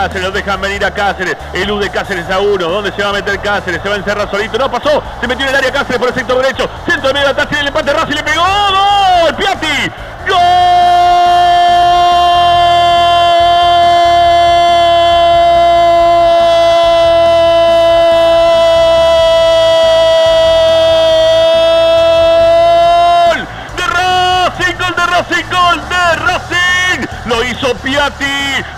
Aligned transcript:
Cáceres, 0.00 0.22
lo 0.22 0.30
dejan 0.30 0.58
venir 0.62 0.82
a 0.82 0.90
Cáceres, 0.90 1.36
elude 1.52 1.90
Cáceres 1.90 2.30
a 2.30 2.38
uno, 2.38 2.68
¿dónde 2.68 2.90
se 2.90 3.02
va 3.02 3.10
a 3.10 3.12
meter 3.12 3.38
Cáceres? 3.40 3.82
Se 3.82 3.88
va 3.90 3.96
a 3.96 3.98
encerrar 3.98 4.30
solito, 4.30 4.56
no 4.56 4.70
pasó, 4.70 5.02
se 5.20 5.28
metió 5.28 5.44
en 5.44 5.50
el 5.50 5.56
área 5.56 5.70
Cáceres 5.70 5.98
por 5.98 6.08
el 6.08 6.14
sector 6.14 6.40
derecho, 6.40 6.70
centro 6.88 7.08
de 7.08 7.12
medio 7.12 7.26
de 7.26 7.32
atrás, 7.32 7.48
tiene 7.48 7.60
el 7.60 7.68
empate 7.68 7.92
Racing, 7.92 8.14
le 8.14 8.22
pegó, 8.22 8.42
¡gol! 8.42 9.34
¡Piatti! 9.36 9.92
¡Gol! 10.26 10.79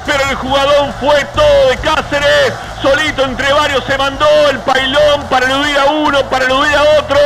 Pero 0.05 0.31
el 0.31 0.35
jugador 0.35 0.93
fue 0.99 1.25
todo 1.27 1.69
de 1.69 1.77
Cáceres. 1.77 2.53
Solito 2.83 3.25
entre 3.25 3.53
varios 3.53 3.85
se 3.85 3.97
mandó 3.97 4.27
el 4.51 4.59
pailón 4.59 5.23
para 5.31 5.47
eludir 5.47 5.79
a 5.79 5.85
uno, 5.93 6.29
para 6.29 6.47
eludir 6.47 6.75
a 6.75 6.83
otro. 6.99 7.19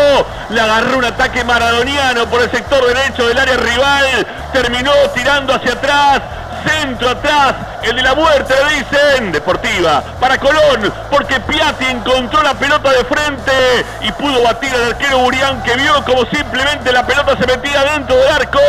Le 0.50 0.60
agarró 0.60 0.98
un 0.98 1.06
ataque 1.06 1.42
maradoniano 1.42 2.26
por 2.26 2.42
el 2.42 2.50
sector 2.50 2.86
derecho 2.86 3.26
del 3.26 3.38
área 3.38 3.56
rival. 3.56 4.26
Terminó 4.52 4.92
tirando 5.14 5.54
hacia 5.54 5.72
atrás. 5.72 6.20
Centro 6.66 7.10
atrás, 7.10 7.54
el 7.82 7.96
de 7.96 8.02
la 8.02 8.14
muerte, 8.14 8.54
le 8.54 8.74
dicen. 8.76 9.32
Deportiva, 9.32 10.02
para 10.20 10.38
Colón, 10.38 10.92
porque 11.10 11.40
Piatti 11.40 11.86
encontró 11.86 12.42
la 12.42 12.54
pelota 12.54 12.90
de 12.90 13.04
frente 13.04 13.84
y 14.00 14.12
pudo 14.12 14.42
batir 14.42 14.74
al 14.74 14.92
arquero 14.92 15.18
Burián 15.18 15.62
que 15.62 15.74
vio 15.76 16.04
como 16.04 16.24
simplemente 16.26 16.92
la 16.92 17.06
pelota 17.06 17.36
se 17.38 17.46
metía 17.46 17.84
dentro 17.84 18.16
del 18.16 18.28
arco. 18.28 18.60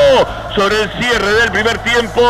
Sobre 0.56 0.84
el 0.84 0.91
cierre 1.00 1.34
del 1.34 1.52
primer 1.52 1.78
tiempo, 1.80 2.22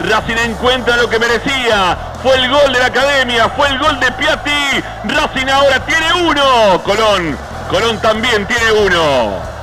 Racing 0.00 0.36
encuentra 0.36 0.96
lo 0.96 1.08
que 1.08 1.18
merecía. 1.18 1.96
Fue 2.22 2.34
el 2.36 2.50
gol 2.50 2.72
de 2.72 2.78
la 2.78 2.86
academia, 2.86 3.48
fue 3.50 3.68
el 3.68 3.78
gol 3.78 3.98
de 4.00 4.10
Piatti. 4.12 4.84
Racing 5.04 5.48
ahora 5.48 5.80
tiene 5.80 6.12
uno. 6.28 6.82
Colón, 6.82 7.36
Colón 7.70 7.98
también 7.98 8.46
tiene 8.46 8.72
uno. 8.72 9.54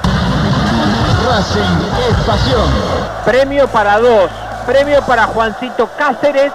Racing 1.28 2.10
es 2.10 2.18
pasión. 2.26 2.70
Premio 3.26 3.68
para 3.68 4.00
dos. 4.00 4.30
Premio 4.66 5.02
para 5.02 5.26
Juancito 5.26 5.90
Cáceres, 5.98 6.52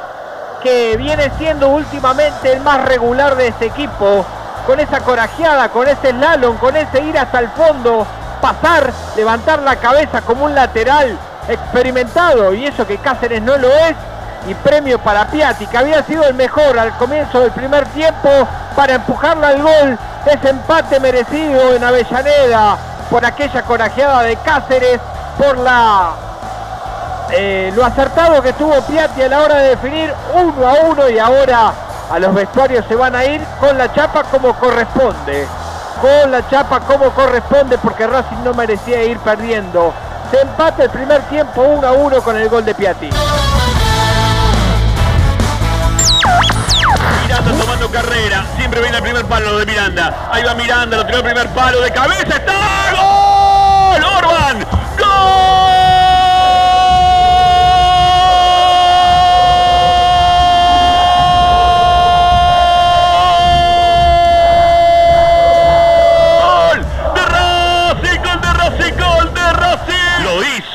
que 0.62 0.96
viene 0.96 1.30
siendo 1.38 1.68
últimamente 1.68 2.52
el 2.52 2.60
más 2.60 2.84
regular 2.84 3.36
de 3.36 3.48
este 3.48 3.66
equipo. 3.66 4.24
Con 4.66 4.80
esa 4.80 5.00
corajeada, 5.00 5.68
con 5.68 5.86
ese 5.88 6.10
slalom, 6.10 6.56
con 6.58 6.76
ese 6.76 7.00
ir 7.02 7.18
hasta 7.18 7.40
el 7.40 7.48
fondo, 7.50 8.06
pasar, 8.40 8.92
levantar 9.16 9.60
la 9.60 9.76
cabeza 9.76 10.22
como 10.22 10.44
un 10.44 10.54
lateral 10.54 11.18
experimentado. 11.48 12.54
Y 12.54 12.66
eso 12.66 12.86
que 12.86 12.98
Cáceres 12.98 13.42
no 13.42 13.56
lo 13.58 13.68
es. 13.68 13.96
Y 14.48 14.54
premio 14.54 14.98
para 15.00 15.26
Piatti, 15.26 15.66
que 15.66 15.78
había 15.78 16.02
sido 16.04 16.24
el 16.24 16.34
mejor 16.34 16.78
al 16.78 16.96
comienzo 16.98 17.40
del 17.40 17.50
primer 17.50 17.84
tiempo 17.88 18.28
para 18.76 18.94
empujarla 18.94 19.48
al 19.48 19.62
gol. 19.62 19.98
Ese 20.26 20.50
empate 20.50 21.00
merecido 21.00 21.74
en 21.74 21.82
Avellaneda 21.82 22.78
por 23.10 23.24
aquella 23.24 23.62
corajeada 23.62 24.22
de 24.22 24.36
Cáceres, 24.36 25.00
por 25.38 25.58
la 25.58 26.25
eh, 27.30 27.72
lo 27.74 27.84
acertado 27.84 28.42
que 28.42 28.50
estuvo 28.50 28.80
Piatti 28.82 29.22
a 29.22 29.28
la 29.28 29.40
hora 29.40 29.56
de 29.56 29.70
definir 29.70 30.12
uno 30.34 30.66
a 30.66 30.74
uno 30.86 31.08
y 31.08 31.18
ahora 31.18 31.72
a 32.10 32.18
los 32.18 32.34
vestuarios 32.34 32.84
se 32.88 32.94
van 32.94 33.14
a 33.16 33.24
ir 33.24 33.40
con 33.58 33.76
la 33.76 33.92
chapa 33.92 34.22
como 34.24 34.54
corresponde. 34.54 35.46
Con 36.00 36.30
la 36.30 36.48
chapa 36.48 36.80
como 36.80 37.10
corresponde 37.10 37.78
porque 37.78 38.06
Racing 38.06 38.44
no 38.44 38.54
merecía 38.54 39.02
ir 39.04 39.18
perdiendo. 39.18 39.92
Se 40.30 40.40
empata 40.40 40.84
el 40.84 40.90
primer 40.90 41.22
tiempo 41.22 41.62
1 41.62 41.86
a 41.86 41.92
1 41.92 42.22
con 42.22 42.36
el 42.36 42.48
gol 42.48 42.64
de 42.64 42.74
Piatti. 42.74 43.10
Miranda 47.22 47.52
tomando 47.52 47.90
carrera. 47.90 48.46
Siempre 48.56 48.80
viene 48.80 48.96
el 48.98 49.02
primer 49.02 49.24
palo 49.26 49.58
de 49.58 49.66
Miranda. 49.66 50.28
Ahí 50.30 50.44
va 50.44 50.54
Miranda, 50.54 50.96
lo 50.96 51.06
tiró 51.06 51.18
el 51.18 51.24
primer 51.24 51.48
palo 51.50 51.80
de 51.80 51.90
cabeza. 51.90 52.36
¡Está! 52.36 52.52
¡Orban! 54.18 54.64
¡Gol! 54.98 55.55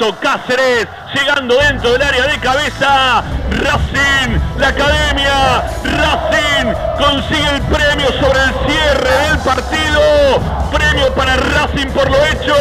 Cáceres, 0.09 0.87
llegando 1.13 1.55
dentro 1.57 1.91
del 1.91 2.01
área 2.01 2.25
de 2.25 2.39
cabeza. 2.39 3.23
Racing, 3.51 4.39
la 4.57 4.69
academia, 4.69 5.63
Racing 5.83 6.73
consigue 6.97 7.49
el 7.55 7.61
premio 7.61 8.07
sobre 8.19 8.39
el 8.41 8.51
cierre 8.65 9.27
del 9.27 9.37
partido. 9.39 10.01
Premio 10.71 11.13
para 11.13 11.35
Racing 11.35 11.91
por 11.91 12.09
lo 12.09 12.17
hecho. 12.25 12.55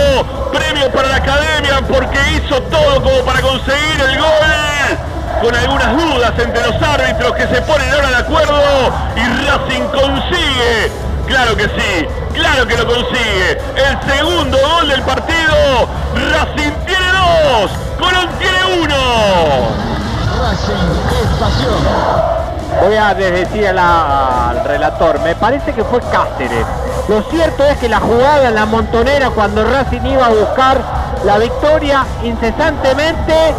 Premio 0.52 0.92
para 0.92 1.08
la 1.08 1.16
academia 1.16 1.81
porque 1.88 2.19
hizo 2.32 2.60
todo 2.64 3.02
como 3.02 3.25
para 3.25 3.40
conseguir 3.40 4.00
el 4.06 4.19
gol. 4.19 5.40
Con 5.40 5.54
algunas 5.54 5.96
dudas 5.96 6.32
entre 6.37 6.62
los 6.62 6.82
árbitros 6.82 7.32
que 7.37 7.46
se 7.48 7.62
ponen 7.62 7.90
ahora 7.90 8.08
de 8.10 8.16
acuerdo. 8.16 8.92
Y 9.16 9.46
Racing 9.46 9.84
consigue 9.88 10.92
Claro 11.31 11.56
que 11.56 11.62
sí, 11.62 12.06
claro 12.34 12.66
que 12.66 12.76
lo 12.76 12.87
consigue. 12.87 13.52
El 13.76 14.12
segundo 14.12 14.58
gol 14.58 14.88
del 14.88 15.00
partido. 15.02 15.88
Racing 16.32 16.72
tiene 17.31 17.53
dos, 17.53 17.71
Colón 17.99 18.29
tiene 18.38 18.82
uno. 18.82 18.97
Racing 20.41 20.91
es 21.23 21.29
pasión. 21.38 21.79
Voy 22.82 22.97
a 22.97 23.15
decir 23.15 23.67
al 23.69 24.65
relator, 24.65 25.21
me 25.21 25.35
parece 25.35 25.73
que 25.73 25.85
fue 25.85 26.00
Cáceres. 26.00 26.67
Lo 27.09 27.23
cierto 27.25 27.65
es 27.65 27.77
que 27.79 27.88
la 27.88 28.00
jugada 28.00 28.49
en 28.49 28.55
la 28.55 28.67
montonera 28.67 29.31
cuando 29.31 29.65
Racing 29.65 30.06
iba 30.06 30.27
a 30.27 30.31
buscar 30.31 30.81
la 31.25 31.38
victoria 31.38 32.06
incesantemente, 32.23 33.55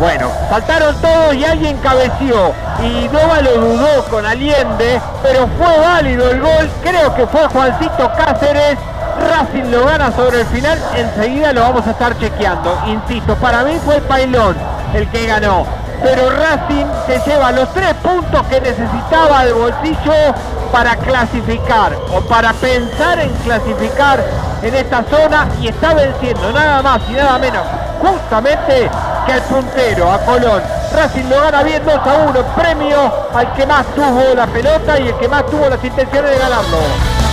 bueno, 0.00 0.30
saltaron 0.48 0.94
todos 1.02 1.34
y 1.34 1.44
alguien 1.44 1.76
cabeció. 1.78 2.52
Y 2.82 3.06
Nova 3.12 3.42
lo 3.42 3.60
dudó 3.60 4.04
con 4.04 4.24
Allende, 4.24 4.98
pero 5.22 5.46
fue 5.58 5.78
válido 5.78 6.30
el 6.30 6.40
gol. 6.40 6.70
Creo 6.82 7.14
que 7.14 7.26
fue 7.26 7.46
Juancito 7.48 8.10
Cáceres. 8.16 8.78
Racing 9.20 9.70
lo 9.70 9.84
gana 9.84 10.10
sobre 10.12 10.40
el 10.40 10.46
final, 10.46 10.78
enseguida 10.96 11.52
lo 11.52 11.60
vamos 11.62 11.86
a 11.86 11.90
estar 11.90 12.18
chequeando. 12.18 12.76
Insisto, 12.86 13.36
para 13.36 13.62
mí 13.64 13.78
fue 13.84 14.00
Pailón 14.00 14.56
el 14.94 15.08
que 15.10 15.26
ganó. 15.26 15.66
Pero 16.02 16.30
Racing 16.30 16.86
se 17.06 17.20
lleva 17.30 17.52
los 17.52 17.72
tres 17.74 17.94
puntos 18.02 18.42
que 18.48 18.60
necesitaba 18.60 19.44
del 19.44 19.54
bolsillo 19.54 20.34
para 20.72 20.96
clasificar 20.96 21.94
o 22.14 22.20
para 22.22 22.52
pensar 22.54 23.20
en 23.20 23.30
clasificar 23.44 24.24
en 24.62 24.74
esta 24.74 25.04
zona 25.04 25.48
y 25.60 25.68
está 25.68 25.94
venciendo 25.94 26.52
nada 26.52 26.80
más 26.82 27.00
y 27.08 27.12
nada 27.12 27.38
menos 27.38 27.66
justamente 28.00 28.90
que 29.26 29.32
el 29.32 29.42
puntero 29.42 30.10
a 30.10 30.18
Colón. 30.20 30.62
Racing 30.92 31.28
lo 31.28 31.40
gana 31.40 31.62
bien 31.62 31.82
2 31.84 31.94
a 31.94 32.14
1, 32.28 32.42
premio 32.56 33.12
al 33.34 33.52
que 33.52 33.66
más 33.66 33.86
tuvo 33.94 34.34
la 34.34 34.46
pelota 34.46 34.98
y 34.98 35.08
el 35.08 35.14
que 35.16 35.28
más 35.28 35.46
tuvo 35.46 35.68
las 35.68 35.84
intenciones 35.84 36.30
de 36.30 36.38
ganarlo. 36.38 37.29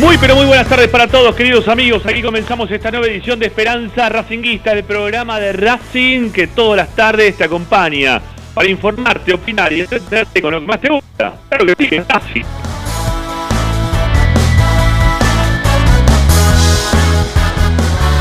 Muy 0.00 0.16
pero 0.16 0.34
muy 0.34 0.46
buenas 0.46 0.66
tardes 0.66 0.88
para 0.88 1.06
todos 1.08 1.36
queridos 1.36 1.68
amigos. 1.68 2.06
Aquí 2.06 2.22
comenzamos 2.22 2.70
esta 2.70 2.90
nueva 2.90 3.06
edición 3.06 3.38
de 3.38 3.46
Esperanza 3.46 4.08
Racinguista, 4.08 4.72
el 4.72 4.82
programa 4.82 5.38
de 5.38 5.52
Racing 5.52 6.30
que 6.30 6.46
todas 6.46 6.78
las 6.78 6.96
tardes 6.96 7.36
te 7.36 7.44
acompaña 7.44 8.18
para 8.54 8.66
informarte, 8.66 9.34
opinar 9.34 9.70
y 9.74 9.82
entretenerte 9.82 10.40
con 10.40 10.52
lo 10.52 10.60
que 10.60 10.66
más 10.66 10.80
te 10.80 10.88
gusta. 10.88 11.34
Claro 11.50 11.66
que 11.66 11.74
sí, 11.86 11.98
Racing. 11.98 12.44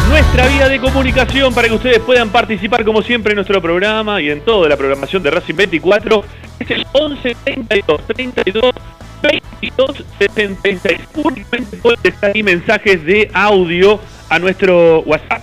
Nuestra 0.09 0.47
vía 0.47 0.67
de 0.67 0.79
comunicación 0.81 1.53
para 1.53 1.69
que 1.69 1.75
ustedes 1.75 1.99
puedan 1.99 2.27
participar 2.27 2.83
como 2.83 3.01
siempre 3.01 3.31
en 3.31 3.35
nuestro 3.37 3.61
programa 3.61 4.21
y 4.21 4.29
en 4.29 4.41
toda 4.41 4.67
la 4.67 4.75
programación 4.75 5.23
de 5.23 5.31
Racing 5.31 5.55
24 5.55 6.23
es 6.59 6.71
el 6.71 6.85
11 6.91 7.37
32 7.45 8.01
32 8.05 8.73
22 9.21 10.05
66. 10.17 10.99
Únicamente 11.15 11.77
pueden 11.77 11.99
dejar 12.03 12.31
ahí 12.33 12.43
mensajes 12.43 13.03
de 13.05 13.29
audio 13.33 13.99
a 14.29 14.39
nuestro 14.39 15.01
WhatsApp. 15.01 15.41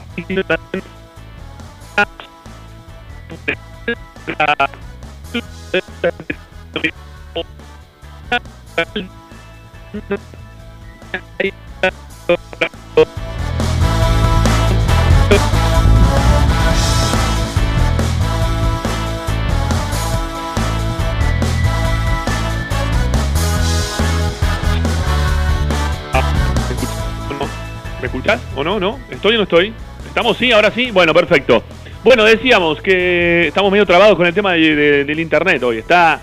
¿Me 28.01 28.07
escuchás 28.07 28.41
o 28.55 28.63
no? 28.65 28.79
¿No? 28.79 28.99
¿Estoy 29.11 29.35
o 29.35 29.39
no 29.39 29.45
estoy? 29.45 29.73
¿Estamos? 30.07 30.37
Sí, 30.37 30.53
ahora 30.53 30.71
sí. 30.71 30.91
Bueno, 30.91 31.15
perfecto. 31.15 31.63
Bueno, 32.05 32.25
decíamos 32.25 32.81
que 32.81 33.49
estamos 33.49 33.71
medio 33.73 33.87
trabados 33.87 34.17
con 34.17 34.27
el 34.27 34.35
tema 34.35 34.53
de- 34.53 34.77
de- 34.77 35.05
del 35.05 35.21
internet 35.21 35.63
hoy. 35.63 35.79
Está 35.79 36.21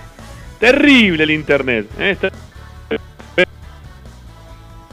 terrible 0.60 1.24
el 1.24 1.32
internet. 1.32 1.88
¿eh? 2.00 2.12
Está- 2.12 2.32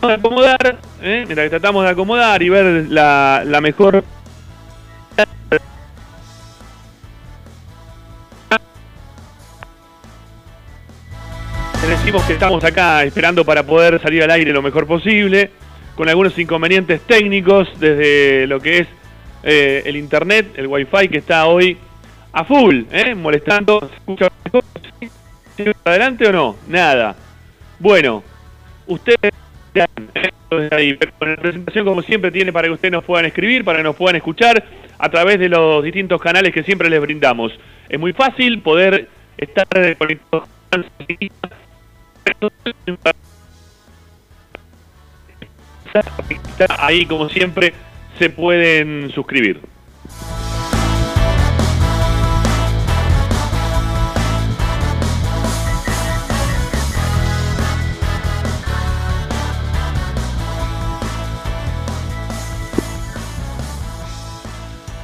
a 0.02 0.14
acomodar, 0.14 0.78
¿eh? 1.02 1.24
mientras 1.26 1.44
que 1.44 1.50
tratamos 1.50 1.84
de 1.84 1.90
acomodar 1.90 2.42
y 2.42 2.48
ver 2.48 2.86
la, 2.88 3.42
la 3.44 3.60
mejor 3.60 4.02
decimos 11.88 12.22
que 12.24 12.34
estamos 12.34 12.62
acá 12.64 13.02
esperando 13.04 13.44
para 13.44 13.62
poder 13.64 14.00
salir 14.00 14.22
al 14.22 14.30
aire 14.30 14.52
lo 14.52 14.62
mejor 14.62 14.86
posible, 14.86 15.50
con 16.00 16.08
algunos 16.08 16.38
inconvenientes 16.38 17.02
técnicos 17.02 17.68
desde 17.78 18.46
lo 18.46 18.58
que 18.58 18.78
es 18.78 18.88
eh, 19.42 19.82
el 19.84 19.96
internet, 19.96 20.46
el 20.56 20.66
wifi 20.66 21.08
que 21.10 21.18
está 21.18 21.44
hoy 21.44 21.76
a 22.32 22.42
full, 22.42 22.84
¿eh? 22.90 23.14
molestando. 23.14 23.86
¿Se 23.86 23.96
escucha. 23.96 24.28
¿Adelante 25.84 26.26
o 26.26 26.32
no? 26.32 26.56
Nada. 26.68 27.14
Bueno, 27.78 28.22
ustedes 28.86 29.30
¿eh? 29.74 29.86
Ahí, 30.70 30.94
pero 30.94 31.32
la 31.32 31.36
presentación 31.36 31.84
como 31.84 32.00
siempre 32.00 32.30
tiene 32.30 32.50
para 32.50 32.68
que 32.68 32.72
ustedes 32.72 32.92
nos 32.92 33.04
puedan 33.04 33.26
escribir, 33.26 33.62
para 33.62 33.80
que 33.80 33.84
nos 33.84 33.96
puedan 33.96 34.16
escuchar 34.16 34.64
a 34.96 35.08
través 35.10 35.38
de 35.38 35.50
los 35.50 35.84
distintos 35.84 36.18
canales 36.18 36.54
que 36.54 36.62
siempre 36.62 36.88
les 36.88 37.02
brindamos. 37.02 37.52
Es 37.90 38.00
muy 38.00 38.14
fácil 38.14 38.62
poder 38.62 39.06
estar 39.36 39.66
conectados 39.98 40.48
Ahí, 46.78 47.06
como 47.06 47.28
siempre, 47.28 47.72
se 48.18 48.30
pueden 48.30 49.10
suscribir. 49.14 49.60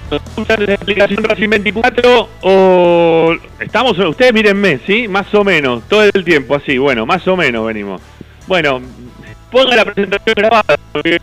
¿Nos 0.09 0.23
escuchan 0.23 0.61
desde 0.61 0.73
la 0.73 0.75
aplicación 0.75 1.25
Racing 1.25 1.49
24 1.49 2.29
o 2.43 3.35
estamos 3.59 3.99
ustedes 3.99 4.33
mírenme, 4.33 4.79
¿sí? 4.87 5.09
Más 5.09 5.35
o 5.35 5.43
menos, 5.43 5.83
todo 5.89 6.05
el 6.05 6.25
tiempo 6.25 6.55
así, 6.55 6.79
bueno, 6.79 7.05
más 7.07 7.27
o 7.27 7.37
menos 7.37 7.67
venimos. 7.67 8.01
Bueno, 8.47 8.81
ponga 9.57 9.77
la 9.77 9.85
presentación 9.87 10.35
grabada. 10.37 10.77
porque- 10.93 11.19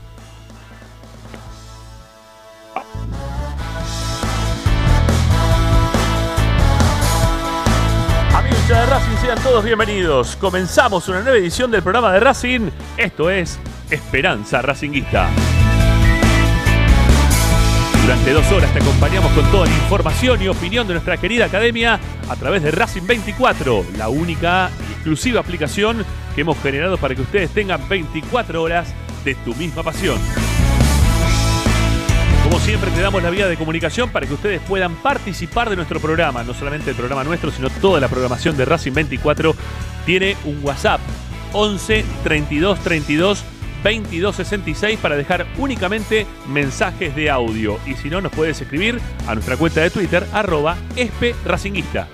Amigos 8.36 8.68
de 8.68 8.86
Racing, 8.86 9.18
sean 9.22 9.38
todos 9.44 9.64
bienvenidos. 9.64 10.36
Comenzamos 10.38 11.08
una 11.08 11.22
nueva 11.22 11.38
edición 11.38 11.70
del 11.72 11.84
programa 11.84 12.12
de 12.14 12.20
Racing. 12.20 12.70
Esto 12.98 13.30
es 13.30 13.60
Esperanza 13.90 14.62
Racinguista. 14.62 15.30
Durante 18.04 18.34
dos 18.34 18.52
horas 18.52 18.74
te 18.74 18.80
acompañamos 18.80 19.32
con 19.32 19.50
toda 19.50 19.66
la 19.66 19.72
información 19.72 20.42
y 20.42 20.50
opinión 20.50 20.86
de 20.86 20.94
nuestra 20.94 21.16
querida 21.16 21.46
academia 21.46 22.02
a 22.28 22.36
través 22.36 22.62
de 22.62 22.70
Racing 22.70 23.08
24, 23.08 23.86
la 23.98 24.10
única 24.10 24.70
y 24.90 24.92
exclusiva 24.92 25.40
aplicación 25.40 26.04
que 26.36 26.42
hemos 26.42 26.62
generado 26.62 26.98
para 26.98 27.16
que 27.16 27.22
ustedes 27.22 27.52
tengan 27.52 27.88
24 27.88 28.62
horas 28.62 28.94
de 29.24 29.36
tu 29.36 29.56
misma 29.56 29.84
pasión. 29.84 30.20
Como 32.44 32.60
siempre 32.60 32.92
te 32.92 33.00
damos 33.00 33.24
la 33.24 33.30
vía 33.30 33.48
de 33.48 33.56
comunicación 33.56 34.10
para 34.10 34.28
que 34.28 34.34
ustedes 34.34 34.60
puedan 34.68 34.96
participar 34.96 35.70
de 35.70 35.78
nuestro 35.78 36.02
programa, 36.02 36.44
no 36.44 36.54
solamente 36.54 36.90
el 36.90 36.98
programa 36.98 37.24
nuestro, 37.24 37.52
sino 37.52 37.70
toda 37.70 38.02
la 38.02 38.10
programación 38.10 38.58
de 38.58 38.66
Racing 38.66 38.92
24 38.92 39.56
tiene 40.06 40.36
un 40.44 40.60
WhatsApp 40.62 41.00
11 41.54 42.04
32 42.26 42.80
32 42.80 43.46
22 43.84 44.36
66 44.36 45.00
para 45.00 45.16
dejar 45.16 45.46
únicamente 45.58 46.26
mensajes 46.48 47.16
de 47.16 47.30
audio 47.30 47.80
y 47.86 47.96
si 47.96 48.10
no 48.10 48.22
nos 48.22 48.32
puedes 48.32 48.60
escribir 48.62 49.00
a 49.28 49.34
nuestra 49.34 49.58
cuenta 49.58 49.82
de 49.82 49.90
Twitter 49.90 50.26
arroba 50.34 50.78
espracinguista. 50.96 52.08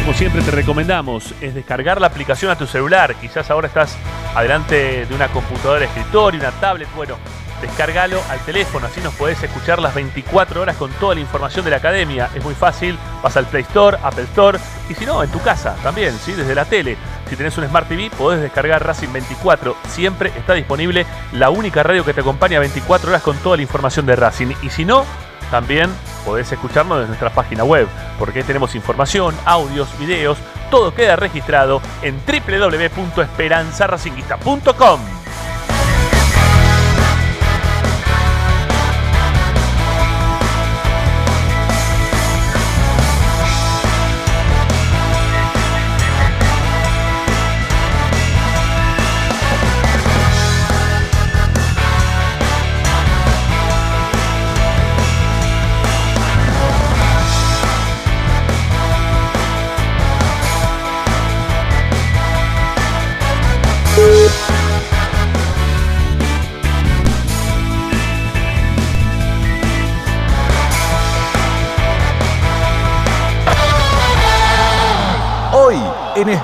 Como 0.00 0.14
siempre 0.14 0.42
te 0.42 0.50
recomendamos 0.50 1.34
es 1.40 1.54
descargar 1.54 2.00
la 2.00 2.06
aplicación 2.06 2.50
a 2.50 2.56
tu 2.56 2.66
celular. 2.66 3.14
Quizás 3.16 3.50
ahora 3.50 3.68
estás 3.68 3.96
adelante 4.34 5.06
de 5.06 5.14
una 5.14 5.28
computadora 5.28 5.80
de 5.80 5.86
escritorio, 5.86 6.40
una 6.40 6.50
tablet. 6.52 6.88
Bueno, 6.96 7.16
descargalo 7.60 8.20
al 8.30 8.40
teléfono, 8.40 8.86
así 8.86 9.00
nos 9.00 9.14
podés 9.14 9.42
escuchar 9.42 9.80
las 9.80 9.94
24 9.94 10.62
horas 10.62 10.76
con 10.76 10.90
toda 10.92 11.14
la 11.14 11.20
información 11.20 11.64
de 11.64 11.70
la 11.72 11.76
academia. 11.76 12.30
Es 12.34 12.42
muy 12.42 12.54
fácil, 12.54 12.98
vas 13.22 13.36
al 13.36 13.46
Play 13.46 13.62
Store, 13.62 13.98
Apple 14.02 14.24
Store 14.24 14.58
y 14.88 14.94
si 14.94 15.04
no, 15.04 15.22
en 15.22 15.30
tu 15.30 15.40
casa 15.40 15.76
también, 15.82 16.16
¿sí? 16.18 16.32
desde 16.32 16.54
la 16.54 16.64
tele. 16.64 16.96
Si 17.30 17.36
tenés 17.36 17.56
un 17.58 17.68
Smart 17.68 17.86
TV, 17.86 18.10
podés 18.10 18.40
descargar 18.40 18.84
Racing 18.84 19.12
24. 19.12 19.76
Siempre 19.88 20.32
está 20.36 20.54
disponible 20.54 21.06
la 21.32 21.50
única 21.50 21.84
radio 21.84 22.04
que 22.04 22.12
te 22.12 22.22
acompaña 22.22 22.58
24 22.58 23.08
horas 23.08 23.22
con 23.22 23.36
toda 23.36 23.54
la 23.54 23.62
información 23.62 24.04
de 24.04 24.16
Racing. 24.16 24.48
Y 24.62 24.70
si 24.70 24.84
no, 24.84 25.04
también 25.48 25.88
podés 26.24 26.50
escucharnos 26.50 26.98
desde 26.98 27.06
nuestra 27.06 27.30
página 27.30 27.62
web, 27.62 27.86
porque 28.18 28.42
tenemos 28.42 28.74
información, 28.74 29.36
audios, 29.44 29.96
videos, 30.00 30.38
todo 30.72 30.92
queda 30.92 31.14
registrado 31.14 31.80
en 32.02 32.20
www.esperanzaracinguista.com. 32.26 35.19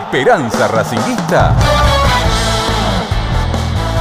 Esperanza 0.06 0.68
Racinguista. 0.68 1.52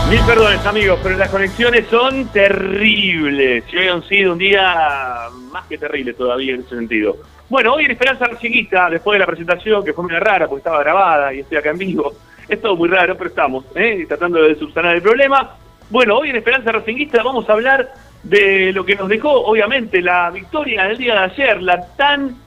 Mil 0.07 0.21
perdones 0.21 0.63
amigos, 0.63 0.99
pero 1.01 1.17
las 1.17 1.29
conexiones 1.29 1.87
son 1.89 2.27
terribles. 2.27 3.63
Si 3.65 3.75
hoy 3.75 3.87
han 3.87 4.03
sido 4.03 4.33
un 4.33 4.37
día 4.37 5.29
más 5.51 5.65
que 5.65 5.79
terrible 5.79 6.13
todavía 6.13 6.53
en 6.53 6.59
ese 6.59 6.75
sentido. 6.75 7.17
Bueno, 7.49 7.73
hoy 7.73 7.85
en 7.85 7.91
Esperanza 7.91 8.25
Racinguista, 8.25 8.87
después 8.91 9.15
de 9.15 9.19
la 9.19 9.25
presentación, 9.25 9.83
que 9.83 9.93
fue 9.93 10.03
muy 10.03 10.13
rara 10.13 10.47
porque 10.47 10.59
estaba 10.59 10.79
grabada 10.83 11.33
y 11.33 11.39
estoy 11.39 11.57
acá 11.57 11.71
en 11.71 11.79
vivo, 11.79 12.13
Es 12.47 12.61
todo 12.61 12.75
muy 12.75 12.87
raro, 12.87 13.17
pero 13.17 13.31
estamos 13.31 13.65
¿eh? 13.73 14.05
tratando 14.07 14.43
de 14.43 14.55
subsanar 14.59 14.95
el 14.95 15.01
problema. 15.01 15.55
Bueno, 15.89 16.17
hoy 16.17 16.29
en 16.29 16.35
Esperanza 16.35 16.71
Racinguista 16.71 17.23
vamos 17.23 17.49
a 17.49 17.53
hablar 17.53 17.91
de 18.21 18.71
lo 18.73 18.85
que 18.85 18.95
nos 18.95 19.09
dejó, 19.09 19.31
obviamente, 19.31 20.03
la 20.03 20.29
victoria 20.29 20.83
del 20.83 20.99
día 20.99 21.13
de 21.15 21.19
ayer, 21.19 21.63
la 21.63 21.83
tan 21.95 22.37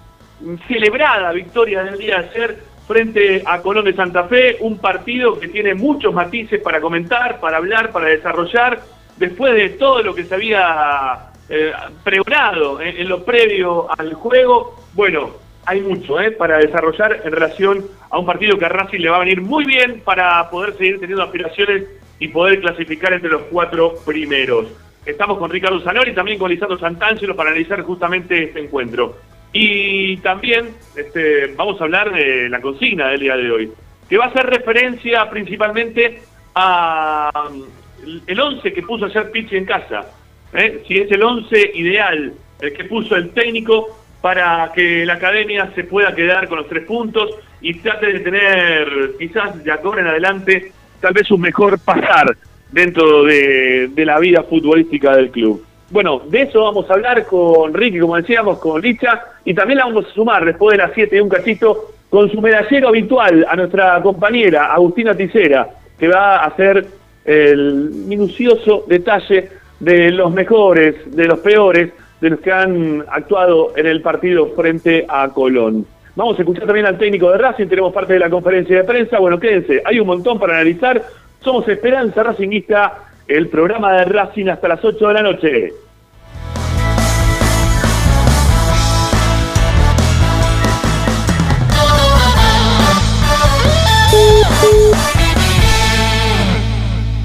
celebrada 0.69 1.33
victoria 1.33 1.83
del 1.83 1.99
día 1.99 2.21
de 2.21 2.29
ayer 2.29 2.68
frente 2.89 3.43
a 3.45 3.61
Colón 3.61 3.85
de 3.85 3.95
Santa 3.95 4.25
Fe, 4.25 4.57
un 4.61 4.79
partido 4.79 5.39
que 5.39 5.49
tiene 5.49 5.75
muchos 5.75 6.13
matices 6.15 6.61
para 6.61 6.81
comentar, 6.81 7.39
para 7.39 7.59
hablar, 7.59 7.93
para 7.93 8.07
desarrollar, 8.07 8.81
después 9.19 9.55
de 9.55 9.69
todo 9.71 10.03
lo 10.03 10.15
que 10.15 10.25
se 10.25 10.35
había 10.35 11.29
eh, 11.51 11.73
pregonado 12.03 12.81
en, 12.81 13.07
lo 13.09 13.25
previo 13.25 13.87
al 13.97 14.15
juego. 14.15 14.75
Bueno, 14.95 15.31
hay 15.67 15.83
mucho 15.83 16.19
eh, 16.19 16.31
para 16.31 16.57
desarrollar 16.57 17.21
en 17.25 17.31
relación 17.31 17.85
a 18.09 18.19
un 18.19 18.25
partido 18.25 18.59
que 18.59 18.65
a 18.65 18.71
Racing 18.71 19.01
le 19.01 19.11
va 19.11 19.17
a 19.17 19.21
venir 19.21 19.43
muy 19.43 19.67
bien 19.67 20.01
para 20.01 20.49
poder 20.49 20.77
seguir 20.79 20.99
teniendo 20.99 21.23
aspiraciones 21.23 21.85
y 22.19 22.29
poder 22.29 22.61
clasificar 22.61 23.13
entre 23.13 23.31
los 23.31 23.43
cuatro 23.43 23.97
primeros. 24.07 24.67
Estamos 25.05 25.39
con 25.39 25.51
Ricardo 25.51 25.81
Zanori 25.81 26.13
y 26.13 26.15
también 26.15 26.39
con 26.39 26.51
Lisandro 26.51 26.79
Santangelo 26.79 27.37
para 27.37 27.51
analizar 27.51 27.83
justamente 27.83 28.45
este 28.45 28.61
encuentro. 28.61 29.17
Y 29.61 30.19
también 30.19 30.69
este, 30.95 31.53
vamos 31.57 31.81
a 31.81 31.85
hablar 31.85 32.13
de 32.13 32.49
la 32.49 32.61
consigna 32.61 33.09
del 33.09 33.19
día 33.19 33.37
de 33.37 33.51
hoy, 33.51 33.73
que 34.09 34.17
va 34.17 34.27
a 34.27 34.29
hacer 34.29 34.47
referencia 34.47 35.29
principalmente 35.29 36.21
a 36.55 37.51
mm, 37.51 38.19
el 38.25 38.41
11 38.41 38.73
que 38.73 38.83
puso 38.83 39.07
ayer 39.07 39.33
Pichi 39.33 39.57
en 39.57 39.65
casa. 39.65 40.07
¿eh? 40.53 40.85
Si 40.87 40.99
es 40.99 41.11
el 41.11 41.25
11 41.25 41.73
ideal, 41.75 42.35
el 42.61 42.73
que 42.73 42.85
puso 42.85 43.17
el 43.17 43.31
técnico 43.31 43.99
para 44.21 44.71
que 44.73 45.05
la 45.05 45.15
academia 45.15 45.73
se 45.75 45.83
pueda 45.83 46.15
quedar 46.15 46.47
con 46.47 46.59
los 46.59 46.69
tres 46.69 46.85
puntos 46.85 47.29
y 47.61 47.75
trate 47.81 48.13
de 48.13 48.21
tener 48.21 48.89
quizás 49.19 49.65
de 49.65 49.73
ahora 49.73 50.03
en 50.03 50.07
adelante 50.07 50.73
tal 51.01 51.15
vez 51.15 51.29
un 51.33 51.41
mejor 51.41 51.81
pasar 51.81 52.37
dentro 52.71 53.25
de, 53.25 53.89
de 53.89 54.05
la 54.05 54.21
vida 54.21 54.45
futbolística 54.45 55.17
del 55.17 55.33
club. 55.33 55.67
Bueno, 55.91 56.21
de 56.29 56.43
eso 56.43 56.65
vamos 56.65 56.91
a 56.91 56.95
hablar 56.95 57.25
con 57.25 57.73
Ricky, 57.73 57.99
como 57.99 58.17
decíamos, 58.17 58.59
con 58.59 58.81
Licha, 58.81 59.23
y 59.45 59.55
también 59.55 59.79
la 59.79 59.87
vamos 59.87 60.07
a 60.07 60.13
sumar 60.13 60.45
después 60.45 60.77
de 60.77 60.85
las 60.85 60.93
7 60.95 61.17
y 61.17 61.21
un 61.21 61.31
cachito 61.31 61.93
con 62.11 62.31
su 62.31 62.43
medallero 62.43 62.89
habitual 62.89 63.47
a 63.49 63.57
nuestra 63.57 64.01
compañera 64.03 64.67
Agustina 64.67 65.15
Ticera, 65.15 65.69
que 65.99 66.09
va 66.09 66.37
a 66.37 66.47
hacer 66.47 66.87
el 67.25 67.91
minucioso 68.07 68.85
detalle 68.87 69.49
de 69.81 70.11
los 70.11 70.31
mejores, 70.31 70.95
de 71.17 71.27
los 71.27 71.39
peores, 71.39 71.91
de 72.21 72.31
los 72.31 72.41
que 72.41 72.53
han 72.53 73.05
actuado 73.11 73.73
en 73.75 73.87
el 73.87 74.03
partido 74.03 74.49
frente 74.55 75.07
a 75.09 75.29
Colón. 75.31 75.87
Vamos 76.17 76.39
a 76.39 76.43
escuchar 76.43 76.67
también 76.67 76.85
al 76.85 76.99
técnico 76.99 77.31
de 77.31 77.39
Racing, 77.39 77.67
tenemos 77.67 77.95
parte 77.95 78.13
de 78.13 78.19
la 78.19 78.29
conferencia 78.29 78.77
de 78.77 78.85
prensa. 78.85 79.19
Bueno, 79.21 79.39
quédense, 79.39 79.81
hay 79.85 80.01
un 80.01 80.07
montón 80.07 80.39
para 80.39 80.55
analizar. 80.55 81.01
Somos 81.41 81.67
Esperanza 81.69 82.25
Racingista 82.25 83.08
el 83.29 83.49
programa 83.49 83.93
de 83.93 84.05
Racing 84.07 84.47
hasta 84.49 84.69
las 84.69 84.83
8 84.83 85.09
de 85.09 85.15
la 85.15 85.23
noche. 85.23 85.73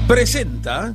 Presenta 0.06 0.94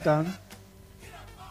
están? 0.00 0.36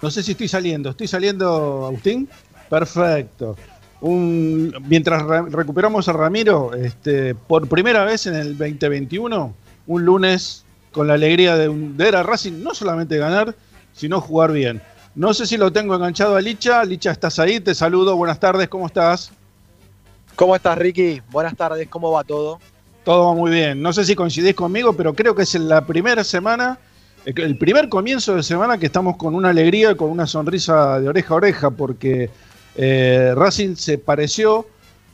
No 0.01 0.09
sé 0.11 0.23
si 0.23 0.31
estoy 0.31 0.47
saliendo. 0.47 0.89
¿Estoy 0.89 1.07
saliendo, 1.07 1.85
Agustín? 1.85 2.27
Perfecto. 2.69 3.55
Un- 4.01 4.73
mientras 4.87 5.21
re- 5.23 5.49
recuperamos 5.49 6.07
a 6.07 6.13
Ramiro, 6.13 6.73
este, 6.73 7.35
por 7.35 7.67
primera 7.67 8.03
vez 8.05 8.25
en 8.27 8.35
el 8.35 8.57
2021, 8.57 9.53
un 9.87 10.05
lunes 10.05 10.63
con 10.91 11.07
la 11.07 11.13
alegría 11.15 11.55
de, 11.57 11.69
un, 11.69 11.97
de 11.97 12.07
a 12.09 12.23
Racing 12.23 12.63
no 12.63 12.73
solamente 12.73 13.17
ganar, 13.17 13.55
sino 13.93 14.21
jugar 14.21 14.51
bien. 14.51 14.81
No 15.15 15.33
sé 15.33 15.45
si 15.45 15.57
lo 15.57 15.71
tengo 15.71 15.95
enganchado 15.95 16.35
a 16.35 16.41
Licha. 16.41 16.83
Licha, 16.85 17.11
¿estás 17.11 17.37
ahí? 17.39 17.59
Te 17.59 17.75
saludo. 17.75 18.15
Buenas 18.15 18.39
tardes. 18.39 18.69
¿Cómo 18.69 18.87
estás? 18.87 19.31
¿Cómo 20.35 20.55
estás, 20.55 20.77
Ricky? 20.77 21.21
Buenas 21.31 21.55
tardes, 21.57 21.87
¿cómo 21.89 22.11
va 22.11 22.23
todo? 22.23 22.59
Todo 23.03 23.27
va 23.27 23.33
muy 23.33 23.51
bien. 23.51 23.81
No 23.81 23.91
sé 23.91 24.05
si 24.05 24.15
coincidís 24.15 24.55
conmigo, 24.55 24.93
pero 24.93 25.13
creo 25.13 25.35
que 25.35 25.41
es 25.43 25.53
la 25.55 25.85
primera 25.85 26.23
semana, 26.23 26.77
el 27.35 27.57
primer 27.57 27.89
comienzo 27.89 28.35
de 28.35 28.43
semana 28.43 28.77
que 28.77 28.87
estamos 28.87 29.17
con 29.17 29.35
una 29.35 29.49
alegría, 29.49 29.95
con 29.95 30.09
una 30.09 30.25
sonrisa 30.25 30.99
de 30.99 31.09
oreja 31.09 31.33
a 31.33 31.37
oreja, 31.37 31.69
porque 31.71 32.29
eh, 32.75 33.33
Racing 33.35 33.75
se 33.75 33.97
pareció 33.97 34.65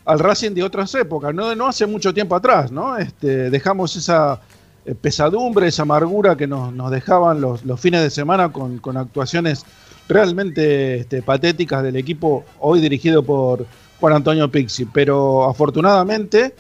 al 0.05 0.19
Racing 0.19 0.51
de 0.51 0.63
otras 0.63 0.93
épocas, 0.95 1.34
no, 1.34 1.55
no 1.55 1.67
hace 1.67 1.86
mucho 1.86 2.13
tiempo 2.13 2.36
atrás, 2.36 2.72
¿no? 2.72 2.98
Este, 2.98 3.50
dejamos 3.50 3.95
esa 3.95 4.39
eh, 4.86 4.93
pesadumbre, 4.93 5.67
esa 5.67 5.81
amargura 5.81 6.36
que 6.36 6.48
nos, 6.48 6.91
dejaban 6.91 7.41
los, 7.41 7.62
fines 7.79 8.01
de 8.01 8.10
semana 8.10 8.51
con, 8.51 8.77
con 8.77 8.98
actuaciones 8.98 9.65
realmente 10.07 10.98
este, 11.00 11.22
patéticas 11.22 11.84
del 11.84 11.95
equipo 11.95 12.45
hoy 12.60 12.79
dirigido 12.81 13.24
por 13.24 13.65
Juan 14.00 14.13
Antonio 14.13 14.50
Pixi. 14.51 14.86
Pero 14.86 15.50
afortunadamente, 15.50 16.53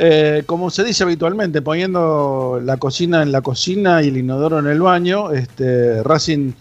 eh, 0.00 0.44
como 0.46 0.70
se 0.70 0.84
dice 0.84 1.02
habitualmente, 1.02 1.60
poniendo 1.60 2.60
la 2.62 2.76
cocina 2.76 3.20
en 3.20 3.32
la 3.32 3.40
cocina 3.40 4.00
y 4.00 4.08
el 4.08 4.18
inodoro 4.18 4.60
en 4.60 4.68
el 4.68 4.80
baño, 4.80 5.32
este, 5.32 6.04
Racing 6.04 6.52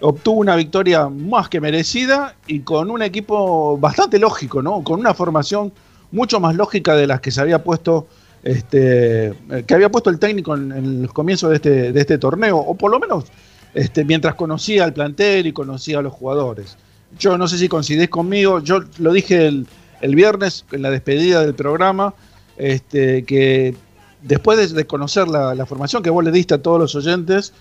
obtuvo 0.00 0.40
una 0.40 0.56
victoria 0.56 1.10
más 1.10 1.50
que 1.50 1.60
merecida 1.60 2.34
y 2.46 2.60
con 2.60 2.90
un 2.90 3.02
equipo 3.02 3.76
bastante 3.76 4.18
lógico, 4.18 4.62
¿no? 4.62 4.82
Con 4.82 5.00
una 5.00 5.12
formación 5.12 5.70
mucho 6.12 6.40
más 6.40 6.56
lógica 6.56 6.94
de 6.94 7.06
las 7.06 7.20
que 7.20 7.30
se 7.30 7.42
había 7.42 7.62
puesto, 7.62 8.06
este, 8.42 9.26
eh, 9.26 9.64
que 9.66 9.74
había 9.74 9.90
puesto 9.90 10.08
el 10.08 10.18
técnico 10.18 10.54
en, 10.54 10.72
en 10.72 11.02
el 11.02 11.12
comienzo 11.12 11.50
de 11.50 11.56
este, 11.56 11.92
de 11.92 12.00
este 12.00 12.16
torneo, 12.16 12.56
o 12.56 12.74
por 12.74 12.90
lo 12.90 12.98
menos 12.98 13.26
este, 13.74 14.02
mientras 14.02 14.34
conocía 14.34 14.84
al 14.84 14.94
plantel 14.94 15.46
y 15.46 15.52
conocía 15.52 15.98
a 15.98 16.02
los 16.02 16.14
jugadores. 16.14 16.78
Yo 17.18 17.36
no 17.36 17.48
sé 17.48 17.58
si 17.58 17.68
coincidís 17.68 18.08
conmigo, 18.08 18.60
yo 18.60 18.80
lo 18.96 19.12
dije 19.12 19.46
el 19.46 20.14
viernes 20.14 20.64
en 20.72 20.80
la 20.80 20.90
despedida 20.90 21.42
del 21.42 21.54
programa, 21.54 22.14
este, 22.58 23.24
que 23.24 23.74
después 24.22 24.74
de, 24.74 24.86
conocer 24.86 25.28
la, 25.28 25.64
formación 25.66 26.02
que 26.02 26.10
vos 26.10 26.24
le 26.24 26.30
diste 26.30 26.54
a 26.54 26.62
todos 26.62 26.78
los 26.78 26.94
oyentes, 26.94 27.52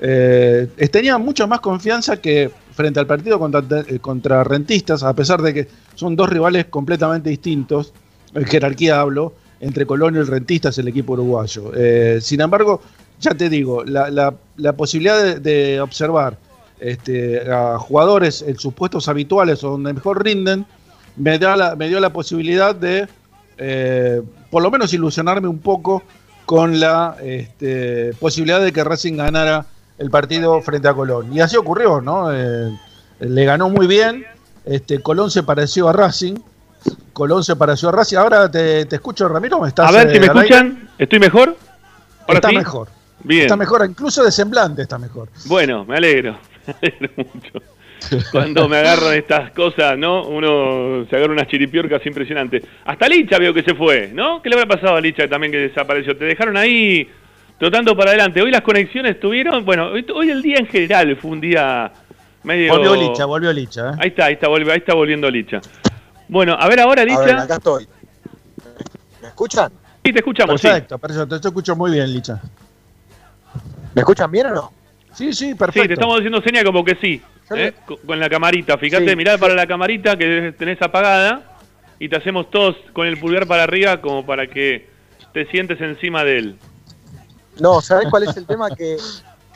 eh, 0.00 0.68
tenía 0.90 1.18
mucha 1.18 1.46
más 1.46 1.60
confianza 1.60 2.18
que 2.18 2.50
frente 2.72 3.00
al 3.00 3.06
partido 3.06 3.38
contra, 3.38 3.62
eh, 3.88 3.98
contra 3.98 4.44
Rentistas, 4.44 5.02
a 5.02 5.14
pesar 5.14 5.42
de 5.42 5.54
que 5.54 5.68
son 5.94 6.16
dos 6.16 6.28
rivales 6.28 6.66
completamente 6.66 7.30
distintos, 7.30 7.92
en 8.34 8.44
jerarquía 8.44 9.00
hablo, 9.00 9.34
entre 9.60 9.86
Colón 9.86 10.16
y 10.16 10.22
Rentistas, 10.22 10.76
el 10.78 10.88
equipo 10.88 11.12
uruguayo. 11.12 11.72
Eh, 11.74 12.18
sin 12.20 12.40
embargo, 12.40 12.80
ya 13.20 13.32
te 13.32 13.48
digo, 13.48 13.84
la, 13.84 14.34
posibilidad 14.76 15.36
de, 15.36 15.80
observar 15.80 16.36
este, 16.80 17.48
a 17.50 17.78
jugadores 17.78 18.42
en 18.42 18.58
sus 18.58 18.74
puestos 18.74 19.08
habituales 19.08 19.62
o 19.62 19.70
donde 19.70 19.92
mejor 19.92 20.24
rinden, 20.24 20.66
me, 21.16 21.38
da 21.38 21.76
me 21.76 21.88
dio 21.88 22.00
la 22.00 22.12
posibilidad 22.12 22.74
de, 22.74 23.06
por 24.52 24.62
lo 24.62 24.70
menos, 24.70 24.92
ilusionarme 24.92 25.48
un 25.48 25.60
poco 25.60 26.02
con 26.44 26.78
la 26.78 27.16
este, 27.22 28.12
posibilidad 28.20 28.60
de 28.60 28.70
que 28.70 28.84
Racing 28.84 29.16
ganara 29.16 29.64
el 29.96 30.10
partido 30.10 30.60
frente 30.60 30.88
a 30.88 30.92
Colón. 30.92 31.32
Y 31.32 31.40
así 31.40 31.56
ocurrió, 31.56 32.02
¿no? 32.02 32.30
Eh, 32.30 32.70
le 33.20 33.44
ganó 33.46 33.70
muy 33.70 33.86
bien, 33.86 34.26
este, 34.66 35.00
Colón 35.00 35.30
se 35.30 35.42
pareció 35.42 35.88
a 35.88 35.94
Racing, 35.94 36.34
Colón 37.14 37.42
se 37.42 37.56
pareció 37.56 37.88
a 37.88 37.92
Racing. 37.92 38.18
Ahora 38.18 38.50
te, 38.50 38.84
te 38.84 38.96
escucho, 38.96 39.26
Ramiro, 39.26 39.58
¿me 39.58 39.68
estás 39.68 39.88
A 39.88 39.92
ver 39.92 40.10
si 40.10 40.18
eh, 40.18 40.20
me 40.20 40.26
aire? 40.26 40.40
escuchan. 40.40 40.90
¿Estoy 40.98 41.18
mejor? 41.18 41.56
Ahora 42.26 42.34
Está 42.34 42.48
sí. 42.50 42.56
mejor. 42.56 42.88
Bien. 43.24 43.42
Está 43.42 43.56
mejor, 43.56 43.86
incluso 43.88 44.22
de 44.22 44.32
semblante 44.32 44.82
está 44.82 44.98
mejor. 44.98 45.28
Bueno, 45.46 45.84
me 45.86 45.96
alegro. 45.96 46.36
Me 46.66 46.74
alegro 46.88 47.10
mucho. 47.16 47.71
Cuando 48.30 48.68
me 48.68 48.78
agarran 48.78 49.14
estas 49.14 49.50
cosas, 49.52 49.96
¿no? 49.98 50.24
Uno 50.24 51.04
se 51.08 51.16
agarra 51.16 51.32
unas 51.32 51.46
chiripiorcas 51.48 52.04
impresionantes. 52.06 52.62
Hasta 52.84 53.08
Licha 53.08 53.38
veo 53.38 53.52
que 53.54 53.62
se 53.62 53.74
fue, 53.74 54.10
¿no? 54.12 54.40
¿Qué 54.42 54.48
le 54.48 54.56
habrá 54.56 54.74
pasado 54.76 54.96
a 54.96 55.00
Licha 55.00 55.28
también 55.28 55.52
que 55.52 55.58
desapareció? 55.58 56.16
Te 56.16 56.24
dejaron 56.24 56.56
ahí 56.56 57.08
trotando 57.58 57.96
para 57.96 58.10
adelante. 58.10 58.42
Hoy 58.42 58.50
las 58.50 58.62
conexiones 58.62 59.18
tuvieron, 59.20 59.64
bueno, 59.64 59.88
hoy, 59.88 60.04
hoy 60.14 60.30
el 60.30 60.42
día 60.42 60.56
en 60.58 60.66
general 60.66 61.16
fue 61.16 61.30
un 61.30 61.40
día 61.40 61.92
medio... 62.42 62.72
Volvió 62.76 62.94
Licha, 62.96 63.24
volvió 63.24 63.52
Licha. 63.52 63.90
¿eh? 63.90 63.94
Ahí 64.00 64.08
está, 64.08 64.24
ahí 64.26 64.34
está, 64.34 64.48
volve- 64.48 64.70
ahí 64.72 64.78
está 64.78 64.94
volviendo 64.94 65.30
Licha. 65.30 65.60
Bueno, 66.28 66.56
a 66.58 66.66
ver 66.68 66.80
ahora, 66.80 67.02
A 67.02 67.04
ver, 67.04 67.10
Licha. 67.20 67.42
acá 67.42 67.54
estoy. 67.56 67.86
¿Me 69.20 69.28
escuchan? 69.28 69.70
Sí, 70.04 70.12
te 70.12 70.18
escuchamos, 70.18 70.60
sí. 70.60 70.66
Perfecto, 70.66 70.98
perfecto. 70.98 71.40
Te 71.40 71.48
escucho 71.48 71.76
muy 71.76 71.92
bien, 71.92 72.12
Licha. 72.12 72.40
¿Me 73.94 74.00
escuchan 74.00 74.30
bien 74.30 74.46
o 74.46 74.50
no? 74.54 74.72
Sí, 75.12 75.32
sí, 75.32 75.50
Sí, 75.50 75.54
perfecto. 75.54 75.88
te 75.88 75.94
estamos 75.94 76.16
haciendo 76.16 76.40
seña 76.40 76.64
como 76.64 76.82
que 76.84 76.96
sí. 76.96 77.20
¿Eh? 77.50 77.74
Con- 78.06 78.20
la 78.20 78.28
camarita. 78.28 78.78
Fíjate, 78.78 79.08
Sí, 79.08 79.16
mirá 79.16 79.38
para 79.38 79.54
la 79.54 79.66
camarita 79.66 80.16
que 80.16 80.54
tenés 80.58 80.80
apagada 80.82 81.58
y 81.98 82.08
te 82.08 82.16
hacemos 82.16 82.50
todos 82.50 82.76
con 82.92 83.06
el 83.06 83.18
pulgar 83.18 83.46
para 83.46 83.64
arriba 83.64 84.00
como 84.00 84.24
para 84.24 84.46
que 84.46 84.88
te 85.32 85.46
sientes 85.46 85.80
encima 85.80 86.24
de 86.24 86.38
él. 86.38 86.58
No, 87.60 87.80
¿sabés 87.80 88.08
cuál 88.10 88.24
es 88.24 88.36
el 88.36 88.46
tema? 88.46 88.70
Que 88.70 88.96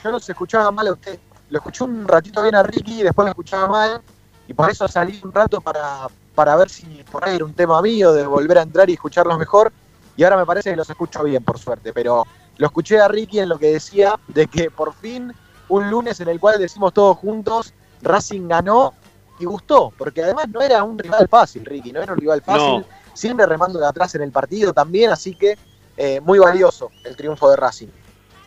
yo 0.05 0.11
los 0.11 0.29
escuchaba 0.29 0.70
mal 0.70 0.87
a 0.88 0.92
usted. 0.92 1.18
Lo 1.51 1.59
escuché 1.59 1.85
un 1.85 2.07
ratito 2.07 2.42
bien 2.42 2.55
a 2.55 2.62
Ricky 2.62 3.01
y 3.01 3.03
después 3.03 3.25
lo 3.25 3.31
escuchaba 3.31 3.68
mal. 3.68 4.01
Y 4.49 4.55
por 4.55 4.70
eso 4.70 4.87
salí 4.87 5.18
un 5.25 5.33
rato 5.33 5.61
para, 5.61 6.07
para 6.35 6.55
ver 6.57 6.68
si 6.68 6.85
por 7.11 7.25
ahí 7.27 7.37
era 7.37 7.44
un 7.44 7.55
tema 7.55 7.81
mío 7.83 8.12
de 8.12 8.27
volver 8.27 8.59
a 8.59 8.62
entrar 8.62 8.88
y 8.90 8.94
escucharlos 8.94 9.38
mejor. 9.38 9.72
Y 10.16 10.25
ahora 10.25 10.37
me 10.37 10.46
parece 10.46 10.70
que 10.70 10.77
los 10.77 10.88
escucho 10.88 11.25
bien, 11.25 11.42
por 11.42 11.59
suerte. 11.59 11.92
Pero 11.92 12.25
lo 12.59 12.66
escuché 12.66 13.01
a 13.01 13.09
Ricky 13.09 13.40
en 13.40 13.49
lo 13.49 13.59
que 13.59 13.72
decía 13.72 14.14
de 14.29 14.46
que 14.46 14.70
por 14.70 14.94
fin 14.94 15.33
un 15.68 15.90
lunes 15.90 16.20
en 16.20 16.29
el 16.29 16.40
cual 16.40 16.59
decimos 16.59 16.92
todos 16.92 17.16
juntos, 17.18 17.74
Racing 18.02 18.48
ganó 18.48 18.94
y 19.38 19.44
gustó. 19.44 19.92
Porque 19.96 20.22
además 20.22 20.48
no 20.48 20.61
era 20.61 20.83
un 20.83 20.98
rival 20.98 21.29
fácil, 21.29 21.64
Ricky. 21.64 21.92
No 21.92 22.02
era 22.02 22.12
un 22.12 22.18
rival 22.18 22.42
fácil. 22.42 22.81
No. 22.81 22.85
Siempre 23.14 23.46
remando 23.46 23.79
de 23.79 23.87
atrás 23.87 24.14
en 24.14 24.22
el 24.22 24.33
partido 24.33 24.72
también. 24.72 25.11
Así 25.11 25.35
que 25.35 25.57
eh, 25.96 26.20
muy 26.20 26.38
valioso 26.38 26.90
el 27.05 27.16
triunfo 27.16 27.50
de 27.50 27.57
Racing. 27.57 27.88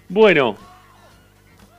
Bueno, 0.08 0.55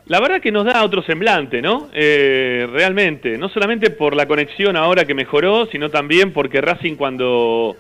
la 0.07 0.21
verdad 0.21 0.41
que 0.41 0.53
nos 0.53 0.65
da 0.65 0.85
otro 0.85 1.03
semblante, 1.03 1.63
¿no? 1.63 1.89
Eh, 1.93 2.69
realmente, 2.73 3.39
no 3.39 3.49
solamente 3.49 3.91
por 3.91 4.17
la 4.17 4.27
conexión 4.27 4.77
ahora 4.77 5.05
que 5.05 5.15
mejoró, 5.15 5.67
sino 5.67 5.91
también 5.91 6.33
porque 6.33 6.61
Racing 6.61 6.97
cuando 6.97 7.77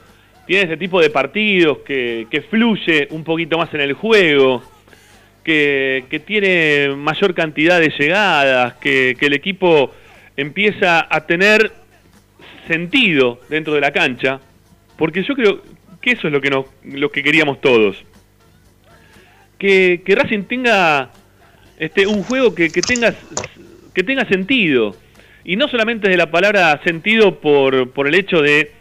tiene 0.46 0.64
este 0.64 0.76
tipo 0.76 1.00
de 1.00 1.10
partidos 1.10 1.78
que, 1.78 2.26
que 2.30 2.42
fluye 2.42 3.08
un 3.10 3.24
poquito 3.24 3.58
más 3.58 3.72
en 3.74 3.80
el 3.80 3.94
juego, 3.94 4.62
que, 5.44 6.22
tiene 6.26 6.94
mayor 6.96 7.34
cantidad 7.34 7.80
de 7.80 7.92
llegadas, 7.98 8.74
que, 8.74 9.16
el 9.20 9.32
equipo 9.32 9.92
empieza 10.36 11.06
a 11.08 11.26
tener 11.26 11.72
sentido 12.68 13.40
dentro 13.48 13.74
de 13.74 13.80
la 13.80 13.92
cancha, 13.92 14.40
porque 14.96 15.22
yo 15.22 15.34
creo 15.34 15.62
que 16.00 16.12
eso 16.12 16.28
es 16.28 16.32
lo 16.32 16.40
que, 16.40 16.50
nos, 16.50 16.66
lo 16.84 17.10
que 17.10 17.22
queríamos 17.22 17.60
todos 17.60 18.04
que, 19.60 20.02
que 20.04 20.14
Racing 20.16 20.44
tenga 20.44 21.10
este, 21.78 22.08
un 22.08 22.24
juego 22.24 22.52
que, 22.52 22.70
que 22.70 22.80
tenga, 22.80 23.14
que 23.94 24.02
tenga 24.02 24.24
sentido. 24.24 24.96
Y 25.44 25.54
no 25.56 25.68
solamente 25.68 26.08
de 26.08 26.16
la 26.16 26.30
palabra 26.30 26.80
sentido 26.82 27.40
por, 27.40 27.90
por 27.90 28.08
el 28.08 28.14
hecho 28.14 28.42
de, 28.42 28.72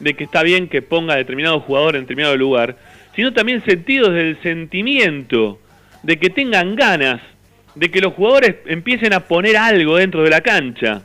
de 0.00 0.14
que 0.14 0.24
está 0.24 0.42
bien 0.42 0.68
que 0.68 0.80
ponga 0.80 1.16
determinado 1.16 1.60
jugador 1.60 1.96
en 1.96 2.02
determinado 2.02 2.36
lugar, 2.36 2.78
sino 3.14 3.32
también 3.34 3.64
sentido 3.64 4.10
del 4.10 4.40
sentimiento, 4.42 5.60
de 6.08 6.18
que 6.18 6.30
tengan 6.30 6.74
ganas, 6.74 7.20
de 7.74 7.90
que 7.90 8.00
los 8.00 8.14
jugadores 8.14 8.56
empiecen 8.64 9.12
a 9.12 9.20
poner 9.20 9.58
algo 9.58 9.96
dentro 9.98 10.22
de 10.22 10.30
la 10.30 10.40
cancha. 10.40 11.02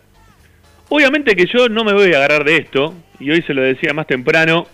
Obviamente 0.87 1.35
que 1.35 1.45
yo 1.45 1.67
no 1.67 1.83
me 1.83 1.91
voy 1.91 2.13
a 2.13 2.17
agarrar 2.19 2.45
de 2.45 2.55
esto, 2.55 2.93
y 3.19 3.29
hoy 3.29 3.41
se 3.41 3.53
lo 3.53 3.61
decía 3.61 3.93
más 3.93 4.07
temprano, 4.07 4.65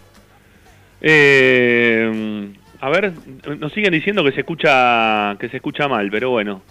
eh, 1.02 2.48
a 2.80 2.90
ver, 2.90 3.12
nos 3.58 3.74
siguen 3.74 3.92
diciendo 3.92 4.24
que 4.24 4.32
se 4.34 4.42
escucha 4.42 5.36
que 5.40 5.50
se 5.50 5.56
escucha 5.58 5.88
mal, 5.88 6.10
pero 6.12 6.30
bueno, 6.30 6.62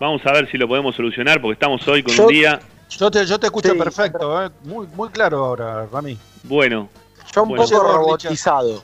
vamos 0.00 0.24
a 0.24 0.32
ver 0.32 0.50
si 0.50 0.56
lo 0.56 0.66
podemos 0.66 0.96
solucionar 0.96 1.42
porque 1.42 1.52
estamos 1.52 1.86
hoy 1.86 2.02
con 2.02 2.14
Yo- 2.14 2.22
un 2.26 2.32
día 2.32 2.58
Yo 2.88 3.10
te, 3.10 3.26
yo 3.26 3.38
te 3.38 3.46
escucho 3.48 3.70
Sí. 3.72 3.78
perfecto, 3.78 4.46
¿eh? 4.46 4.48
muy, 4.62 4.86
muy 4.94 5.10
claro 5.10 5.44
ahora, 5.44 5.86
Rami. 5.92 6.16
bueno. 6.44 6.88
Yo 7.34 7.42
un 7.42 7.50
Bueno. 7.50 7.64
poco 7.64 7.82
robotizado. 7.82 8.82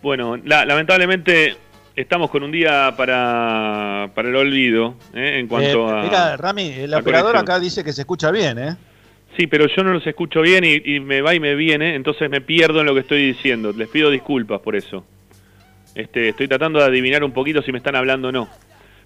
Bueno, 0.00 0.36
la- 0.44 0.64
lamentablemente 0.64 1.56
estamos 1.96 2.30
con 2.30 2.42
un 2.42 2.50
día 2.52 2.94
para, 2.96 4.10
para 4.14 4.28
el 4.28 4.36
olvido 4.36 4.96
¿eh? 5.14 5.38
en 5.38 5.46
cuanto 5.48 5.88
Eh, 5.88 6.00
a... 6.00 6.02
Mira, 6.02 6.36
Rami, 6.36 6.72
el 6.78 6.94
operador 6.94 7.36
acá 7.36 7.58
dice 7.60 7.84
que 7.84 7.92
se 7.92 8.02
escucha 8.02 8.30
bien, 8.30 8.58
¿eh? 8.58 8.76
Sí, 9.36 9.46
pero 9.46 9.66
yo 9.66 9.82
no 9.82 9.92
los 9.94 10.06
escucho 10.06 10.42
bien 10.42 10.62
y, 10.64 10.94
y 10.96 11.00
me 11.00 11.22
va 11.22 11.34
y 11.34 11.40
me 11.40 11.54
viene, 11.54 11.94
entonces 11.94 12.28
me 12.28 12.40
pierdo 12.42 12.80
en 12.80 12.86
lo 12.86 12.94
que 12.94 13.00
estoy 13.00 13.24
diciendo. 13.26 13.72
Les 13.72 13.88
pido 13.88 14.10
disculpas 14.10 14.60
por 14.60 14.76
eso. 14.76 15.06
Este, 15.94 16.30
estoy 16.30 16.48
tratando 16.48 16.78
de 16.78 16.84
adivinar 16.84 17.24
un 17.24 17.32
poquito 17.32 17.62
si 17.62 17.72
me 17.72 17.78
están 17.78 17.96
hablando 17.96 18.28
o 18.28 18.32
no. 18.32 18.48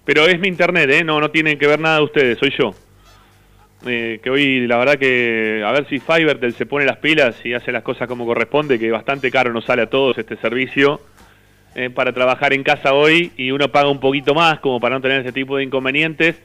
Pero 0.03 0.25
es 0.25 0.39
mi 0.39 0.47
internet, 0.47 0.89
¿eh? 0.89 1.03
No, 1.03 1.19
no 1.21 1.31
tienen 1.31 1.57
que 1.57 1.67
ver 1.67 1.79
nada 1.79 1.97
de 1.97 2.03
ustedes, 2.03 2.37
soy 2.39 2.53
yo. 2.57 2.71
Eh, 3.85 4.19
que 4.23 4.29
hoy, 4.29 4.67
la 4.67 4.77
verdad 4.77 4.97
que, 4.97 5.63
a 5.65 5.71
ver 5.71 5.87
si 5.87 5.99
Fivertel 5.99 6.53
se 6.55 6.65
pone 6.65 6.85
las 6.85 6.97
pilas 6.97 7.35
y 7.45 7.53
hace 7.53 7.71
las 7.71 7.83
cosas 7.83 8.07
como 8.07 8.25
corresponde, 8.25 8.79
que 8.79 8.89
bastante 8.91 9.29
caro 9.31 9.53
nos 9.53 9.65
sale 9.65 9.83
a 9.83 9.89
todos 9.89 10.17
este 10.17 10.35
servicio 10.37 10.99
eh, 11.79 11.91
para 11.91 12.11
trabajar 12.11 12.53
en 12.53 12.63
casa 12.63 12.91
hoy 12.91 13.31
y 13.37 13.51
uno 13.51 13.67
paga 13.67 13.87
un 13.87 13.99
poquito 13.99 14.33
más 14.33 14.59
como 14.61 14.79
para 14.79 14.95
no 14.95 15.01
tener 15.01 15.21
ese 15.21 15.31
tipo 15.31 15.57
de 15.57 15.63
inconvenientes. 15.63 16.35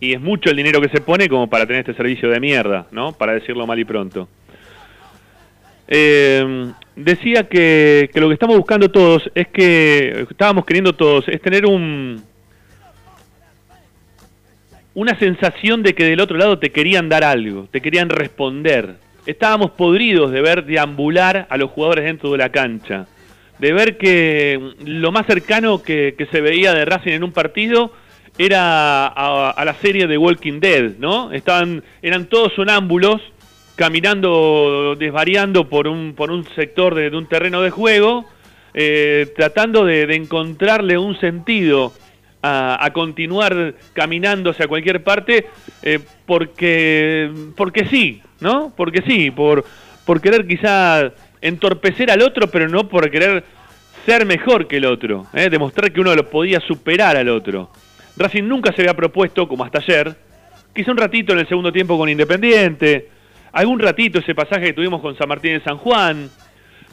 Y 0.00 0.12
es 0.12 0.20
mucho 0.20 0.50
el 0.50 0.56
dinero 0.56 0.80
que 0.80 0.88
se 0.88 1.00
pone 1.00 1.28
como 1.28 1.48
para 1.48 1.66
tener 1.66 1.88
este 1.88 1.94
servicio 1.94 2.28
de 2.28 2.40
mierda, 2.40 2.88
¿no? 2.90 3.12
Para 3.12 3.34
decirlo 3.34 3.64
mal 3.64 3.78
y 3.78 3.84
pronto. 3.84 4.28
Eh, 5.86 6.72
decía 6.96 7.48
que, 7.48 8.10
que 8.12 8.20
lo 8.20 8.26
que 8.26 8.34
estamos 8.34 8.56
buscando 8.56 8.90
todos 8.90 9.30
es 9.36 9.46
que, 9.46 10.26
estábamos 10.28 10.64
queriendo 10.64 10.94
todos, 10.94 11.28
es 11.28 11.40
tener 11.40 11.64
un 11.64 12.20
una 14.94 15.16
sensación 15.16 15.84
de 15.84 15.94
que 15.94 16.02
del 16.06 16.18
otro 16.18 16.36
lado 16.36 16.58
te 16.58 16.72
querían 16.72 17.08
dar 17.08 17.22
algo, 17.22 17.68
te 17.70 17.80
querían 17.80 18.08
responder. 18.08 18.96
Estábamos 19.26 19.70
podridos 19.70 20.32
de 20.32 20.40
ver 20.40 20.64
deambular 20.64 21.46
a 21.48 21.56
los 21.56 21.70
jugadores 21.70 22.04
dentro 22.04 22.32
de 22.32 22.38
la 22.38 22.48
cancha, 22.48 23.06
de 23.60 23.72
ver 23.72 23.98
que 23.98 24.74
lo 24.84 25.12
más 25.12 25.26
cercano 25.26 25.82
que, 25.82 26.14
que 26.16 26.26
se 26.26 26.40
veía 26.40 26.72
de 26.72 26.84
Racing 26.84 27.12
en 27.12 27.24
un 27.24 27.32
partido 27.32 27.92
era 28.38 29.06
a, 29.06 29.64
la 29.64 29.74
serie 29.74 30.06
de 30.06 30.16
Walking 30.16 30.60
Dead, 30.60 30.92
¿no? 30.98 31.30
Estaban, 31.30 31.84
eran 32.00 32.26
todos 32.26 32.54
sonámbulos 32.54 33.20
caminando, 33.76 34.96
desvariando 34.98 35.68
por 35.68 35.88
un, 35.88 36.14
por 36.14 36.30
un 36.30 36.46
sector 36.54 36.94
de, 36.94 37.14
un 37.14 37.26
terreno 37.26 37.60
de 37.60 37.70
juego, 37.70 38.24
eh, 38.72 39.30
tratando 39.36 39.84
de, 39.84 40.06
de 40.06 40.14
encontrarle 40.14 40.96
un 40.96 41.18
sentido 41.20 41.92
a, 42.42 42.82
a 42.82 42.92
continuar 42.92 43.74
caminando 43.92 44.50
hacia 44.50 44.68
cualquier 44.68 45.04
parte, 45.04 45.46
eh, 45.82 45.98
porque, 46.24 47.30
porque 47.56 47.86
sí, 47.86 48.22
¿no? 48.40 48.72
Porque 48.74 49.02
sí, 49.06 49.30
por, 49.30 49.64
por 50.06 50.22
querer 50.22 50.46
quizá 50.46 51.12
entorpecer 51.40 52.10
al 52.10 52.22
otro, 52.22 52.48
pero 52.48 52.68
no 52.68 52.88
por 52.88 53.10
querer 53.10 53.44
ser 54.06 54.26
mejor 54.26 54.66
que 54.66 54.76
el 54.76 54.86
otro, 54.86 55.26
¿eh? 55.32 55.48
demostrar 55.50 55.92
que 55.92 56.00
uno 56.00 56.14
lo 56.14 56.28
podía 56.28 56.60
superar 56.60 57.16
al 57.16 57.28
otro. 57.28 57.70
Racing 58.16 58.44
nunca 58.44 58.72
se 58.72 58.82
había 58.82 58.94
propuesto, 58.94 59.48
como 59.48 59.64
hasta 59.64 59.78
ayer, 59.78 60.14
quizá 60.74 60.90
un 60.90 60.96
ratito 60.96 61.32
en 61.32 61.40
el 61.40 61.48
segundo 61.48 61.72
tiempo 61.72 61.96
con 61.96 62.08
Independiente, 62.08 63.08
algún 63.52 63.78
ratito 63.78 64.18
ese 64.18 64.34
pasaje 64.34 64.66
que 64.66 64.72
tuvimos 64.72 65.00
con 65.00 65.16
San 65.16 65.28
Martín 65.28 65.54
de 65.54 65.60
San 65.60 65.78
Juan, 65.78 66.30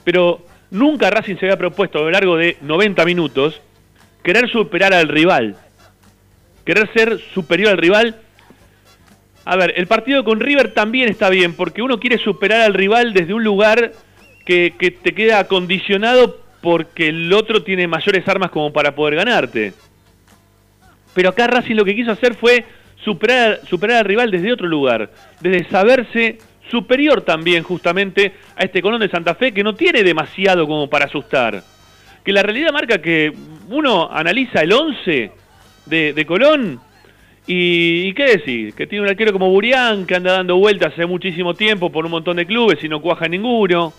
pero 0.04 0.46
nunca 0.72 1.10
Racing 1.10 1.36
se 1.36 1.46
había 1.46 1.58
propuesto 1.58 2.00
a 2.00 2.02
lo 2.02 2.12
largo 2.12 2.38
de 2.38 2.58
90 2.62 3.06
minutos 3.06 3.62
querer 4.24 4.50
superar 4.50 4.94
al 4.94 5.08
rival, 5.08 5.56
querer 6.66 6.92
ser 6.94 7.20
superior 7.34 7.72
al 7.72 7.78
rival 7.78 8.16
A 9.46 9.56
ver, 9.56 9.74
el 9.78 9.88
partido 9.88 10.26
con 10.26 10.42
River 10.42 10.74
también 10.74 11.08
está 11.08 11.30
bien, 11.30 11.54
porque 11.54 11.82
uno 11.82 12.02
quiere 12.02 12.18
superar 12.18 12.60
al 12.60 12.74
rival 12.74 13.14
desde 13.14 13.34
un 13.34 13.46
lugar 13.46 13.94
que, 14.48 14.98
te 15.04 15.14
queda 15.14 15.40
acondicionado 15.40 16.40
porque 16.62 17.10
el 17.10 17.32
otro 17.34 17.64
tiene 17.64 17.86
mayores 17.86 18.26
armas 18.28 18.50
como 18.50 18.72
para 18.72 18.96
poder 18.96 19.16
ganarte. 19.16 19.74
Pero 21.14 21.30
acá 21.30 21.48
Racing 21.48 21.76
lo 21.76 21.84
que 21.84 21.96
quiso 21.96 22.12
hacer 22.12 22.36
fue 22.36 22.64
superar, 23.04 23.60
superar 23.68 23.98
al 23.98 24.06
rival 24.06 24.32
desde 24.32 24.54
otro 24.54 24.68
lugar, 24.68 25.12
desde 25.42 25.70
saberse 25.70 26.38
superior 26.72 27.22
también 27.22 27.64
justamente 27.64 28.34
a 28.56 28.64
este 28.64 28.82
Colón 28.82 29.02
de 29.02 29.10
Santa 29.10 29.36
Fe 29.36 29.54
que 29.54 29.64
no 29.64 29.76
tiene 29.76 30.04
demasiado 30.04 30.66
como 30.66 30.90
para 30.90 31.06
asustar. 31.06 31.62
Que 32.24 32.32
la 32.32 32.44
realidad 32.44 32.72
marca 32.72 33.02
que 33.02 33.34
uno 33.70 34.10
analiza 34.10 34.62
el 34.62 34.72
11 34.72 35.32
de, 35.86 36.14
de 36.14 36.26
Colón 36.26 36.80
y, 37.46 38.08
y 38.08 38.14
qué 38.14 38.38
decir, 38.38 38.74
que 38.74 38.88
tiene 38.88 39.04
un 39.04 39.10
arquero 39.10 39.34
como 39.34 39.50
Burián 39.50 40.06
que 40.06 40.16
anda 40.16 40.34
dando 40.34 40.56
vueltas 40.58 40.94
hace 40.94 41.06
muchísimo 41.06 41.54
tiempo 41.54 41.92
por 41.92 42.06
un 42.06 42.12
montón 42.12 42.38
de 42.38 42.46
clubes 42.46 42.82
y 42.82 42.88
no 42.88 43.02
cuaja 43.02 43.28
ninguno. 43.28 43.94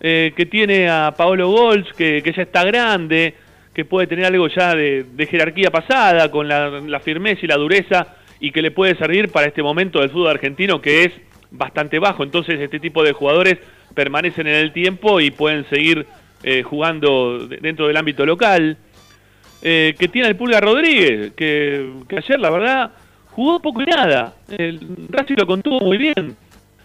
Eh, 0.00 0.32
que 0.36 0.46
tiene 0.46 0.88
a 0.88 1.12
Paolo 1.16 1.48
Golds 1.50 1.92
que, 1.94 2.22
que 2.22 2.32
ya 2.32 2.42
está 2.42 2.64
grande, 2.64 3.34
que 3.74 3.84
puede 3.84 4.06
tener 4.06 4.26
algo 4.26 4.46
ya 4.48 4.74
de, 4.74 5.04
de 5.04 5.26
jerarquía 5.26 5.70
pasada, 5.70 6.30
con 6.30 6.46
la, 6.48 7.00
firmeza 7.00 7.40
y 7.42 7.48
la 7.48 7.56
dureza, 7.56 8.14
y 8.40 8.52
que 8.52 8.62
le 8.62 8.70
puede 8.70 8.94
servir 8.96 9.30
para 9.30 9.48
este 9.48 9.62
momento 9.62 10.00
del 10.00 10.10
fútbol 10.10 10.30
argentino 10.30 10.80
que 10.80 11.04
es 11.04 11.10
bastante 11.50 11.98
bajo. 11.98 12.22
Entonces 12.22 12.60
este 12.60 12.78
tipo 12.78 13.02
de 13.02 13.12
jugadores 13.12 13.58
permanecen 13.94 14.46
en 14.46 14.54
el 14.54 14.72
tiempo 14.72 15.20
y 15.20 15.30
pueden 15.32 15.64
seguir 15.68 16.06
eh, 16.44 16.62
jugando 16.62 17.46
de- 17.48 17.56
dentro 17.56 17.88
del 17.88 17.96
ámbito 17.96 18.24
local. 18.24 18.76
Eh, 19.60 19.96
que 19.98 20.06
tiene 20.06 20.28
el 20.28 20.36
Pulga 20.36 20.60
Rodríguez, 20.60 21.32
que, 21.34 21.90
que 22.08 22.16
ayer 22.18 22.38
la 22.38 22.50
verdad 22.50 22.92
jugó 23.32 23.58
poco 23.60 23.82
y 23.82 23.86
nada. 23.86 24.34
El 24.48 24.78
Racing 25.10 25.34
lo 25.36 25.46
contuvo 25.48 25.80
muy 25.80 25.98
bien. 25.98 26.36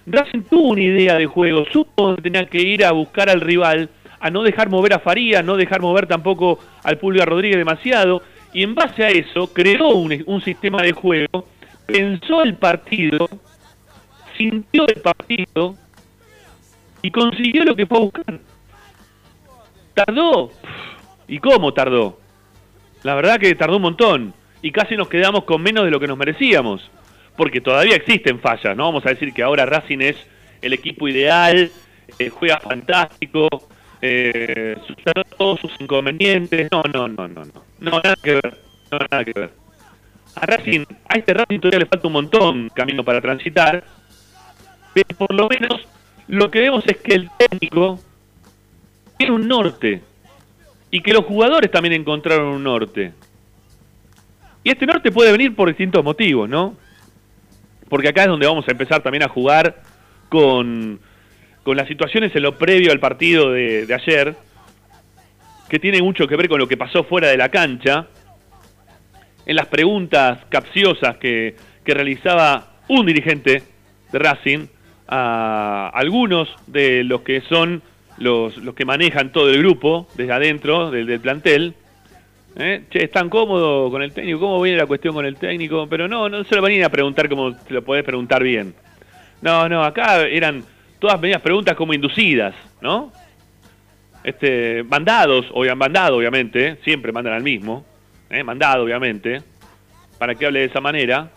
Racing 0.05 0.43
tuvo 0.43 0.69
una 0.69 0.81
idea 0.81 1.17
de 1.17 1.25
juego, 1.25 1.65
supo 1.71 2.07
dónde 2.07 2.21
tenía 2.21 2.45
que 2.45 2.61
ir 2.61 2.83
a 2.83 2.91
buscar 2.91 3.29
al 3.29 3.41
rival, 3.41 3.89
a 4.19 4.29
no 4.29 4.43
dejar 4.43 4.69
mover 4.69 4.93
a 4.93 4.99
Faría, 4.99 5.41
no 5.43 5.55
dejar 5.55 5.81
mover 5.81 6.07
tampoco 6.07 6.59
al 6.83 6.97
Pulga 6.97 7.25
Rodríguez 7.25 7.57
demasiado, 7.57 8.21
y 8.53 8.63
en 8.63 8.75
base 8.75 9.03
a 9.03 9.09
eso 9.09 9.51
creó 9.53 9.89
un, 9.89 10.23
un 10.25 10.41
sistema 10.41 10.81
de 10.81 10.91
juego, 10.91 11.47
pensó 11.85 12.43
el 12.43 12.55
partido, 12.55 13.29
sintió 14.37 14.87
el 14.87 15.01
partido 15.01 15.75
y 17.01 17.11
consiguió 17.11 17.63
lo 17.63 17.75
que 17.75 17.85
fue 17.85 17.97
a 17.97 18.01
buscar. 18.01 18.39
¿Tardó? 19.93 20.51
¿Y 21.27 21.39
cómo 21.39 21.73
tardó? 21.73 22.19
La 23.03 23.15
verdad 23.15 23.39
que 23.39 23.53
tardó 23.55 23.77
un 23.77 23.83
montón 23.83 24.33
y 24.61 24.71
casi 24.71 24.95
nos 24.95 25.09
quedamos 25.09 25.43
con 25.43 25.61
menos 25.61 25.85
de 25.85 25.91
lo 25.91 25.99
que 25.99 26.07
nos 26.07 26.17
merecíamos. 26.17 26.89
Porque 27.35 27.61
todavía 27.61 27.95
existen 27.95 28.39
fallas, 28.39 28.77
no 28.77 28.85
vamos 28.85 29.05
a 29.05 29.09
decir 29.09 29.33
que 29.33 29.41
ahora 29.41 29.65
Racing 29.65 29.99
es 30.01 30.15
el 30.61 30.73
equipo 30.73 31.07
ideal, 31.07 31.71
eh, 32.19 32.29
juega 32.29 32.59
fantástico, 32.59 33.47
eh, 34.01 34.75
todos 35.37 35.59
sus 35.61 35.71
inconvenientes. 35.79 36.69
No, 36.71 36.83
no, 36.83 37.07
no, 37.07 37.27
no, 37.27 37.45
no. 37.45 37.63
No, 37.79 37.91
nada 37.91 38.15
que 38.21 38.33
ver. 38.33 38.57
No, 38.91 38.99
nada 39.09 39.23
que 39.23 39.33
ver. 39.33 39.49
A 40.35 40.45
Racing, 40.45 40.85
a 41.07 41.17
este 41.17 41.33
Racing 41.33 41.59
todavía 41.59 41.79
le 41.79 41.85
falta 41.85 42.07
un 42.07 42.13
montón 42.13 42.69
camino 42.69 43.03
para 43.03 43.21
transitar, 43.21 43.83
pero 44.93 45.17
por 45.17 45.33
lo 45.33 45.47
menos 45.47 45.87
lo 46.27 46.49
que 46.49 46.61
vemos 46.61 46.83
es 46.87 46.97
que 46.97 47.13
el 47.13 47.29
técnico 47.37 47.99
tiene 49.17 49.33
un 49.33 49.47
norte 49.47 50.01
y 50.91 51.01
que 51.01 51.13
los 51.13 51.25
jugadores 51.25 51.71
también 51.71 51.93
encontraron 51.93 52.47
un 52.47 52.63
norte. 52.63 53.13
Y 54.63 54.69
este 54.69 54.85
norte 54.85 55.11
puede 55.11 55.31
venir 55.31 55.55
por 55.55 55.67
distintos 55.67 56.03
motivos, 56.03 56.49
¿no? 56.49 56.75
Porque 57.89 58.09
acá 58.09 58.23
es 58.23 58.27
donde 58.27 58.47
vamos 58.47 58.67
a 58.67 58.71
empezar 58.71 59.01
también 59.01 59.23
a 59.23 59.29
jugar 59.29 59.81
con, 60.29 60.99
con 61.63 61.77
las 61.77 61.87
situaciones 61.87 62.35
en 62.35 62.43
lo 62.43 62.57
previo 62.57 62.91
al 62.91 62.99
partido 62.99 63.51
de, 63.51 63.87
ayer, 63.93 64.35
que 65.69 65.79
tiene 65.79 66.01
mucho 66.01 66.27
que 66.27 66.35
ver 66.35 66.49
con 66.49 66.59
lo 66.59 66.67
que 66.67 66.77
pasó 66.77 67.03
fuera 67.03 67.29
de 67.29 67.37
la 67.37 67.49
cancha, 67.49 68.07
en 69.45 69.55
las 69.55 69.67
preguntas 69.67 70.39
capciosas 70.49 71.17
que, 71.17 71.55
que 71.83 71.93
realizaba 71.93 72.77
un 72.87 73.05
dirigente 73.05 73.63
de 74.11 74.19
Racing 74.19 74.67
a 75.07 75.89
algunos 75.93 76.49
de 76.67 77.03
los 77.03 77.21
que 77.21 77.41
son 77.41 77.81
los, 78.17 78.57
los 78.57 78.73
que 78.75 78.85
manejan 78.85 79.31
todo 79.31 79.49
el 79.49 79.57
grupo 79.59 80.07
desde 80.15 80.31
adentro 80.31 80.91
del 80.91 81.19
plantel. 81.19 81.75
¿Eh? 82.55 82.83
Che, 82.89 83.05
¿están 83.05 83.29
cómodos 83.29 83.89
con 83.89 84.03
el 84.03 84.13
técnico? 84.13 84.39
¿Cómo 84.39 84.61
viene 84.61 84.77
la 84.77 84.85
cuestión 84.85 85.13
con 85.13 85.25
el 85.25 85.35
técnico? 85.37 85.87
Pero 85.89 86.07
no, 86.07 86.29
no 86.29 86.43
se 86.43 86.55
lo 86.55 86.61
venían 86.61 86.85
a 86.85 86.89
preguntar 86.89 87.27
como 87.27 87.55
te 87.55 87.73
lo 87.73 87.83
podés 87.83 88.03
preguntar 88.03 88.43
bien. 88.43 88.75
No, 89.41 89.67
no, 89.67 89.83
acá 89.83 90.21
eran 90.21 90.63
todas 90.99 91.19
medias 91.19 91.41
preguntas 91.41 91.75
como 91.75 91.93
inducidas, 91.93 92.53
¿no? 92.79 93.11
Este, 94.23 94.83
mandados, 94.83 95.47
o 95.51 95.63
han 95.63 95.77
mandado, 95.77 96.17
obviamente, 96.17 96.67
¿eh? 96.67 96.77
siempre 96.83 97.11
mandan 97.11 97.33
al 97.33 97.43
mismo, 97.43 97.85
¿eh? 98.29 98.43
mandado, 98.43 98.83
obviamente, 98.83 99.41
para 100.17 100.35
que 100.35 100.45
hable 100.45 100.59
de 100.59 100.65
esa 100.65 100.79
manera. 100.79 101.29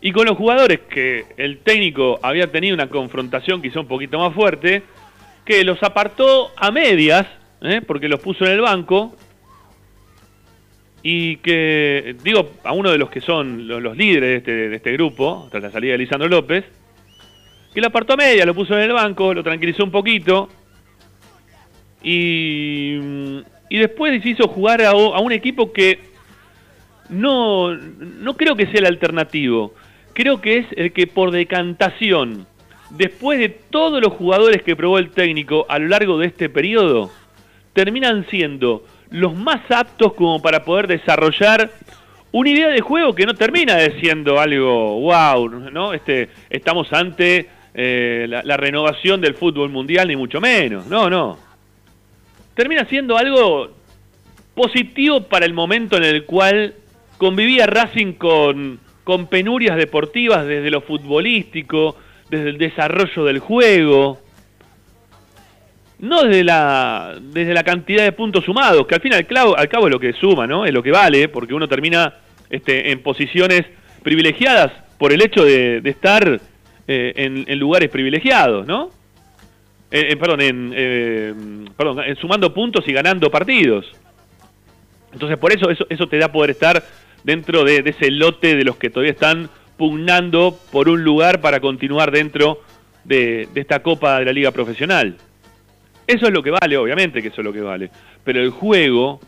Y 0.00 0.12
con 0.12 0.26
los 0.26 0.36
jugadores 0.36 0.80
que 0.88 1.26
el 1.36 1.58
técnico 1.58 2.20
había 2.22 2.50
tenido 2.50 2.74
una 2.74 2.88
confrontación 2.88 3.60
quizá 3.60 3.80
un 3.80 3.88
poquito 3.88 4.18
más 4.18 4.32
fuerte, 4.32 4.82
que 5.44 5.62
los 5.64 5.82
apartó 5.82 6.52
a 6.56 6.70
medias, 6.70 7.26
¿eh? 7.60 7.82
porque 7.86 8.08
los 8.08 8.20
puso 8.20 8.46
en 8.46 8.52
el 8.52 8.60
banco, 8.62 9.14
y 11.06 11.36
que, 11.36 12.16
digo, 12.24 12.52
a 12.64 12.72
uno 12.72 12.90
de 12.90 12.96
los 12.96 13.10
que 13.10 13.20
son 13.20 13.68
los, 13.68 13.94
líderes 13.94 14.30
de 14.30 14.36
este, 14.36 14.68
de 14.70 14.76
este 14.76 14.92
grupo, 14.94 15.46
tras 15.50 15.62
la 15.62 15.70
salida 15.70 15.92
de 15.92 15.98
Lisandro 15.98 16.30
López, 16.30 16.64
que 17.74 17.80
lo 17.82 17.88
apartó 17.88 18.14
a 18.14 18.16
media, 18.16 18.46
lo 18.46 18.54
puso 18.54 18.74
en 18.74 18.84
el 18.84 18.92
banco, 18.94 19.34
lo 19.34 19.42
tranquilizó 19.42 19.84
un 19.84 19.90
poquito, 19.90 20.48
y, 22.02 22.98
y 23.68 23.78
después 23.78 24.22
se 24.22 24.30
hizo 24.30 24.48
jugar 24.48 24.80
a, 24.80 24.92
a 24.92 25.20
un 25.20 25.32
equipo 25.32 25.74
que 25.74 26.00
no, 27.10 27.74
no 27.74 28.34
creo 28.38 28.56
que 28.56 28.64
sea 28.68 28.80
el 28.80 28.86
alternativo, 28.86 29.74
creo 30.14 30.40
que 30.40 30.56
es 30.56 30.66
el 30.74 30.94
que 30.94 31.06
por 31.06 31.32
decantación, 31.32 32.46
después 32.88 33.38
de 33.38 33.50
todos 33.50 34.00
los 34.00 34.14
jugadores 34.14 34.62
que 34.62 34.74
probó 34.74 34.98
el 34.98 35.10
técnico 35.10 35.66
a 35.68 35.78
lo 35.78 35.88
largo 35.88 36.16
de 36.16 36.28
este 36.28 36.48
periodo, 36.48 37.10
terminan 37.74 38.26
siendo 38.30 38.86
los 39.14 39.32
más 39.36 39.60
aptos 39.70 40.14
como 40.14 40.42
para 40.42 40.64
poder 40.64 40.88
desarrollar 40.88 41.70
una 42.32 42.50
idea 42.50 42.68
de 42.68 42.80
juego 42.80 43.14
que 43.14 43.24
no 43.24 43.34
termina 43.34 43.78
siendo 44.00 44.40
algo 44.40 45.00
wow, 45.02 45.48
¿no? 45.48 45.94
Este, 45.94 46.30
estamos 46.50 46.92
ante 46.92 47.48
eh, 47.74 48.26
la, 48.28 48.42
la 48.42 48.56
renovación 48.56 49.20
del 49.20 49.34
fútbol 49.34 49.70
mundial, 49.70 50.08
ni 50.08 50.16
mucho 50.16 50.40
menos, 50.40 50.86
no, 50.86 51.08
no. 51.08 51.38
Termina 52.54 52.86
siendo 52.86 53.16
algo 53.16 53.70
positivo 54.52 55.22
para 55.22 55.46
el 55.46 55.54
momento 55.54 55.96
en 55.96 56.02
el 56.02 56.24
cual 56.24 56.74
convivía 57.16 57.66
Racing 57.66 58.14
con, 58.14 58.80
con 59.04 59.28
penurias 59.28 59.76
deportivas 59.76 60.44
desde 60.44 60.70
lo 60.70 60.80
futbolístico, 60.80 61.96
desde 62.30 62.48
el 62.48 62.58
desarrollo 62.58 63.24
del 63.24 63.38
juego, 63.38 64.18
no 65.98 66.24
desde 66.24 66.44
la, 66.44 67.14
desde 67.20 67.54
la 67.54 67.62
cantidad 67.64 68.04
de 68.04 68.12
puntos 68.12 68.44
sumados, 68.44 68.86
que 68.86 68.94
al 68.94 69.00
fin 69.00 69.12
y 69.12 69.16
al 69.16 69.26
cabo, 69.26 69.56
al 69.56 69.68
cabo 69.68 69.86
es 69.86 69.92
lo 69.92 70.00
que 70.00 70.12
suma, 70.12 70.46
¿no? 70.46 70.66
Es 70.66 70.72
lo 70.72 70.82
que 70.82 70.90
vale, 70.90 71.28
porque 71.28 71.54
uno 71.54 71.68
termina 71.68 72.14
este, 72.50 72.90
en 72.90 73.02
posiciones 73.02 73.64
privilegiadas 74.02 74.72
por 74.98 75.12
el 75.12 75.22
hecho 75.22 75.44
de, 75.44 75.80
estar 75.84 76.40
eh, 76.86 77.12
en, 77.16 77.44
en 77.46 77.58
lugares 77.58 77.90
privilegiados, 77.90 78.66
¿no? 78.66 78.90
Eh, 79.94 80.08
eh, 80.10 80.16
perdón, 80.16 80.40
en, 80.40 80.72
eh, 80.74 81.34
perdón, 81.76 82.02
sumando 82.20 82.52
puntos 82.52 82.82
y 82.88 82.92
ganando 82.92 83.30
partidos. 83.30 83.86
Entonces, 85.12 85.38
por 85.38 85.52
eso, 85.52 85.70
eso, 85.70 85.86
eso 85.88 86.08
te 86.08 86.18
da 86.18 86.32
poder 86.32 86.50
estar 86.50 86.82
dentro 87.22 87.62
de, 87.62 87.80
ese 87.86 88.10
lote 88.10 88.56
de 88.56 88.64
los 88.64 88.74
que 88.74 88.90
todavía 88.90 89.12
están 89.12 89.48
pugnando 89.76 90.58
por 90.72 90.88
un 90.88 91.04
lugar 91.04 91.40
para 91.40 91.60
continuar 91.60 92.10
dentro 92.10 92.60
de, 93.04 93.48
de 93.54 93.60
esta 93.60 93.84
Copa 93.84 94.18
de 94.18 94.24
la 94.24 94.32
Liga 94.32 94.50
Profesional. 94.50 95.16
Eso 96.06 96.26
es 96.26 96.32
lo 96.32 96.42
que 96.42 96.50
vale, 96.50 96.76
obviamente 96.76 97.22
que 97.22 97.28
eso 97.28 97.40
es 97.40 97.44
lo 97.44 97.52
que 97.52 97.60
vale. 97.60 97.90
Pero 98.24 98.40
el 98.40 98.50
juego, 98.50 99.20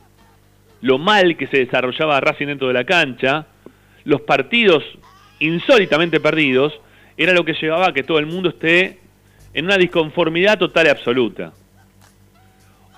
lo 0.83 0.99
mal 0.99 1.37
que 1.37 1.47
se 1.47 1.59
desarrollaba 1.59 2.21
Racing 2.21 2.47
dentro 2.47 2.69
de 2.69 2.75
la 2.75 2.85
cancha, 2.85 3.47
los 4.05 4.21
partidos 4.23 4.85
insólitamente 5.41 6.21
perdidos, 6.21 6.73
era 7.17 7.33
lo 7.33 7.45
que 7.45 7.55
llevaba 7.55 7.89
a 7.89 7.93
que 7.93 8.03
todo 8.03 8.19
el 8.19 8.27
mundo 8.27 8.51
esté 8.51 8.99
en 9.55 9.65
una 9.65 9.79
disconformidad 9.79 10.59
total 10.59 10.87
y 10.87 10.91
absoluta. 10.91 11.53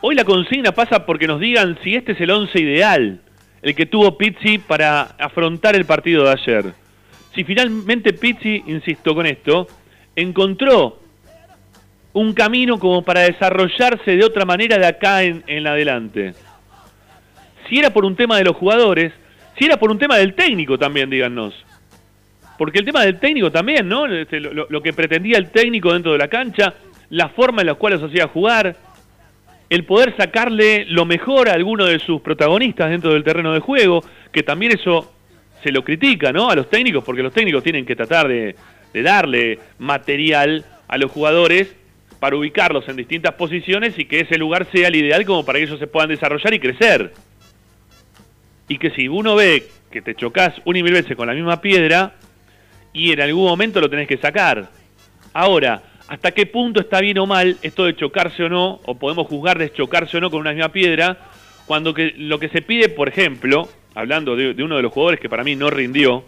Hoy 0.00 0.14
la 0.14 0.24
consigna 0.24 0.72
pasa 0.72 1.06
porque 1.06 1.26
nos 1.26 1.40
digan 1.40 1.78
si 1.82 1.94
este 1.94 2.12
es 2.12 2.20
el 2.20 2.30
once 2.30 2.60
ideal, 2.60 3.20
el 3.62 3.74
que 3.74 3.86
tuvo 3.86 4.18
Pizzi 4.18 4.58
para 4.58 5.02
afrontar 5.18 5.76
el 5.76 5.84
partido 5.84 6.24
de 6.24 6.30
ayer. 6.30 6.74
Si 7.34 7.44
finalmente 7.44 8.12
Pizzi, 8.12 8.64
insisto 8.66 9.14
con 9.14 9.26
esto, 9.26 9.66
encontró 10.16 11.00
un 12.12 12.33
camino 12.33 12.79
como 12.79 13.03
para 13.03 13.23
desarrollarse 13.23 14.16
de 14.16 14.25
otra 14.25 14.44
manera 14.44 14.79
de 14.79 14.87
acá 14.87 15.23
en, 15.23 15.44
en 15.47 15.66
adelante. 15.66 16.35
Si 17.68 17.79
era 17.79 17.90
por 17.90 18.05
un 18.05 18.16
tema 18.16 18.38
de 18.38 18.44
los 18.44 18.57
jugadores, 18.57 19.12
si 19.59 19.64
era 19.64 19.77
por 19.77 19.90
un 19.90 19.99
tema 19.99 20.16
del 20.16 20.35
técnico 20.35 20.79
también, 20.79 21.11
díganos. 21.11 21.55
Porque 22.57 22.79
el 22.79 22.85
tema 22.85 23.03
del 23.03 23.18
técnico 23.21 23.53
también, 23.53 23.88
¿no? 23.88 24.07
Este, 24.07 24.40
lo, 24.40 24.83
que 24.83 24.92
pretendía 24.92 25.38
el 25.38 25.51
técnico 25.51 25.92
dentro 25.92 26.12
de 26.12 26.18
la 26.18 26.29
cancha, 26.29 26.75
la 27.11 27.29
forma 27.29 27.62
en 27.62 27.68
la 27.68 27.75
cual 27.75 27.94
los 27.94 28.03
hacía 28.03 28.27
jugar, 28.27 28.75
el 29.71 29.85
poder 29.85 30.16
sacarle 30.16 30.85
lo 30.87 31.05
mejor 31.05 31.49
a 31.49 31.53
alguno 31.53 31.85
de 31.85 31.99
sus 31.99 32.21
protagonistas 32.21 32.90
dentro 32.90 33.12
del 33.12 33.23
terreno 33.23 33.53
de 33.53 33.61
juego, 33.61 34.03
que 34.33 34.42
también 34.42 34.73
eso 34.73 35.12
se 35.62 35.71
lo 35.71 35.85
critica, 35.85 36.33
¿no? 36.33 36.51
A 36.51 36.57
los 36.57 36.71
técnicos, 36.71 37.05
porque 37.05 37.23
los 37.23 37.33
técnicos 37.33 37.62
tienen 37.62 37.85
que 37.85 37.94
tratar 37.94 38.27
de, 38.27 38.57
de 38.92 39.03
darle 39.03 39.59
material 39.79 40.64
a 40.88 40.99
los 40.99 41.12
jugadores 41.12 41.77
para 42.20 42.37
ubicarlos 42.37 42.88
en 42.88 42.96
distintas 42.96 43.35
posiciones 43.35 43.98
y 43.98 44.07
que 44.07 44.20
ese 44.20 44.38
lugar 44.38 44.66
sea 44.72 44.88
el 44.88 44.96
ideal 44.96 45.24
como 45.24 45.44
para 45.44 45.59
que 45.59 45.66
ellos 45.66 45.78
se 45.78 45.87
puedan 45.87 46.09
desarrollar 46.09 46.52
y 46.54 46.61
crecer. 46.61 47.12
Y 48.68 48.78
que 48.78 48.90
si 48.90 49.09
uno 49.09 49.37
ve 49.37 49.68
que 49.90 50.02
te 50.02 50.14
chocas 50.14 50.54
una 50.64 50.78
y 50.78 50.83
mil 50.83 50.92
veces 50.92 51.16
con 51.16 51.26
la 51.26 51.35
misma 51.35 51.61
piedra 51.61 52.14
y 52.92 53.12
en 53.12 53.20
algún 53.20 53.44
momento 53.44 53.81
lo 53.81 53.88
tenés 53.88 54.09
que 54.09 54.18
sacar. 54.18 54.68
Ahora, 55.33 55.83
¿hasta 56.09 56.33
qué 56.33 56.46
punto 56.46 56.81
está 56.81 57.00
bien 57.00 57.18
o 57.18 57.26
mal 57.26 57.57
esto 57.62 57.85
de 57.85 57.96
chocarse 57.96 58.44
o 58.44 58.48
no? 58.48 58.81
O 58.85 58.98
podemos 58.98 59.26
juzgar 59.26 59.59
de 59.59 59.72
chocarse 59.72 60.16
o 60.16 60.20
no 60.20 60.31
con 60.31 60.40
una 60.40 60.52
misma 60.52 60.70
piedra 60.70 61.18
cuando 61.66 61.94
que, 61.94 62.14
lo 62.16 62.38
que 62.38 62.48
se 62.48 62.62
pide, 62.62 62.88
por 62.88 63.09
ejemplo, 63.09 63.68
hablando 63.94 64.37
de, 64.37 64.62
uno 64.62 64.76
de 64.76 64.83
los 64.83 64.92
jugadores 64.92 65.20
que 65.20 65.28
para 65.28 65.44
mí 65.44 65.54
no 65.54 65.70
rindió, 65.70 66.24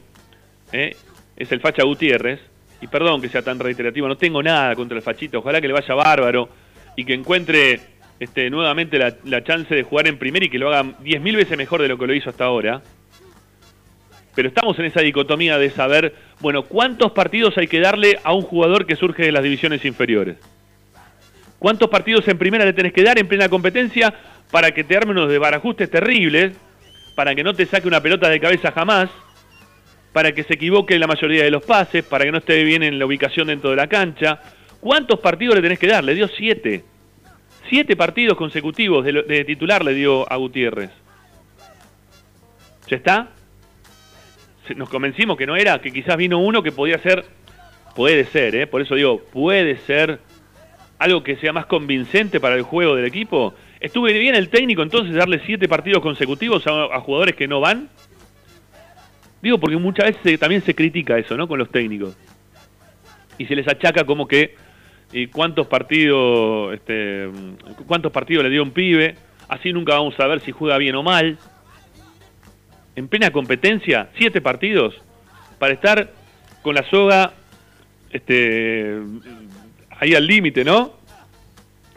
¿eh? 0.71 0.95
es 1.37 1.51
el 1.51 1.61
Facha 1.61 1.83
Gutiérrez. 1.83 2.41
Y 2.81 2.87
perdón 2.87 3.21
que 3.21 3.29
sea 3.29 3.43
tan 3.43 3.59
reiterativo, 3.59 4.09
no 4.09 4.17
tengo 4.17 4.43
nada 4.43 4.75
contra 4.75 4.97
el 4.97 5.03
Fachito, 5.03 5.39
ojalá 5.39 5.61
que 5.61 5.69
le 5.69 5.75
vaya 5.75 5.95
bárbaro 5.95 6.49
y 6.97 7.05
que 7.05 7.15
encuentre 7.15 7.81
este, 8.19 8.51
nuevamente 8.51 8.99
la, 8.99 9.45
chance 9.45 9.75
de 9.75 9.83
jugar 9.83 10.07
en 10.07 10.19
primera 10.19 10.45
y 10.45 10.51
que 10.51 10.59
lo 10.59 10.69
haga 10.69 10.85
10.000 10.85 11.37
veces 11.37 11.57
mejor 11.57 11.83
de 11.83 11.89
lo 11.89 11.99
que 11.99 12.07
lo 12.07 12.15
hizo 12.15 12.31
hasta 12.31 12.45
ahora. 12.45 12.83
Pero 14.35 14.49
estamos 14.49 14.79
en 14.79 14.85
esa 14.85 15.01
dicotomía 15.01 15.59
de 15.59 15.71
saber, 15.71 16.15
bueno, 16.41 16.63
¿cuántos 16.65 17.13
partidos 17.13 17.57
hay 17.59 17.67
que 17.67 17.81
darle 17.81 18.19
a 18.23 18.33
un 18.33 18.43
jugador 18.43 18.87
que 18.87 18.97
surge 18.97 19.25
de 19.25 19.33
las 19.33 19.43
divisiones 19.43 19.85
inferiores? 19.85 20.37
¿Cuántos 21.59 21.91
partidos 21.91 22.27
en 22.29 22.39
primera 22.39 22.65
le 22.65 22.73
tenés 22.73 22.93
que 22.93 23.03
dar 23.03 23.19
en 23.19 23.27
plena 23.27 23.49
competencia 23.49 24.15
para 24.51 24.73
que 24.73 24.85
te 24.85 24.97
arme 24.97 25.13
unos 25.13 25.29
desbarajustes 25.29 25.91
terribles, 25.91 26.57
para 27.15 27.35
que 27.35 27.43
no 27.43 27.55
te 27.55 27.67
saque 27.67 27.89
una 27.89 28.01
pelota 28.01 28.29
de 28.29 28.41
cabeza 28.41 28.73
jamás, 28.73 29.11
para 30.13 30.33
que 30.33 30.43
se 30.43 30.55
equivoque 30.55 30.99
la 30.99 31.07
mayoría 31.07 31.45
de 31.45 31.51
los 31.51 31.65
pases, 31.65 32.05
para 32.05 32.25
que 32.25 32.33
no 32.33 32.39
esté 32.39 32.65
bien 32.65 32.83
en 32.83 32.99
la 32.99 33.07
ubicación 33.07 33.49
dentro 33.49 33.71
de 33.71 33.77
la 33.77 33.87
cancha? 33.87 34.41
¿Cuántos 34.81 35.21
partidos 35.21 35.55
le 35.55 35.63
tenés 35.63 35.79
que 35.79 35.87
dar? 35.87 36.03
Le 36.03 36.15
dio 36.15 36.29
siete. 36.29 36.85
Siete 37.69 37.95
partidos 37.95 38.37
consecutivos 38.37 39.05
de, 39.05 39.45
titular 39.45 39.85
le 39.85 39.95
dio 39.95 40.31
a 40.31 40.37
Gutiérrez. 40.37 40.91
¿Ya 42.89 42.97
está? 42.97 43.29
Nos 44.75 44.89
convencimos 44.89 45.37
que 45.37 45.47
no 45.47 45.57
era, 45.57 45.81
que 45.81 45.93
quizás 45.93 46.17
vino 46.17 46.39
uno 46.39 46.63
que 46.63 46.73
podía 46.73 46.99
ser, 46.99 47.25
puede 47.95 48.25
ser, 48.27 48.55
¿eh? 48.55 48.67
por 48.67 48.81
eso 48.81 48.95
digo, 48.95 49.21
puede 49.33 49.77
ser 49.79 50.21
algo 50.99 51.23
que 51.23 51.37
sea 51.37 51.53
más 51.53 51.67
convincente 51.67 52.41
para 52.41 52.57
el 52.57 52.63
juego 52.63 52.97
del 52.97 53.05
equipo. 53.05 53.55
¿Estuve 53.81 54.13
bien 54.19 54.35
el 54.35 54.49
técnico 54.49 54.83
entonces 54.83 55.15
darle 55.15 55.41
siete 55.47 55.69
partidos 55.69 56.03
consecutivos 56.03 56.67
a 56.67 57.01
jugadores 57.01 57.37
que 57.37 57.49
no 57.49 57.61
van? 57.61 57.89
Digo, 59.43 59.59
porque 59.59 59.77
muchas 59.77 60.07
veces 60.07 60.39
también 60.39 60.63
se 60.63 60.75
critica 60.75 61.19
eso, 61.19 61.37
¿no? 61.37 61.49
Con 61.49 61.59
los 61.59 61.71
técnicos. 61.71 62.17
Y 63.39 63.47
se 63.47 63.57
les 63.57 63.67
achaca 63.67 64.05
como 64.05 64.29
que 64.29 64.55
y 65.13 65.27
cuántos 65.27 65.67
partidos 65.67 66.75
este, 66.75 67.29
cuántos 67.87 68.13
partidos 68.13 68.45
le 68.45 68.51
dio 68.51 68.63
un 68.63 68.71
pibe, 68.71 69.17
así 69.49 69.73
nunca 69.73 69.95
vamos 69.95 70.19
a 70.21 70.27
ver 70.27 70.41
si 70.41 70.53
juega 70.53 70.79
bien 70.79 70.95
o 70.95 71.03
mal. 71.03 71.39
En 72.97 73.09
plena 73.09 73.31
competencia, 73.31 74.09
siete 74.17 74.41
partidos 74.41 74.95
para 75.59 75.75
estar 75.75 76.13
con 76.63 76.75
la 76.75 76.89
soga 76.91 77.33
este 78.11 78.99
ahí 79.99 80.15
al 80.15 80.27
límite, 80.27 80.65
¿no? 80.65 80.95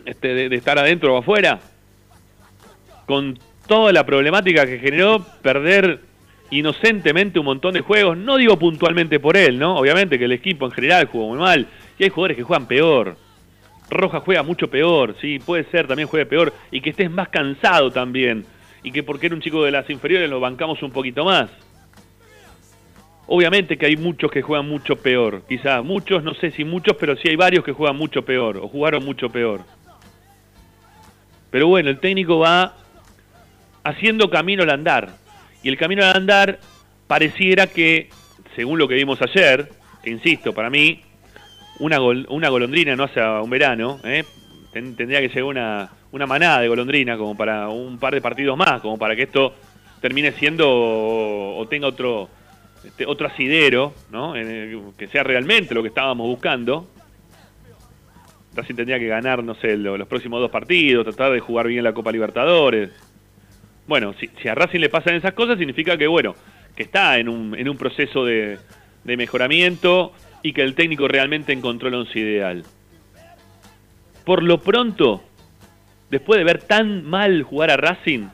Este, 0.05 0.49
de 0.49 0.55
estar 0.55 0.77
adentro 0.77 1.15
o 1.15 1.17
afuera. 1.17 1.59
Con 3.05 3.39
toda 3.67 3.91
la 3.91 4.05
problemática 4.05 4.65
que 4.65 4.79
generó 4.79 5.25
perder 5.41 6.01
inocentemente 6.59 7.39
un 7.39 7.45
montón 7.45 7.73
de 7.73 7.81
juegos, 7.81 8.17
no 8.17 8.37
digo 8.37 8.57
puntualmente 8.57 9.19
por 9.19 9.37
él, 9.37 9.57
¿no? 9.59 9.77
Obviamente 9.77 10.19
que 10.19 10.25
el 10.25 10.31
equipo 10.31 10.65
en 10.65 10.71
general 10.71 11.07
jugó 11.07 11.29
muy 11.29 11.39
mal 11.39 11.67
y 11.97 12.03
hay 12.03 12.09
jugadores 12.09 12.37
que 12.37 12.43
juegan 12.43 12.67
peor. 12.67 13.17
Roja 13.89 14.21
juega 14.21 14.43
mucho 14.43 14.69
peor, 14.69 15.15
sí, 15.21 15.39
puede 15.39 15.65
ser 15.65 15.87
también 15.87 16.07
juegue 16.07 16.25
peor 16.25 16.53
y 16.71 16.81
que 16.81 16.89
estés 16.91 17.11
más 17.11 17.29
cansado 17.29 17.91
también 17.91 18.45
y 18.83 18.91
que 18.91 19.03
porque 19.03 19.27
era 19.27 19.35
un 19.35 19.41
chico 19.41 19.63
de 19.63 19.71
las 19.71 19.89
inferiores 19.89 20.29
lo 20.29 20.39
bancamos 20.39 20.81
un 20.83 20.91
poquito 20.91 21.25
más. 21.25 21.49
Obviamente 23.25 23.77
que 23.77 23.85
hay 23.85 23.95
muchos 23.95 24.29
que 24.29 24.41
juegan 24.41 24.67
mucho 24.67 24.97
peor, 24.97 25.43
quizás 25.47 25.83
muchos, 25.83 26.23
no 26.23 26.33
sé 26.33 26.51
si 26.51 26.65
muchos, 26.65 26.97
pero 26.99 27.15
sí 27.15 27.29
hay 27.29 27.35
varios 27.35 27.63
que 27.63 27.71
juegan 27.71 27.95
mucho 27.95 28.23
peor 28.23 28.57
o 28.57 28.67
jugaron 28.67 29.05
mucho 29.05 29.29
peor. 29.29 29.61
Pero 31.49 31.67
bueno, 31.67 31.89
el 31.89 31.99
técnico 31.99 32.39
va 32.39 32.75
haciendo 33.83 34.29
camino 34.29 34.63
al 34.63 34.71
andar. 34.71 35.22
Y 35.63 35.69
el 35.69 35.77
camino 35.77 36.03
al 36.03 36.15
andar 36.15 36.59
pareciera 37.07 37.67
que, 37.67 38.09
según 38.55 38.77
lo 38.79 38.87
que 38.87 38.95
vimos 38.95 39.21
ayer, 39.21 39.69
que 40.03 40.09
insisto, 40.09 40.53
para 40.53 40.69
mí, 40.69 41.01
una, 41.79 41.97
gol- 41.97 42.27
una 42.29 42.49
golondrina 42.49 42.95
no 42.95 43.03
hace 43.05 43.21
un 43.21 43.49
verano, 43.49 43.99
¿eh? 44.03 44.23
Ten- 44.71 44.95
tendría 44.95 45.21
que 45.21 45.29
llegar 45.29 45.43
una, 45.45 45.89
una 46.11 46.25
manada 46.25 46.59
de 46.61 46.67
golondrina 46.67 47.17
como 47.17 47.35
para 47.37 47.69
un 47.69 47.97
par 47.97 48.13
de 48.13 48.21
partidos 48.21 48.57
más, 48.57 48.81
como 48.81 48.97
para 48.97 49.15
que 49.15 49.23
esto 49.23 49.55
termine 50.01 50.33
siendo 50.33 50.67
o, 50.69 51.65
tenga 51.69 51.87
otro, 51.87 52.29
este, 52.83 53.05
otro 53.05 53.27
asidero, 53.27 53.93
¿no? 54.11 54.35
En 54.35 54.49
el- 54.49 54.81
que 54.97 55.07
sea 55.07 55.23
realmente 55.23 55.73
lo 55.73 55.81
que 55.81 55.87
estábamos 55.89 56.27
buscando. 56.27 56.89
Racing 58.55 58.75
tendría 58.75 58.99
que 58.99 59.07
ganar, 59.07 59.43
no 59.43 59.55
sé, 59.55 59.77
lo- 59.77 59.97
los 59.97 60.07
próximos 60.07 60.39
dos 60.41 60.51
partidos, 60.51 61.05
tratar 61.05 61.31
de 61.31 61.39
jugar 61.39 61.67
bien 61.67 61.83
la 61.83 61.93
Copa 61.93 62.11
Libertadores. 62.11 62.89
Bueno, 63.87 64.13
si, 64.19 64.47
a 64.47 64.55
Racing 64.55 64.79
le 64.79 64.89
pasan 64.89 65.15
esas 65.15 65.33
cosas, 65.33 65.57
significa 65.57 65.97
que, 65.97 66.07
bueno, 66.07 66.35
que 66.75 66.83
está 66.83 67.17
en 67.17 67.29
un, 67.29 67.55
en 67.57 67.67
un 67.67 67.77
proceso 67.77 68.25
de, 68.25 68.57
de 69.03 69.17
mejoramiento 69.17 70.13
y 70.41 70.53
que 70.53 70.61
el 70.61 70.75
técnico 70.75 71.07
realmente 71.07 71.53
encontró 71.53 71.89
el 71.89 71.95
once 71.95 72.19
ideal. 72.19 72.63
Por 74.25 74.41
lo 74.41 74.59
pronto, 74.59 75.21
después 76.09 76.37
de 76.37 76.45
ver 76.45 76.61
tan 76.63 77.03
mal 77.05 77.43
jugar 77.43 77.71
a 77.71 77.77
Racing 77.77 78.27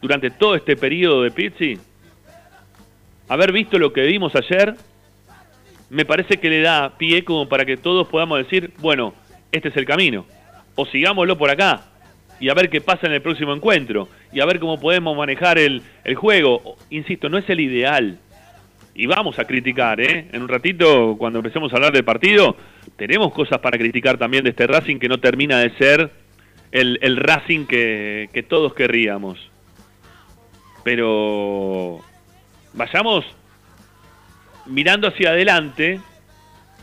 durante 0.00 0.30
todo 0.30 0.54
este 0.54 0.76
periodo 0.76 1.22
de 1.22 1.30
Pizzi, 1.30 1.78
haber 3.28 3.52
visto 3.52 3.78
lo 3.78 3.92
que 3.92 4.02
vimos 4.02 4.34
ayer, 4.36 4.74
me 5.90 6.04
parece 6.04 6.38
que 6.38 6.48
le 6.48 6.60
da 6.60 6.96
pie 6.96 7.24
como 7.24 7.48
para 7.48 7.64
que 7.64 7.76
todos 7.76 8.08
podamos 8.08 8.38
decir, 8.38 8.72
bueno, 8.78 9.14
este 9.50 9.68
es 9.68 9.76
el 9.76 9.84
camino, 9.84 10.26
o 10.74 10.86
sigámoslo 10.86 11.36
por 11.36 11.50
acá, 11.50 11.91
y 12.42 12.48
a 12.48 12.54
ver 12.54 12.68
qué 12.68 12.80
pasa 12.80 13.06
en 13.06 13.12
el 13.12 13.22
próximo 13.22 13.54
encuentro, 13.54 14.08
y 14.32 14.40
a 14.40 14.44
ver 14.44 14.58
cómo 14.58 14.80
podemos 14.80 15.16
manejar 15.16 15.58
el, 15.58 15.80
el 16.02 16.16
juego. 16.16 16.76
Insisto, 16.90 17.28
no 17.28 17.38
es 17.38 17.48
el 17.48 17.60
ideal. 17.60 18.18
Y 18.96 19.06
vamos 19.06 19.38
a 19.38 19.44
criticar, 19.44 20.00
¿eh? 20.00 20.26
En 20.32 20.42
un 20.42 20.48
ratito, 20.48 21.14
cuando 21.16 21.38
empecemos 21.38 21.72
a 21.72 21.76
hablar 21.76 21.92
del 21.92 22.02
partido, 22.02 22.56
tenemos 22.96 23.32
cosas 23.32 23.60
para 23.60 23.78
criticar 23.78 24.18
también 24.18 24.42
de 24.42 24.50
este 24.50 24.66
Racing 24.66 24.98
que 24.98 25.08
no 25.08 25.20
termina 25.20 25.60
de 25.60 25.70
ser 25.76 26.10
el, 26.72 26.98
el 27.00 27.16
Racing 27.16 27.64
que, 27.66 28.28
que 28.32 28.42
todos 28.42 28.74
querríamos. 28.74 29.38
Pero 30.82 32.00
vayamos 32.72 33.24
mirando 34.66 35.06
hacia 35.06 35.30
adelante 35.30 36.00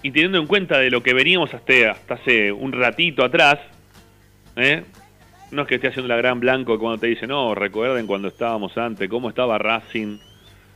y 0.03 0.11
teniendo 0.11 0.37
en 0.37 0.47
cuenta 0.47 0.77
de 0.77 0.89
lo 0.89 1.03
que 1.03 1.13
veníamos 1.13 1.53
hasta, 1.53 1.91
hasta 1.91 2.13
hace 2.13 2.49
un 2.53 2.71
ratito 2.71 3.25
atrás, 3.25 3.59
¿eh? 4.55 4.83
No 5.51 5.63
es 5.63 5.67
que 5.67 5.75
esté 5.75 5.87
haciendo 5.87 6.07
la 6.07 6.17
gran 6.17 6.39
blanco 6.39 6.77
cuando 6.79 6.99
te 6.99 7.07
dice, 7.07 7.25
no, 7.27 7.55
recuerden 7.55 8.05
cuando 8.07 8.27
estábamos 8.27 8.77
antes, 8.77 9.09
cómo 9.09 9.29
estaba 9.29 9.57
Racing 9.57 10.17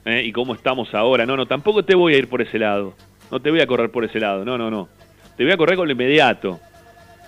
¿eh? 0.06 0.24
y 0.26 0.32
cómo 0.32 0.54
estamos 0.56 0.94
ahora. 0.94 1.26
No, 1.26 1.38
no, 1.38 1.46
tampoco 1.46 1.84
te 1.86 1.96
voy 1.96 2.16
a 2.16 2.18
ir 2.18 2.28
por 2.28 2.42
ese 2.42 2.58
lado. 2.60 2.94
No 3.32 3.40
te 3.40 3.50
voy 3.52 3.62
a 3.62 3.68
correr 3.68 3.90
por 3.92 4.04
ese 4.04 4.20
lado, 4.20 4.44
no, 4.46 4.58
no, 4.58 4.70
no. 4.72 4.90
Te 5.38 5.44
voy 5.44 5.54
a 5.54 5.58
correr 5.58 5.76
con 5.78 5.88
lo 5.88 5.92
inmediato, 5.94 6.60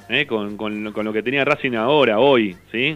¿eh? 0.09 0.25
con, 0.27 0.57
con- 0.57 0.91
con 0.91 1.05
lo 1.05 1.13
que 1.13 1.23
tenía 1.23 1.43
Racing 1.45 1.73
ahora, 1.73 2.19
hoy, 2.19 2.55
¿sí? 2.71 2.95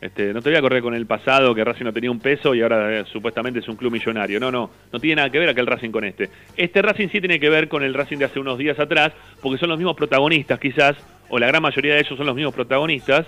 Este, 0.00 0.32
no 0.34 0.42
te 0.42 0.50
voy 0.50 0.58
a 0.58 0.60
correr 0.60 0.82
con 0.82 0.94
el 0.94 1.06
pasado, 1.06 1.54
que 1.54 1.64
Racing 1.64 1.84
no 1.86 1.92
tenía 1.92 2.10
un 2.10 2.20
peso 2.20 2.54
y 2.54 2.60
ahora 2.60 3.00
eh, 3.00 3.04
supuestamente 3.10 3.60
es 3.60 3.68
un 3.68 3.76
club 3.76 3.90
millonario. 3.92 4.38
No, 4.38 4.52
no, 4.52 4.70
no 4.92 5.00
tiene 5.00 5.16
nada 5.16 5.30
que 5.30 5.38
ver 5.38 5.48
aquel 5.48 5.66
Racing 5.66 5.90
con 5.90 6.04
este. 6.04 6.28
Este 6.56 6.82
Racing 6.82 7.08
sí 7.08 7.18
tiene 7.18 7.40
que 7.40 7.48
ver 7.48 7.66
con 7.68 7.82
el 7.82 7.94
Racing 7.94 8.18
de 8.18 8.26
hace 8.26 8.38
unos 8.38 8.58
días 8.58 8.78
atrás, 8.78 9.12
porque 9.40 9.58
son 9.58 9.70
los 9.70 9.78
mismos 9.78 9.96
protagonistas 9.96 10.60
quizás, 10.60 10.96
o 11.30 11.38
la 11.38 11.46
gran 11.46 11.62
mayoría 11.62 11.94
de 11.94 12.00
ellos 12.00 12.16
son 12.16 12.26
los 12.26 12.36
mismos 12.36 12.54
protagonistas, 12.54 13.26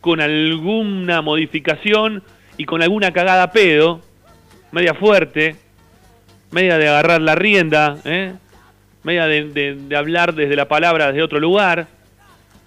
con 0.00 0.20
alguna 0.20 1.22
modificación 1.22 2.22
y 2.56 2.64
con 2.64 2.82
alguna 2.82 3.12
cagada 3.12 3.52
pedo, 3.52 4.00
media 4.72 4.94
fuerte, 4.94 5.56
media 6.50 6.78
de 6.78 6.88
agarrar 6.88 7.20
la 7.20 7.34
rienda, 7.34 7.96
¿eh? 8.04 8.32
media 9.02 9.26
de, 9.26 9.96
hablar 9.96 10.34
desde 10.34 10.56
la 10.56 10.66
palabra 10.66 11.08
desde 11.08 11.22
otro 11.22 11.40
lugar, 11.40 11.86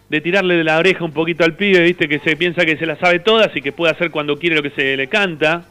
de 0.10 0.22
tirarle 0.22 0.56
de 0.56 0.64
la 0.64 0.78
oreja 0.78 1.04
un 1.04 1.12
poquito 1.12 1.44
al 1.44 1.56
pibe, 1.56 1.82
viste, 1.82 2.08
que 2.08 2.20
se 2.20 2.36
piensa 2.36 2.66
que 2.66 2.78
se 2.78 2.86
la 2.86 2.96
sabe 2.98 3.20
todas 3.20 3.56
y 3.56 3.62
que 3.62 3.72
puede 3.72 3.94
hacer 3.94 4.12
cuando 4.12 4.38
quiere 4.38 4.56
lo 4.56 4.64
que 4.64 4.70
se 4.72 4.96
le 4.96 5.08
canta. 5.08 5.66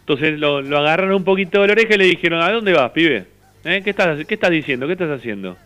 Entonces 0.00 0.38
lo, 0.38 0.60
lo 0.60 0.78
agarraron 0.78 1.14
un 1.14 1.24
poquito 1.24 1.60
de 1.62 1.68
la 1.68 1.72
oreja 1.72 1.94
y 1.94 1.98
le 1.98 2.04
dijeron, 2.04 2.42
¿a 2.42 2.50
dónde 2.50 2.72
vas, 2.72 2.90
pibe? 2.92 3.26
¿Eh? 3.64 3.80
¿Qué, 3.82 3.90
estás, 3.90 4.24
¿Qué 4.26 4.34
estás 4.34 4.50
diciendo? 4.50 4.86
¿Qué 4.86 4.92
estás 4.92 5.10
haciendo? 5.10 5.56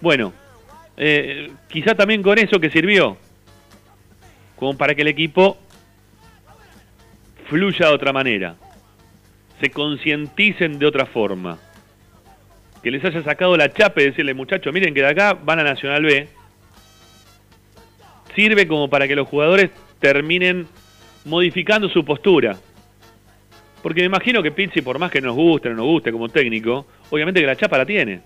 Bueno, 0.00 0.32
eh, 0.98 1.52
quizá 1.68 1.94
también 1.94 2.22
con 2.22 2.38
eso 2.38 2.58
que 2.58 2.70
sirvió, 2.70 3.16
como 4.56 4.76
para 4.76 4.94
que 4.96 5.02
el 5.02 5.08
equipo 5.08 5.56
fluya 7.48 7.86
de 7.86 7.94
otra 7.94 8.12
manera, 8.12 8.56
se 9.60 9.70
concienticen 9.70 10.78
de 10.78 10.86
otra 10.86 11.06
forma, 11.06 11.58
que 12.82 12.90
les 12.90 13.04
haya 13.04 13.22
sacado 13.22 13.56
la 13.56 13.72
chapa 13.72 14.02
y 14.02 14.06
decirle, 14.06 14.34
muchachos, 14.34 14.72
miren 14.72 14.92
que 14.92 15.00
de 15.00 15.08
acá 15.08 15.34
van 15.34 15.60
a 15.60 15.62
Nacional 15.62 16.02
B, 16.02 16.28
sirve 18.34 18.66
como 18.66 18.90
para 18.90 19.06
que 19.06 19.14
los 19.14 19.28
jugadores 19.28 19.70
terminen 20.00 20.66
modificando 21.24 21.88
su 21.88 22.04
postura. 22.04 22.56
Porque 23.82 24.00
me 24.00 24.06
imagino 24.06 24.42
que 24.42 24.50
Pizzi, 24.50 24.82
por 24.82 24.98
más 24.98 25.12
que 25.12 25.20
nos 25.20 25.36
guste 25.36 25.68
o 25.68 25.70
no 25.70 25.78
nos 25.78 25.86
guste 25.86 26.10
como 26.10 26.28
técnico, 26.28 26.86
obviamente 27.10 27.40
que 27.40 27.46
la 27.46 27.56
chapa 27.56 27.78
la 27.78 27.86
tiene. 27.86 28.20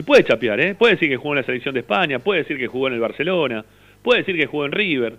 Y 0.00 0.02
puede 0.02 0.24
chapear, 0.24 0.58
¿eh? 0.60 0.74
Puede 0.74 0.94
decir 0.94 1.10
que 1.10 1.18
jugó 1.18 1.34
en 1.34 1.40
la 1.40 1.44
selección 1.44 1.74
de 1.74 1.80
España, 1.80 2.20
puede 2.20 2.40
decir 2.40 2.56
que 2.56 2.68
jugó 2.68 2.88
en 2.88 2.94
el 2.94 3.00
Barcelona, 3.00 3.62
puede 4.02 4.20
decir 4.20 4.34
que 4.34 4.46
jugó 4.46 4.64
en 4.64 4.72
River, 4.72 5.18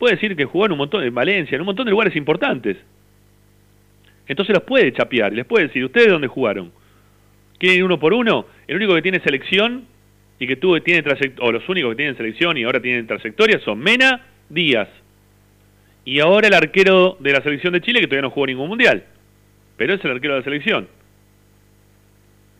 puede 0.00 0.16
decir 0.16 0.34
que 0.34 0.44
jugó 0.46 0.66
en 0.66 0.72
un 0.72 0.78
montón, 0.78 1.04
en 1.04 1.14
Valencia, 1.14 1.54
en 1.54 1.60
un 1.60 1.66
montón 1.66 1.84
de 1.84 1.92
lugares 1.92 2.16
importantes. 2.16 2.76
Entonces 4.26 4.52
los 4.52 4.64
puede 4.64 4.92
chapear 4.92 5.32
les 5.32 5.46
puede 5.46 5.68
decir, 5.68 5.84
¿ustedes 5.84 6.08
dónde 6.08 6.26
jugaron? 6.26 6.72
¿Quieren 7.56 7.78
ir 7.78 7.84
uno 7.84 8.00
por 8.00 8.14
uno? 8.14 8.46
El 8.66 8.74
único 8.78 8.96
que 8.96 9.02
tiene 9.02 9.20
selección 9.20 9.84
y 10.40 10.48
que 10.48 10.56
tuvo, 10.56 10.82
tiene 10.82 11.04
trayectoria, 11.04 11.48
o 11.48 11.52
los 11.52 11.68
únicos 11.68 11.90
que 11.90 11.96
tienen 11.96 12.16
selección 12.16 12.56
y 12.56 12.64
ahora 12.64 12.80
tienen 12.80 13.06
trayectoria 13.06 13.60
son 13.60 13.78
Mena, 13.78 14.26
Díaz. 14.48 14.88
Y 16.04 16.18
ahora 16.18 16.48
el 16.48 16.54
arquero 16.54 17.16
de 17.20 17.32
la 17.32 17.42
selección 17.42 17.72
de 17.72 17.80
Chile 17.80 18.00
que 18.00 18.08
todavía 18.08 18.22
no 18.22 18.30
jugó 18.30 18.48
ningún 18.48 18.66
mundial. 18.66 19.04
Pero 19.76 19.94
es 19.94 20.04
el 20.04 20.10
arquero 20.10 20.34
de 20.34 20.40
la 20.40 20.44
selección. 20.44 20.88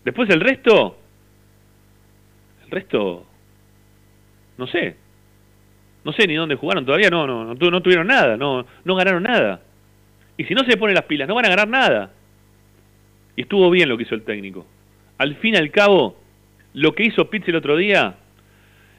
Después 0.04 0.30
el 0.30 0.38
resto. 0.38 1.00
El 2.64 2.70
resto. 2.70 3.26
No 4.56 4.66
sé. 4.66 4.96
No 6.04 6.12
sé 6.12 6.26
ni 6.26 6.34
dónde 6.34 6.56
jugaron 6.56 6.84
todavía. 6.84 7.10
No, 7.10 7.26
no, 7.26 7.54
no, 7.54 7.54
no 7.54 7.82
tuvieron 7.82 8.06
nada. 8.06 8.36
No, 8.36 8.66
no 8.84 8.94
ganaron 8.94 9.22
nada. 9.22 9.60
Y 10.36 10.44
si 10.44 10.54
no 10.54 10.64
se 10.64 10.76
ponen 10.76 10.94
las 10.94 11.04
pilas, 11.04 11.28
no 11.28 11.34
van 11.34 11.46
a 11.46 11.50
ganar 11.50 11.68
nada. 11.68 12.10
Y 13.36 13.42
estuvo 13.42 13.70
bien 13.70 13.88
lo 13.88 13.96
que 13.96 14.04
hizo 14.04 14.14
el 14.14 14.22
técnico. 14.22 14.66
Al 15.18 15.36
fin 15.36 15.54
y 15.54 15.58
al 15.58 15.70
cabo, 15.70 16.16
lo 16.72 16.94
que 16.94 17.04
hizo 17.04 17.30
Pizzi 17.30 17.50
el 17.50 17.56
otro 17.56 17.76
día, 17.76 18.16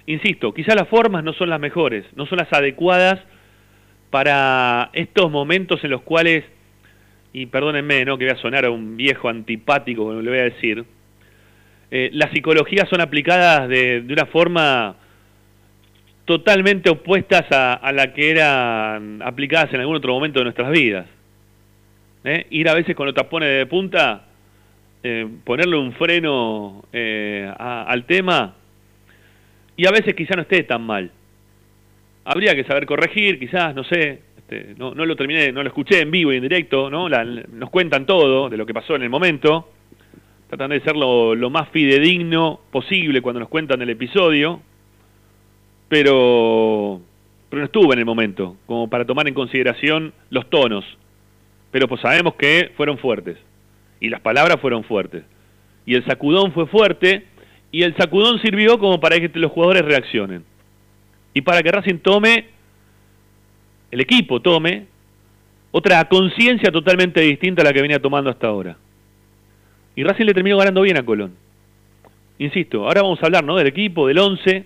insisto, 0.06 0.54
quizás 0.54 0.76
las 0.76 0.88
formas 0.88 1.24
no 1.24 1.34
son 1.34 1.50
las 1.50 1.60
mejores, 1.60 2.06
no 2.16 2.26
son 2.26 2.38
las 2.38 2.52
adecuadas 2.52 3.20
para 4.10 4.90
estos 4.94 5.30
momentos 5.30 5.84
en 5.84 5.92
los 5.92 6.02
cuales, 6.02 6.46
y 7.34 7.48
perdónenme, 7.48 8.06
¿no? 8.06 8.18
que 8.18 8.26
voy 8.26 8.34
a 8.34 8.38
sonar 8.38 8.66
a 8.66 8.72
un 8.72 8.96
viejo 8.96 9.28
antipático, 9.28 10.04
como 10.04 10.22
le 10.22 10.30
voy 10.30 10.40
a 10.40 10.44
decir, 10.44 10.86
eh, 11.92 12.10
las 12.14 12.32
psicologías 12.32 12.88
son 12.90 13.02
aplicadas 13.02 13.70
de, 13.70 14.04
una 14.10 14.26
forma 14.26 14.96
totalmente 16.26 16.90
opuestas 16.90 17.46
a, 17.52 17.92
la 17.92 18.14
que 18.14 18.32
eran 18.32 19.22
aplicadas 19.22 19.74
en 19.74 19.82
algún 19.82 19.96
otro 19.96 20.14
momento 20.14 20.40
de 20.40 20.46
nuestras 20.46 20.72
vidas. 20.72 21.06
¿eh? 22.24 22.48
Ir 22.50 22.68
a 22.68 22.74
veces 22.74 22.96
con 22.96 23.06
los 23.06 23.14
tapones 23.16 23.50
de 23.50 23.66
punta, 23.68 24.26
eh, 25.04 25.28
ponerle 25.44 25.78
un 25.78 25.94
freno 25.94 26.84
eh, 26.92 27.48
a- 27.58 27.84
al 27.84 28.06
tema, 28.06 28.56
y 29.78 29.86
a 29.86 29.92
veces 29.92 30.16
quizá 30.16 30.36
no 30.36 30.42
esté 30.42 30.64
tan 30.64 30.82
mal. 30.82 31.12
Habría 32.24 32.56
que 32.56 32.64
saber 32.64 32.88
corregir, 32.88 33.38
quizás, 33.38 33.76
no 33.76 33.84
sé, 33.84 34.22
este, 34.38 34.74
no, 34.78 34.96
no 34.96 35.06
lo 35.06 35.16
terminé, 35.16 35.52
no 35.52 35.62
lo 35.62 35.68
escuché 35.68 36.02
en 36.02 36.10
vivo 36.10 36.34
y 36.34 36.38
en 36.38 36.42
directo, 36.42 36.90
¿no? 36.90 37.08
La- 37.08 37.24
nos 37.24 37.70
cuentan 37.70 38.08
todo 38.08 38.50
de 38.50 38.58
lo 38.58 38.66
que 38.66 38.74
pasó 38.74 38.96
en 38.96 39.04
el 39.04 39.10
momento, 39.10 39.70
tratan 40.48 40.72
de 40.72 40.82
ser 40.82 40.96
lo, 40.96 41.36
lo 41.36 41.50
más 41.50 41.70
fidedigno 41.70 42.60
posible 42.72 43.22
cuando 43.22 43.40
nos 43.40 43.50
cuentan 43.50 43.82
el 43.82 43.90
episodio, 43.90 44.62
pero, 45.88 47.02
pero 47.50 47.60
no 47.62 47.66
estuve 47.66 47.94
en 47.94 48.00
el 48.00 48.06
momento, 48.06 48.56
como 48.66 48.90
para 48.90 49.06
tomar 49.06 49.28
en 49.28 49.34
consideración 49.34 50.14
los 50.30 50.50
tonos, 50.50 50.86
pero 51.72 51.88
pues 51.88 52.02
sabemos 52.02 52.36
que 52.36 52.72
fueron 52.78 52.98
fuertes, 52.98 53.38
y 54.00 54.10
las 54.10 54.22
palabras 54.22 54.60
fueron 54.60 54.84
fuertes, 54.84 55.24
y 55.86 55.96
el 55.96 56.06
sacudón 56.06 56.52
fue 56.54 56.68
fuerte, 56.68 57.26
y 57.72 57.84
el 57.84 57.96
sacudón 57.98 58.40
sirvió 58.42 58.80
como 58.80 59.00
para 59.00 59.20
que 59.20 59.30
los 59.40 59.52
jugadores 59.52 59.84
reaccionen 59.84 60.46
y 61.36 61.42
para 61.42 61.62
que 61.62 61.70
Racing 61.70 62.00
tome, 62.00 62.46
el 63.92 64.00
equipo 64.00 64.42
tome, 64.42 64.88
otra 65.72 66.08
conciencia 66.08 66.72
totalmente 66.72 67.20
distinta 67.20 67.62
a 67.62 67.66
la 67.66 67.74
que 67.74 67.82
venía 67.82 68.02
tomando 68.02 68.30
hasta 68.30 68.48
ahora. 68.48 68.78
Y 69.96 70.04
Racing 70.04 70.26
le 70.26 70.34
terminó 70.34 70.58
ganando 70.58 70.82
bien 70.82 70.98
a 70.98 71.06
Colón. 71.06 71.34
Insisto, 72.38 72.86
ahora 72.86 73.02
vamos 73.02 73.22
a 73.22 73.26
hablar 73.26 73.46
¿no? 73.46 73.56
del 73.56 73.68
equipo, 73.68 74.08
del 74.08 74.20
11, 74.20 74.66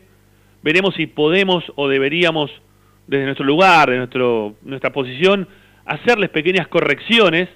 veremos 0.64 0.96
si 0.96 1.06
podemos 1.06 1.64
o 1.76 1.88
deberíamos, 1.88 2.52
desde 3.06 3.26
nuestro 3.26 3.46
lugar, 3.46 3.92
de 3.92 3.98
nuestro, 3.98 4.56
nuestra 4.64 4.92
posición, 4.92 5.48
hacerles 5.86 6.30
pequeñas 6.30 6.68
correcciones 6.68 7.48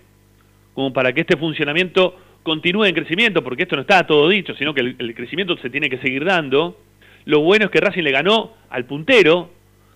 como 0.75 0.93
para 0.93 1.13
que 1.13 1.21
este 1.21 1.35
funcionamiento 1.35 2.15
continúe 2.43 2.85
en 2.85 2.95
crecimiento, 2.95 3.43
porque 3.43 3.63
esto 3.63 3.75
no 3.75 3.81
está 3.81 4.05
todo 4.05 4.29
dicho, 4.29 4.53
sino 4.55 4.73
que 4.73 4.81
el, 4.81 5.15
crecimiento 5.15 5.57
se 5.57 5.69
tiene 5.69 5.89
que 5.89 5.97
seguir 5.97 6.25
dando. 6.25 6.79
Lo 7.25 7.39
bueno 7.39 7.65
es 7.65 7.71
que 7.71 7.79
Racing 7.79 8.03
le 8.03 8.11
ganó 8.11 8.51
al 8.69 8.85
puntero, 8.85 9.49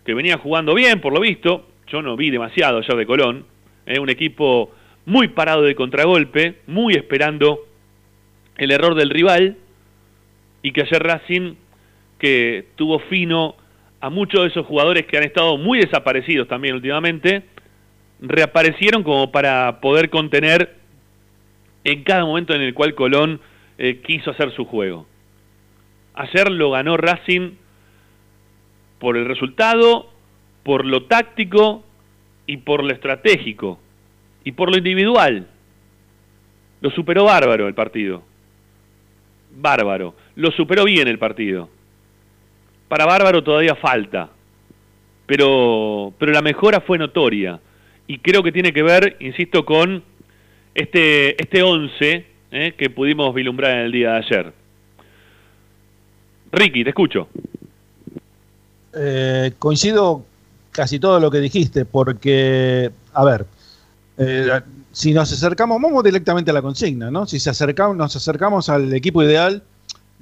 que 0.05 0.13
venía 0.13 0.37
jugando 0.37 0.73
bien, 0.73 1.01
por 1.01 1.13
lo 1.13 1.19
visto. 1.19 1.67
Yo 1.87 2.01
no 2.01 2.15
vi 2.15 2.31
demasiado 2.31 2.79
ayer 2.79 2.95
de 2.95 3.05
Colón. 3.05 3.45
eh, 3.85 3.99
un 3.99 4.09
equipo 4.09 4.71
muy 5.05 5.29
parado 5.29 5.61
de 5.61 5.75
contragolpe, 5.75 6.59
muy 6.67 6.93
esperando 6.95 7.66
el 8.57 8.71
error 8.71 8.95
del 8.95 9.09
rival. 9.09 9.57
Y 10.61 10.71
que 10.71 10.81
ayer 10.81 11.01
Racing, 11.01 11.55
que 12.19 12.67
tuvo 12.75 12.99
fino 12.99 13.55
a 13.99 14.09
muchos 14.09 14.41
de 14.41 14.47
esos 14.47 14.65
jugadores 14.65 15.05
que 15.05 15.17
han 15.17 15.23
estado 15.23 15.57
muy 15.57 15.79
desaparecidos 15.79 16.47
también 16.47 16.75
últimamente, 16.75 17.43
reaparecieron 18.19 19.03
como 19.03 19.31
para 19.31 19.79
poder 19.79 20.09
contener 20.09 20.75
en 21.83 22.03
cada 22.03 22.25
momento 22.25 22.53
en 22.53 22.61
el 22.61 22.73
cual 22.73 22.95
Colón 22.95 23.39
eh, 23.77 24.01
quiso 24.05 24.31
hacer 24.31 24.51
su 24.51 24.65
juego. 24.65 25.05
Ayer 26.13 26.51
lo 26.51 26.71
ganó 26.71 26.97
Racing 26.97 27.51
por 28.99 29.17
el 29.17 29.25
resultado, 29.25 30.09
por 30.63 30.85
lo 30.85 31.03
táctico 31.03 31.83
y 32.45 32.57
por 32.57 32.83
lo 32.83 32.91
estratégico 32.91 33.79
y 34.43 34.53
por 34.53 34.71
lo 34.71 34.77
individual. 34.77 35.47
Lo 36.81 36.89
superó 36.91 37.25
bárbaro 37.25 37.67
el 37.67 37.73
partido. 37.73 38.23
Bárbaro. 39.57 40.15
Lo 40.35 40.51
superó 40.51 40.85
bien 40.85 41.07
el 41.07 41.19
partido. 41.19 41.69
Para 42.87 43.05
bárbaro 43.05 43.43
todavía 43.43 43.75
falta. 43.75 44.29
Pero, 45.25 46.13
pero 46.17 46.31
la 46.31 46.41
mejora 46.41 46.79
fue 46.81 46.97
notoria. 46.97 47.59
Y 48.07 48.19
creo 48.19 48.43
que 48.43 48.51
tiene 48.51 48.71
que 48.71 48.83
ver, 48.83 49.17
insisto, 49.19 49.65
con 49.65 50.03
este, 50.73 51.41
este 51.41 51.63
11 51.63 52.25
eh, 52.51 52.73
que 52.77 52.89
pudimos 52.89 53.33
vislumbrar 53.33 53.71
en 53.71 53.85
el 53.85 53.91
día 53.91 54.11
de 54.11 54.17
ayer. 54.17 54.53
Ricky, 56.51 56.83
te 56.83 56.91
escucho. 56.91 57.27
Eh, 58.93 59.51
coincido 59.59 60.23
casi 60.71 60.99
todo 60.99 61.19
lo 61.19 61.29
que 61.29 61.39
dijiste, 61.39 61.83
porque, 61.85 62.91
a 63.13 63.25
ver, 63.25 63.45
eh, 64.17 64.61
si 64.97 65.13
nos 65.13 65.31
acercamos, 65.31 65.79
vamos 65.79 66.03
directamente 66.03 66.49
a 66.49 66.55
la 66.55 66.63
consigna, 66.63 67.11
¿no? 67.11 67.27
Si 67.27 67.39
se 67.39 67.51
nos 67.51 68.15
acercamos 68.15 68.67
al 68.67 68.91
equipo 68.95 69.21
ideal, 69.21 69.61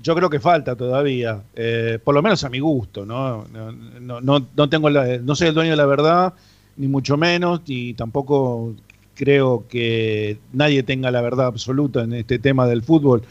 yo 0.04 0.14
creo 0.14 0.30
que 0.30 0.42
falta 0.42 0.76
todavía, 0.76 1.42
eh, 1.56 1.98
por 2.04 2.14
lo 2.14 2.22
menos 2.22 2.44
a 2.44 2.50
mi 2.50 2.60
gusto, 2.60 3.06
¿no? 3.06 3.46
No, 3.54 3.72
no, 3.72 4.20
no- 4.20 4.46
no 4.54 4.70
tengo 4.70 4.90
la- 4.90 5.18
no 5.20 5.34
soy 5.34 5.48
el 5.48 5.54
dueño 5.54 5.72
de 5.72 5.78
la 5.78 5.86
verdad, 5.86 6.34
ni 6.76 6.88
mucho 6.90 7.16
menos, 7.16 7.62
y 7.68 7.94
tampoco 7.94 8.74
creo 9.14 9.64
que 9.70 10.40
nadie 10.52 10.84
tenga 10.84 11.10
la 11.10 11.22
verdad 11.22 11.46
absoluta 11.46 12.04
en 12.04 12.12
este 12.12 12.38
tema 12.38 12.68
del 12.68 12.82
fútbol, 12.84 13.22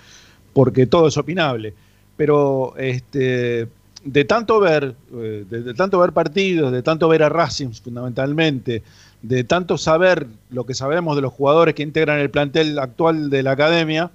porque 0.54 0.86
todo 0.86 1.08
es 1.08 1.16
opinable. 1.18 1.74
Pero 2.16 2.74
este, 2.78 3.68
de 4.02 4.24
tanto 4.24 4.60
ver, 4.60 4.94
eh, 5.14 5.44
de, 5.50 5.62
de 5.62 5.74
tanto 5.74 5.98
ver 5.98 6.12
partidos, 6.12 6.72
de 6.72 6.82
tanto 6.82 7.06
ver 7.06 7.22
a 7.22 7.28
Racing 7.28 7.72
fundamentalmente, 7.72 8.82
de 9.24 9.42
tanto 9.42 9.78
saber 9.78 10.26
lo 10.50 10.66
que 10.66 10.74
sabemos 10.74 11.16
de 11.16 11.22
los 11.22 11.32
jugadores 11.32 11.74
que 11.74 11.82
integran 11.82 12.18
el 12.18 12.30
plantel 12.30 12.78
actual 12.78 13.30
de 13.30 13.42
la 13.42 13.52
academia, 13.52 14.10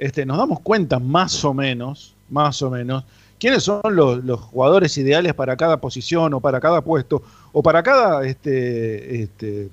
este, 0.00 0.26
nos 0.26 0.36
damos 0.36 0.58
cuenta 0.60 0.98
más 0.98 1.44
o 1.44 1.54
menos, 1.54 2.16
más 2.28 2.60
o 2.62 2.68
menos, 2.68 3.04
quiénes 3.38 3.62
son 3.62 3.80
los, 3.94 4.40
jugadores 4.40 4.98
ideales 4.98 5.32
para 5.34 5.56
cada 5.56 5.76
posición 5.76 6.34
o 6.34 6.40
para 6.40 6.58
cada 6.60 6.80
puesto 6.80 7.22
o 7.52 7.62
para 7.62 7.84
cada 7.84 8.26
este, 8.26 9.22
este, 9.22 9.68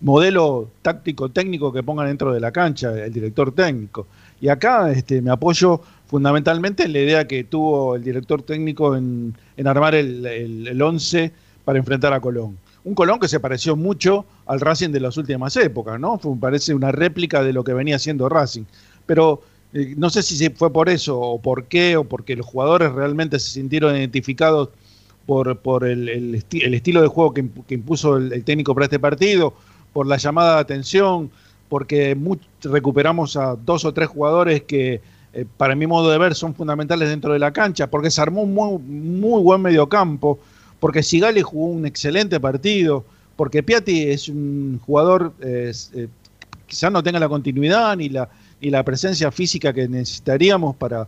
modelo 0.00 0.70
táctico 0.80 1.28
técnico 1.28 1.70
que 1.70 1.82
pongan 1.82 2.06
dentro 2.06 2.32
de 2.32 2.40
la 2.40 2.50
cancha 2.50 2.92
el 2.92 3.12
director 3.12 3.52
técnico. 3.52 4.06
Y 4.40 4.48
acá 4.48 4.90
este, 4.90 5.20
me 5.20 5.30
apoyo 5.30 5.82
fundamentalmente 6.06 6.84
en 6.84 6.94
la 6.94 6.98
idea 6.98 7.28
que 7.28 7.44
tuvo 7.44 7.94
el 7.94 8.02
director 8.02 8.40
técnico 8.40 8.96
en, 8.96 9.34
en 9.58 9.66
armar 9.66 9.94
el 9.94 10.80
11 10.80 11.30
para 11.62 11.78
enfrentar 11.78 12.14
a 12.14 12.20
Colón. 12.20 12.56
Un 12.84 12.94
Colón 12.94 13.18
que 13.20 13.28
se 13.28 13.40
pareció 13.40 13.76
mucho 13.76 14.24
al 14.46 14.60
Racing 14.60 14.90
de 14.90 15.00
las 15.00 15.16
últimas 15.16 15.56
épocas, 15.56 16.00
¿no? 16.00 16.18
Fue, 16.18 16.34
parece 16.36 16.74
una 16.74 16.92
réplica 16.92 17.42
de 17.42 17.52
lo 17.52 17.62
que 17.64 17.74
venía 17.74 17.96
haciendo 17.96 18.28
Racing. 18.28 18.64
Pero 19.06 19.42
eh, 19.72 19.94
no 19.96 20.08
sé 20.10 20.22
si 20.22 20.48
fue 20.50 20.72
por 20.72 20.88
eso 20.88 21.18
o 21.18 21.40
por 21.40 21.64
qué, 21.64 21.96
o 21.96 22.04
porque 22.04 22.36
los 22.36 22.46
jugadores 22.46 22.92
realmente 22.92 23.38
se 23.38 23.50
sintieron 23.50 23.96
identificados 23.96 24.70
por, 25.26 25.58
por 25.58 25.84
el, 25.84 26.08
el 26.08 26.34
esti- 26.34 26.64
el 26.64 26.74
estilo 26.74 27.02
de 27.02 27.08
juego 27.08 27.34
que, 27.34 27.46
que 27.68 27.74
impuso 27.74 28.16
el, 28.16 28.42
técnico 28.44 28.74
para 28.74 28.86
este 28.86 28.98
partido, 28.98 29.54
por 29.92 30.06
la 30.06 30.16
llamada 30.16 30.54
de 30.54 30.60
atención, 30.60 31.30
porque 31.68 32.16
recuperamos 32.62 33.36
a 33.36 33.54
dos 33.56 33.84
o 33.84 33.92
tres 33.92 34.08
jugadores 34.08 34.62
que, 34.62 35.00
eh, 35.32 35.44
para 35.56 35.76
mi 35.76 35.86
modo 35.86 36.10
de 36.10 36.18
ver, 36.18 36.34
son 36.34 36.54
fundamentales 36.54 37.08
dentro 37.08 37.32
de 37.32 37.38
la 37.38 37.52
cancha, 37.52 37.88
porque 37.88 38.10
se 38.10 38.20
armó 38.20 38.42
un 38.42 38.54
muy, 38.54 38.78
muy 38.78 39.42
buen 39.42 39.60
mediocampo, 39.62 40.38
porque 40.80 41.02
Sigali 41.02 41.42
jugó 41.42 41.66
un 41.66 41.86
excelente 41.86 42.40
partido, 42.40 43.04
porque 43.36 43.62
Piatti 43.62 44.08
es 44.10 44.28
un 44.28 44.80
jugador, 44.84 45.32
eh, 45.40 45.72
eh, 45.94 46.08
quizás 46.66 46.90
no 46.90 47.02
tenga 47.02 47.20
la 47.20 47.28
continuidad 47.28 47.96
ni 47.96 48.08
la, 48.08 48.82
presencia 48.84 49.30
física 49.30 49.72
que 49.72 49.86
necesitaríamos 49.88 50.74
para, 50.76 51.06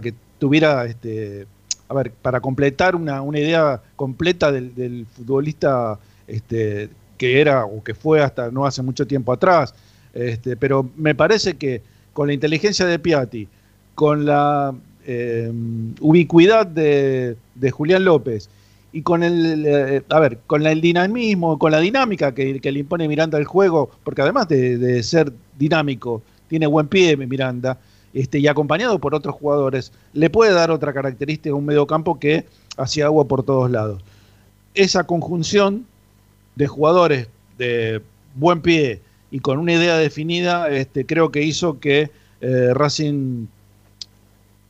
que 0.00 0.14
tuviera, 0.38 0.86
este, 0.86 1.46
a 1.88 1.94
ver, 1.94 2.12
para 2.12 2.40
completar 2.40 2.94
una, 2.94 3.22
idea 3.38 3.82
completa 3.96 4.52
del, 4.52 5.06
futbolista 5.14 5.98
este, 6.26 6.88
que 7.16 7.40
era 7.40 7.64
o 7.64 7.82
que 7.82 7.94
fue 7.94 8.22
hasta 8.22 8.50
no 8.50 8.64
hace 8.64 8.82
mucho 8.82 9.06
tiempo 9.06 9.32
atrás. 9.32 9.74
Este, 10.14 10.56
pero 10.56 10.88
me 10.96 11.14
parece 11.14 11.56
que 11.56 11.82
con 12.12 12.28
la 12.28 12.34
inteligencia 12.34 12.86
de 12.86 12.98
Piatti, 12.98 13.48
con 13.94 14.26
la 14.26 14.74
eh, 15.06 15.52
ubicuidad 16.00 16.66
de, 16.66 17.36
de 17.54 17.70
Julián 17.70 18.04
López 18.04 18.48
y 18.92 19.02
con 19.02 19.22
el, 19.22 19.64
eh, 19.66 20.02
a 20.08 20.20
ver, 20.20 20.38
con 20.46 20.66
el 20.66 20.80
dinamismo, 20.80 21.58
con 21.58 21.72
la 21.72 21.80
dinámica 21.80 22.34
que, 22.34 22.60
que 22.60 22.72
le 22.72 22.80
impone 22.80 23.08
Miranda 23.08 23.38
al 23.38 23.44
juego, 23.44 23.90
porque 24.04 24.22
además 24.22 24.48
de, 24.48 24.78
de 24.78 25.02
ser 25.02 25.32
dinámico, 25.58 26.22
tiene 26.48 26.66
buen 26.66 26.88
pie 26.88 27.16
Miranda, 27.16 27.78
este, 28.14 28.38
y 28.38 28.48
acompañado 28.48 28.98
por 28.98 29.14
otros 29.14 29.34
jugadores, 29.34 29.92
le 30.12 30.30
puede 30.30 30.52
dar 30.52 30.70
otra 30.70 30.92
característica 30.92 31.50
a 31.50 31.54
un 31.54 31.66
mediocampo 31.66 32.18
que 32.18 32.46
hacía 32.76 33.06
agua 33.06 33.26
por 33.26 33.42
todos 33.42 33.70
lados. 33.70 34.02
Esa 34.74 35.04
conjunción 35.04 35.86
de 36.56 36.66
jugadores 36.66 37.28
de 37.58 38.00
buen 38.34 38.62
pie 38.62 39.00
y 39.30 39.40
con 39.40 39.58
una 39.58 39.74
idea 39.74 39.98
definida, 39.98 40.68
este, 40.70 41.04
creo 41.04 41.30
que 41.30 41.42
hizo 41.42 41.78
que 41.78 42.10
eh, 42.40 42.70
Racing 42.72 43.46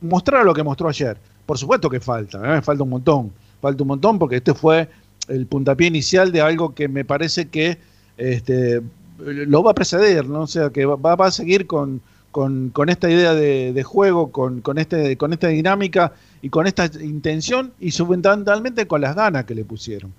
mostrara 0.01 0.43
lo 0.43 0.53
que 0.53 0.63
mostró 0.63 0.89
ayer. 0.89 1.17
Por 1.45 1.57
supuesto 1.57 1.89
que 1.89 1.99
falta, 1.99 2.57
¿eh? 2.57 2.61
falta 2.61 2.83
un 2.83 2.89
montón, 2.89 3.31
falta 3.61 3.83
un 3.83 3.89
montón 3.89 4.19
porque 4.19 4.37
este 4.37 4.53
fue 4.53 4.89
el 5.27 5.45
puntapié 5.45 5.87
inicial 5.87 6.31
de 6.31 6.41
algo 6.41 6.73
que 6.73 6.87
me 6.87 7.05
parece 7.05 7.47
que 7.49 7.77
este, 8.17 8.81
lo 9.19 9.63
va 9.63 9.71
a 9.71 9.75
preceder, 9.75 10.27
¿no? 10.27 10.41
O 10.41 10.47
sea, 10.47 10.69
que 10.69 10.85
va, 10.85 11.13
a 11.13 11.31
seguir 11.31 11.67
con, 11.67 12.01
con, 12.31 12.89
esta 12.89 13.09
idea 13.09 13.33
de, 13.33 13.83
juego, 13.83 14.31
con, 14.31 14.61
con, 14.61 14.77
este, 14.77 15.17
con 15.17 15.33
esta 15.33 15.47
dinámica 15.47 16.13
y 16.41 16.49
con 16.49 16.67
esta 16.67 16.85
intención 17.01 17.73
y 17.79 17.91
fundamentalmente 17.91 18.87
con 18.87 19.01
las 19.01 19.15
ganas 19.15 19.45
que 19.45 19.55
le 19.55 19.65
pusieron. 19.65 20.13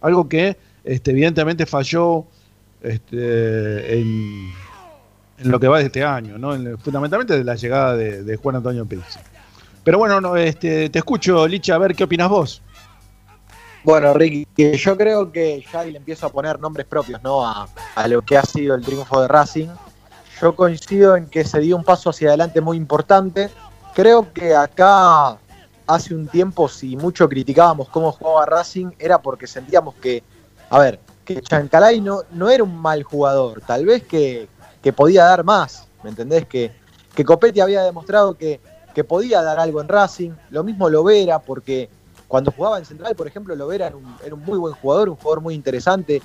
Algo 0.00 0.28
que 0.28 0.56
este, 0.84 1.10
evidentemente 1.10 1.66
falló 1.66 2.24
este, 2.82 3.98
en, 3.98 4.50
en 5.38 5.50
lo 5.50 5.58
que 5.60 5.68
va 5.68 5.78
de 5.78 5.86
este 5.86 6.04
año, 6.04 6.38
¿no? 6.38 6.54
En- 6.54 6.78
fundamentalmente 6.78 7.36
de 7.36 7.44
la 7.44 7.56
llegada 7.56 7.96
de, 7.96 8.22
de 8.22 8.36
Juan 8.36 8.56
Antonio 8.56 8.84
Pizzi. 8.86 9.18
Pero 9.84 9.98
bueno, 9.98 10.20
no, 10.20 10.36
este, 10.36 10.90
te 10.90 10.98
escucho, 10.98 11.46
Licha, 11.46 11.76
a 11.76 11.78
ver 11.78 11.94
qué 11.94 12.04
opinas 12.04 12.28
vos. 12.28 12.62
Bueno, 13.86 14.12
Ricky, 14.14 14.48
yo 14.76 14.96
creo 14.96 15.30
que 15.30 15.64
ya 15.72 15.84
le 15.84 15.96
empiezo 15.96 16.26
a 16.26 16.30
poner 16.30 16.58
nombres 16.58 16.88
propios 16.88 17.22
¿no? 17.22 17.46
a, 17.46 17.68
a 17.94 18.08
lo 18.08 18.20
que 18.20 18.36
ha 18.36 18.42
sido 18.42 18.74
el 18.74 18.84
triunfo 18.84 19.22
de 19.22 19.28
Racing. 19.28 19.68
Yo 20.40 20.56
coincido 20.56 21.14
en 21.14 21.26
que 21.26 21.44
se 21.44 21.60
dio 21.60 21.76
un 21.76 21.84
paso 21.84 22.10
hacia 22.10 22.30
adelante 22.30 22.60
muy 22.60 22.76
importante. 22.76 23.48
Creo 23.94 24.32
que 24.32 24.56
acá 24.56 25.38
hace 25.86 26.16
un 26.16 26.26
tiempo, 26.26 26.68
si 26.68 26.96
mucho 26.96 27.28
criticábamos 27.28 27.88
cómo 27.88 28.10
jugaba 28.10 28.44
Racing, 28.44 28.90
era 28.98 29.22
porque 29.22 29.46
sentíamos 29.46 29.94
que, 29.94 30.24
a 30.68 30.80
ver, 30.80 30.98
que 31.24 31.40
Chancalay 31.40 32.00
no, 32.00 32.22
no 32.32 32.50
era 32.50 32.64
un 32.64 32.76
mal 32.76 33.04
jugador, 33.04 33.62
tal 33.64 33.86
vez 33.86 34.02
que, 34.02 34.48
que 34.82 34.92
podía 34.92 35.26
dar 35.26 35.44
más, 35.44 35.86
¿me 36.02 36.10
entendés? 36.10 36.44
Que, 36.46 36.72
que 37.14 37.24
Copetti 37.24 37.60
había 37.60 37.84
demostrado 37.84 38.34
que, 38.34 38.60
que 38.96 39.04
podía 39.04 39.42
dar 39.42 39.60
algo 39.60 39.80
en 39.80 39.86
Racing, 39.86 40.32
lo 40.50 40.64
mismo 40.64 40.90
Lovera, 40.90 41.38
porque 41.38 41.88
cuando 42.28 42.50
jugaba 42.50 42.78
en 42.78 42.84
Central, 42.84 43.14
por 43.14 43.26
ejemplo, 43.26 43.54
Lovera 43.54 43.86
era 43.86 43.96
un, 43.96 44.16
era 44.24 44.34
un 44.34 44.42
muy 44.42 44.58
buen 44.58 44.74
jugador, 44.74 45.08
un 45.08 45.16
jugador 45.16 45.40
muy 45.40 45.54
interesante, 45.54 46.22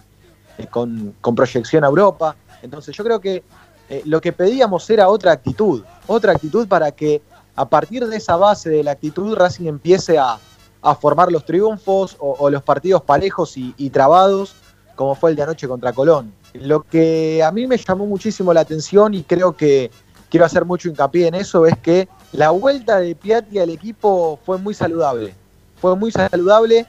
eh, 0.57 0.67
con, 0.67 1.15
con 1.21 1.35
proyección 1.35 1.83
a 1.83 1.87
Europa. 1.87 2.35
Entonces 2.61 2.95
yo 2.95 3.03
creo 3.03 3.19
que 3.19 3.43
eh, 3.89 4.01
lo 4.05 4.21
que 4.21 4.33
pedíamos 4.33 4.89
era 4.89 5.09
otra 5.09 5.31
actitud, 5.31 5.83
otra 6.07 6.31
actitud 6.31 6.67
para 6.67 6.91
que 6.91 7.21
a 7.55 7.67
partir 7.67 8.07
de 8.07 8.17
esa 8.17 8.35
base 8.35 8.69
de 8.69 8.83
la 8.83 8.91
actitud 8.91 9.35
Racing 9.35 9.67
empiece 9.67 10.17
a, 10.17 10.39
a 10.81 10.95
formar 10.95 11.31
los 11.31 11.45
triunfos 11.45 12.15
o, 12.19 12.49
los 12.49 12.63
partidos 12.63 13.01
parejos 13.03 13.57
y, 13.57 13.73
y 13.77 13.89
trabados, 13.89 14.55
como 14.95 15.15
fue 15.15 15.31
el 15.31 15.35
de 15.35 15.43
anoche 15.43 15.67
contra 15.67 15.93
Colón. 15.93 16.33
Lo 16.53 16.83
que 16.83 17.43
a 17.43 17.51
mí 17.51 17.67
me 17.67 17.77
llamó 17.77 18.05
muchísimo 18.05 18.53
la 18.53 18.61
atención 18.61 19.13
y 19.13 19.23
creo 19.23 19.55
que 19.55 19.91
quiero 20.29 20.45
hacer 20.45 20.65
mucho 20.65 20.89
hincapié 20.89 21.27
en 21.27 21.35
eso 21.35 21.65
es 21.65 21.77
que 21.77 22.07
la 22.31 22.51
vuelta 22.51 22.99
de 22.99 23.15
Piatti 23.15 23.59
al 23.59 23.69
equipo 23.69 24.39
fue 24.45 24.57
muy 24.57 24.73
saludable. 24.73 25.35
Fue 25.81 25.95
muy 25.95 26.11
saludable 26.11 26.85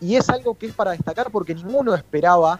y 0.00 0.16
es 0.16 0.30
algo 0.30 0.56
que 0.56 0.66
es 0.66 0.72
para 0.72 0.92
destacar 0.92 1.30
porque 1.30 1.54
ninguno 1.54 1.94
esperaba 1.94 2.58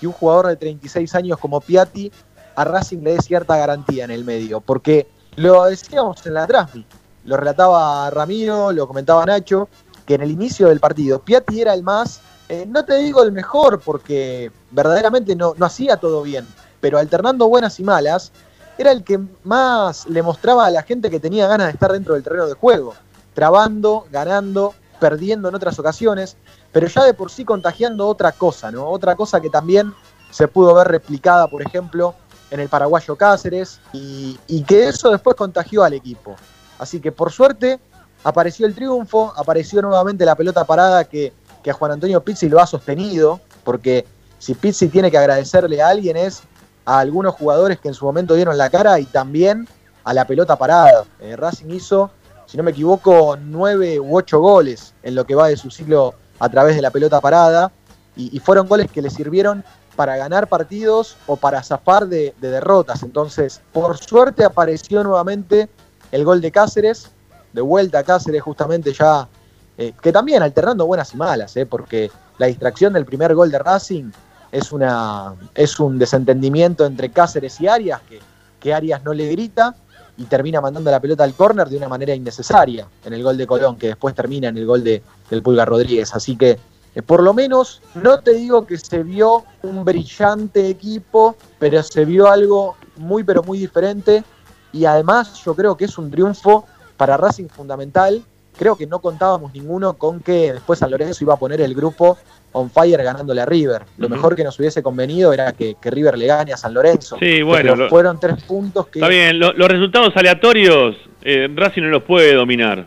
que 0.00 0.06
un 0.06 0.14
jugador 0.14 0.46
de 0.46 0.56
36 0.56 1.14
años 1.14 1.38
como 1.38 1.60
Piatti 1.60 2.10
a 2.56 2.64
Racing 2.64 3.02
le 3.02 3.12
dé 3.12 3.20
cierta 3.20 3.56
garantía 3.56 4.04
en 4.04 4.10
el 4.10 4.24
medio. 4.24 4.60
Porque 4.60 5.06
lo 5.36 5.64
decíamos 5.64 6.24
en 6.26 6.34
la 6.34 6.46
transmi, 6.46 6.86
lo 7.24 7.36
relataba 7.36 8.08
Ramiro, 8.10 8.72
lo 8.72 8.88
comentaba 8.88 9.26
Nacho, 9.26 9.68
que 10.06 10.14
en 10.14 10.22
el 10.22 10.30
inicio 10.30 10.68
del 10.68 10.80
partido 10.80 11.20
Piatti 11.20 11.60
era 11.60 11.74
el 11.74 11.82
más, 11.82 12.22
eh, 12.48 12.64
no 12.66 12.84
te 12.86 12.96
digo 12.96 13.22
el 13.22 13.32
mejor 13.32 13.80
porque 13.80 14.50
verdaderamente 14.70 15.36
no, 15.36 15.54
no 15.58 15.66
hacía 15.66 15.98
todo 15.98 16.22
bien, 16.22 16.46
pero 16.80 16.98
alternando 16.98 17.46
buenas 17.48 17.78
y 17.78 17.84
malas, 17.84 18.32
era 18.78 18.92
el 18.92 19.04
que 19.04 19.20
más 19.44 20.06
le 20.06 20.22
mostraba 20.22 20.64
a 20.64 20.70
la 20.70 20.82
gente 20.82 21.10
que 21.10 21.20
tenía 21.20 21.46
ganas 21.46 21.66
de 21.66 21.72
estar 21.74 21.92
dentro 21.92 22.14
del 22.14 22.22
terreno 22.22 22.46
de 22.46 22.54
juego, 22.54 22.94
trabando, 23.34 24.06
ganando, 24.10 24.74
perdiendo 24.98 25.48
en 25.48 25.54
otras 25.54 25.78
ocasiones, 25.78 26.36
pero 26.72 26.86
ya 26.86 27.04
de 27.04 27.14
por 27.14 27.30
sí 27.30 27.44
contagiando 27.44 28.06
otra 28.06 28.32
cosa, 28.32 28.70
¿no? 28.70 28.88
Otra 28.88 29.16
cosa 29.16 29.40
que 29.40 29.50
también 29.50 29.94
se 30.30 30.48
pudo 30.48 30.74
ver 30.74 30.88
replicada, 30.88 31.48
por 31.48 31.62
ejemplo, 31.62 32.14
en 32.50 32.60
el 32.60 32.68
paraguayo 32.68 33.16
Cáceres, 33.16 33.80
y, 33.92 34.38
que 34.66 34.88
eso 34.88 35.10
después 35.10 35.36
contagió 35.36 35.84
al 35.84 35.94
equipo. 35.94 36.36
Así 36.78 37.00
que 37.00 37.12
por 37.12 37.32
suerte 37.32 37.80
apareció 38.24 38.66
el 38.66 38.74
triunfo, 38.74 39.32
apareció 39.36 39.80
nuevamente 39.82 40.24
la 40.24 40.34
pelota 40.34 40.64
parada 40.64 41.04
que, 41.04 41.32
que 41.62 41.70
a 41.70 41.74
Juan 41.74 41.92
Antonio 41.92 42.22
Pizzi 42.22 42.48
lo 42.48 42.60
ha 42.60 42.66
sostenido, 42.66 43.40
porque 43.64 44.06
si 44.38 44.54
Pizzi 44.54 44.88
tiene 44.88 45.10
que 45.10 45.18
agradecerle 45.18 45.82
a 45.82 45.88
alguien 45.88 46.16
es 46.16 46.42
a 46.84 47.00
algunos 47.00 47.34
jugadores 47.34 47.78
que 47.78 47.88
en 47.88 47.94
su 47.94 48.04
momento 48.04 48.34
dieron 48.34 48.56
la 48.56 48.70
cara 48.70 48.98
y 48.98 49.04
también 49.04 49.68
a 50.04 50.14
la 50.14 50.26
pelota 50.26 50.56
parada. 50.56 51.04
Eh, 51.20 51.36
Racing 51.36 51.70
hizo, 51.70 52.10
si 52.48 52.56
no 52.56 52.62
me 52.62 52.70
equivoco, 52.70 53.36
nueve 53.36 54.00
u 54.00 54.16
ocho 54.16 54.40
goles 54.40 54.94
en 55.02 55.14
lo 55.14 55.26
que 55.26 55.34
va 55.34 55.48
de 55.48 55.58
su 55.58 55.70
ciclo 55.70 56.14
a 56.38 56.48
través 56.48 56.76
de 56.76 56.82
la 56.82 56.90
pelota 56.90 57.20
parada 57.20 57.70
y, 58.16 58.38
fueron 58.40 58.66
goles 58.66 58.90
que 58.90 59.02
le 59.02 59.10
sirvieron 59.10 59.62
para 59.96 60.16
ganar 60.16 60.48
partidos 60.48 61.16
o 61.26 61.36
para 61.36 61.62
zafar 61.62 62.06
de, 62.06 62.34
de 62.40 62.50
derrotas. 62.50 63.02
Entonces, 63.02 63.60
por 63.70 63.98
suerte 63.98 64.44
apareció 64.44 65.04
nuevamente 65.04 65.68
el 66.10 66.24
gol 66.24 66.40
de 66.40 66.50
Cáceres, 66.50 67.10
de 67.52 67.60
vuelta 67.60 67.98
a 67.98 68.02
Cáceres 68.02 68.40
justamente 68.40 68.94
ya, 68.94 69.28
eh, 69.76 69.92
que 70.00 70.10
también 70.10 70.42
alternando 70.42 70.86
buenas 70.86 71.12
y 71.12 71.18
malas, 71.18 71.54
eh, 71.58 71.66
porque 71.66 72.10
la 72.38 72.46
distracción 72.46 72.94
del 72.94 73.04
primer 73.04 73.34
gol 73.34 73.50
de 73.50 73.58
Racing 73.58 74.10
es, 74.52 74.72
una, 74.72 75.34
es 75.54 75.78
un 75.78 75.98
desentendimiento 75.98 76.86
entre 76.86 77.10
Cáceres 77.10 77.60
y 77.60 77.68
Arias, 77.68 78.00
que, 78.08 78.20
que 78.58 78.72
Arias 78.72 79.04
no 79.04 79.12
le 79.12 79.30
grita 79.30 79.76
y 80.18 80.24
termina 80.24 80.60
mandando 80.60 80.90
la 80.90 81.00
pelota 81.00 81.22
al 81.22 81.34
córner 81.34 81.68
de 81.68 81.76
una 81.76 81.88
manera 81.88 82.12
innecesaria 82.12 82.86
en 83.04 83.12
el 83.12 83.22
gol 83.22 83.36
de 83.36 83.46
Colón, 83.46 83.76
que 83.76 83.88
después 83.88 84.14
termina 84.14 84.48
en 84.48 84.58
el 84.58 84.66
gol 84.66 84.82
de, 84.82 85.00
del 85.30 85.42
Pulga 85.42 85.64
Rodríguez. 85.64 86.12
Así 86.12 86.36
que, 86.36 86.58
eh, 86.94 87.02
por 87.02 87.22
lo 87.22 87.32
menos, 87.32 87.80
no 87.94 88.18
te 88.18 88.34
digo 88.34 88.66
que 88.66 88.76
se 88.78 89.04
vio 89.04 89.44
un 89.62 89.84
brillante 89.84 90.68
equipo, 90.68 91.36
pero 91.60 91.82
se 91.84 92.04
vio 92.04 92.26
algo 92.26 92.76
muy, 92.96 93.22
pero 93.22 93.44
muy 93.44 93.58
diferente. 93.58 94.24
Y 94.72 94.84
además, 94.84 95.40
yo 95.44 95.54
creo 95.54 95.76
que 95.76 95.84
es 95.84 95.96
un 95.96 96.10
triunfo 96.10 96.66
para 96.96 97.16
Racing 97.16 97.48
fundamental. 97.48 98.22
Creo 98.58 98.76
que 98.76 98.86
no 98.86 98.98
contábamos 98.98 99.54
ninguno 99.54 99.94
con 99.94 100.20
que 100.20 100.52
después 100.54 100.78
San 100.78 100.90
Lorenzo 100.90 101.22
iba 101.24 101.34
a 101.34 101.38
poner 101.38 101.60
el 101.60 101.74
grupo 101.74 102.18
on 102.52 102.70
fire 102.70 103.02
ganándole 103.02 103.40
a 103.40 103.46
River. 103.46 103.82
Lo 103.98 104.08
mejor 104.08 104.34
que 104.34 104.42
nos 104.42 104.58
hubiese 104.58 104.82
convenido 104.82 105.32
era 105.32 105.52
que, 105.52 105.76
que 105.80 105.90
River 105.90 106.18
le 106.18 106.26
gane 106.26 106.52
a 106.52 106.56
San 106.56 106.74
Lorenzo. 106.74 107.16
Sí, 107.20 107.42
bueno, 107.42 107.76
lo- 107.76 107.88
fueron 107.88 108.18
tres 108.18 108.42
puntos 108.42 108.88
que 108.88 108.98
Está 108.98 109.08
bien, 109.08 109.38
lo- 109.38 109.52
los 109.52 109.68
resultados 109.68 110.16
aleatorios, 110.16 110.96
eh, 111.22 111.48
Racing 111.54 111.82
no 111.82 111.88
los 111.88 112.02
puede 112.02 112.34
dominar. 112.34 112.86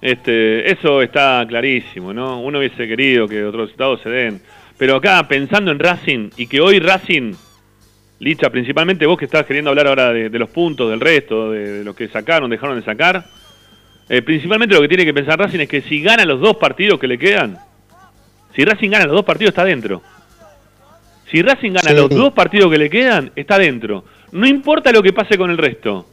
Este, 0.00 0.70
eso 0.70 1.00
está 1.00 1.44
clarísimo, 1.48 2.12
¿no? 2.12 2.40
Uno 2.40 2.58
hubiese 2.58 2.86
querido 2.88 3.26
que 3.28 3.44
otros 3.44 3.62
resultados 3.66 4.00
se 4.02 4.10
den. 4.10 4.42
Pero 4.76 4.96
acá 4.96 5.26
pensando 5.28 5.70
en 5.70 5.78
Racing 5.78 6.30
y 6.36 6.46
que 6.46 6.60
hoy 6.60 6.78
Racing, 6.80 7.34
Licha, 8.20 8.48
principalmente 8.50 9.06
vos 9.06 9.18
que 9.18 9.24
estás 9.26 9.44
queriendo 9.46 9.70
hablar 9.70 9.86
ahora 9.88 10.12
de, 10.12 10.28
de 10.30 10.38
los 10.38 10.48
puntos, 10.50 10.90
del 10.90 11.00
resto, 11.00 11.50
de, 11.50 11.78
de 11.78 11.84
lo 11.84 11.94
que 11.94 12.08
sacaron, 12.08 12.48
dejaron 12.50 12.78
de 12.78 12.84
sacar, 12.84 13.24
eh, 14.08 14.22
principalmente 14.22 14.74
lo 14.74 14.80
que 14.82 14.88
tiene 14.88 15.04
que 15.04 15.14
pensar 15.14 15.38
Racing 15.38 15.60
es 15.60 15.68
que 15.68 15.80
si 15.82 16.00
gana 16.00 16.24
los 16.24 16.40
dos 16.40 16.56
partidos 16.56 16.98
que 17.00 17.06
le 17.06 17.18
quedan, 17.18 17.58
si 18.54 18.64
Racing 18.64 18.90
gana 18.90 19.06
los 19.06 19.14
dos 19.16 19.24
partidos 19.24 19.50
está 19.50 19.64
dentro. 19.64 20.02
Si 21.30 21.42
Racing 21.42 21.72
gana 21.72 21.88
Sí. 21.90 21.94
los 21.96 22.10
dos 22.10 22.32
partidos 22.32 22.70
que 22.70 22.78
le 22.78 22.90
quedan, 22.90 23.32
está 23.34 23.58
dentro. 23.58 24.04
No 24.32 24.46
importa 24.46 24.92
lo 24.92 25.02
que 25.02 25.12
pase 25.12 25.36
con 25.38 25.50
el 25.50 25.58
resto. 25.58 26.06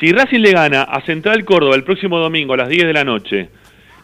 Si 0.00 0.12
Racing 0.12 0.40
le 0.40 0.52
gana 0.52 0.82
a 0.82 1.00
Central 1.02 1.44
Córdoba 1.44 1.74
el 1.76 1.84
próximo 1.84 2.18
domingo 2.18 2.54
a 2.54 2.56
las 2.58 2.68
10 2.68 2.86
de 2.86 2.92
la 2.92 3.04
noche 3.04 3.48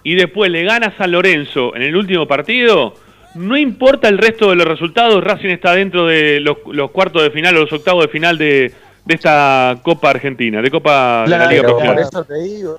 y 0.05 0.14
después 0.14 0.51
le 0.51 0.64
gana 0.64 0.89
a 0.89 0.97
San 0.97 1.12
Lorenzo 1.12 1.74
en 1.76 1.83
el 1.83 1.97
último 1.97 2.26
partido, 2.26 2.95
no 3.35 3.57
importa 3.57 4.09
el 4.09 4.18
resto 4.18 4.51
de 4.51 4.57
los 4.57 4.66
resultados, 4.66 5.22
Racing 5.22 5.49
está 5.51 5.74
dentro 5.74 6.07
de 6.07 6.41
los, 6.41 6.59
los 6.70 6.91
cuartos 6.91 7.22
de 7.22 7.30
final 7.30 7.57
o 7.57 7.61
los 7.61 7.72
octavos 7.72 8.05
de 8.05 8.11
final 8.11 8.39
de, 8.39 8.72
de 9.05 9.14
esta 9.14 9.78
Copa 9.83 10.11
Argentina, 10.11 10.62
de 10.62 10.70
Copa 10.70 11.24
de 11.24 11.30
la 11.30 11.47
Liga 11.47 11.62
por 11.62 11.70
Profesional. 11.72 12.05
eso 12.05 12.24
te 12.24 12.43
digo, 12.43 12.78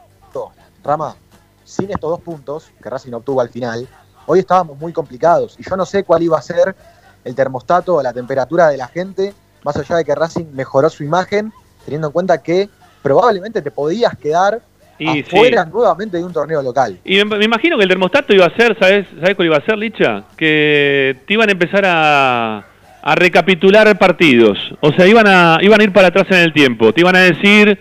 Rama, 0.83 1.15
sin 1.63 1.89
estos 1.91 2.09
dos 2.09 2.21
puntos 2.21 2.71
que 2.81 2.89
Racing 2.89 3.13
obtuvo 3.13 3.41
al 3.41 3.49
final, 3.49 3.87
hoy 4.25 4.39
estábamos 4.39 4.77
muy 4.77 4.91
complicados 4.91 5.55
y 5.57 5.63
yo 5.67 5.75
no 5.77 5.85
sé 5.85 6.03
cuál 6.03 6.23
iba 6.23 6.37
a 6.37 6.41
ser 6.41 6.75
el 7.23 7.35
termostato 7.35 7.95
o 7.95 8.03
la 8.03 8.13
temperatura 8.13 8.67
de 8.67 8.77
la 8.77 8.87
gente, 8.87 9.33
más 9.63 9.77
allá 9.77 9.97
de 9.97 10.05
que 10.05 10.13
Racing 10.13 10.45
mejoró 10.53 10.89
su 10.89 11.03
imagen, 11.03 11.53
teniendo 11.85 12.07
en 12.07 12.13
cuenta 12.13 12.43
que 12.43 12.69
probablemente 13.01 13.61
te 13.61 13.71
podías 13.71 14.17
quedar 14.17 14.61
Y 14.99 15.21
afuera 15.21 15.65
nuevamente 15.65 16.17
de 16.17 16.23
un 16.23 16.33
torneo 16.33 16.61
local. 16.61 16.99
Y 17.05 17.23
me, 17.23 17.37
me 17.37 17.45
imagino 17.45 17.77
que 17.77 17.83
el 17.83 17.89
termostato 17.89 18.33
iba 18.33 18.45
a 18.45 18.55
ser, 18.55 18.77
¿sabes, 18.77 19.07
¿sabes 19.19 19.35
cuál 19.35 19.47
iba 19.47 19.57
a 19.57 19.65
ser, 19.65 19.77
Licha? 19.77 20.25
Que 20.35 21.17
te 21.25 21.33
iban 21.33 21.47
a 21.47 21.53
empezar 21.53 21.85
a, 21.85 22.65
a 23.01 23.15
recapitular 23.15 23.97
partidos. 23.97 24.57
O 24.81 24.91
sea, 24.91 25.07
iban 25.07 25.27
a, 25.27 25.59
iban 25.61 25.79
a 25.79 25.83
ir 25.83 25.93
para 25.93 26.09
atrás 26.09 26.27
en 26.29 26.37
el 26.37 26.53
tiempo. 26.53 26.93
Te 26.93 27.01
iban 27.01 27.15
a 27.15 27.19
decir 27.19 27.79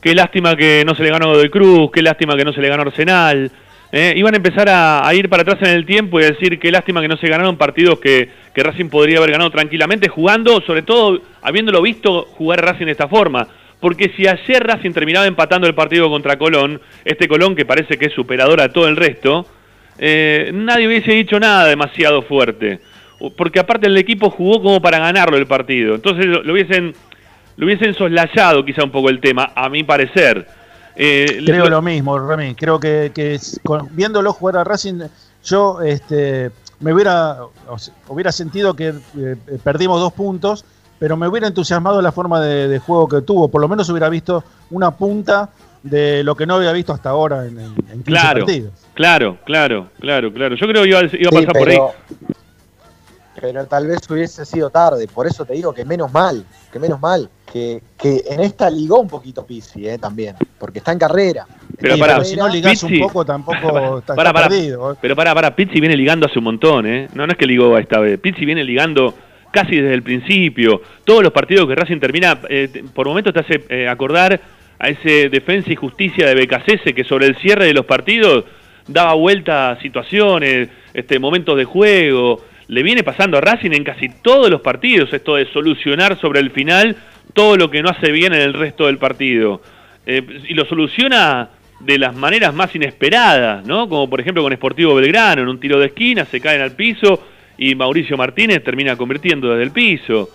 qué 0.00 0.14
lástima 0.14 0.56
que 0.56 0.84
no 0.84 0.94
se 0.94 1.02
le 1.02 1.10
ganó 1.10 1.28
Godoy 1.28 1.50
Cruz, 1.50 1.90
qué 1.92 2.02
lástima 2.02 2.36
que 2.36 2.44
no 2.44 2.52
se 2.52 2.60
le 2.60 2.68
ganó 2.68 2.82
Arsenal. 2.82 3.50
¿eh? 3.92 4.14
Iban 4.16 4.34
a 4.34 4.36
empezar 4.36 4.68
a, 4.68 5.12
ir 5.14 5.28
para 5.28 5.42
atrás 5.42 5.58
en 5.62 5.68
el 5.68 5.86
tiempo 5.86 6.20
y 6.20 6.24
a 6.24 6.30
decir 6.30 6.58
qué 6.58 6.70
lástima 6.70 7.00
que 7.00 7.08
no 7.08 7.16
se 7.16 7.28
ganaron 7.28 7.56
partidos 7.56 7.98
que, 8.00 8.28
que 8.54 8.62
Racing 8.62 8.88
podría 8.88 9.18
haber 9.18 9.32
ganado 9.32 9.50
tranquilamente 9.50 10.08
jugando, 10.08 10.60
sobre 10.60 10.82
todo 10.82 11.20
habiéndolo 11.42 11.82
visto 11.82 12.22
jugar 12.36 12.64
Racing 12.64 12.86
de 12.86 12.92
esta 12.92 13.08
forma. 13.08 13.48
Porque 13.80 14.12
si 14.16 14.26
ayer 14.26 14.66
Racing 14.66 14.92
terminaba 14.92 15.26
empatando 15.26 15.66
el 15.66 15.74
partido 15.74 16.08
contra 16.08 16.38
Colón, 16.38 16.80
este 17.04 17.28
Colón 17.28 17.54
que 17.54 17.64
parece 17.64 17.98
que 17.98 18.06
es 18.06 18.12
superador 18.12 18.60
a 18.60 18.72
todo 18.72 18.88
el 18.88 18.96
resto, 18.96 19.46
eh, 19.98 20.50
nadie 20.52 20.86
hubiese 20.86 21.12
dicho 21.12 21.38
nada 21.38 21.66
demasiado 21.66 22.22
fuerte. 22.22 22.80
Porque 23.36 23.60
aparte 23.60 23.86
el 23.86 23.96
equipo 23.96 24.30
jugó 24.30 24.62
como 24.62 24.82
para 24.82 24.98
ganarlo 24.98 25.36
el 25.36 25.46
partido. 25.46 25.94
Entonces 25.94 26.26
lo 26.26 26.52
hubiesen 26.52 26.94
lo 27.56 27.66
hubiesen 27.66 27.94
soslayado 27.94 28.64
quizá 28.64 28.84
un 28.84 28.90
poco 28.90 29.08
el 29.08 29.20
tema, 29.20 29.52
a 29.54 29.68
mi 29.68 29.82
parecer. 29.84 30.46
Eh, 30.94 31.42
Creo 31.44 31.64
lo- 31.64 31.70
lo 31.70 31.82
mismo, 31.82 32.18
Remy. 32.18 32.54
Creo 32.54 32.80
que, 32.80 33.12
que 33.14 33.34
es- 33.34 33.60
con- 33.64 33.88
viéndolo 33.94 34.32
jugar 34.32 34.56
a 34.58 34.64
Racing, 34.64 35.00
yo 35.44 35.80
este, 35.82 36.50
me 36.80 36.92
hubiera, 36.92 37.38
o 37.68 37.78
sea, 37.78 37.94
hubiera 38.08 38.32
sentido 38.32 38.74
que 38.74 38.88
eh, 39.18 39.36
perdimos 39.62 40.00
dos 40.00 40.12
puntos, 40.12 40.64
pero 40.98 41.16
me 41.16 41.28
hubiera 41.28 41.46
entusiasmado 41.46 42.00
la 42.00 42.12
forma 42.12 42.40
de, 42.40 42.68
de 42.68 42.78
juego 42.78 43.08
que 43.08 43.20
tuvo. 43.22 43.48
Por 43.48 43.60
lo 43.60 43.68
menos 43.68 43.88
hubiera 43.90 44.08
visto 44.08 44.42
una 44.70 44.90
punta 44.92 45.50
de 45.82 46.24
lo 46.24 46.34
que 46.34 46.46
no 46.46 46.54
había 46.54 46.72
visto 46.72 46.92
hasta 46.94 47.10
ahora 47.10 47.44
en, 47.46 47.58
en, 47.60 47.66
en 47.66 48.02
15 48.02 48.02
Claro, 48.04 48.40
partidos. 48.46 48.72
claro, 48.94 49.38
claro, 49.44 49.88
claro, 50.00 50.32
claro. 50.32 50.56
Yo 50.56 50.66
creo 50.66 50.82
que 50.82 50.88
iba, 50.88 50.98
a- 51.00 51.02
iba 51.04 51.28
a 51.28 51.40
Sí, 51.40 51.46
pasar 51.46 51.52
por 51.52 51.68
ahí. 51.68 51.78
Pero, 53.40 53.66
tal 53.66 53.86
vez 53.86 53.98
hubiese 54.10 54.44
sido 54.44 54.70
tarde, 54.70 55.06
por 55.08 55.26
eso 55.26 55.44
te 55.44 55.54
digo 55.54 55.72
que 55.72 55.84
menos 55.84 56.12
mal, 56.12 56.44
que 56.72 56.78
menos 56.78 57.00
mal, 57.00 57.28
que, 57.52 57.82
que 57.98 58.22
en 58.28 58.40
esta 58.40 58.68
ligó 58.70 59.00
un 59.00 59.08
poquito 59.08 59.46
Pizzi 59.46 59.88
eh, 59.88 59.98
también, 59.98 60.36
porque 60.58 60.78
está 60.78 60.92
en 60.92 60.98
carrera. 60.98 61.46
Pero 61.78 61.96
pero 61.98 62.24
si 62.24 62.36
no 62.36 62.48
ligás 62.48 62.82
Pizzi- 62.82 63.00
un 63.00 63.08
poco, 63.08 63.24
tampoco 63.24 63.98
está, 63.98 64.14
está 64.14 64.14
pará. 64.16 64.48
perdido. 64.48 64.92
¿eh? 64.92 64.96
Pero 65.00 65.14
para, 65.16 65.34
para, 65.34 65.54
Pizzi 65.54 65.80
viene 65.80 65.96
ligando 65.96 66.26
hace 66.26 66.38
un 66.38 66.44
montón, 66.44 66.86
¿eh? 66.86 67.08
No, 67.14 67.26
no 67.26 67.32
es 67.32 67.38
que 67.38 67.46
ligó 67.46 67.76
esta 67.78 68.00
vez. 68.00 68.18
Pizzi 68.18 68.44
viene 68.44 68.64
ligando 68.64 69.14
casi 69.50 69.76
desde 69.76 69.94
el 69.94 70.02
principio. 70.02 70.82
Todos 71.04 71.22
los 71.22 71.32
partidos 71.32 71.66
que 71.66 71.74
Racing 71.74 71.98
termina, 72.00 72.40
eh, 72.48 72.84
por 72.94 73.06
momentos 73.06 73.32
te 73.32 73.40
hace 73.40 73.64
eh, 73.68 73.88
acordar 73.88 74.40
a 74.78 74.88
ese 74.88 75.30
defensa 75.30 75.72
y 75.72 75.76
justicia 75.76 76.26
de 76.26 76.34
Becasese 76.34 76.92
que 76.94 77.04
sobre 77.04 77.26
el 77.26 77.36
cierre 77.36 77.64
de 77.64 77.72
los 77.72 77.86
partidos 77.86 78.44
daba 78.86 79.14
vuelta 79.14 79.70
a 79.70 79.80
situaciones, 79.80 80.68
este, 80.92 81.18
momentos 81.18 81.56
de 81.56 81.64
juego. 81.64 82.44
Le 82.68 82.82
viene 82.82 83.02
pasando 83.02 83.38
a 83.38 83.40
Racing 83.40 83.72
en 83.72 83.84
casi 83.84 84.08
todos 84.08 84.50
los 84.50 84.60
partidos 84.60 85.12
esto 85.12 85.36
de 85.36 85.46
solucionar 85.52 86.18
sobre 86.20 86.40
el 86.40 86.50
final 86.50 86.96
todo 87.32 87.56
lo 87.56 87.70
que 87.70 87.82
no 87.82 87.90
hace 87.90 88.10
bien 88.10 88.32
en 88.32 88.40
el 88.40 88.54
resto 88.54 88.86
del 88.86 88.98
partido. 88.98 89.60
Eh, 90.06 90.22
y 90.48 90.54
lo 90.54 90.64
soluciona 90.64 91.50
de 91.80 91.98
las 91.98 92.16
maneras 92.16 92.54
más 92.54 92.74
inesperadas, 92.74 93.66
¿no? 93.66 93.88
Como 93.88 94.08
por 94.08 94.20
ejemplo 94.20 94.42
con 94.42 94.52
Sportivo 94.52 94.94
Belgrano, 94.94 95.42
en 95.42 95.48
un 95.48 95.60
tiro 95.60 95.78
de 95.78 95.86
esquina, 95.86 96.24
se 96.24 96.40
caen 96.40 96.60
al 96.60 96.72
piso 96.72 97.22
y 97.58 97.74
Mauricio 97.74 98.16
Martínez 98.16 98.62
termina 98.64 98.96
convirtiendo 98.96 99.50
desde 99.50 99.62
el 99.64 99.70
piso. 99.70 100.30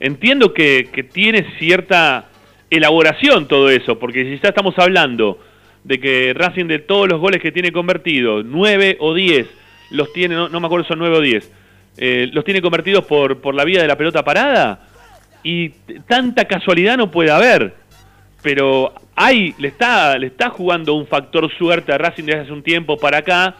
Entiendo 0.00 0.52
que, 0.52 0.88
que 0.92 1.02
tiene 1.02 1.46
cierta 1.58 2.28
elaboración 2.70 3.46
todo 3.46 3.70
eso, 3.70 3.98
porque 3.98 4.24
si 4.24 4.38
ya 4.42 4.48
estamos 4.48 4.78
hablando 4.78 5.38
de 5.84 6.00
que 6.00 6.32
Racing 6.34 6.66
de 6.66 6.78
todos 6.80 7.08
los 7.08 7.20
goles 7.20 7.40
que 7.40 7.52
tiene 7.52 7.70
convertidos, 7.70 8.44
9 8.44 8.96
o 9.00 9.14
10, 9.14 9.46
los 9.90 10.12
tiene, 10.12 10.34
no, 10.34 10.60
me 10.60 10.66
acuerdo 10.66 10.86
son 10.86 10.98
9 10.98 11.16
o 11.16 11.20
10, 11.20 11.52
eh, 11.96 12.28
los 12.32 12.44
tiene 12.44 12.60
convertidos 12.62 13.04
por, 13.04 13.40
por 13.40 13.54
la 13.54 13.64
vía 13.64 13.80
de 13.82 13.88
la 13.88 13.96
pelota 13.96 14.22
parada, 14.24 14.80
y 15.42 15.68
tanta 16.08 16.44
casualidad 16.46 16.96
no 16.96 17.10
puede 17.10 17.30
haber 17.30 17.74
pero 18.42 18.92
hay, 19.16 19.54
le 19.56 19.68
está, 19.68 20.18
le 20.18 20.26
está 20.26 20.50
jugando 20.50 20.92
un 20.92 21.06
factor 21.06 21.50
suerte 21.56 21.92
a 21.94 21.96
Racing 21.98 22.24
desde 22.24 22.40
hace 22.42 22.52
un 22.52 22.62
tiempo 22.62 22.98
para 22.98 23.18
acá, 23.18 23.54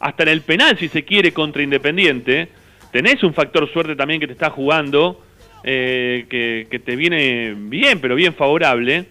hasta 0.00 0.22
en 0.22 0.30
el 0.30 0.40
penal 0.40 0.78
si 0.78 0.88
se 0.88 1.04
quiere 1.04 1.30
contra 1.34 1.62
Independiente, 1.62 2.48
tenés 2.90 3.22
un 3.22 3.34
factor 3.34 3.70
suerte 3.70 3.94
también 3.96 4.18
que 4.18 4.26
te 4.26 4.32
está 4.32 4.48
jugando, 4.48 5.20
eh, 5.62 6.24
que, 6.30 6.68
que 6.70 6.78
te 6.78 6.96
viene 6.96 7.54
bien, 7.54 8.00
pero 8.00 8.14
bien 8.14 8.32
favorable, 8.32 9.04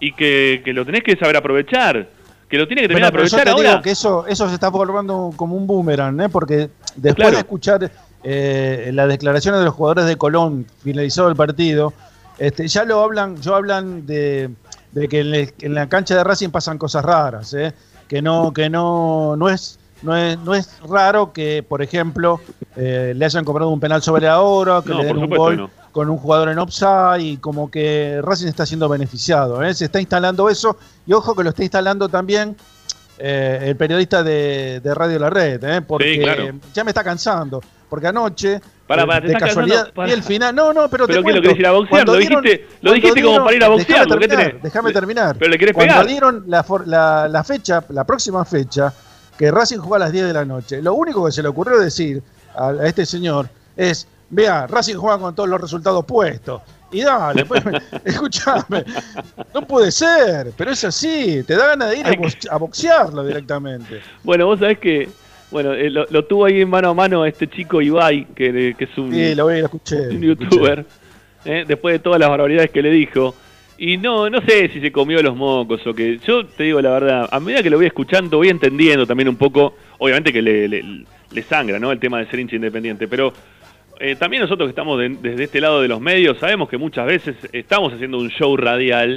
y 0.00 0.12
que, 0.12 0.60
que 0.62 0.74
lo 0.74 0.84
tenés 0.84 1.02
que 1.02 1.16
saber 1.16 1.38
aprovechar, 1.38 2.06
que 2.46 2.58
lo 2.58 2.66
tiene 2.66 2.82
que 2.82 2.88
terminar 2.88 3.10
Bueno, 3.10 3.22
de 3.24 3.30
pero 3.30 3.30
yo 3.30 3.36
aprovechar 3.38 3.44
te 3.46 3.50
ahora. 3.50 3.70
digo 3.70 3.82
que 3.82 3.90
eso, 3.92 4.26
eso 4.26 4.48
se 4.48 4.54
está 4.54 4.68
volviendo 4.68 5.30
como 5.34 5.56
un 5.56 5.66
boomerang, 5.66 6.20
¿eh? 6.20 6.28
porque 6.28 6.68
después 6.94 7.14
Claro. 7.14 7.30
de 7.32 7.38
escuchar 7.38 7.90
eh, 8.24 8.90
las 8.92 9.08
declaraciones 9.08 9.60
de 9.60 9.66
los 9.66 9.74
jugadores 9.74 10.06
de 10.06 10.16
Colón 10.16 10.66
finalizado 10.82 11.28
el 11.28 11.36
partido, 11.36 11.92
este, 12.38 12.68
ya 12.68 12.84
lo 12.84 13.02
hablan, 13.02 13.40
yo 13.40 13.54
hablan 13.54 14.06
de, 14.06 14.50
de 14.92 15.08
que 15.08 15.52
en, 15.60 15.74
la 15.74 15.88
cancha 15.88 16.16
de 16.16 16.24
Racing 16.24 16.50
pasan 16.50 16.78
cosas 16.78 17.04
raras, 17.04 17.52
¿eh? 17.54 17.74
que 18.06 18.22
no, 18.22 18.52
que 18.52 18.70
no, 18.70 19.36
no 19.36 19.48
es, 19.48 19.78
no 20.02 20.16
es, 20.16 20.38
no 20.38 20.54
es 20.54 20.80
raro 20.88 21.32
que, 21.32 21.62
por 21.62 21.82
ejemplo, 21.82 22.40
eh, 22.76 23.12
le 23.14 23.24
hayan 23.24 23.44
cobrado 23.44 23.70
un 23.70 23.80
penal 23.80 24.02
sobre 24.02 24.26
la 24.26 24.40
hora, 24.40 24.82
que 24.82 24.90
No, 24.90 24.98
le 24.98 25.04
den 25.04 25.18
un 25.18 25.30
gol 25.30 25.56
no. 25.56 25.70
con 25.92 26.08
un 26.08 26.16
jugador 26.16 26.48
en 26.48 26.58
offside 26.58 27.20
y 27.20 27.36
como 27.36 27.70
que 27.70 28.20
Racing 28.22 28.46
está 28.46 28.64
siendo 28.66 28.88
beneficiado. 28.88 29.62
¿eh? 29.62 29.74
Se 29.74 29.86
está 29.86 30.00
instalando 30.00 30.48
eso 30.48 30.76
y 31.06 31.12
ojo 31.12 31.34
que 31.34 31.44
lo 31.44 31.50
está 31.50 31.62
instalando 31.62 32.08
también 32.08 32.56
eh, 33.18 33.60
el 33.68 33.76
periodista 33.76 34.22
de, 34.22 34.80
de 34.80 34.94
Radio 34.94 35.18
La 35.18 35.30
Red, 35.30 35.62
¿eh? 35.64 35.82
porque 35.82 36.14
Sí, 36.14 36.20
claro. 36.20 36.50
ya 36.72 36.84
me 36.84 36.90
está 36.90 37.02
cansando. 37.04 37.60
Porque 37.88 38.06
anoche, 38.06 38.54
eh, 38.54 39.20
de 39.22 39.34
casualidad, 39.34 39.90
vi 40.04 40.10
el 40.10 40.22
final. 40.22 40.54
No, 40.54 40.72
no, 40.74 40.88
pero, 40.90 41.06
Pero 41.06 41.06
te 41.06 41.12
¿qué, 41.12 41.16
lo 41.16 41.22
cuento. 41.22 41.42
querés 41.42 41.58
ir 41.58 41.66
a 41.66 41.70
boxear? 41.72 41.90
Cuando 41.90 42.12
Lo 42.12 42.18
dieron- 42.18 42.42
dijiste- 42.44 42.66
lo 42.82 42.92
dijiste 42.92 43.22
como 43.22 43.44
para 43.44 43.56
ir 43.56 43.64
a 43.64 43.68
boxear, 43.68 43.88
Déjame 43.88 44.08
¿por 44.08 44.18
qué 44.20 44.28
terminar, 44.28 44.52
tenés- 44.52 44.62
déjame 44.62 44.92
terminar. 44.92 45.36
Pero 45.38 45.50
le 45.50 45.58
querés 45.58 45.74
Cuando 45.74 45.94
pegar. 45.94 46.06
dieron 46.06 46.44
la, 46.48 46.64
la, 46.84 47.28
la 47.28 47.44
fecha, 47.44 47.82
la 47.88 48.04
próxima 48.04 48.44
fecha, 48.44 48.92
que 49.38 49.50
Racing 49.50 49.78
juega 49.78 49.96
a 49.96 49.98
las 50.00 50.12
10 50.12 50.26
de 50.26 50.32
la 50.34 50.44
noche, 50.44 50.82
lo 50.82 50.92
único 50.94 51.24
que 51.24 51.32
se 51.32 51.42
le 51.42 51.48
ocurrió 51.48 51.78
decir 51.78 52.22
a, 52.54 52.68
a 52.70 52.86
este 52.86 53.06
señor 53.06 53.48
es, 53.74 54.06
vea, 54.28 54.66
Racing 54.66 54.96
juega 54.96 55.16
con 55.18 55.34
todos 55.34 55.48
los 55.48 55.58
resultados 55.60 56.04
puestos. 56.04 56.60
Y 56.90 57.02
dale, 57.02 57.44
pues, 57.44 57.62
escúchame, 58.04 58.84
no 59.54 59.62
puede 59.66 59.90
ser, 59.90 60.52
pero 60.56 60.70
es 60.70 60.82
así, 60.84 61.42
te 61.46 61.54
da 61.56 61.68
ganas 61.68 61.90
de 61.90 61.98
ir 61.98 62.06
a, 62.50 62.56
boxearlo 62.56 63.24
directamente. 63.26 64.00
Bueno, 64.24 64.46
vos 64.46 64.58
sabés 64.60 64.78
que 64.78 65.08
bueno, 65.50 65.72
eh, 65.72 65.88
lo, 65.90 66.06
lo 66.10 66.24
tuvo 66.26 66.44
ahí 66.44 66.60
en 66.60 66.68
mano 66.68 66.90
a 66.90 66.94
mano 66.94 67.24
este 67.24 67.46
chico 67.48 67.80
Ibai, 67.80 68.26
que, 68.34 68.74
que 68.76 68.84
es 68.84 68.98
un, 68.98 69.12
Sí, 69.12 69.34
lo 69.34 69.46
vi, 69.46 69.60
lo 69.60 69.64
escuché. 69.66 69.96
un 69.96 70.02
escuché. 70.24 70.26
youtuber, 70.26 70.84
eh, 71.44 71.64
después 71.66 71.94
de 71.94 71.98
todas 72.00 72.20
las 72.20 72.28
barbaridades 72.28 72.70
que 72.70 72.82
le 72.82 72.90
dijo. 72.90 73.34
Y 73.78 73.96
no, 73.96 74.28
no 74.28 74.40
sé 74.42 74.68
si 74.70 74.80
se 74.80 74.90
comió 74.92 75.22
los 75.22 75.36
mocos 75.36 75.86
o 75.86 75.94
que. 75.94 76.18
Yo 76.26 76.44
te 76.44 76.64
digo 76.64 76.80
la 76.82 76.90
verdad, 76.90 77.28
a 77.30 77.38
medida 77.40 77.62
que 77.62 77.70
lo 77.70 77.76
voy 77.76 77.86
escuchando, 77.86 78.38
voy 78.38 78.48
entendiendo 78.48 79.06
también 79.06 79.28
un 79.28 79.36
poco. 79.36 79.74
Obviamente 79.98 80.32
que 80.32 80.42
le, 80.42 80.66
le- 80.68 81.04
le 81.30 81.42
sangra, 81.44 81.78
¿no? 81.78 81.92
El 81.92 81.98
tema 82.00 82.18
de 82.18 82.26
ser 82.26 82.40
hincha 82.40 82.56
independiente. 82.56 83.06
Pero 83.08 83.32
eh, 84.00 84.16
también 84.16 84.42
nosotros 84.42 84.66
que 84.66 84.70
estamos 84.70 84.98
de- 84.98 85.08
desde 85.20 85.44
este 85.44 85.60
lado 85.60 85.80
de 85.82 85.88
los 85.88 86.00
medios, 86.00 86.38
sabemos 86.38 86.68
que 86.68 86.78
muchas 86.78 87.06
veces 87.06 87.36
estamos 87.52 87.92
haciendo 87.92 88.18
un 88.18 88.28
show 88.30 88.56
radial 88.56 89.14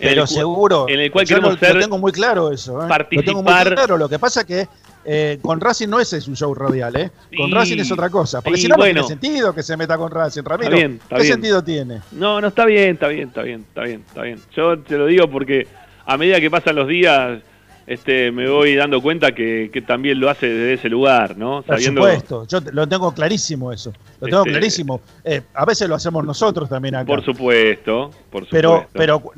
en 0.00 0.08
Pero 0.08 0.22
el 0.22 0.28
seguro. 0.28 0.86
en 0.88 1.00
el 1.00 1.10
cual 1.10 1.26
yo 1.26 1.36
queremos 1.36 1.60
lo, 1.60 1.66
ser 1.66 1.74
lo 1.74 1.80
tengo 1.82 1.98
muy 1.98 2.12
claro 2.12 2.52
eso. 2.52 2.80
¿eh? 2.84 2.88
Lo 3.10 3.22
tengo 3.22 3.42
muy 3.42 3.52
claro. 3.52 3.96
Lo 3.98 4.08
que 4.08 4.18
pasa 4.18 4.46
que 4.46 4.66
eh, 5.04 5.38
con 5.42 5.60
Racing 5.60 5.88
no 5.88 5.98
ese 5.98 6.18
es 6.18 6.28
un 6.28 6.36
show 6.36 6.54
radial, 6.54 6.94
¿eh? 6.96 7.10
Con 7.36 7.48
Y- 7.50 7.52
Racing 7.54 7.78
es 7.78 7.90
otra 7.90 8.10
cosa. 8.10 8.40
Porque 8.42 8.60
si 8.60 8.68
no, 8.68 8.76
bueno. 8.76 9.00
no 9.00 9.06
tiene 9.06 9.20
sentido 9.20 9.54
que 9.54 9.62
se 9.62 9.76
meta 9.76 9.96
con 9.96 10.10
Racing, 10.10 10.42
Ramiro. 10.44 10.68
Está 10.70 10.76
bien, 10.76 11.00
está 11.02 11.16
¿Qué 11.16 11.22
bien. 11.22 11.32
sentido 11.34 11.64
tiene? 11.64 12.00
No, 12.12 12.40
no, 12.40 12.48
está 12.48 12.64
bien, 12.66 12.90
está 12.90 13.08
bien, 13.08 13.28
está 13.28 13.42
bien, 13.42 13.64
está 13.66 13.82
bien, 13.82 14.04
está 14.06 14.22
bien. 14.22 14.38
Yo 14.54 14.78
te 14.80 14.98
lo 14.98 15.06
digo 15.06 15.28
porque 15.30 15.66
a 16.06 16.16
medida 16.16 16.40
que 16.40 16.50
pasan 16.50 16.76
los 16.76 16.86
días, 16.86 17.40
este, 17.88 18.30
me 18.30 18.48
voy 18.48 18.74
dando 18.76 19.00
cuenta 19.00 19.32
que, 19.32 19.70
que 19.72 19.82
también 19.82 20.20
lo 20.20 20.28
hace 20.30 20.46
desde 20.46 20.74
ese 20.74 20.88
lugar, 20.88 21.36
¿no? 21.36 21.62
Por 21.62 21.76
Sabiendo, 21.76 22.02
supuesto, 22.02 22.46
yo 22.46 22.60
te- 22.60 22.72
lo 22.72 22.86
tengo 22.86 23.12
clarísimo 23.12 23.72
eso. 23.72 23.92
Lo 24.20 24.26
tengo 24.28 24.40
Este- 24.42 24.50
clarísimo. 24.50 25.00
Eh, 25.24 25.42
a 25.54 25.64
veces 25.64 25.88
lo 25.88 25.94
hacemos 25.94 26.24
nosotros 26.24 26.68
también 26.68 26.94
acá. 26.94 27.06
por 27.06 27.24
supuesto, 27.24 28.10
por 28.30 28.44
supuesto. 28.44 28.48
pero, 28.50 28.86
pero 28.92 29.20
cu- 29.20 29.32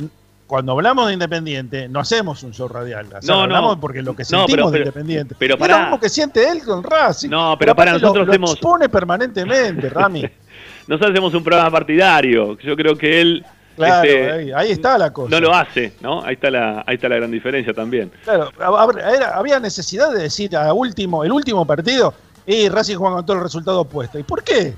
cuando 0.47 0.73
hablamos 0.73 1.07
de 1.07 1.13
Independiente, 1.13 1.89
no 1.89 2.01
hacemos 2.01 2.43
un 2.43 2.53
show 2.53 2.67
radial. 2.67 3.07
O 3.07 3.11
sea, 3.11 3.21
No, 3.23 3.35
no. 3.37 3.43
hablamos 3.43 3.79
porque 3.79 4.03
lo 4.03 4.17
que 4.17 4.25
No, 4.25 4.41
sentimos 4.41 4.49
pero- 4.51 4.71
de 4.73 4.79
Independiente. 4.81 5.35
pero 5.39 5.57
lo 5.57 5.79
mismo 5.79 6.01
que 6.01 6.09
siente 6.09 6.49
él 6.49 6.63
con 6.65 6.83
Racing. 6.83 7.29
No, 7.31 7.57
pero 7.57 7.75
para 7.77 7.93
lo- 7.93 7.99
nosotros 8.01 8.27
lo, 8.27 8.33
hemos- 8.35 8.53
expone 8.53 8.89
permanentemente, 8.89 9.89
Rami. 9.89 10.25
Nosotros 10.89 11.13
hacemos 11.13 11.33
un 11.35 11.45
programa 11.45 11.71
partidario. 11.71 12.59
Yo 12.59 12.75
creo 12.75 12.97
que 12.97 13.21
él 13.21 13.45
Claro, 13.77 14.09
este, 14.09 14.31
ahí, 14.33 14.53
ahí 14.55 14.71
está 14.73 14.99
la 14.99 15.13
cosa. 15.13 15.31
no 15.31 15.41
lo 15.41 15.55
hace, 15.55 15.95
¿no? 16.03 16.23
Ahí 16.23 16.35
está 16.35 16.51
la, 16.51 16.85
ahí 16.87 16.97
está 16.97 17.09
la 17.09 17.17
gran 17.17 17.31
diferencia 17.31 17.73
también. 17.73 18.11
Claro, 18.25 18.51
era- 18.99 19.37
había 19.37 19.59
necesidad 19.61 20.13
de 20.13 20.23
decir 20.25 20.55
a 20.57 20.73
último, 20.75 21.25
el 21.25 21.33
último 21.33 21.65
partido, 21.67 22.13
y 22.47 22.69
Racing 22.69 22.97
juega 22.97 23.17
con 23.17 23.27
todo 23.27 23.37
el 23.39 23.43
resultado 23.43 23.81
opuesto. 23.81 24.19
¿Y 24.19 24.23
por 24.23 24.43
qué? 24.45 24.75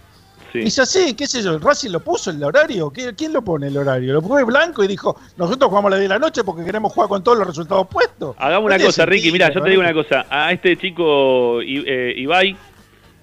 Sí. 0.52 0.58
Dice 0.58 0.82
así, 0.82 1.14
qué 1.14 1.26
sé 1.26 1.42
yo, 1.42 1.58
Racing 1.58 1.90
lo 1.90 2.00
puso 2.00 2.30
el 2.30 2.44
horario. 2.44 2.90
¿Qué- 2.90 3.14
¿Quién 3.16 3.32
lo 3.32 3.40
pone 3.42 3.68
el 3.68 3.76
horario? 3.78 4.12
Lo 4.12 4.20
pone 4.20 4.44
Blanco 4.44 4.84
y 4.84 4.86
dijo, 4.86 5.18
nosotros 5.38 5.70
jugamos 5.70 5.88
a 5.88 5.92
las 5.92 6.00
10 6.00 6.10
de 6.10 6.14
la 6.14 6.18
noche 6.18 6.44
porque 6.44 6.62
queremos 6.62 6.92
jugar 6.92 7.08
con 7.08 7.24
todos 7.24 7.38
los 7.38 7.46
resultados 7.46 7.84
opuestos. 7.84 8.36
Hagamos 8.38 8.68
No 8.70 8.76
una 8.76 8.84
cosa, 8.84 9.06
Ricky. 9.06 9.32
Mira, 9.32 9.50
yo 9.50 9.62
te 9.62 9.70
digo 9.70 9.80
una 9.80 9.94
cosa. 9.94 10.26
A 10.28 10.52
este 10.52 10.76
chico 10.76 11.62
I- 11.62 11.84
eh, 11.86 12.14
Ibai 12.18 12.54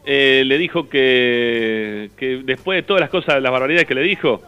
eh, 0.06 0.42
le 0.46 0.58
dijo 0.58 0.90
que, 0.90 2.10
que 2.18 2.42
después 2.44 2.78
de 2.78 2.84
todas 2.84 3.02
las 3.02 3.12
cosas, 3.12 3.40
las 3.42 3.52
barbaridades 3.52 3.88
que 3.88 3.94
le 3.94 4.02
dijo, 4.02 4.42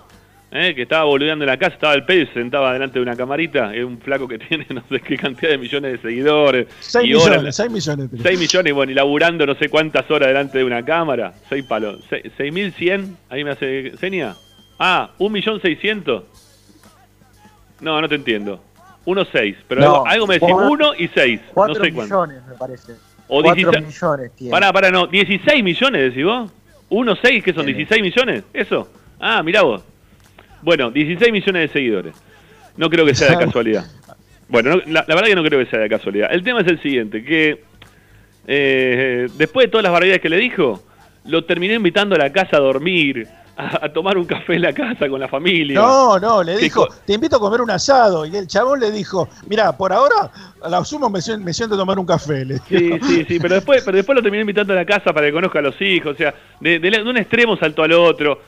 eh, 0.52 0.76
que 0.76 0.82
estaba 0.82 1.06
boludeando 1.06 1.46
en 1.46 1.50
la 1.50 1.58
casa, 1.58 1.76
estaba 1.76 1.94
el 1.94 2.06
se 2.06 2.34
sentaba 2.34 2.74
delante 2.74 3.00
de 3.00 3.04
una 3.04 3.16
camarita. 3.16 3.74
Es 3.74 3.84
un 3.86 4.00
flaco 4.00 4.28
que 4.28 4.38
tiene 4.50 4.66
no 4.70 4.84
sé 4.90 5.00
qué 5.00 5.16
cantidad 5.18 5.52
de 5.52 5.58
millones 5.58 5.94
de 5.94 5.98
seguidores. 6.10 6.68
6 6.82 7.06
y 7.08 7.14
horas- 7.14 7.30
millones, 7.30 7.56
6 7.56 7.72
millones. 7.72 8.10
tenés. 8.10 8.24
6 8.24 8.40
millones, 8.40 8.74
bueno, 8.74 8.92
y 8.92 8.96
laburando 8.96 9.46
no 9.46 9.56
sé 9.56 9.70
cuántas 9.70 10.10
horas 10.12 10.28
delante 10.28 10.58
de 10.58 10.64
una 10.66 10.84
cámara. 10.84 11.34
6 11.50 11.64
palos. 11.66 12.04
Se- 12.10 12.24
6.100, 12.38 13.16
ahí 13.30 13.44
me 13.44 13.52
hace 13.52 13.96
seña. 13.98 14.36
Ah, 14.78 15.12
1.600.000. 15.20 16.24
No, 17.80 18.00
no 18.02 18.08
te 18.10 18.16
entiendo. 18.16 18.62
1.6, 19.06 19.56
pero 19.68 19.82
No, 19.82 19.88
algo, 19.96 20.08
algo 20.08 20.28
me 20.28 20.34
decís 20.36 20.50
cuatro- 20.52 20.72
1 20.72 20.94
y 21.00 21.08
6. 21.08 21.42
No 21.48 21.52
4 21.54 21.74
sé 21.76 21.94
cuánto. 21.94 22.02
millones, 22.26 22.48
me 22.48 22.56
parece. 22.56 22.94
O 23.28 23.42
4 23.42 23.56
16 23.56 23.86
millones 23.88 24.32
tiene. 24.36 24.52
Pará, 24.52 24.72
pará, 24.74 24.92
no. 24.92 25.08
16 25.08 25.64
millones, 25.64 26.02
decís 26.14 26.24
vos. 26.26 26.52
1.6, 26.90 27.42
que 27.44 27.54
son 27.54 27.66
Sí. 27.66 27.74
16 27.74 28.02
millones. 28.02 28.44
¿Eso? 28.54 28.90
Ah, 29.20 29.42
mirá 29.42 29.62
vos. 29.64 29.82
Bueno, 30.62 30.92
16 30.92 31.32
millones 31.32 31.62
de 31.70 31.74
seguidores. 31.74 32.16
No 32.78 32.90
creo 32.90 33.06
que 33.06 33.14
sea 33.16 33.32
de 33.32 33.38
casualidad. 33.46 33.86
Bueno, 34.48 34.72
no- 34.76 34.82
la, 34.88 35.06
la 35.08 35.16
verdad 35.16 35.28
que 35.30 35.36
no 35.36 35.44
creo 35.44 35.60
que 35.60 35.70
sea 35.70 35.80
de 35.80 35.90
casualidad. 35.90 36.30
El 36.32 36.44
tema 36.44 36.62
es 36.62 36.68
el 36.68 36.82
siguiente, 36.82 37.24
que 37.24 37.64
eh, 38.48 39.28
después 39.38 39.68
de 39.68 39.72
todas 39.72 39.84
las 39.84 39.92
barbaridades 39.92 40.22
que 40.22 40.30
le 40.30 40.38
dijo, 40.38 40.82
lo 41.26 41.46
terminé 41.46 41.76
invitando 41.76 42.16
a 42.16 42.18
la 42.18 42.32
casa 42.32 42.58
a 42.58 42.60
dormir, 42.60 43.28
a, 43.56 43.86
a 43.86 43.94
tomar 43.94 44.18
un 44.18 44.26
café 44.26 44.56
en 44.56 44.64
la 44.64 44.74
casa 44.74 45.08
con 45.08 45.20
la 45.20 45.28
familia. 45.28 45.80
No, 45.80 46.20
no, 46.20 46.42
le 46.44 46.56
¿Qué 46.56 46.64
dijo, 46.64 46.88
te 47.06 47.14
invito 47.14 47.36
a 47.36 47.40
comer 47.40 47.62
un 47.62 47.70
asado. 47.72 48.26
Y 48.26 48.36
el 48.36 48.48
chabón 48.48 48.80
le 48.80 48.92
dijo, 48.92 49.30
mira, 49.48 49.76
por 49.78 49.94
ahora, 49.94 50.32
a 50.62 50.70
la 50.70 50.84
sumo 50.84 51.10
me, 51.10 51.20
sien- 51.20 51.44
me 51.44 51.54
siento 51.54 51.76
a 51.76 51.78
tomar 51.78 52.00
un 52.00 52.06
café. 52.06 52.44
Le 52.46 52.58
Sí, 52.58 52.92
sí, 53.08 53.26
sí, 53.28 53.40
pero 53.40 53.56
después, 53.56 53.84
pero 53.84 53.98
después 53.98 54.16
lo 54.16 54.22
terminé 54.24 54.42
invitando 54.42 54.74
a 54.74 54.78
la 54.78 54.86
casa 54.86 55.14
para 55.14 55.28
que 55.28 55.34
conozca 55.34 55.60
a 55.60 55.64
los 55.64 55.80
hijos, 55.82 56.14
o 56.14 56.18
sea, 56.18 56.34
de, 56.60 56.80
de 56.80 57.02
un 57.04 57.18
extremo 57.18 57.56
saltó 57.58 57.84
al 57.84 57.94
otro. 57.94 58.42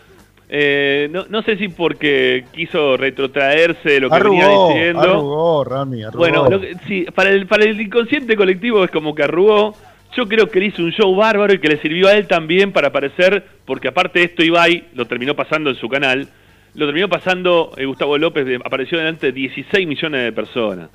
Eh, 0.56 1.08
no, 1.12 1.26
no 1.30 1.42
sé 1.42 1.58
si 1.58 1.68
porque 1.70 2.46
quiso 2.54 2.96
retrotraerse 2.96 4.00
lo 4.00 4.08
que 4.08 4.20
venía 4.20 4.46
Arrugó, 4.46 4.68
diciendo. 4.68 5.02
arrugó, 5.02 5.64
Rami, 5.64 6.04
arrugó. 6.04 6.18
Bueno, 6.20 6.48
lo 6.48 6.62
que- 6.62 6.76
sí, 6.88 7.08
para 7.16 7.32
el, 7.32 7.48
para 7.48 7.64
el 7.64 7.82
inconsciente 7.82 8.36
colectivo 8.36 8.84
es 8.84 8.92
como 8.92 9.16
que 9.16 9.24
arrugó. 9.24 9.76
Yo 10.16 10.28
creo 10.28 10.48
que 10.52 10.60
le 10.60 10.68
hizo 10.68 10.84
un 10.84 10.92
show 10.92 11.16
bárbaro 11.16 11.56
y 11.56 11.58
que 11.58 11.70
le 11.70 11.78
sirvió 11.82 12.08
a 12.08 12.14
él 12.14 12.28
también 12.28 12.72
para 12.72 12.90
aparecer, 12.90 13.44
porque 13.66 13.88
aparte 13.88 14.20
de 14.20 14.26
esto 14.26 14.44
Ibai 14.44 14.90
lo 14.94 15.08
terminó 15.08 15.36
pasando 15.36 15.72
en 15.72 15.76
su 15.76 15.90
canal, 15.90 16.28
lo 16.76 16.86
terminó 16.86 17.10
pasando 17.10 17.72
eh, 17.76 17.86
Gustavo 17.86 18.16
López, 18.20 18.46
apareció 18.64 19.00
delante 19.00 19.26
de 19.28 19.32
16 19.32 19.88
millones 19.88 20.24
de 20.24 20.32
personas. 20.34 20.90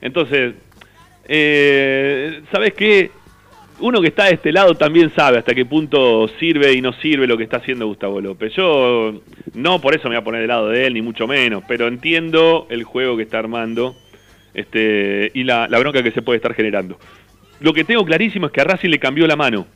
Entonces, 0.00 0.54
eh, 1.26 2.42
¿sabes 2.52 2.74
qué? 2.74 3.10
Uno 3.80 4.02
que 4.02 4.08
está 4.08 4.26
de 4.26 4.34
este 4.34 4.52
lado 4.52 4.74
también 4.74 5.10
sabe 5.14 5.38
hasta 5.38 5.54
qué 5.54 5.64
punto 5.64 6.28
sirve 6.38 6.74
y 6.74 6.82
no 6.82 6.92
sirve 6.92 7.26
lo 7.26 7.38
que 7.38 7.44
está 7.44 7.56
haciendo 7.56 7.86
Gustavo 7.86 8.20
López. 8.20 8.52
Yo 8.54 9.22
no 9.54 9.80
por 9.80 9.94
eso 9.94 10.04
me 10.04 10.16
voy 10.16 10.20
a 10.20 10.24
poner 10.24 10.40
del 10.42 10.48
lado 10.48 10.68
de 10.68 10.86
él, 10.86 10.94
ni 10.94 11.00
mucho 11.00 11.26
menos, 11.26 11.64
pero 11.66 11.88
entiendo 11.88 12.66
el 12.68 12.84
juego 12.84 13.16
que 13.16 13.22
está 13.22 13.38
armando 13.38 13.96
este, 14.52 15.30
y 15.32 15.44
la, 15.44 15.66
bronca 15.66 16.02
que 16.02 16.10
se 16.10 16.20
puede 16.20 16.36
estar 16.36 16.54
generando. 16.54 16.98
Lo 17.60 17.72
que 17.72 17.84
tengo 17.84 18.04
clarísimo 18.04 18.46
es 18.46 18.52
que 18.52 18.60
a 18.60 18.64
Racing 18.64 18.90
le 18.90 18.98
cambió 18.98 19.26
la 19.26 19.36
mano. 19.36 19.66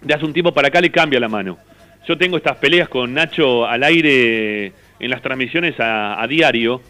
De 0.00 0.14
hace 0.14 0.24
un 0.24 0.32
tiempo 0.32 0.52
para 0.52 0.68
acá 0.68 0.80
le 0.80 0.90
cambia 0.90 1.20
la 1.20 1.28
mano. 1.28 1.58
Yo 2.06 2.16
tengo 2.16 2.38
estas 2.38 2.56
peleas 2.56 2.88
con 2.88 3.12
Nacho 3.12 3.66
al 3.66 3.82
aire 3.82 4.72
en 5.00 5.10
las 5.10 5.20
transmisiones 5.20 5.78
a, 5.80 6.22
a 6.22 6.26
diario, 6.26 6.80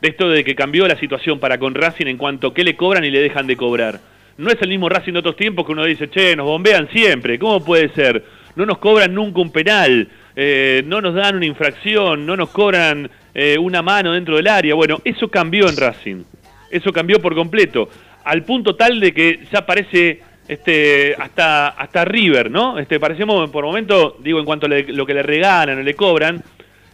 de 0.00 0.08
esto 0.08 0.28
de 0.28 0.44
que 0.44 0.54
cambió 0.54 0.86
la 0.86 0.96
situación 0.96 1.40
para 1.40 1.58
con 1.58 1.74
Racing 1.74 2.06
en 2.06 2.18
cuanto 2.18 2.48
a 2.48 2.54
qué 2.54 2.62
le 2.62 2.76
cobran 2.76 3.04
y 3.04 3.10
le 3.10 3.20
dejan 3.20 3.48
de 3.48 3.56
cobrar. 3.56 4.11
No 4.38 4.50
es 4.50 4.60
el 4.60 4.68
mismo 4.68 4.88
Racing 4.88 5.12
de 5.12 5.18
otros 5.18 5.36
tiempos 5.36 5.66
que 5.66 5.72
uno 5.72 5.84
dice, 5.84 6.08
che, 6.08 6.34
nos 6.34 6.46
bombean 6.46 6.88
siempre, 6.90 7.38
¿cómo 7.38 7.64
puede 7.64 7.90
ser? 7.90 8.24
No 8.56 8.66
nos 8.66 8.78
cobran 8.78 9.14
nunca 9.14 9.40
un 9.40 9.50
penal, 9.50 10.08
eh, 10.34 10.82
no 10.86 11.00
nos 11.00 11.14
dan 11.14 11.36
una 11.36 11.46
infracción, 11.46 12.26
no 12.26 12.36
nos 12.36 12.50
cobran 12.50 13.10
eh, 13.34 13.56
una 13.58 13.82
mano 13.82 14.12
dentro 14.12 14.36
del 14.36 14.48
área. 14.48 14.74
Bueno, 14.74 15.00
eso 15.04 15.28
cambió 15.28 15.68
en 15.68 15.76
Racing, 15.76 16.22
eso 16.70 16.92
cambió 16.92 17.20
por 17.20 17.34
completo, 17.34 17.88
al 18.24 18.42
punto 18.44 18.74
tal 18.74 19.00
de 19.00 19.12
que 19.12 19.40
ya 19.52 19.64
parece 19.66 20.20
este 20.48 21.14
hasta 21.18 21.68
hasta 21.68 22.04
River, 22.04 22.50
¿no? 22.50 22.78
Este 22.78 22.98
parecemos 22.98 23.48
por 23.50 23.64
momento, 23.64 24.16
digo 24.20 24.38
en 24.38 24.44
cuanto 24.44 24.66
a 24.66 24.68
lo 24.68 25.06
que 25.06 25.14
le 25.14 25.22
regalan 25.22 25.78
o 25.78 25.82
le 25.82 25.94
cobran, 25.94 26.42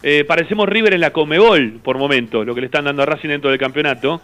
eh, 0.02 0.24
parecemos 0.24 0.68
River 0.68 0.94
en 0.94 1.00
la 1.00 1.10
Comebol 1.10 1.80
por 1.82 1.98
momento, 1.98 2.44
lo 2.44 2.54
que 2.54 2.60
le 2.60 2.66
están 2.66 2.84
dando 2.84 3.02
a 3.02 3.06
Racing 3.06 3.28
dentro 3.28 3.50
del 3.50 3.58
campeonato, 3.58 4.20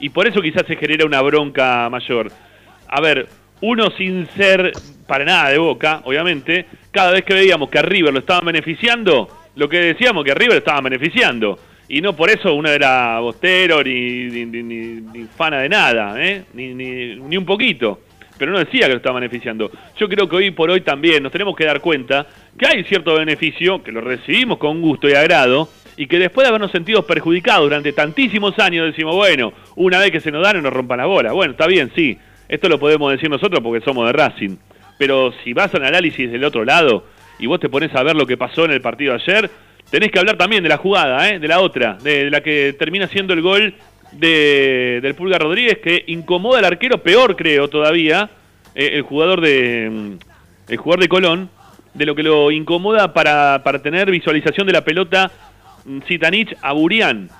y 0.00 0.10
por 0.10 0.26
eso 0.26 0.40
quizás 0.40 0.64
se 0.66 0.76
genera 0.76 1.04
una 1.04 1.20
bronca 1.20 1.88
mayor. 1.90 2.30
A 2.88 3.00
ver, 3.00 3.26
uno 3.60 3.90
sin 3.90 4.26
ser 4.36 4.72
para 5.06 5.24
nada 5.24 5.50
de 5.50 5.58
boca, 5.58 6.02
obviamente, 6.04 6.66
cada 6.90 7.10
vez 7.12 7.24
que 7.24 7.34
veíamos 7.34 7.70
que 7.70 7.78
a 7.78 7.82
River 7.82 8.12
lo 8.12 8.20
estaban 8.20 8.44
beneficiando, 8.46 9.28
lo 9.56 9.68
que 9.68 9.78
decíamos 9.78 10.24
que 10.24 10.32
a 10.32 10.34
River 10.34 10.58
estaban 10.58 10.84
beneficiando. 10.84 11.58
Y 11.88 12.02
no 12.02 12.14
por 12.14 12.28
eso 12.28 12.52
uno 12.54 12.68
era 12.68 13.18
bostero 13.20 13.82
ni, 13.82 14.24
ni, 14.26 14.44
ni- 14.44 14.62
ni- 14.62 15.24
fana 15.36 15.60
de 15.60 15.68
nada, 15.70 16.22
¿eh? 16.22 16.44
ni, 16.52 17.36
un 17.36 17.46
poquito. 17.46 18.00
Pero 18.36 18.52
no 18.52 18.58
decía 18.58 18.82
que 18.86 18.90
lo 18.92 18.96
estaban 18.98 19.20
beneficiando. 19.20 19.70
Yo 19.96 20.08
creo 20.08 20.28
que 20.28 20.36
hoy 20.36 20.50
por 20.52 20.70
hoy 20.70 20.82
también 20.82 21.22
nos 21.22 21.32
tenemos 21.32 21.56
que 21.56 21.64
dar 21.64 21.80
cuenta 21.80 22.26
que 22.58 22.66
hay 22.66 22.84
cierto 22.84 23.14
beneficio, 23.14 23.82
que 23.82 23.90
lo 23.90 24.00
recibimos 24.02 24.58
con 24.58 24.80
gusto 24.82 25.08
y 25.08 25.14
agrado, 25.14 25.68
y 25.96 26.06
que 26.06 26.18
después 26.18 26.44
de 26.44 26.50
habernos 26.50 26.70
sentido 26.70 27.04
perjudicados 27.04 27.64
durante 27.64 27.92
tantísimos 27.92 28.56
años 28.60 28.86
decimos, 28.86 29.16
bueno, 29.16 29.52
una 29.74 29.98
vez 29.98 30.12
que 30.12 30.20
se 30.20 30.30
nos 30.30 30.44
dan 30.44 30.56
no 30.56 30.62
nos 30.62 30.72
rompan 30.72 30.98
las 30.98 31.08
bolas. 31.08 31.32
Bueno, 31.32 31.52
está 31.52 31.66
bien, 31.66 31.90
sí, 31.96 32.16
esto 32.48 32.68
lo 32.68 32.78
podemos 32.78 33.12
decir 33.12 33.28
nosotros 33.28 33.60
porque 33.62 33.84
somos 33.84 34.06
de 34.06 34.12
Racing. 34.12 34.56
Pero 34.98 35.32
si 35.44 35.52
vas 35.52 35.72
al 35.74 35.84
análisis 35.84 36.30
del 36.30 36.44
otro 36.44 36.64
lado 36.64 37.04
y 37.38 37.46
vos 37.46 37.60
te 37.60 37.68
pones 37.68 37.94
a 37.94 38.02
ver 38.02 38.16
lo 38.16 38.26
que 38.26 38.36
pasó 38.36 38.64
en 38.64 38.72
el 38.72 38.80
partido 38.80 39.14
ayer, 39.14 39.50
tenés 39.90 40.10
que 40.10 40.18
hablar 40.18 40.36
también 40.36 40.62
de 40.62 40.68
la 40.68 40.76
jugada, 40.76 41.28
¿eh? 41.28 41.38
de 41.38 41.48
la 41.48 41.60
otra, 41.60 41.94
de 42.02 42.30
la 42.30 42.40
que 42.40 42.74
termina 42.78 43.06
siendo 43.06 43.32
el 43.32 43.42
gol 43.42 43.74
de, 44.12 45.00
del 45.02 45.14
Pulga 45.14 45.38
Rodríguez, 45.38 45.78
que 45.78 46.04
incomoda 46.08 46.58
al 46.58 46.64
arquero, 46.64 47.02
peor 47.02 47.36
creo 47.36 47.68
todavía, 47.68 48.30
eh, 48.74 48.90
el 48.94 49.02
jugador 49.02 49.40
de 49.40 49.88
mm, 49.90 50.72
el 50.72 50.76
jugador 50.76 51.00
de 51.00 51.08
Colón, 51.08 51.50
de 51.94 52.06
lo 52.06 52.14
que 52.14 52.22
lo 52.22 52.50
incomoda 52.50 53.12
para, 53.12 53.62
para 53.62 53.80
tener 53.80 54.10
visualización 54.10 54.66
de 54.66 54.72
la 54.72 54.84
pelota 54.84 55.30
mm, 55.84 56.00
Zitanich 56.06 56.56
a 56.62 56.72
Burián. 56.72 57.30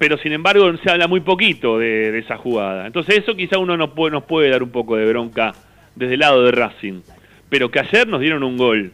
Pero 0.00 0.16
sin 0.16 0.32
embargo 0.32 0.72
se 0.82 0.90
habla 0.90 1.06
muy 1.06 1.20
poquito 1.20 1.78
de, 1.78 2.10
de 2.10 2.18
esa 2.20 2.38
jugada. 2.38 2.86
Entonces 2.86 3.18
eso 3.18 3.36
quizá 3.36 3.58
uno 3.58 3.76
nos 3.76 3.90
puede, 3.90 4.12
nos 4.12 4.24
puede 4.24 4.48
dar 4.48 4.62
un 4.62 4.70
poco 4.70 4.96
de 4.96 5.04
bronca 5.06 5.52
desde 5.94 6.14
el 6.14 6.20
lado 6.20 6.42
de 6.42 6.52
Racing. 6.52 7.02
Pero 7.50 7.70
que 7.70 7.80
ayer 7.80 8.08
nos 8.08 8.20
dieron 8.22 8.42
un 8.42 8.56
gol 8.56 8.92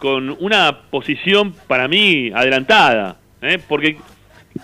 con 0.00 0.36
una 0.40 0.82
posición 0.90 1.54
para 1.66 1.88
mí 1.88 2.30
adelantada. 2.34 3.16
¿eh? 3.40 3.58
Porque 3.66 3.96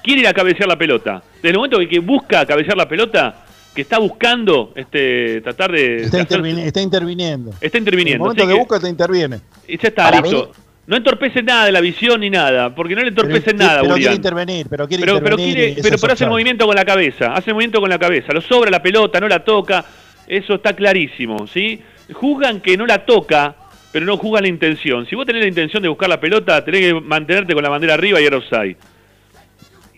quiere 0.03 0.21
ir 0.21 0.29
a 0.29 0.35
cabecear 0.35 0.69
la 0.69 0.77
pelota. 0.77 1.23
Desde 1.37 1.49
el 1.49 1.57
momento 1.57 1.79
que 1.79 1.89
que 1.89 1.99
busca 2.01 2.45
cabecear 2.45 2.77
la 2.77 2.87
pelota, 2.87 3.47
que 3.75 3.81
está 3.81 3.99
buscando 3.99 4.73
este 4.75 5.41
tratar 5.41 5.73
de... 5.73 6.03
Está, 6.03 6.19
de 6.19 6.23
hacer- 6.25 6.41
intervini- 6.41 6.63
está 6.67 6.83
interviniendo. 6.83 7.51
está 7.59 7.65
En 7.65 7.71
el 7.73 7.79
interviniendo. 7.79 8.25
momento 8.25 8.47
que 8.47 8.53
que- 8.53 8.59
busca, 8.59 8.81
te 8.81 8.89
interviene. 8.91 9.41
y 9.67 9.79
ya 9.79 9.89
está 9.89 10.05
Para 10.11 10.21
listo. 10.21 10.53
No 10.91 10.97
entorpece 10.97 11.41
nada 11.43 11.71
la 11.71 11.81
visión 11.81 12.21
ni 12.21 12.31
nada, 12.31 12.75
porque 12.75 12.97
no 12.97 13.03
le 13.03 13.09
entorpece 13.11 13.55
Pero- 13.55 13.59
nada, 13.59 13.81
pero 13.83 13.95
quiere 13.95 14.15
intervenir, 14.17 14.67
pero 14.69 14.89
quiere 14.89 15.03
pero, 15.05 15.15
pero 15.23 15.37
intervenir. 15.39 15.55
quiere, 15.55 15.83
pero, 15.83 15.95
es 15.95 16.19
pero 16.19 16.31
movimiento 16.31 16.67
con 16.67 16.75
la 16.75 16.85
cabeza, 16.85 17.33
hace 17.33 17.53
movimiento 17.53 17.81
con 17.81 17.89
la 17.89 17.99
cabeza, 17.99 18.33
lo 18.33 18.41
sobra 18.41 18.71
la 18.73 18.83
pelota, 18.83 19.21
no 19.21 19.29
la 19.29 19.45
toca, 19.45 19.85
eso 20.27 20.55
está 20.57 20.75
clarísimo, 20.75 21.47
¿sí? 21.47 21.81
Juzgan 22.13 22.61
que 22.61 22.77
no 22.77 22.87
la 22.87 23.07
toca, 23.07 23.55
pero 23.93 24.05
no 24.05 24.17
juzgan 24.17 24.43
la 24.43 24.49
intención. 24.49 25.07
Si 25.07 25.15
vos 25.15 25.25
tenés 25.27 25.43
la 25.43 25.49
intención 25.49 25.81
de 25.81 25.89
buscar 25.89 26.09
la 26.09 26.19
pelota, 26.19 26.65
tenés 26.65 26.81
que 26.81 27.01
mantenerte 27.01 27.55
con 27.55 27.63
la 27.63 27.69
bandera 27.69 27.95
arriba 27.95 28.21
y 28.21 28.25
era 28.25 28.39
offside. 28.39 28.77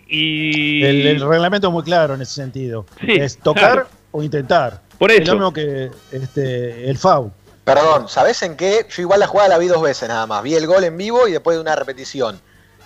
Y... 0.08 0.82
El, 0.84 1.06
el 1.06 1.26
reglamento 1.26 1.68
es 1.68 1.72
muy 1.72 1.82
claro 1.84 2.14
en 2.14 2.20
ese 2.20 2.34
sentido. 2.34 2.84
Sí, 3.00 3.12
es 3.12 3.38
tocar 3.38 3.72
claro. 3.72 3.88
o 4.10 4.22
intentar. 4.22 4.82
Por 4.98 5.10
Es 5.10 5.20
eso. 5.22 5.32
lo 5.32 5.38
mismo 5.38 5.52
que 5.54 5.88
este, 6.12 6.90
el 6.90 6.98
FAU. 6.98 7.32
Perdón, 7.64 8.08
¿sabés 8.08 8.42
en 8.42 8.56
qué? 8.56 8.86
Yo 8.90 9.02
igual 9.02 9.20
la 9.20 9.26
jugada 9.28 9.50
la 9.50 9.58
vi 9.58 9.68
dos 9.68 9.80
veces 9.82 10.08
nada 10.08 10.26
más. 10.26 10.42
Vi 10.42 10.54
el 10.54 10.66
gol 10.66 10.82
en 10.84 10.96
vivo 10.96 11.28
y 11.28 11.32
después 11.32 11.56
de 11.56 11.60
una 11.60 11.76
repetición. 11.76 12.40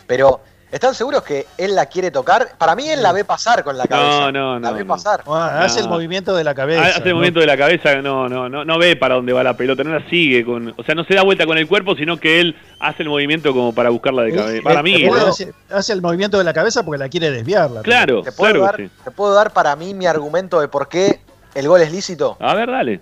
Pero, 0.07 0.41
¿están 0.71 0.95
seguros 0.95 1.23
que 1.23 1.47
él 1.57 1.75
la 1.75 1.87
quiere 1.87 2.11
tocar? 2.11 2.57
Para 2.59 2.77
mí 2.77 2.87
él 2.89 3.03
la 3.03 3.13
ve 3.13 3.25
pasar 3.25 3.65
con 3.65 3.79
la 3.79 3.87
cabeza. 3.87 4.31
no, 4.33 4.59
La 4.61 4.69
no, 4.71 4.75
ve 4.75 4.85
no. 4.85 4.87
pasar. 4.95 5.23
Ah, 5.27 5.63
Hace 5.65 5.81
el 5.81 5.87
No. 5.87 5.93
movimiento 5.93 6.37
de 6.37 6.45
la 6.45 6.55
cabeza. 6.55 6.83
Ah, 6.83 6.89
Hace 6.89 6.99
el 7.05 7.09
¿no? 7.09 7.15
movimiento 7.15 7.41
de 7.41 7.47
la 7.47 7.57
cabeza, 7.57 8.03
no, 8.03 8.29
no, 8.29 8.51
no, 8.51 8.67
no 8.67 8.79
ve 8.79 8.97
para 8.97 9.15
dónde 9.15 9.33
va 9.33 9.43
la 9.43 9.57
pelota, 9.57 9.83
no 9.83 9.99
la 9.99 10.07
sigue 10.11 10.45
con, 10.45 10.75
o 10.77 10.83
sea, 10.85 10.95
no 10.95 11.05
se 11.05 11.15
da 11.15 11.23
vuelta 11.23 11.47
con 11.47 11.57
el 11.57 11.67
cuerpo, 11.67 11.97
sino 11.97 12.19
que 12.19 12.41
él 12.41 12.55
hace 12.79 13.03
el 13.03 13.09
movimiento 13.09 13.55
como 13.55 13.75
para 13.75 13.89
buscarla 13.89 14.25
de 14.25 14.35
cabeza. 14.35 14.63
Para 14.63 14.83
mí, 14.83 15.03
¿no? 15.05 15.15
hace, 15.15 15.55
hace 15.71 15.93
el 15.95 16.03
movimiento 16.03 16.37
de 16.37 16.45
la 16.45 16.53
cabeza 16.53 16.85
porque 16.85 16.99
la 16.99 17.09
quiere 17.09 17.31
desviar. 17.31 17.71
la 17.71 17.81
Claro, 17.81 18.21
¿Te 18.23 18.31
puedo, 18.31 18.53
claro 18.53 18.67
dar, 18.67 18.77
sí. 18.77 18.91
¿Te 19.05 19.11
puedo 19.11 19.33
dar 19.33 19.55
para 19.55 19.75
mí 19.75 19.95
mi 19.95 20.05
argumento 20.07 20.61
de 20.61 20.69
por 20.69 20.87
qué 20.89 21.21
el 21.55 21.67
gol 21.67 21.81
es 21.81 21.91
lícito? 21.91 22.37
A 22.41 22.55
ver, 22.55 22.71
dale. 22.71 23.01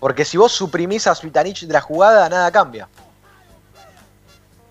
Porque 0.00 0.24
si 0.24 0.36
vos 0.38 0.50
suprimís 0.50 1.06
a 1.06 1.14
Suitanich 1.14 1.66
de 1.66 1.72
la 1.72 1.80
jugada, 1.80 2.28
nada 2.28 2.50
cambia. 2.50 2.88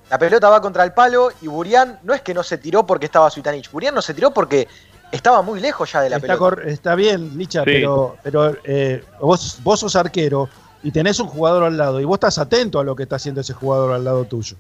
La 0.10 0.18
pelota 0.18 0.50
va 0.50 0.60
contra 0.60 0.84
el 0.84 0.92
palo 0.92 1.30
y 1.42 1.48
Burián 1.48 2.00
no 2.04 2.16
es 2.16 2.22
que 2.22 2.34
no 2.34 2.42
se 2.42 2.58
tiró 2.58 2.86
porque 2.86 3.06
estaba 3.06 3.30
Suitanich. 3.30 3.70
Burián 3.72 3.94
no 3.94 4.02
se 4.02 4.16
tiró 4.16 4.32
porque 4.32 4.68
estaba 5.12 5.44
muy 5.44 5.60
lejos 5.60 5.92
ya 5.92 6.02
de 6.02 6.10
la 6.10 6.16
Está, 6.18 6.28
pelota. 6.36 6.64
está 6.66 6.96
bien, 6.96 7.38
Licha, 7.38 7.60
Sí. 7.60 7.66
pero, 7.66 8.18
pero 8.24 8.56
eh, 8.64 9.04
vos, 9.22 9.60
vos 9.64 9.80
sos 9.80 9.96
arquero 9.96 10.50
y 10.82 10.92
tenés 10.92 11.20
un 11.20 11.28
jugador 11.28 11.64
al 11.64 11.78
lado 11.78 12.00
y 12.00 12.06
vos 12.06 12.16
estás 12.16 12.40
atento 12.40 12.80
a 12.80 12.84
lo 12.84 12.96
que 12.96 13.04
está 13.04 13.18
haciendo 13.18 13.42
ese 13.42 13.54
jugador 13.54 13.94
al 13.94 14.04
lado 14.04 14.26
tuyo. 14.26 14.56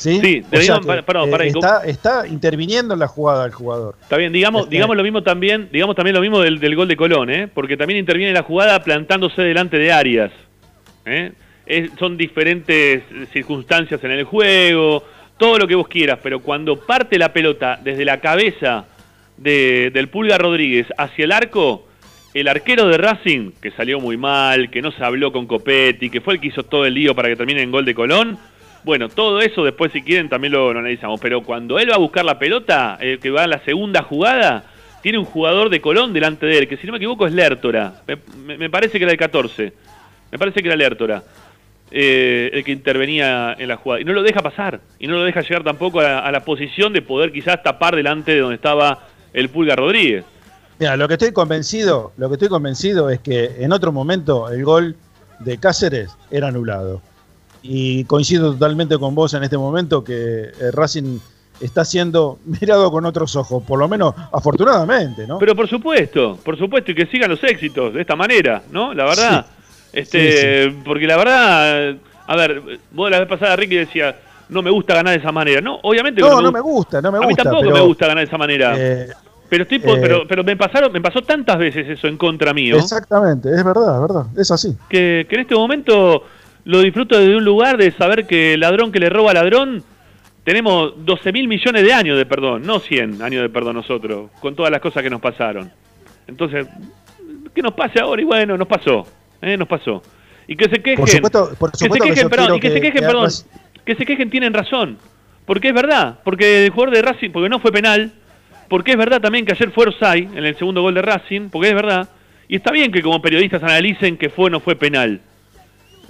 ¿Sí? 0.00 0.18
Sí, 0.22 0.42
O 0.46 0.50
sea 0.50 0.60
digamos, 0.60 0.80
que, 0.80 0.86
para- 0.86 1.02
perdón, 1.02 1.28
eh, 1.28 1.32
para, 1.32 1.44
está, 1.44 1.84
está 1.84 2.26
interviniendo 2.26 2.94
en 2.94 3.00
la 3.00 3.06
jugada 3.06 3.44
el 3.44 3.52
jugador. 3.52 3.96
Está 4.00 4.16
bien, 4.16 4.32
digamos, 4.32 4.62
Este- 4.62 4.74
digamos 4.76 4.96
lo 4.96 5.02
mismo 5.02 5.22
también, 5.22 5.68
digamos 5.70 5.94
también 5.94 6.14
lo 6.14 6.22
mismo 6.22 6.40
del, 6.40 6.58
del 6.58 6.74
gol 6.74 6.88
de 6.88 6.96
Colón, 6.96 7.28
¿eh? 7.30 7.48
Porque 7.52 7.76
también 7.76 7.98
interviene 8.00 8.30
en 8.30 8.34
la 8.34 8.42
jugada 8.42 8.82
plantándose 8.82 9.42
delante 9.42 9.76
de 9.78 9.92
Arias. 9.92 10.32
¿eh? 11.04 11.32
Es- 11.66 11.90
son 11.98 12.16
diferentes 12.16 13.02
circunstancias 13.32 14.02
en 14.02 14.10
el 14.12 14.24
juego, 14.24 15.04
todo 15.38 15.58
lo 15.58 15.66
que 15.68 15.74
vos 15.74 15.88
quieras, 15.88 16.18
pero 16.22 16.40
cuando 16.40 16.76
parte 16.76 17.18
la 17.18 17.32
pelota 17.32 17.78
desde 17.82 18.04
la 18.04 18.20
cabeza 18.20 18.86
de- 19.36 19.90
del 19.92 20.08
Pulga 20.08 20.38
Rodríguez 20.38 20.86
hacia 20.96 21.24
el 21.24 21.32
arco, 21.32 21.86
el 22.34 22.46
arquero 22.48 22.86
de 22.88 22.96
Racing, 22.98 23.52
que 23.60 23.70
salió 23.72 24.00
muy 24.00 24.16
mal, 24.16 24.70
que 24.70 24.80
no 24.82 24.92
se 24.92 25.02
habló 25.04 25.32
con 25.32 25.46
Copetti, 25.46 26.10
que 26.10 26.20
fue 26.20 26.34
el 26.34 26.40
que 26.40 26.48
hizo 26.48 26.62
todo 26.62 26.84
el 26.86 26.94
lío 26.94 27.14
para 27.14 27.28
que 27.28 27.36
termine 27.36 27.62
en 27.62 27.70
gol 27.70 27.84
de 27.84 27.94
Colón, 27.94 28.38
bueno, 28.84 29.08
todo 29.08 29.40
eso 29.40 29.64
después 29.64 29.92
si 29.92 30.02
quieren 30.02 30.28
también 30.28 30.52
lo, 30.52 30.70
analizamos, 30.70 31.20
pero 31.20 31.42
cuando 31.42 31.78
él 31.78 31.90
va 31.90 31.94
a 31.94 31.98
buscar 31.98 32.24
la 32.24 32.38
pelota, 32.38 32.98
el 33.00 33.18
que 33.18 33.30
va 33.30 33.44
a 33.44 33.46
la 33.46 33.64
segunda 33.64 34.02
jugada, 34.02 34.64
tiene 35.02 35.18
un 35.18 35.24
jugador 35.24 35.70
de 35.70 35.80
Colón 35.80 36.12
delante 36.12 36.46
de 36.46 36.58
él, 36.58 36.68
que 36.68 36.76
si 36.76 36.86
no 36.86 36.92
me 36.92 36.98
equivoco 36.98 37.26
es 37.26 37.32
Lertora, 37.32 38.02
me 38.44 38.70
parece 38.70 38.98
que 38.98 39.04
era 39.04 39.12
el 39.12 39.18
14, 39.18 39.72
me 40.30 40.38
parece 40.38 40.62
que 40.62 40.68
era 40.68 40.76
Lertora. 40.76 41.22
eh, 41.90 42.50
el 42.52 42.64
que 42.64 42.70
intervenía 42.70 43.56
en 43.58 43.68
la 43.68 43.76
jugada. 43.76 44.00
Y 44.00 44.04
no 44.04 44.12
lo 44.12 44.22
deja 44.22 44.40
pasar. 44.42 44.80
Y 45.00 45.08
no 45.08 45.14
lo 45.14 45.24
deja 45.24 45.40
llegar 45.40 45.64
tampoco 45.64 45.98
a 45.98 46.04
la, 46.04 46.18
a 46.20 46.30
la 46.30 46.44
posición 46.44 46.92
de 46.92 47.02
poder 47.02 47.32
quizás 47.32 47.62
tapar 47.64 47.96
delante 47.96 48.32
de 48.32 48.38
donde 48.38 48.54
estaba 48.54 49.08
el 49.32 49.48
Pulga 49.48 49.74
Rodríguez. 49.76 50.24
Mira, 50.78 50.96
lo 50.96 51.08
que 51.08 51.14
estoy 51.14 51.32
convencido, 51.32 52.12
lo 52.16 52.28
que 52.28 52.34
estoy 52.34 52.48
convencido 52.48 53.10
es 53.10 53.20
que 53.20 53.56
en 53.58 53.72
otro 53.72 53.92
momento 53.92 54.48
el 54.48 54.64
gol 54.64 54.96
de 55.40 55.58
Cáceres 55.58 56.16
era 56.30 56.48
anulado. 56.48 57.02
Y 57.62 58.04
coincido 58.04 58.52
totalmente 58.52 58.96
con 58.98 59.14
vos 59.14 59.34
en 59.34 59.42
este 59.42 59.58
momento 59.58 60.02
que 60.02 60.44
eh, 60.44 60.70
Racing 60.72 61.18
está 61.60 61.84
siendo 61.84 62.38
mirado 62.44 62.90
con 62.90 63.04
otros 63.04 63.36
ojos, 63.36 63.62
por 63.64 63.78
lo 63.78 63.86
menos 63.88 64.14
afortunadamente, 64.32 65.26
¿no? 65.26 65.38
Pero 65.38 65.54
por 65.54 65.68
supuesto, 65.68 66.38
por 66.42 66.56
supuesto, 66.58 66.92
y 66.92 66.94
que 66.94 67.06
sigan 67.06 67.30
los 67.30 67.42
éxitos 67.44 67.92
de 67.92 68.00
esta 68.00 68.16
manera, 68.16 68.62
¿no? 68.70 68.94
La 68.94 69.04
verdad. 69.04 69.46
Este, 69.92 70.70
porque 70.84 71.06
la 71.06 71.16
verdad, 71.16 71.96
a 72.26 72.36
ver, 72.36 72.62
vos 72.92 73.10
la 73.10 73.18
vez 73.18 73.28
pasada 73.28 73.56
Ricky 73.56 73.76
decía, 73.76 74.16
no 74.48 74.62
me 74.62 74.70
gusta 74.70 74.94
ganar 74.94 75.12
de 75.14 75.20
esa 75.20 75.32
manera. 75.32 75.60
No, 75.60 75.80
obviamente 75.82 76.20
no, 76.22 76.36
me 76.38 76.42
no 76.44 76.52
me 76.52 76.60
gusta. 76.60 77.00
gusta, 77.00 77.02
no 77.02 77.12
me 77.12 77.18
a 77.18 77.20
mí 77.20 77.26
gusta. 77.26 77.42
tampoco 77.42 77.64
pero, 77.64 77.74
me 77.74 77.80
gusta 77.82 78.06
ganar 78.06 78.22
de 78.24 78.28
esa 78.28 78.38
manera. 78.38 78.74
eh, 78.76 79.08
pero 79.48 79.64
estoy 79.64 79.78
eh, 79.78 79.98
pero, 80.00 80.26
pero 80.28 80.44
me 80.44 80.56
pasaron, 80.56 80.92
me 80.92 81.00
pasó 81.00 81.22
tantas 81.22 81.58
veces 81.58 81.86
eso 81.88 82.06
en 82.06 82.16
contra 82.16 82.54
mío. 82.54 82.76
Exactamente, 82.76 83.50
es 83.52 83.64
verdad, 83.64 83.96
es 83.96 84.00
verdad, 84.00 84.26
es 84.36 84.50
así. 84.50 84.76
que, 84.88 85.26
que 85.28 85.34
en 85.34 85.40
este 85.42 85.56
momento 85.56 86.22
lo 86.64 86.80
disfruto 86.80 87.18
desde 87.18 87.36
un 87.36 87.44
lugar 87.44 87.76
de 87.76 87.90
saber 87.92 88.26
que 88.26 88.54
el 88.54 88.60
ladrón 88.60 88.92
que 88.92 88.98
le 89.00 89.08
roba 89.08 89.30
al 89.30 89.36
ladrón, 89.36 89.82
tenemos 90.44 90.92
12 91.04 91.32
mil 91.32 91.48
millones 91.48 91.82
de 91.82 91.92
años 91.92 92.16
de 92.18 92.26
perdón, 92.26 92.62
no 92.64 92.80
100 92.80 93.22
años 93.22 93.42
de 93.42 93.48
perdón 93.48 93.76
nosotros, 93.76 94.30
con 94.40 94.54
todas 94.54 94.70
las 94.70 94.80
cosas 94.80 95.02
que 95.02 95.10
nos 95.10 95.20
pasaron. 95.20 95.70
Entonces, 96.26 96.66
que 97.54 97.62
nos 97.62 97.72
pase 97.74 98.00
ahora 98.00 98.22
y 98.22 98.24
bueno, 98.24 98.56
nos 98.56 98.68
pasó, 98.68 99.06
¿eh? 99.42 99.56
nos 99.56 99.68
pasó. 99.68 100.02
Y 100.46 100.56
que 100.56 100.64
se 100.64 100.82
quejen, 100.82 100.96
Por 100.96 101.08
supuesto, 101.08 101.50
por 101.58 101.70
que 101.72 101.78
se 101.78 101.84
supuesto 101.84 102.04
que, 102.04 102.10
quejen, 102.10 102.24
yo 102.24 102.30
perdón, 102.30 102.46
quiero 102.46 102.56
y 102.56 102.60
que, 102.60 102.68
se 102.70 102.80
quejen, 102.80 102.92
que 103.00 103.06
perdón, 103.06 103.24
Racing- 103.24 103.46
que 103.84 103.94
se 103.94 104.06
quejen 104.06 104.30
tienen 104.30 104.52
razón, 104.52 104.98
porque 105.46 105.68
es 105.68 105.74
verdad, 105.74 106.18
porque 106.24 106.64
el 106.66 106.70
jugador 106.70 106.94
de 106.94 107.02
Racing, 107.02 107.30
porque 107.30 107.48
no 107.48 107.58
fue 107.60 107.72
penal, 107.72 108.12
porque 108.68 108.92
es 108.92 108.96
verdad 108.96 109.20
también 109.20 109.44
que 109.44 109.52
ayer 109.52 109.70
fue 109.72 109.86
Orsay 109.86 110.28
en 110.34 110.44
el 110.44 110.56
segundo 110.56 110.82
gol 110.82 110.94
de 110.94 111.02
Racing, 111.02 111.48
porque 111.50 111.68
es 111.68 111.74
verdad, 111.74 112.08
y 112.48 112.56
está 112.56 112.70
bien 112.72 112.92
que 112.92 113.02
como 113.02 113.20
periodistas 113.20 113.62
analicen 113.62 114.16
que 114.16 114.28
fue 114.30 114.46
o 114.46 114.50
no 114.50 114.60
fue 114.60 114.76
penal. 114.76 115.20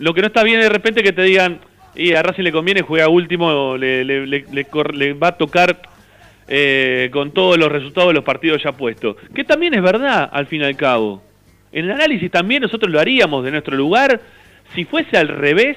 Lo 0.01 0.13
que 0.15 0.21
no 0.23 0.27
está 0.27 0.43
bien 0.43 0.61
de 0.61 0.69
repente 0.69 1.03
que 1.05 1.13
te 1.13 1.23
digan, 1.23 1.61
y 1.95 2.13
a 2.15 2.23
Racing 2.23 2.43
le 2.43 2.53
conviene, 2.53 2.83
juega 2.83 3.09
último, 3.09 3.77
le, 3.77 4.05
le- 4.05 4.27
le- 4.27 4.45
le 4.95 5.13
va 5.13 5.29
a 5.29 5.37
tocar 5.39 5.81
eh, 6.49 7.09
con 7.13 7.31
todos 7.33 7.57
los 7.59 7.71
resultados 7.71 8.09
de 8.11 8.15
los 8.15 8.25
partidos 8.25 8.61
ya 8.63 8.73
puestos. 8.73 9.15
Que 9.35 9.45
también 9.45 9.75
es 9.75 9.83
verdad, 9.83 10.29
al 10.33 10.47
fin 10.47 10.63
y 10.63 10.65
al 10.65 10.77
cabo. 10.77 11.23
En 11.71 11.85
el 11.85 11.93
análisis 11.93 12.31
también 12.31 12.63
nosotros 12.63 12.91
lo 12.91 12.99
haríamos 12.99 13.45
de 13.45 13.53
nuestro 13.53 13.77
lugar 13.77 14.21
si 14.75 14.85
fuese 14.85 15.17
al 15.17 15.29
revés, 15.29 15.77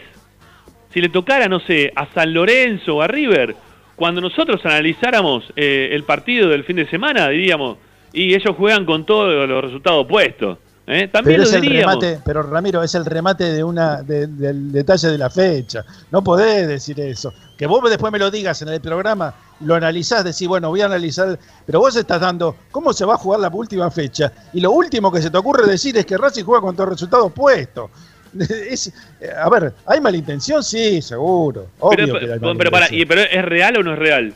si 0.94 1.02
le 1.02 1.10
tocara, 1.10 1.48
no 1.48 1.60
sé, 1.60 1.92
a 1.96 2.08
San 2.14 2.34
Lorenzo 2.34 2.96
o 2.98 3.02
a 3.02 3.08
River, 3.08 3.56
cuando 3.96 4.22
nosotros 4.22 4.66
analizáramos 4.66 5.52
eh, 5.56 5.90
el 5.92 6.04
partido 6.04 6.50
del 6.50 6.64
fin 6.64 6.78
de 6.78 6.88
semana, 6.88 7.30
diríamos, 7.30 7.78
y 8.14 8.34
ellos 8.34 8.56
juegan 8.56 8.86
con 8.86 9.06
todos 9.06 9.48
los 9.50 9.64
resultados 9.64 10.08
puestos. 10.08 10.58
¿Eh? 10.88 11.08
También 11.08 11.36
Pero 11.38 11.44
lo 11.44 11.50
es 11.50 11.54
el 11.54 11.62
diríamos. 11.62 11.96
remate, 12.02 12.22
pero 12.26 12.44
Ramiro, 12.44 12.84
es 12.84 12.94
el 12.96 13.06
remate 13.06 13.46
de 13.52 13.64
una 13.64 14.02
de- 14.02 14.28
del 14.28 14.72
detalle 14.72 15.08
de 15.10 15.18
la 15.18 15.30
fecha. 15.30 15.84
No 16.12 16.24
podés 16.24 16.68
decir 16.68 17.00
eso. 17.00 17.34
Que 17.58 17.68
vos 17.68 17.88
después 17.90 18.12
me 18.12 18.20
lo 18.20 18.30
digas 18.32 18.62
en 18.62 18.70
el 18.70 18.82
programa, 18.82 19.34
lo 19.62 19.76
analizás, 19.76 20.24
decís, 20.24 20.48
bueno, 20.48 20.70
voy 20.70 20.82
a 20.82 20.86
analizar, 20.86 21.38
pero 21.66 21.80
vos 21.80 21.96
estás 21.96 22.20
dando 22.20 22.56
cómo 22.72 22.92
se 22.94 23.06
va 23.06 23.14
a 23.14 23.18
jugar 23.18 23.40
la 23.40 23.50
última 23.50 23.90
fecha. 23.92 24.32
Y 24.54 24.60
lo 24.62 24.72
último 24.72 25.12
que 25.12 25.22
se 25.22 25.30
te 25.30 25.38
ocurre 25.38 25.66
decir 25.68 25.96
es 25.98 26.06
que 26.06 26.18
Racing 26.18 26.44
juega 26.44 26.62
con 26.62 26.76
resultados 26.90 27.32
puestos. 27.32 27.90
Es- 28.40 28.88
eh, 29.22 29.30
a 29.40 29.48
ver, 29.50 29.74
¿hay 29.86 30.02
malintención? 30.02 30.64
Sí, 30.64 31.02
seguro. 31.04 31.68
Obvio 31.80 31.98
Pero, 31.98 32.20
que 32.20 32.26
hay 32.34 32.40
pero 32.40 32.72
para, 32.72 32.72
malintención. 32.88 33.00
y- 33.02 33.06
pero 33.06 33.22
¿es 33.22 33.46
real 33.46 33.78
o 33.78 33.84
no 33.84 33.94
es 33.94 34.00
real? 34.00 34.34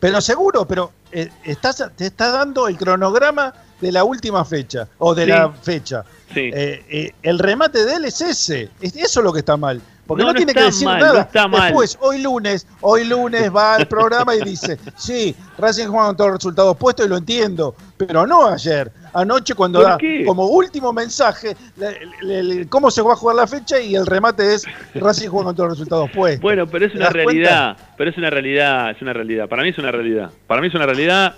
Pero 0.00 0.20
seguro, 0.20 0.66
pero 0.66 0.92
eh, 1.12 1.28
estás, 1.44 1.84
te 1.96 2.06
está 2.06 2.30
dando 2.30 2.66
el 2.68 2.76
cronograma 2.76 3.52
de 3.80 3.92
la 3.92 4.02
última 4.04 4.44
fecha 4.44 4.88
o 4.98 5.14
de 5.14 5.24
Sí. 5.24 5.28
la 5.30 5.50
fecha. 5.52 6.04
Sí. 6.32 6.50
Eh, 6.52 6.84
eh, 6.88 7.12
el 7.22 7.38
remate 7.38 7.84
de 7.84 7.94
él 7.94 8.04
es 8.06 8.20
ese. 8.20 8.70
Es- 8.80 8.96
eso 8.96 9.20
es 9.20 9.24
lo 9.24 9.32
que 9.32 9.40
está 9.40 9.56
mal. 9.56 9.80
Porque 10.10 10.24
No, 10.24 10.34
tiene 10.34 10.52
que 10.52 10.62
decir 10.64 10.86
mal, 10.86 10.98
nada. 11.00 11.20
está 11.20 11.46
mal. 11.46 11.62
Después, 11.68 11.96
hoy 12.00 12.20
lunes, 12.20 12.66
hoy 12.80 13.04
lunes 13.04 13.48
va 13.54 13.76
al 13.76 13.86
programa 13.86 14.34
y 14.34 14.40
dice, 14.42 14.76
sí, 14.96 15.36
Racing 15.56 15.86
juega 15.86 16.06
con 16.08 16.16
todos 16.16 16.30
los 16.30 16.38
resultados 16.40 16.76
puestos 16.76 17.06
y 17.06 17.08
lo 17.08 17.16
entiendo. 17.16 17.76
Pero 17.96 18.26
no 18.26 18.48
ayer. 18.48 18.90
Anoche 19.14 19.54
cuando 19.54 19.78
¿Por 19.80 19.88
da 19.88 19.98
qué? 19.98 20.24
como 20.24 20.46
último 20.46 20.92
mensaje 20.92 21.56
cómo 22.68 22.90
se 22.90 23.02
va 23.02 23.12
a 23.12 23.16
jugar 23.16 23.36
la 23.36 23.46
fecha 23.46 23.80
y 23.80 23.94
el 23.94 24.04
remate 24.06 24.54
es 24.54 24.64
Racing 24.94 25.28
juega 25.28 25.46
con 25.46 25.54
todos 25.56 25.68
los 25.70 25.78
resultados 25.78 26.10
puestos. 26.10 26.40
Bueno, 26.42 26.66
pero 26.66 26.86
es 26.86 26.92
¿Te 26.92 26.98
una 26.98 27.10
cuenta? 27.10 27.24
realidad, 27.30 27.76
pero 27.96 28.10
es 28.10 28.16
una 28.18 28.30
realidad, 28.30 28.90
es 28.90 29.00
una 29.02 29.12
realidad. 29.12 29.48
Para 29.48 29.62
mí 29.62 29.68
es 29.68 29.78
una 29.78 29.92
realidad. 29.92 30.30
Para 30.48 30.60
mí 30.60 30.66
es 30.68 30.74
una 30.74 30.86
realidad 30.86 31.34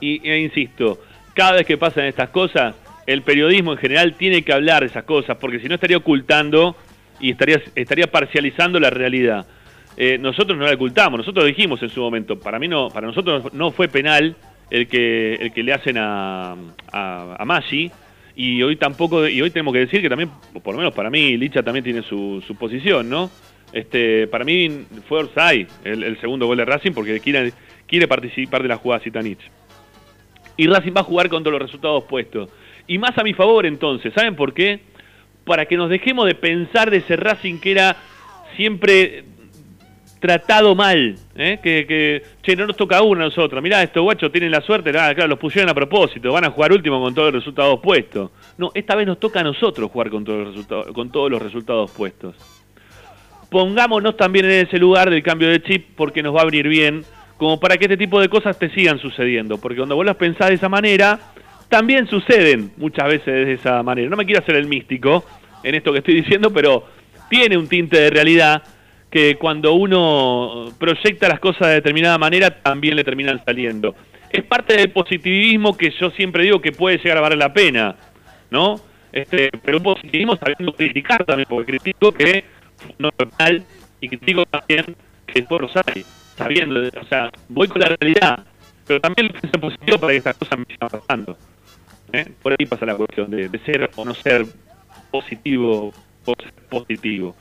y 0.00 0.28
e 0.28 0.38
insisto, 0.40 0.98
cada 1.34 1.52
vez 1.52 1.66
que 1.66 1.76
pasan 1.78 2.04
estas 2.04 2.30
cosas, 2.30 2.74
el 3.06 3.22
periodismo 3.22 3.72
en 3.72 3.78
general 3.78 4.14
tiene 4.16 4.42
que 4.44 4.52
hablar 4.52 4.80
de 4.82 4.88
esas 4.88 5.04
cosas, 5.04 5.36
porque 5.40 5.60
si 5.60 5.68
no 5.68 5.74
estaría 5.76 5.96
ocultando 5.96 6.76
y 7.20 7.30
estaría, 7.30 7.62
estaría 7.74 8.06
parcializando 8.06 8.78
la 8.80 8.90
realidad. 8.90 9.46
Eh, 9.96 10.18
nosotros 10.18 10.56
no 10.56 10.64
la 10.64 10.74
ocultamos, 10.74 11.18
nosotros 11.18 11.44
dijimos 11.46 11.82
en 11.82 11.90
su 11.90 12.00
momento, 12.00 12.38
para 12.38 12.58
mí 12.58 12.68
no, 12.68 12.88
para 12.88 13.06
nosotros 13.06 13.52
no 13.52 13.72
fue 13.72 13.88
penal 13.88 14.36
el 14.70 14.86
que, 14.86 15.34
el 15.34 15.52
que 15.52 15.62
le 15.62 15.72
hacen 15.72 15.98
a, 15.98 16.52
a, 16.92 17.36
a 17.38 17.44
Maggi, 17.44 17.90
y 18.38 18.62
hoy 18.62 18.76
tampoco, 18.76 19.26
y 19.26 19.42
hoy 19.42 19.50
tenemos 19.50 19.74
que 19.74 19.80
decir 19.80 20.00
que 20.00 20.08
también, 20.08 20.30
por 20.62 20.72
lo 20.72 20.78
menos 20.78 20.94
para 20.94 21.10
mí, 21.10 21.36
Licha 21.36 21.64
también 21.64 21.82
tiene 21.82 22.02
su, 22.02 22.40
su 22.46 22.54
posición, 22.54 23.10
¿no? 23.10 23.28
Este, 23.72 24.28
para 24.28 24.44
mí 24.44 24.86
fue 25.08 25.18
Orsay 25.18 25.66
el, 25.82 26.18
segundo 26.20 26.46
gol 26.46 26.56
de 26.56 26.64
Racing 26.64 26.92
porque 26.92 27.18
quiere, 27.18 27.52
quiere 27.86 28.06
participar 28.06 28.62
de 28.62 28.68
la 28.68 28.76
jugada 28.76 29.02
Zitanich. 29.02 29.40
Y 30.56 30.68
Racing 30.68 30.92
va 30.96 31.00
a 31.00 31.04
jugar 31.04 31.28
con 31.28 31.42
todos 31.42 31.52
los 31.52 31.62
resultados 31.62 32.04
puestos. 32.04 32.48
Y 32.86 32.98
más 32.98 33.18
a 33.18 33.24
mi 33.24 33.34
favor 33.34 33.66
entonces, 33.66 34.14
¿saben 34.14 34.36
por 34.36 34.54
qué? 34.54 34.80
Para 35.48 35.66
que 35.66 35.76
nos 35.76 35.90
dejemos 35.90 36.26
de 36.26 36.34
pensar 36.34 36.90
de 36.90 36.98
ese 36.98 37.16
Racing 37.16 37.58
que 37.58 37.72
era 37.72 37.96
siempre 38.54 39.24
tratado 40.20 40.74
mal, 40.74 41.16
¿eh? 41.36 41.58
que, 41.62 41.86
que, 41.86 42.22
che, 42.42 42.56
no 42.56 42.66
nos 42.66 42.76
toca 42.76 43.00
uno 43.02 43.22
a 43.22 43.24
nosotros, 43.26 43.62
mirá, 43.62 43.82
estos 43.82 44.02
guachos 44.02 44.30
tienen 44.32 44.50
la 44.50 44.60
suerte, 44.60 44.90
ah, 44.90 45.14
claro, 45.14 45.28
los 45.28 45.38
pusieron 45.38 45.70
a 45.70 45.74
propósito, 45.74 46.32
van 46.32 46.44
a 46.44 46.50
jugar 46.50 46.72
último 46.72 47.00
con 47.00 47.14
todos 47.14 47.32
los 47.32 47.42
resultados 47.42 47.80
puestos. 47.80 48.30
No, 48.58 48.70
esta 48.74 48.94
vez 48.94 49.06
nos 49.06 49.18
toca 49.18 49.40
a 49.40 49.44
nosotros 49.44 49.90
jugar 49.90 50.10
con 50.10 50.24
todos 50.24 50.38
los 50.40 50.48
resultados, 50.48 50.86
con 50.92 51.10
todos 51.10 51.30
los 51.30 51.40
resultados 51.40 51.90
puestos. 51.92 52.34
Pongámonos 53.48 54.16
también 54.16 54.44
en 54.44 54.66
ese 54.66 54.78
lugar 54.78 55.08
del 55.08 55.22
cambio 55.22 55.48
de 55.48 55.62
chip 55.62 55.86
porque 55.96 56.22
nos 56.22 56.34
va 56.36 56.42
a 56.42 56.46
venir 56.46 56.68
bien, 56.68 57.04
como 57.38 57.58
para 57.58 57.78
que 57.78 57.84
este 57.84 57.96
tipo 57.96 58.20
de 58.20 58.28
cosas 58.28 58.58
te 58.58 58.68
sigan 58.70 58.98
sucediendo, 58.98 59.58
porque 59.58 59.78
cuando 59.78 59.96
vos 59.96 60.04
las 60.04 60.16
pensás 60.16 60.48
de 60.48 60.54
esa 60.54 60.68
manera, 60.68 61.18
también 61.68 62.06
suceden 62.08 62.72
muchas 62.76 63.06
veces 63.06 63.46
de 63.46 63.52
esa 63.52 63.82
manera. 63.82 64.10
No 64.10 64.16
me 64.16 64.26
quiero 64.26 64.40
hacer 64.40 64.56
el 64.56 64.66
místico 64.66 65.24
en 65.62 65.74
esto 65.74 65.92
que 65.92 65.98
estoy 65.98 66.14
diciendo, 66.14 66.52
pero 66.52 66.86
tiene 67.28 67.56
un 67.56 67.68
tinte 67.68 68.00
de 68.00 68.10
realidad 68.10 68.62
que 69.10 69.36
cuando 69.36 69.72
uno 69.74 70.72
proyecta 70.78 71.28
las 71.28 71.40
cosas 71.40 71.68
de 71.68 71.74
determinada 71.74 72.18
manera 72.18 72.50
también 72.50 72.96
le 72.96 73.04
terminan 73.04 73.42
saliendo. 73.44 73.94
Es 74.30 74.44
parte 74.44 74.76
del 74.76 74.90
positivismo 74.90 75.76
que 75.76 75.90
yo 75.98 76.10
siempre 76.10 76.42
digo 76.42 76.60
que 76.60 76.72
puede 76.72 76.98
llegar 76.98 77.18
a 77.18 77.22
valer 77.22 77.38
la 77.38 77.52
pena, 77.52 77.96
¿no? 78.50 78.80
Este, 79.10 79.50
pero 79.64 79.78
un 79.78 79.84
positivismo 79.84 80.36
sabiendo 80.36 80.72
criticar 80.74 81.24
también, 81.24 81.46
porque 81.48 81.72
critico 81.72 82.12
que 82.12 82.44
no 82.98 83.10
fue 83.16 83.26
mal 83.38 83.64
y 84.00 84.08
critico 84.08 84.44
también 84.44 84.94
que 85.26 85.42
fue 85.44 85.58
Rosario, 85.58 86.04
sabiendo, 86.36 86.80
o 86.80 87.04
sea, 87.08 87.30
voy 87.48 87.68
con 87.68 87.80
la 87.80 87.96
realidad, 87.98 88.44
pero 88.86 89.00
también 89.00 89.28
lo 89.28 89.40
pienso 89.40 89.58
positivo 89.58 89.98
para 89.98 90.12
que 90.12 90.18
estas 90.18 90.36
cosas 90.36 90.58
me 90.58 90.64
sigan 90.66 90.88
pasando. 90.90 91.38
¿eh? 92.12 92.26
Por 92.42 92.52
ahí 92.52 92.66
pasa 92.66 92.84
la 92.84 92.96
cuestión 92.96 93.30
de, 93.30 93.48
de 93.48 93.58
ser 93.60 93.90
o 93.96 94.04
no 94.04 94.14
ser 94.14 94.44
positivo 95.10 95.92
positivo. 96.68 97.34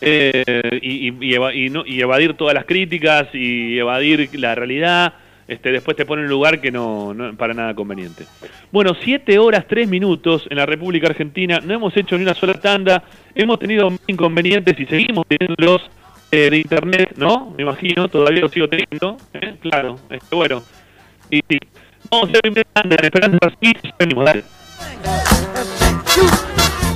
Eh, 0.00 0.42
y, 0.82 1.08
y, 1.08 1.16
y 1.20 1.34
eva- 1.34 1.54
y 1.54 1.68
no- 1.70 1.84
y 1.86 2.00
evadir 2.00 2.34
todas 2.34 2.54
las 2.54 2.64
críticas 2.64 3.28
y 3.34 3.78
evadir 3.78 4.30
la 4.38 4.54
realidad, 4.54 5.14
este, 5.48 5.70
después 5.72 5.96
te 5.96 6.04
pone 6.06 6.22
en 6.22 6.26
un 6.26 6.30
lugar 6.30 6.60
que 6.60 6.70
no, 6.70 7.12
no 7.14 7.36
para 7.36 7.54
nada 7.54 7.74
conveniente. 7.74 8.24
Bueno, 8.70 8.94
7 9.00 9.38
horas 9.38 9.64
3 9.68 9.88
minutos 9.88 10.46
en 10.50 10.56
la 10.56 10.66
República 10.66 11.08
Argentina, 11.08 11.60
no 11.62 11.74
hemos 11.74 11.96
hecho 11.96 12.16
ni 12.16 12.22
una 12.22 12.34
sola 12.34 12.54
tanda, 12.54 13.02
hemos 13.34 13.58
tenido 13.58 13.92
inconvenientes 14.06 14.78
y 14.78 14.86
seguimos 14.86 15.26
teniéndolos 15.26 15.82
eh, 16.30 16.48
de 16.50 16.56
internet, 16.58 17.14
¿no? 17.16 17.52
Me 17.56 17.62
imagino, 17.62 18.08
todavía 18.08 18.40
lo 18.40 18.48
sigo 18.48 18.68
teniendo, 18.68 19.16
¿eh? 19.34 19.54
claro, 19.60 19.98
este, 20.10 20.34
bueno. 20.34 20.62
Y 21.30 21.40
sí, 21.48 21.58
vamos 22.10 22.28
a 22.28 22.38
hacer 22.38 23.04
Esperanza 23.04 23.38
Racing 23.40 23.74
y 23.82 23.88
ya 23.88 23.94
venimos, 23.98 24.24
dale. 24.24 24.42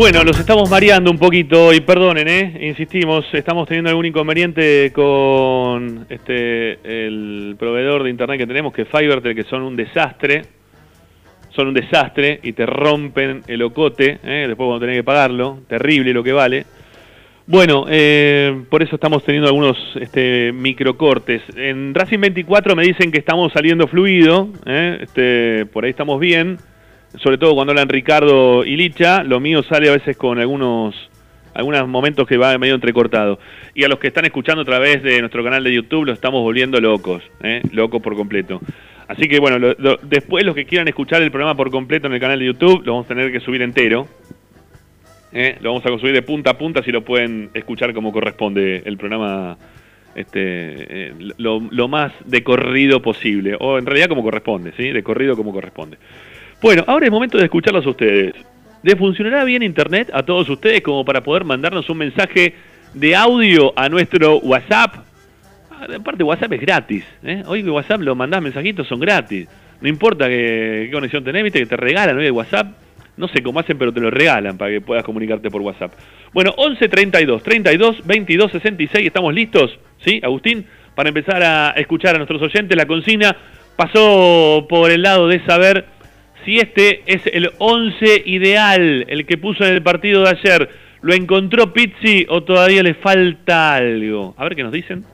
Bueno, 0.00 0.24
los 0.24 0.40
estamos 0.40 0.70
mareando 0.70 1.10
un 1.10 1.18
poquito 1.18 1.74
y 1.74 1.82
perdonen, 1.82 2.26
¿eh? 2.26 2.68
insistimos, 2.68 3.26
estamos 3.34 3.68
teniendo 3.68 3.90
algún 3.90 4.06
inconveniente 4.06 4.90
con 4.94 6.06
este 6.08 6.78
el 6.84 7.54
proveedor 7.58 8.04
de 8.04 8.08
internet 8.08 8.38
que 8.38 8.46
tenemos, 8.46 8.72
que 8.72 8.82
es 8.82 8.88
Fivertel, 8.88 9.34
que 9.34 9.42
son 9.42 9.60
un 9.60 9.76
desastre, 9.76 10.40
son 11.50 11.68
un 11.68 11.74
desastre 11.74 12.40
y 12.42 12.54
te 12.54 12.64
rompen 12.64 13.42
el 13.46 13.60
ocote, 13.60 14.20
¿eh? 14.24 14.46
después 14.48 14.66
cuando 14.66 14.80
tenés 14.80 14.96
que 14.96 15.04
pagarlo, 15.04 15.58
terrible 15.68 16.14
lo 16.14 16.24
que 16.24 16.32
vale. 16.32 16.64
Bueno, 17.46 17.84
eh, 17.90 18.58
por 18.70 18.82
eso 18.82 18.94
estamos 18.94 19.22
teniendo 19.22 19.48
algunos 19.48 19.76
este, 19.96 20.50
microcortes. 20.54 21.42
En 21.56 21.94
Racing 21.94 22.20
24 22.20 22.74
me 22.74 22.84
dicen 22.84 23.12
que 23.12 23.18
estamos 23.18 23.52
saliendo 23.52 23.86
fluido, 23.86 24.48
¿eh? 24.64 25.00
este, 25.02 25.66
por 25.66 25.84
ahí 25.84 25.90
estamos 25.90 26.18
bien 26.18 26.56
sobre 27.18 27.38
todo 27.38 27.54
cuando 27.54 27.72
hablan 27.72 27.88
Ricardo 27.88 28.64
y 28.64 28.76
Licha, 28.76 29.22
lo 29.22 29.40
mío 29.40 29.62
sale 29.62 29.88
a 29.88 29.92
veces 29.92 30.16
con 30.16 30.38
algunos 30.38 30.94
algunos 31.52 31.88
momentos 31.88 32.28
que 32.28 32.36
va 32.36 32.56
medio 32.58 32.76
entrecortado. 32.76 33.38
Y 33.74 33.82
a 33.82 33.88
los 33.88 33.98
que 33.98 34.06
están 34.06 34.24
escuchando 34.24 34.62
a 34.62 34.64
través 34.64 35.02
de 35.02 35.18
nuestro 35.20 35.42
canal 35.42 35.64
de 35.64 35.74
YouTube, 35.74 36.04
lo 36.06 36.12
estamos 36.12 36.40
volviendo 36.42 36.80
locos, 36.80 37.22
¿eh? 37.42 37.60
locos 37.72 38.00
por 38.00 38.14
completo. 38.14 38.60
Así 39.08 39.26
que 39.28 39.40
bueno, 39.40 39.58
lo- 39.58 39.74
lo- 39.78 39.96
después 40.02 40.44
los 40.44 40.54
que 40.54 40.64
quieran 40.64 40.86
escuchar 40.86 41.20
el 41.22 41.32
programa 41.32 41.56
por 41.56 41.70
completo 41.72 42.06
en 42.06 42.12
el 42.12 42.20
canal 42.20 42.38
de 42.38 42.46
YouTube, 42.46 42.82
lo 42.86 42.92
vamos 42.92 43.06
a 43.06 43.08
tener 43.08 43.32
que 43.32 43.40
subir 43.40 43.62
entero. 43.62 44.06
¿eh? 45.32 45.56
Lo 45.60 45.70
vamos 45.74 45.84
a 45.84 45.98
subir 45.98 46.12
de 46.14 46.22
punta 46.22 46.50
a 46.50 46.58
punta 46.58 46.82
si 46.84 46.92
lo 46.92 47.02
pueden 47.04 47.50
escuchar 47.54 47.92
como 47.94 48.12
corresponde 48.12 48.82
el 48.84 48.96
programa 48.96 49.58
este 50.14 51.08
eh, 51.08 51.14
lo, 51.38 51.60
lo 51.70 51.88
más 51.88 52.12
de 52.26 52.42
corrido 52.44 53.02
posible. 53.02 53.56
O 53.58 53.78
en 53.78 53.86
realidad 53.86 54.08
como 54.08 54.22
corresponde, 54.22 54.72
¿sí? 54.76 54.90
De 54.90 55.02
corrido 55.02 55.36
como 55.36 55.52
corresponde. 55.52 55.98
Bueno, 56.62 56.84
ahora 56.86 57.06
es 57.06 57.12
momento 57.12 57.38
de 57.38 57.44
escucharlos 57.44 57.86
a 57.86 57.90
ustedes. 57.90 58.34
¿Les 58.82 58.94
funcionará 58.96 59.44
bien 59.44 59.62
Internet 59.62 60.10
a 60.12 60.22
todos 60.22 60.48
ustedes 60.48 60.80
como 60.82 61.04
para 61.04 61.22
poder 61.22 61.44
mandarnos 61.44 61.88
un 61.90 61.98
mensaje 61.98 62.54
de 62.94 63.16
audio 63.16 63.72
a 63.76 63.88
nuestro 63.88 64.38
WhatsApp? 64.38 64.94
Ah, 65.70 65.86
Aparte, 65.96 66.22
WhatsApp 66.22 66.52
es 66.54 66.60
gratis. 66.60 67.04
¿eh? 67.22 67.42
Hoy 67.46 67.62
que 67.62 67.70
WhatsApp 67.70 68.00
lo 68.02 68.14
mandás 68.14 68.42
mensajitos, 68.42 68.86
son 68.86 69.00
gratis. 69.00 69.48
No 69.80 69.88
importa 69.88 70.28
que- 70.28 70.84
qué 70.86 70.90
conexión 70.92 71.24
tenés, 71.24 71.42
viste 71.42 71.60
que 71.60 71.66
te 71.66 71.76
regalan 71.76 72.16
hoy 72.18 72.26
el 72.26 72.32
WhatsApp. 72.32 72.68
No 73.16 73.28
sé 73.28 73.42
cómo 73.42 73.60
hacen, 73.60 73.76
pero 73.78 73.92
te 73.92 74.00
lo 74.00 74.10
regalan 74.10 74.56
para 74.56 74.70
que 74.70 74.80
puedas 74.80 75.04
comunicarte 75.04 75.50
por 75.50 75.60
WhatsApp. 75.62 75.92
Bueno, 76.32 76.52
11 76.56 76.88
32 76.88 77.42
32 77.42 78.06
22 78.06 78.52
66, 78.52 79.06
¿estamos 79.06 79.34
listos? 79.34 79.78
¿Sí, 80.04 80.20
Agustín? 80.22 80.64
Para 80.94 81.08
empezar 81.08 81.42
a 81.42 81.70
escuchar 81.76 82.14
a 82.14 82.18
nuestros 82.18 82.40
oyentes, 82.42 82.76
la 82.76 82.86
consigna 82.86 83.36
pasó 83.76 84.66
por 84.68 84.90
el 84.90 85.02
lado 85.02 85.28
de 85.28 85.40
saber 85.44 85.84
si 86.44 86.58
este 86.58 87.02
es 87.06 87.22
el 87.32 87.50
11 87.58 88.22
ideal, 88.26 89.04
el 89.08 89.26
que 89.26 89.38
puso 89.38 89.64
en 89.64 89.74
el 89.74 89.82
partido 89.82 90.22
de 90.22 90.30
ayer. 90.30 90.70
¿Lo 91.02 91.14
encontró 91.14 91.72
Pizzi 91.72 92.26
o 92.28 92.42
todavía 92.42 92.82
le 92.82 92.94
falta 92.94 93.74
algo? 93.74 94.34
A 94.36 94.44
ver 94.44 94.56
qué 94.56 94.62
nos 94.62 94.72
dicen. 94.72 95.04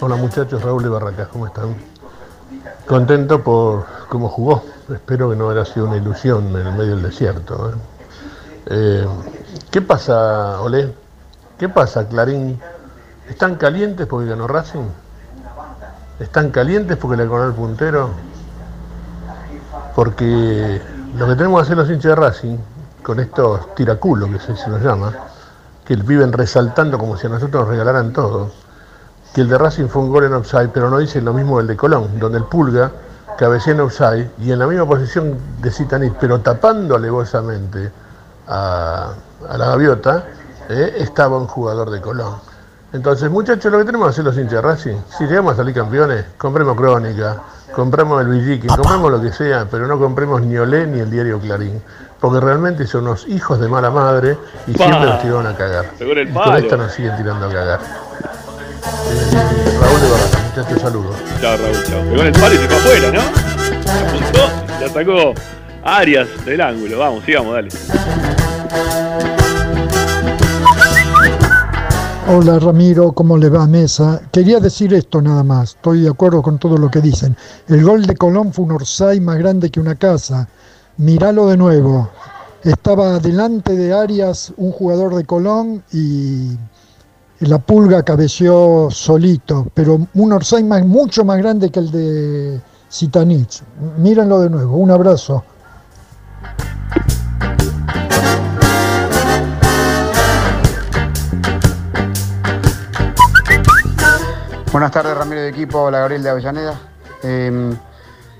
Hola 0.00 0.16
muchachos, 0.16 0.62
Raúl 0.62 0.82
de 0.82 0.88
Barracas, 0.88 1.28
¿cómo 1.28 1.46
están? 1.46 1.76
Contento 2.86 3.42
por 3.42 3.84
cómo 4.08 4.28
jugó. 4.28 4.64
Espero 4.90 5.28
que 5.30 5.36
no 5.36 5.50
haya 5.50 5.66
sido 5.66 5.86
una 5.86 5.98
ilusión 5.98 6.48
en 6.56 6.66
el 6.66 6.72
medio 6.72 6.96
del 6.96 7.02
desierto. 7.02 7.70
¿eh? 7.70 7.74
Eh, 8.70 9.06
¿Qué 9.70 9.82
pasa, 9.82 10.62
Olé? 10.62 11.07
¿Qué 11.58 11.68
pasa, 11.68 12.06
Clarín? 12.06 12.60
¿Están 13.28 13.56
calientes 13.56 14.06
porque 14.06 14.28
ganó 14.28 14.46
Racing? 14.46 14.86
¿Están 16.20 16.50
calientes 16.50 16.96
porque 16.96 17.16
le 17.16 17.24
ganó 17.24 17.46
el 17.46 17.52
puntero? 17.52 18.10
Porque 19.96 20.80
lo 21.16 21.26
que 21.26 21.34
tenemos 21.34 21.58
que 21.58 21.64
hacer 21.64 21.76
los 21.76 21.90
hinchas 21.90 22.10
de 22.10 22.14
Racing, 22.14 22.58
con 23.02 23.18
estos 23.18 23.74
tiraculos 23.74 24.30
que 24.30 24.38
se, 24.38 24.68
nos 24.68 24.80
llama, 24.80 25.12
que 25.84 25.96
viven 25.96 26.32
resaltando 26.32 26.96
como 26.96 27.16
si 27.16 27.26
a 27.26 27.30
nosotros 27.30 27.62
nos 27.62 27.70
regalaran 27.70 28.12
todo, 28.12 28.52
que 29.34 29.40
el 29.40 29.48
de 29.48 29.58
Racing 29.58 29.88
fue 29.88 30.02
un 30.02 30.10
gol 30.10 30.24
en 30.24 30.34
offside, 30.34 30.70
pero 30.72 30.88
no 30.88 30.98
dicen 30.98 31.24
lo 31.24 31.34
mismo 31.34 31.58
del 31.58 31.66
de 31.66 31.76
Colón, 31.76 32.20
donde 32.20 32.38
el 32.38 32.44
Pulga 32.44 32.92
cabecea 33.36 33.74
en 33.74 33.80
offside 33.80 34.30
y 34.38 34.52
en 34.52 34.60
la 34.60 34.66
misma 34.68 34.86
posición 34.86 35.36
de 35.60 35.72
Zitanich, 35.72 36.14
pero 36.20 36.40
tapando 36.40 36.94
alevosamente 36.94 37.90
a 38.46 39.12
la 39.56 39.66
gaviota, 39.66 40.24
eh, 40.68 40.94
estaba 40.98 41.38
un 41.38 41.46
jugador 41.46 41.90
de 41.90 42.00
Colón. 42.00 42.34
Entonces, 42.92 43.30
muchachos, 43.30 43.70
lo 43.70 43.78
que 43.78 43.84
tenemos 43.84 44.06
que 44.06 44.10
hacer 44.10 44.24
los 44.24 44.36
hinchas 44.36 44.52
de 44.52 44.60
Racing, 44.62 44.96
si 45.16 45.24
llegamos 45.24 45.52
a 45.52 45.56
salir 45.56 45.74
campeones, 45.74 46.24
compremos 46.38 46.74
Crónica, 46.74 47.36
compramos 47.74 48.22
el 48.22 48.28
Villiqui, 48.28 48.66
compremos 48.66 49.10
lo 49.10 49.20
que 49.20 49.30
sea, 49.30 49.66
pero 49.70 49.86
no 49.86 49.98
compremos 49.98 50.40
ni 50.40 50.56
Olé 50.56 50.86
ni 50.86 51.00
el 51.00 51.10
diario 51.10 51.38
Clarín, 51.38 51.82
porque 52.18 52.40
realmente 52.40 52.86
son 52.86 53.02
unos 53.02 53.28
hijos 53.28 53.60
de 53.60 53.68
mala 53.68 53.90
madre 53.90 54.38
y 54.66 54.72
Pa. 54.72 54.84
siempre 54.84 55.06
nos 55.10 55.20
tiraron 55.20 55.46
a 55.46 55.54
cagar. 55.54 55.84
Y 56.00 56.32
con 56.32 56.56
esta 56.56 56.76
nos 56.78 56.92
siguen 56.92 57.14
tirando 57.18 57.46
a 57.46 57.52
cagar. 57.52 57.80
Eh, 57.80 59.78
Raúl 59.80 60.00
de 60.00 60.10
Barracas, 60.10 60.44
muchachos, 60.48 60.80
saludos. 60.80 61.16
Chao, 61.42 61.56
Raúl, 61.58 61.84
chao. 61.84 62.00
Pegó 62.02 62.20
en 62.22 62.26
el 62.26 62.32
palo 62.32 62.54
y 62.54 62.58
se 62.58 62.68
fue 62.68 62.76
afuera, 62.76 63.10
¿no? 63.12 63.20
Apuntó, 64.08 64.50
la 64.80 64.88
sacó 64.88 65.34
Arias 65.84 66.28
del 66.46 66.60
ángulo. 66.62 66.98
Vamos, 66.98 67.24
sigamos, 67.24 67.52
dale. 67.52 67.68
Hola 72.30 72.58
Ramiro, 72.58 73.12
¿cómo 73.12 73.38
le 73.38 73.48
va 73.48 73.66
Mesa? 73.66 74.20
Quería 74.30 74.60
decir 74.60 74.92
esto 74.92 75.22
nada 75.22 75.42
más, 75.42 75.70
estoy 75.70 76.02
de 76.02 76.10
acuerdo 76.10 76.42
con 76.42 76.58
todo 76.58 76.76
lo 76.76 76.90
que 76.90 77.00
dicen. 77.00 77.34
El 77.68 77.82
gol 77.82 78.04
de 78.04 78.16
Colón 78.16 78.52
fue 78.52 78.66
un 78.66 78.72
Orsay 78.72 79.18
más 79.18 79.38
grande 79.38 79.70
que 79.70 79.80
una 79.80 79.94
casa. 79.94 80.46
Míralo 80.98 81.46
de 81.46 81.56
nuevo. 81.56 82.10
Estaba 82.62 83.18
delante 83.18 83.74
de 83.74 83.94
Arias 83.94 84.52
un 84.58 84.72
jugador 84.72 85.14
de 85.14 85.24
Colón 85.24 85.82
y 85.90 86.50
la 87.40 87.60
pulga 87.60 88.02
cabeció 88.02 88.88
solito, 88.90 89.66
pero 89.72 89.98
un 90.12 90.32
Orsay 90.34 90.64
más, 90.64 90.84
mucho 90.84 91.24
más 91.24 91.38
grande 91.38 91.70
que 91.70 91.80
el 91.80 91.90
de 91.90 92.60
Zitanich. 92.92 93.62
Mírenlo 93.96 94.40
de 94.40 94.50
nuevo, 94.50 94.76
un 94.76 94.90
abrazo. 94.90 95.44
Buenas 104.78 104.92
tardes, 104.92 105.16
Ramiro 105.16 105.40
de 105.40 105.48
equipo, 105.48 105.80
hola 105.80 105.98
Gabriel 105.98 106.22
de 106.22 106.30
Avellaneda. 106.30 106.80
Eh, 107.24 107.74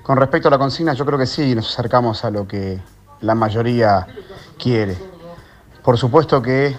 con 0.01 0.15
respecto 0.15 0.47
a 0.47 0.51
la 0.51 0.57
consigna, 0.57 0.93
yo 0.93 1.05
creo 1.05 1.19
que 1.19 1.25
sí, 1.25 1.53
nos 1.53 1.69
acercamos 1.73 2.23
a 2.23 2.31
lo 2.31 2.47
que 2.47 2.79
la 3.19 3.35
mayoría 3.35 4.07
quiere. 4.57 4.95
Por 5.83 5.97
supuesto 5.97 6.41
que 6.41 6.77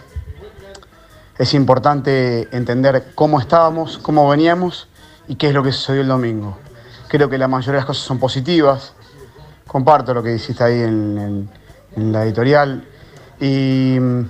es 1.37 1.53
importante 1.53 2.49
entender 2.57 3.13
cómo 3.15 3.39
estábamos, 3.39 3.99
cómo 3.99 4.27
veníamos 4.31 4.89
y 5.29 5.35
qué 5.35 5.49
es 5.49 5.55
lo 5.55 5.63
que 5.63 5.73
sucedió 5.73 6.01
el 6.01 6.09
domingo. 6.09 6.57
Creo 7.09 7.29
que 7.29 7.37
la 7.37 7.47
mayoría 7.47 7.73
de 7.73 7.79
las 7.81 7.85
cosas 7.87 8.05
son 8.05 8.19
positivas. 8.19 8.95
Comparto 9.67 10.15
lo 10.15 10.23
que 10.23 10.37
hiciste 10.37 10.65
ahí 10.65 10.81
en, 10.81 11.19
en- 11.19 11.51
en 11.97 12.13
la 12.13 12.25
editorial. 12.25 12.89
Y 13.39 13.99
mm, 14.01 14.23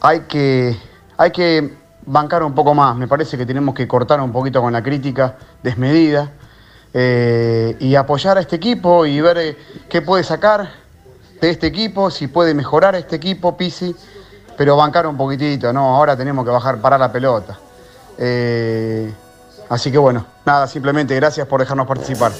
hay 0.00 0.20
que, 0.22 0.76
hay 1.16 1.30
que 1.30 1.81
bancar 2.06 2.42
un 2.42 2.54
poco 2.54 2.74
más. 2.74 2.96
Me 2.96 3.08
parece 3.08 3.36
que 3.36 3.46
tenemos 3.46 3.74
que 3.74 3.86
cortar 3.86 4.20
un 4.20 4.32
poquito 4.32 4.60
con 4.60 4.72
la 4.72 4.82
crítica 4.82 5.36
desmedida 5.62 6.30
eh, 6.94 7.76
y 7.80 7.94
apoyar 7.94 8.38
a 8.38 8.40
este 8.40 8.56
equipo 8.56 9.06
y 9.06 9.20
ver 9.20 9.38
eh, 9.38 9.56
qué 9.88 10.02
puede 10.02 10.24
sacar 10.24 10.68
de 11.40 11.50
este 11.50 11.66
equipo, 11.66 12.10
si 12.10 12.28
puede 12.28 12.54
mejorar 12.54 12.94
este 12.94 13.16
equipo, 13.16 13.56
Pisi, 13.56 13.94
pero 14.56 14.76
bancar 14.76 15.06
un 15.06 15.16
poquitito, 15.16 15.72
¿no? 15.72 15.96
Ahora 15.96 16.16
tenemos 16.16 16.44
que 16.44 16.50
bajar, 16.50 16.78
parar 16.78 17.00
la 17.00 17.10
pelota. 17.10 17.58
Eh, 18.18 19.12
así 19.68 19.90
que 19.90 19.98
bueno, 19.98 20.24
nada, 20.44 20.66
simplemente 20.66 21.16
gracias 21.16 21.46
por 21.46 21.60
dejarnos 21.60 21.86
participar. 21.86 22.32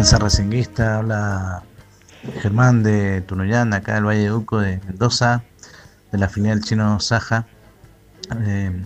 Esperanza 0.00 0.24
racinguista, 0.24 0.96
habla 0.96 1.62
Germán 2.40 2.82
de 2.82 3.20
Tunuyán, 3.20 3.74
acá 3.74 3.96
del 3.96 4.06
Valle 4.06 4.22
de 4.22 4.32
Uco 4.32 4.58
de 4.58 4.80
Mendoza, 4.86 5.42
de 6.10 6.16
la 6.16 6.26
filial 6.26 6.62
chino 6.62 6.98
Saja. 7.00 7.46
Eh, 8.46 8.82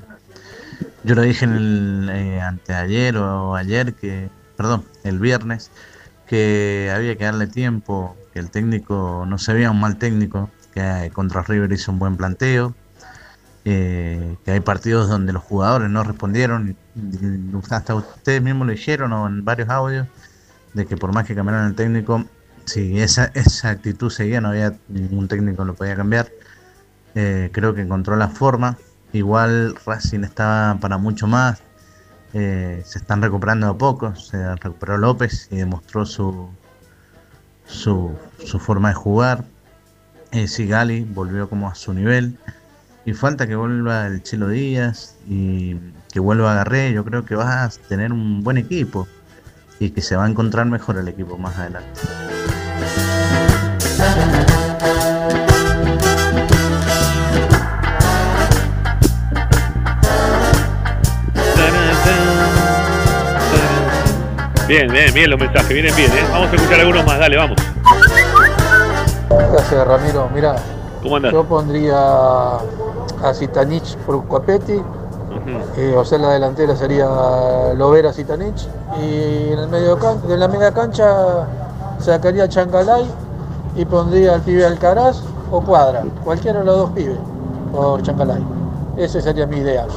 yo 1.05 1.15
lo 1.15 1.23
dije 1.23 1.45
en 1.45 1.53
el 1.53 2.11
eh, 2.13 2.41
anteayer 2.41 3.17
o 3.19 3.55
ayer 3.55 3.95
que, 3.95 4.29
perdón, 4.57 4.85
el 5.05 5.21
viernes, 5.21 5.71
que 6.27 6.91
había 6.93 7.15
que 7.15 7.27
darle 7.27 7.47
tiempo 7.47 8.17
que 8.33 8.41
el 8.41 8.51
técnico 8.51 9.25
no 9.25 9.39
se 9.39 9.55
veía 9.55 9.71
un 9.71 9.79
mal 9.79 9.99
técnico, 9.99 10.51
que 10.73 11.13
contra 11.15 11.43
River 11.43 11.71
hizo 11.71 11.93
un 11.93 12.01
buen 12.01 12.17
planteo, 12.17 12.75
eh, 13.65 14.37
que 14.45 14.51
hay 14.51 14.61
partidos 14.61 15.09
donde 15.09 15.33
los 15.33 15.45
jugadores 15.45 15.89
no 15.91 16.03
respondieron, 16.03 16.77
hasta 17.71 17.95
ustedes 17.95 18.43
mismos 18.43 18.67
lo 18.67 18.73
dijeron 18.73 19.13
o 19.13 19.29
en 19.29 19.45
varios 19.45 19.69
audios, 19.69 20.09
de 20.75 20.87
que 20.87 20.97
por 20.97 21.13
más 21.13 21.27
que 21.27 21.35
cambiaran 21.35 21.69
el 21.69 21.75
técnico, 21.75 22.25
si 22.67 23.01
esa, 23.01 23.31
esa 23.35 23.71
actitud 23.71 24.11
seguía, 24.11 24.41
no 24.41 24.49
había 24.49 24.75
ningún 24.89 25.29
técnico 25.29 25.63
que 25.63 25.67
lo 25.67 25.75
podía 25.75 25.97
cambiar. 25.97 26.31
Eh, 27.15 27.51
creo 27.53 27.75
que 27.75 27.83
encontró 27.83 28.17
la 28.17 28.29
forma. 28.29 28.77
Igual 29.13 29.77
Racing 29.87 30.25
estaba 30.25 30.79
para 30.81 30.99
mucho 30.99 31.27
más. 31.27 31.63
Eh, 32.33 32.83
se 32.85 32.99
están 32.99 33.23
recuperando 33.23 33.69
a 33.69 33.79
poco. 33.79 34.15
Se 34.17 34.57
recuperó 34.57 34.99
López 34.99 35.49
y 35.51 35.57
demostró 35.57 36.05
su, 36.05 36.51
su, 37.67 38.17
su 38.45 38.59
forma 38.59 38.89
de 38.89 38.95
jugar. 38.95 39.45
Eh, 40.33 40.49
Sigali 40.49 41.05
volvió 41.05 41.49
como 41.49 41.69
a 41.69 41.75
su 41.75 41.95
nivel. 41.95 42.37
Y 43.05 43.13
falta 43.13 43.47
que 43.47 43.55
vuelva 43.55 44.07
el 44.07 44.23
Chilo 44.23 44.49
Díaz 44.49 45.17
y 45.29 45.77
que 46.11 46.19
vuelva 46.19 46.53
Agarré. 46.53 46.93
Yo 46.93 47.05
creo 47.05 47.25
que 47.25 47.37
vas 47.37 47.79
a 47.79 47.89
tener 47.89 48.13
un 48.13 48.43
buen 48.43 48.57
equipo 48.57 49.07
y 49.81 49.91
que 49.91 50.03
se 50.03 50.17
va 50.17 50.25
a 50.25 50.29
encontrar 50.29 50.67
mejor 50.67 50.99
el 50.99 51.09
equipo 51.09 51.37
más 51.37 51.57
adelante. 51.59 52.01
Bien, 64.67 64.91
bien, 64.91 65.13
bien 65.13 65.31
los 65.31 65.39
mensajes, 65.39 65.69
vienen 65.69 65.95
bien, 65.95 66.11
¿eh? 66.11 66.25
Vamos 66.31 66.51
a 66.51 66.57
escuchar 66.57 66.81
algunos 66.81 67.05
más, 67.05 67.19
dale, 67.19 67.37
vamos. 67.37 67.59
Gracias, 69.29 69.87
Ramiro. 69.87 70.31
Mira, 70.35 70.57
¿Cómo 71.03 71.17
andás? 71.17 71.33
yo 71.33 71.45
pondría 71.45 71.97
a 71.97 73.35
Zitanich 73.35 73.97
por 73.99 74.25
O 75.97 76.05
sea, 76.05 76.19
la 76.19 76.31
delantera 76.31 76.75
sería 76.75 77.07
Lovera 77.77 78.13
Zitanich, 78.13 78.67
y 79.01 79.53
en 79.53 79.59
el 79.59 79.69
medio 79.69 79.97
de 79.97 80.37
la 80.39 80.49
media 80.49 80.73
cancha 80.73 81.47
sacaría 81.99 82.45
a 82.45 82.49
Chancalay 82.49 83.05
y 83.77 83.85
pondría 83.85 84.35
al 84.35 84.41
pibe 84.41 84.65
Alcaraz 84.65 85.21
o 85.51 85.61
Cuadra, 85.61 86.05
cualquiera 86.25 86.61
de 86.61 86.65
los 86.65 86.77
dos 86.77 86.91
pibes, 86.91 87.19
por 87.73 88.03
Chancalay. 88.03 88.43
Ese 88.97 89.21
sería 89.21 89.47
mi 89.47 89.57
ideal. 89.57 89.89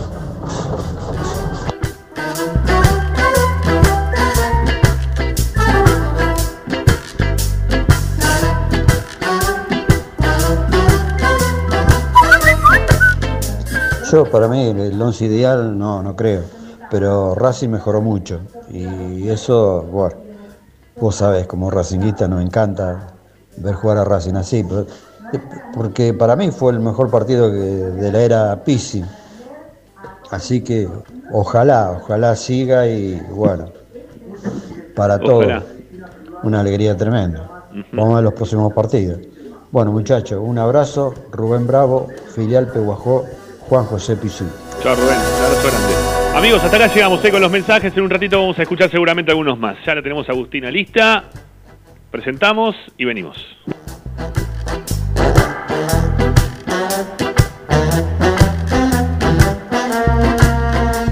Yo, 14.11 14.25
para 14.25 14.47
mí, 14.47 14.61
el 14.69 15.01
once 15.01 15.25
ideal 15.25 15.77
no, 15.77 16.01
no 16.01 16.15
creo. 16.15 16.43
Pero 16.89 17.35
Racing 17.35 17.69
mejoró 17.69 18.01
mucho. 18.01 18.39
Y 18.71 19.27
eso, 19.29 19.83
bueno, 19.91 20.15
vos 20.99 21.15
sabés, 21.15 21.45
como 21.47 21.69
racinguista 21.69 22.27
nos 22.27 22.41
encanta 22.41 23.13
ver 23.57 23.75
jugar 23.75 23.97
a 23.97 24.03
Racing 24.03 24.35
así. 24.35 24.63
pero- 24.63 24.85
porque 25.73 26.13
para 26.13 26.37
mí 26.37 26.51
fue 26.51 26.71
el 26.71 26.79
mejor 26.79 27.09
partido 27.11 27.51
que- 27.51 27.57
de 27.57 28.11
la 28.11 28.21
era 28.21 28.63
Pizzi. 28.63 29.03
Así 30.31 30.61
que 30.61 30.87
ojalá, 31.31 31.91
ojalá 32.01 32.35
siga 32.35 32.87
y 32.87 33.19
bueno, 33.29 33.65
para 34.95 35.19
todos 35.19 35.63
una 36.43 36.61
alegría 36.61 36.95
tremenda. 36.95 37.49
Vamos 37.91 38.13
a 38.13 38.15
ver 38.15 38.23
los 38.23 38.33
próximos 38.33 38.71
partidos. 38.73 39.19
Bueno, 39.71 39.91
muchachos, 39.91 40.41
un 40.41 40.57
abrazo. 40.57 41.13
Rubén 41.31 41.67
Bravo, 41.67 42.07
filial 42.33 42.67
Peguajó, 42.67 43.25
Juan 43.67 43.85
José 43.85 44.15
Pizzi. 44.15 44.45
Chao 44.81 44.95
Rubén, 44.95 45.17
un 45.17 45.45
abrazo 45.45 45.67
grande. 45.67 46.37
Amigos, 46.37 46.63
hasta 46.63 46.77
acá 46.77 46.87
llegamos 46.93 47.23
eh, 47.25 47.31
con 47.31 47.41
los 47.41 47.51
mensajes. 47.51 47.95
En 47.97 48.03
un 48.03 48.09
ratito 48.09 48.39
vamos 48.39 48.57
a 48.59 48.61
escuchar 48.61 48.89
seguramente 48.89 49.31
algunos 49.31 49.59
más. 49.59 49.77
Ya 49.85 49.95
la 49.95 50.01
tenemos 50.01 50.29
a 50.29 50.31
Agustina 50.31 50.71
lista. 50.71 51.25
Presentamos 52.11 52.75
y 52.97 53.05
venimos. 53.05 53.37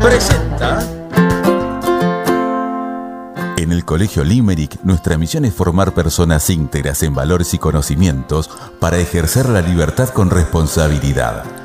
Presenta 0.01 0.79
En 3.57 3.71
el 3.71 3.83
Colegio 3.83 4.23
Limerick, 4.23 4.81
nuestra 4.83 5.17
misión 5.17 5.43
es 5.43 5.53
formar 5.53 5.93
personas 5.93 6.49
íntegras 6.49 7.03
en 7.03 7.15
valores 7.15 7.53
y 7.53 7.57
conocimientos 7.57 8.49
para 8.79 8.97
ejercer 8.99 9.49
la 9.49 9.61
libertad 9.61 10.09
con 10.09 10.29
responsabilidad. 10.29 11.64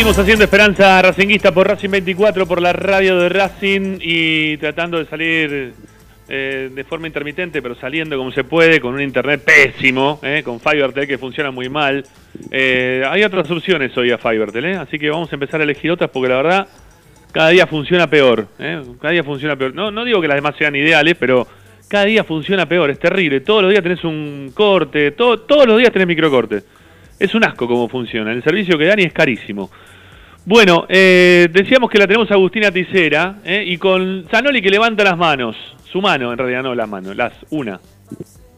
Seguimos 0.00 0.18
haciendo 0.18 0.44
Esperanza 0.44 1.02
Racinguista 1.02 1.52
por 1.52 1.68
Racing 1.68 1.90
24, 1.90 2.46
por 2.46 2.62
la 2.62 2.72
radio 2.72 3.18
de 3.18 3.28
Racing 3.28 3.98
y 4.00 4.56
tratando 4.56 4.96
de 4.98 5.04
salir 5.04 5.74
eh, 6.26 6.70
de 6.74 6.84
forma 6.84 7.06
intermitente, 7.06 7.60
pero 7.60 7.74
saliendo 7.74 8.16
como 8.16 8.32
se 8.32 8.42
puede, 8.44 8.80
con 8.80 8.94
un 8.94 9.02
internet 9.02 9.42
pésimo, 9.44 10.18
eh, 10.22 10.40
con 10.42 10.58
Fivertel 10.58 11.06
que 11.06 11.18
funciona 11.18 11.50
muy 11.50 11.68
mal. 11.68 12.02
Eh, 12.50 13.04
hay 13.06 13.22
otras 13.24 13.50
opciones 13.50 13.94
hoy 13.98 14.10
a 14.10 14.16
Fivertel, 14.16 14.64
eh, 14.64 14.76
así 14.76 14.98
que 14.98 15.10
vamos 15.10 15.30
a 15.30 15.36
empezar 15.36 15.60
a 15.60 15.64
elegir 15.64 15.90
otras 15.90 16.08
porque 16.08 16.30
la 16.30 16.36
verdad 16.36 16.68
cada 17.30 17.50
día 17.50 17.66
funciona 17.66 18.08
peor. 18.08 18.46
eh, 18.58 18.80
cada 19.02 19.12
día 19.12 19.22
funciona 19.22 19.54
peor. 19.54 19.74
No, 19.74 19.90
no 19.90 20.06
digo 20.06 20.22
que 20.22 20.28
las 20.28 20.36
demás 20.38 20.54
sean 20.58 20.74
ideales, 20.76 21.14
pero 21.20 21.46
cada 21.88 22.06
día 22.06 22.24
funciona 22.24 22.64
peor, 22.64 22.88
es 22.88 22.98
terrible. 22.98 23.40
Todos 23.40 23.60
los 23.64 23.70
días 23.70 23.82
tenés 23.82 24.02
un 24.04 24.50
corte, 24.54 25.10
todo- 25.10 25.40
todos 25.40 25.66
los 25.66 25.76
días 25.76 25.92
tenés 25.92 26.08
microcorte. 26.08 26.62
Es 27.18 27.34
un 27.34 27.44
asco 27.44 27.68
cómo 27.68 27.86
funciona. 27.86 28.32
El 28.32 28.42
servicio 28.42 28.78
que 28.78 28.86
dan 28.86 28.98
y 28.98 29.02
es 29.02 29.12
carísimo. 29.12 29.70
Bueno, 30.50 30.84
eh, 30.88 31.48
decíamos 31.52 31.88
que 31.88 31.96
la 31.96 32.08
tenemos 32.08 32.28
a 32.32 32.34
Agustina 32.34 32.72
Ticera 32.72 33.38
eh, 33.44 33.62
y 33.64 33.78
con 33.78 34.26
Zanoli 34.28 34.60
que 34.60 34.68
levanta 34.68 35.04
las 35.04 35.16
manos. 35.16 35.54
Su 35.92 36.00
mano, 36.00 36.32
en 36.32 36.38
realidad 36.38 36.64
no 36.64 36.74
las 36.74 36.88
manos, 36.88 37.14
las 37.14 37.32
una. 37.50 37.78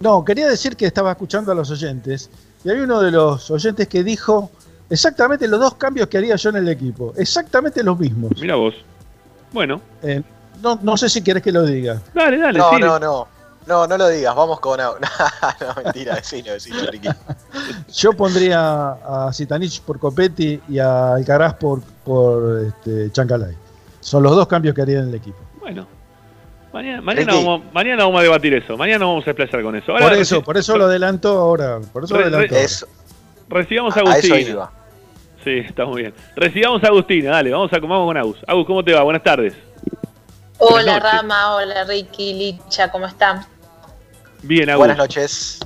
No, 0.00 0.24
quería 0.24 0.48
decir 0.48 0.74
que 0.74 0.86
estaba 0.86 1.10
escuchando 1.10 1.52
a 1.52 1.54
los 1.54 1.70
oyentes 1.70 2.30
y 2.64 2.70
hay 2.70 2.78
uno 2.78 2.98
de 3.02 3.10
los 3.10 3.50
oyentes 3.50 3.88
que 3.88 4.02
dijo 4.02 4.50
exactamente 4.88 5.46
los 5.46 5.60
dos 5.60 5.74
cambios 5.74 6.08
que 6.08 6.16
haría 6.16 6.34
yo 6.36 6.48
en 6.48 6.56
el 6.56 6.68
equipo. 6.70 7.12
Exactamente 7.14 7.82
los 7.82 7.98
mismos. 7.98 8.32
Mira 8.40 8.54
vos. 8.54 8.74
Bueno. 9.52 9.82
Eh, 10.02 10.22
no, 10.62 10.80
no 10.82 10.96
sé 10.96 11.10
si 11.10 11.22
querés 11.22 11.42
que 11.42 11.52
lo 11.52 11.62
diga. 11.62 12.00
Dale, 12.14 12.38
dale. 12.38 12.58
No, 12.58 12.70
sí. 12.70 12.80
no, 12.80 12.98
no. 12.98 13.28
No, 13.66 13.86
no 13.86 13.96
lo 13.96 14.08
digas, 14.08 14.34
vamos 14.34 14.58
con. 14.60 14.78
no, 14.80 14.94
mentira, 15.84 16.16
decilo, 16.16 16.52
decilo, 16.52 16.90
Ricky. 16.90 17.08
Yo 17.94 18.12
pondría 18.12 18.90
a 18.90 19.30
Zitanich 19.32 19.80
por 19.82 19.98
Copetti 20.00 20.60
y 20.68 20.78
a 20.80 21.14
Alcaraz 21.14 21.54
por, 21.54 21.80
por 22.04 22.60
este, 22.66 23.10
Chancalay. 23.12 23.54
Son 24.00 24.22
los 24.22 24.34
dos 24.34 24.48
cambios 24.48 24.74
que 24.74 24.82
haría 24.82 24.98
en 24.98 25.08
el 25.08 25.14
equipo. 25.14 25.38
Bueno. 25.60 25.86
Mañana, 26.72 27.02
mañana, 27.02 27.34
vamos, 27.34 27.62
mañana 27.72 28.04
vamos 28.04 28.18
a 28.20 28.22
debatir 28.22 28.54
eso. 28.54 28.76
Mañana 28.78 29.04
vamos 29.04 29.26
a 29.26 29.30
explayar 29.30 29.62
con 29.62 29.76
eso. 29.76 29.92
Ahora, 29.92 30.08
por 30.08 30.14
eso, 30.16 30.42
por 30.42 30.56
eso 30.56 30.76
lo 30.76 30.86
adelanto 30.86 31.28
ahora. 31.38 31.80
Por 31.92 32.04
eso 32.04 32.14
lo 32.14 32.22
adelanto. 32.22 32.46
re- 32.48 32.56
ahora. 32.56 32.64
Eso. 32.64 32.86
Recibamos 33.48 33.94
a 33.96 34.00
A- 34.00 34.02
a 34.14 34.16
eso 34.18 34.32
Agustina. 34.32 34.50
iba. 34.50 34.72
Sí, 35.44 35.50
está 35.58 35.84
muy 35.84 36.02
bien. 36.02 36.14
Recibamos 36.34 36.82
a 36.82 36.86
Agustina, 36.86 37.30
dale, 37.32 37.50
vamos, 37.50 37.70
a, 37.72 37.78
vamos 37.78 38.06
con 38.06 38.16
Agus. 38.16 38.38
Agus, 38.46 38.66
¿cómo 38.66 38.82
te 38.82 38.92
va? 38.94 39.02
Buenas 39.02 39.22
tardes. 39.22 39.54
Hola. 40.58 40.98
Rama, 41.00 41.56
hola 41.56 41.84
Ricky, 41.84 42.32
Licha, 42.34 42.90
¿cómo 42.90 43.06
están? 43.06 43.44
Bien, 44.42 44.68
Agus. 44.70 44.78
Buenas 44.80 44.98
noches. 44.98 45.58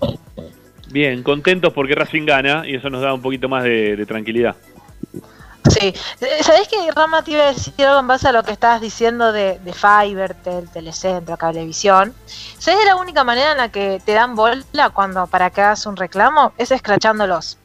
Bien, 0.89 1.23
contentos 1.23 1.73
porque 1.73 1.95
Racing 1.95 2.27
gana 2.27 2.63
y 2.67 2.77
eso 2.77 2.89
nos 2.91 3.03
da 3.03 3.13
un 3.13 3.21
poquito 3.23 3.49
más 3.49 3.65
de, 3.65 3.97
de 3.97 4.07
tranquilidad. 4.07 4.55
Sí. 5.69 5.93
¿Sabés 6.43 6.69
que 6.69 6.77
Rama 6.95 7.23
te 7.23 7.33
iba 7.33 7.43
a 7.43 7.53
decir 7.53 7.75
algo 7.85 7.99
en 8.01 8.07
base 8.07 8.29
a 8.29 8.33
lo 8.33 8.45
que 8.45 8.53
estabas 8.53 8.81
diciendo 8.81 9.33
de, 9.33 9.59
de 9.59 9.73
Fivertel, 9.73 10.69
Telecentro, 10.73 11.37
Cablevisión? 11.37 12.15
¿Sabés 12.27 12.85
la 12.87 12.95
única 12.97 13.25
manera 13.25 13.51
en 13.53 13.59
la 13.59 13.69
que 13.71 14.01
te 14.05 14.13
dan 14.13 14.37
bola 14.37 14.63
cuando 14.93 15.27
para 15.27 15.51
que 15.51 15.61
hagas 15.63 15.85
un 15.87 15.97
reclamo? 15.97 16.53
Es 16.57 16.71
escrachándolos 16.71 17.59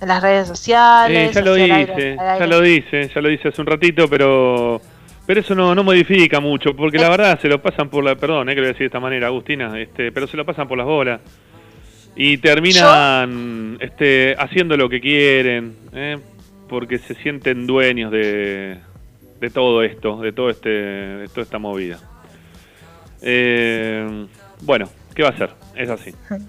en 0.00 0.08
las 0.08 0.22
redes 0.22 0.46
sociales. 0.46 1.30
Eh, 1.30 1.32
ya 1.34 1.40
lo 1.42 1.54
aire- 1.54 2.16
al 2.18 2.38
ya 2.38 2.46
lo 2.46 2.60
dice, 2.60 3.10
ya 3.12 3.20
lo 3.20 3.28
dice 3.28 3.48
hace 3.48 3.60
un 3.60 3.66
ratito, 3.66 4.08
pero 4.08 4.80
pero 5.26 5.40
eso 5.40 5.54
no, 5.54 5.74
no 5.74 5.84
modifica 5.84 6.40
mucho, 6.40 6.74
porque 6.74 6.98
la 6.98 7.08
verdad 7.08 7.40
se 7.40 7.48
lo 7.48 7.62
pasan 7.62 7.88
por 7.88 8.04
la, 8.04 8.16
perdón, 8.16 8.48
eh, 8.48 8.54
que 8.54 8.60
lo 8.60 8.62
voy 8.62 8.70
a 8.70 8.72
decir 8.72 8.84
de 8.84 8.86
esta 8.86 9.00
manera, 9.00 9.28
Agustina, 9.28 9.78
este, 9.80 10.12
pero 10.12 10.26
se 10.26 10.36
lo 10.36 10.44
pasan 10.44 10.68
por 10.68 10.78
las 10.78 10.86
bolas 10.86 11.20
y 12.16 12.38
terminan 12.38 13.78
este, 13.80 14.34
haciendo 14.38 14.76
lo 14.76 14.88
que 14.88 15.00
quieren, 15.00 15.76
eh, 15.92 16.18
porque 16.68 16.98
se 16.98 17.14
sienten 17.14 17.66
dueños 17.66 18.10
de, 18.10 18.78
de 19.40 19.50
todo 19.50 19.82
esto, 19.82 20.20
de 20.20 20.32
todo 20.32 20.50
este, 20.50 20.68
de 20.68 21.28
toda 21.28 21.42
esta 21.42 21.58
movida. 21.58 21.98
Eh, 23.22 24.26
bueno, 24.62 24.88
¿qué 25.14 25.22
va 25.22 25.30
a 25.30 25.32
hacer? 25.32 25.50
Es 25.76 25.88
así. 25.88 26.12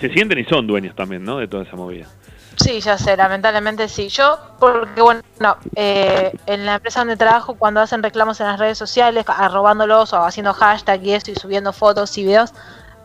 Se 0.00 0.08
sienten 0.08 0.36
y 0.36 0.44
son 0.44 0.66
dueños 0.66 0.96
también, 0.96 1.22
¿no? 1.22 1.38
De 1.38 1.46
toda 1.46 1.62
esa 1.62 1.76
movida. 1.76 2.08
Sí, 2.56 2.80
ya 2.80 2.98
sé, 2.98 3.16
lamentablemente 3.16 3.88
sí. 3.88 4.08
Yo, 4.08 4.38
porque 4.58 5.00
bueno, 5.00 5.22
no, 5.40 5.56
eh, 5.74 6.32
en 6.46 6.66
la 6.66 6.74
empresa 6.76 7.00
donde 7.00 7.16
trabajo, 7.16 7.54
cuando 7.54 7.80
hacen 7.80 8.02
reclamos 8.02 8.40
en 8.40 8.46
las 8.46 8.58
redes 8.58 8.78
sociales, 8.78 9.24
arrobándolos 9.26 10.12
o 10.12 10.22
haciendo 10.22 10.52
hashtag 10.52 11.02
y 11.04 11.14
eso 11.14 11.30
y 11.30 11.34
subiendo 11.34 11.72
fotos 11.72 12.16
y 12.18 12.24
videos, 12.24 12.52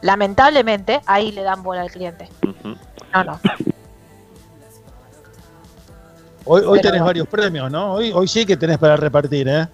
lamentablemente 0.02 1.02
ahí 1.06 1.32
le 1.32 1.44
dan 1.44 1.64
bola 1.64 1.82
al 1.82 1.92
cliente. 1.92 2.30
No, 3.14 3.24
no. 3.24 3.40
Hoy, 6.46 6.62
hoy 6.62 6.80
Pero 6.80 6.82
tenés 6.82 7.00
no. 7.00 7.06
varios 7.06 7.28
premios, 7.28 7.72
¿no? 7.72 7.94
Hoy, 7.94 8.12
hoy 8.14 8.28
sí 8.28 8.46
que 8.46 8.56
tenés 8.56 8.78
para 8.78 8.96
repartir, 8.96 9.48
¿eh? 9.50 9.68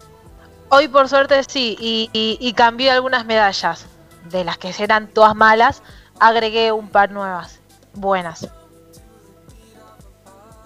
Hoy 0.70 0.88
por 0.88 1.08
suerte 1.08 1.44
sí, 1.48 1.76
y, 1.80 2.10
y, 2.14 2.38
y 2.40 2.54
cambié 2.54 2.91
algunas 2.91 3.26
medallas. 3.26 3.86
De 4.30 4.44
las 4.44 4.58
que 4.58 4.74
eran 4.80 5.08
todas 5.08 5.36
malas, 5.36 5.84
agregué 6.20 6.72
un 6.72 6.88
par 6.88 7.12
nuevas, 7.12 7.60
buenas. 7.94 8.48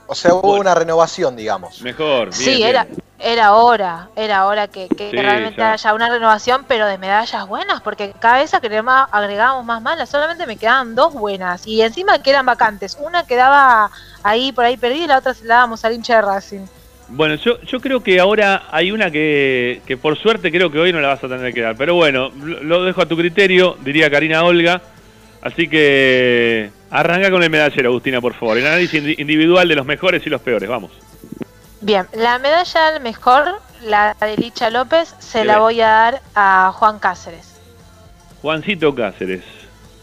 O 0.08 0.16
sea, 0.16 0.34
hubo 0.34 0.56
una 0.56 0.74
renovación, 0.74 1.36
digamos. 1.36 1.82
Mejor, 1.82 2.34
Sí, 2.34 2.64
era, 2.64 2.88
era 3.20 3.54
hora, 3.54 4.08
era 4.16 4.46
hora 4.48 4.68
que, 4.68 4.88
que 4.88 5.10
Sí, 5.12 5.18
realmente 5.18 5.58
ya. 5.58 5.74
haya 5.74 5.94
una 5.94 6.10
renovación, 6.10 6.66
pero 6.68 6.86
de 6.88 6.98
medallas 6.98 7.46
buenas, 7.48 7.82
porque 7.82 8.14
cada 8.20 8.38
vez 8.38 8.54
agregamos, 8.54 9.10
agregábamos 9.12 9.66
más 9.66 9.82
malas, 9.82 10.10
solamente 10.10 10.48
me 10.48 10.56
quedaban 10.58 10.96
dos 10.96 11.14
buenas, 11.14 11.68
y 11.68 11.82
encima 11.82 12.22
que 12.24 12.30
eran 12.30 12.46
vacantes, 12.46 12.98
una 13.02 13.26
quedaba 13.28 13.92
ahí 14.24 14.52
por 14.54 14.64
ahí 14.66 14.78
perdida 14.78 15.04
y 15.04 15.08
la 15.08 15.18
otra 15.18 15.34
se 15.34 15.46
la 15.46 15.56
dábamos 15.56 15.84
al 15.84 15.94
hincha 15.94 16.16
de 16.16 16.22
Racing. 16.22 16.66
Bueno, 17.10 17.36
yo, 17.36 17.60
yo 17.62 17.80
creo 17.80 18.04
que 18.04 18.20
ahora 18.20 18.64
hay 18.70 18.92
una 18.92 19.10
que, 19.10 19.82
que 19.86 19.96
por 19.96 20.18
suerte 20.18 20.52
creo 20.52 20.70
que 20.70 20.78
hoy 20.80 20.92
no 20.92 21.00
la 21.00 21.08
vas 21.10 21.24
a 21.24 21.28
tener 21.30 21.54
que 21.54 21.62
dar. 21.62 21.76
Pero 21.78 21.96
bueno, 21.96 22.30
lo, 22.44 22.62
lo 22.64 22.84
dejo 22.84 23.02
a 23.02 23.06
tu 23.06 23.16
criterio, 23.16 23.78
diría 23.80 24.10
Karina 24.12 24.44
Olga. 24.44 24.82
Así 25.42 25.68
que 25.68 26.70
arranca 26.90 27.30
con 27.32 27.44
el 27.44 27.50
medallero, 27.50 27.90
Agustina, 27.90 28.20
por 28.22 28.34
favor. 28.34 28.58
El 28.58 28.66
análisis 28.68 29.02
indi- 29.02 29.16
individual 29.20 29.68
de 29.68 29.76
los 29.76 29.86
mejores 29.86 30.26
y 30.26 30.30
los 30.30 30.42
peores, 30.42 30.68
vamos. 30.68 30.92
Bien, 31.82 32.06
la 32.14 32.40
medalla 32.40 32.88
al 32.88 33.02
mejor, 33.02 33.60
la 33.84 34.16
de 34.20 34.36
Licha 34.38 34.70
López, 34.70 35.14
se 35.20 35.46
la 35.46 35.60
voy 35.60 35.80
a 35.82 35.88
dar 35.88 36.22
a 36.36 36.72
Juan 36.74 37.00
Cáceres. 37.00 37.56
Juancito 38.42 38.94
Cáceres. 38.96 39.44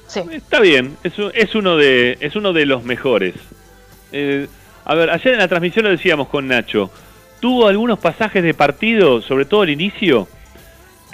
Sí. 0.06 0.20
Está 0.30 0.60
bien, 0.60 0.96
es, 1.02 1.14
es, 1.34 1.54
uno, 1.54 1.76
de, 1.76 2.16
es 2.20 2.36
uno 2.36 2.52
de 2.52 2.66
los 2.66 2.84
mejores. 2.84 3.34
Eh, 4.12 4.46
a 4.84 4.94
ver, 4.94 5.10
ayer 5.10 5.32
en 5.34 5.40
la 5.40 5.48
transmisión 5.48 5.84
lo 5.84 5.90
decíamos 5.90 6.28
con 6.28 6.46
Nacho. 6.46 6.90
Tuvo 7.40 7.66
algunos 7.66 7.98
pasajes 7.98 8.42
de 8.42 8.54
partido, 8.54 9.20
sobre 9.20 9.44
todo 9.44 9.64
el 9.64 9.70
inicio, 9.70 10.28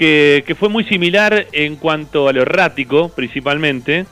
que, 0.01 0.57
fue 0.59 0.71
muy 0.71 0.85
similar 0.85 1.47
en 1.53 1.77
cuanto 1.77 2.27
a 2.27 2.33
lo 2.33 2.41
errático, 2.41 3.11
principalmente, 3.11 4.07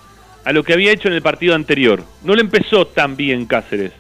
a 0.44 0.52
lo 0.52 0.62
que 0.62 0.74
había 0.74 0.92
hecho 0.92 1.08
en 1.08 1.14
el 1.14 1.22
partido 1.22 1.54
anterior. 1.54 2.02
No 2.24 2.34
lo 2.34 2.42
empezó 2.42 2.86
tan 2.86 3.16
bien 3.16 3.46
Cáceres. 3.46 3.92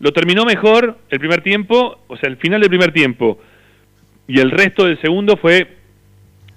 Lo 0.00 0.12
terminó 0.12 0.44
mejor 0.44 0.98
el 1.08 1.20
primer 1.20 1.42
tiempo, 1.42 1.98
o 2.08 2.16
sea, 2.16 2.28
el 2.28 2.36
final 2.36 2.60
del 2.60 2.68
primer 2.68 2.92
tiempo. 2.92 3.38
Y 4.26 4.40
el 4.40 4.50
resto 4.50 4.86
del 4.86 5.00
segundo 5.00 5.36
fue 5.36 5.76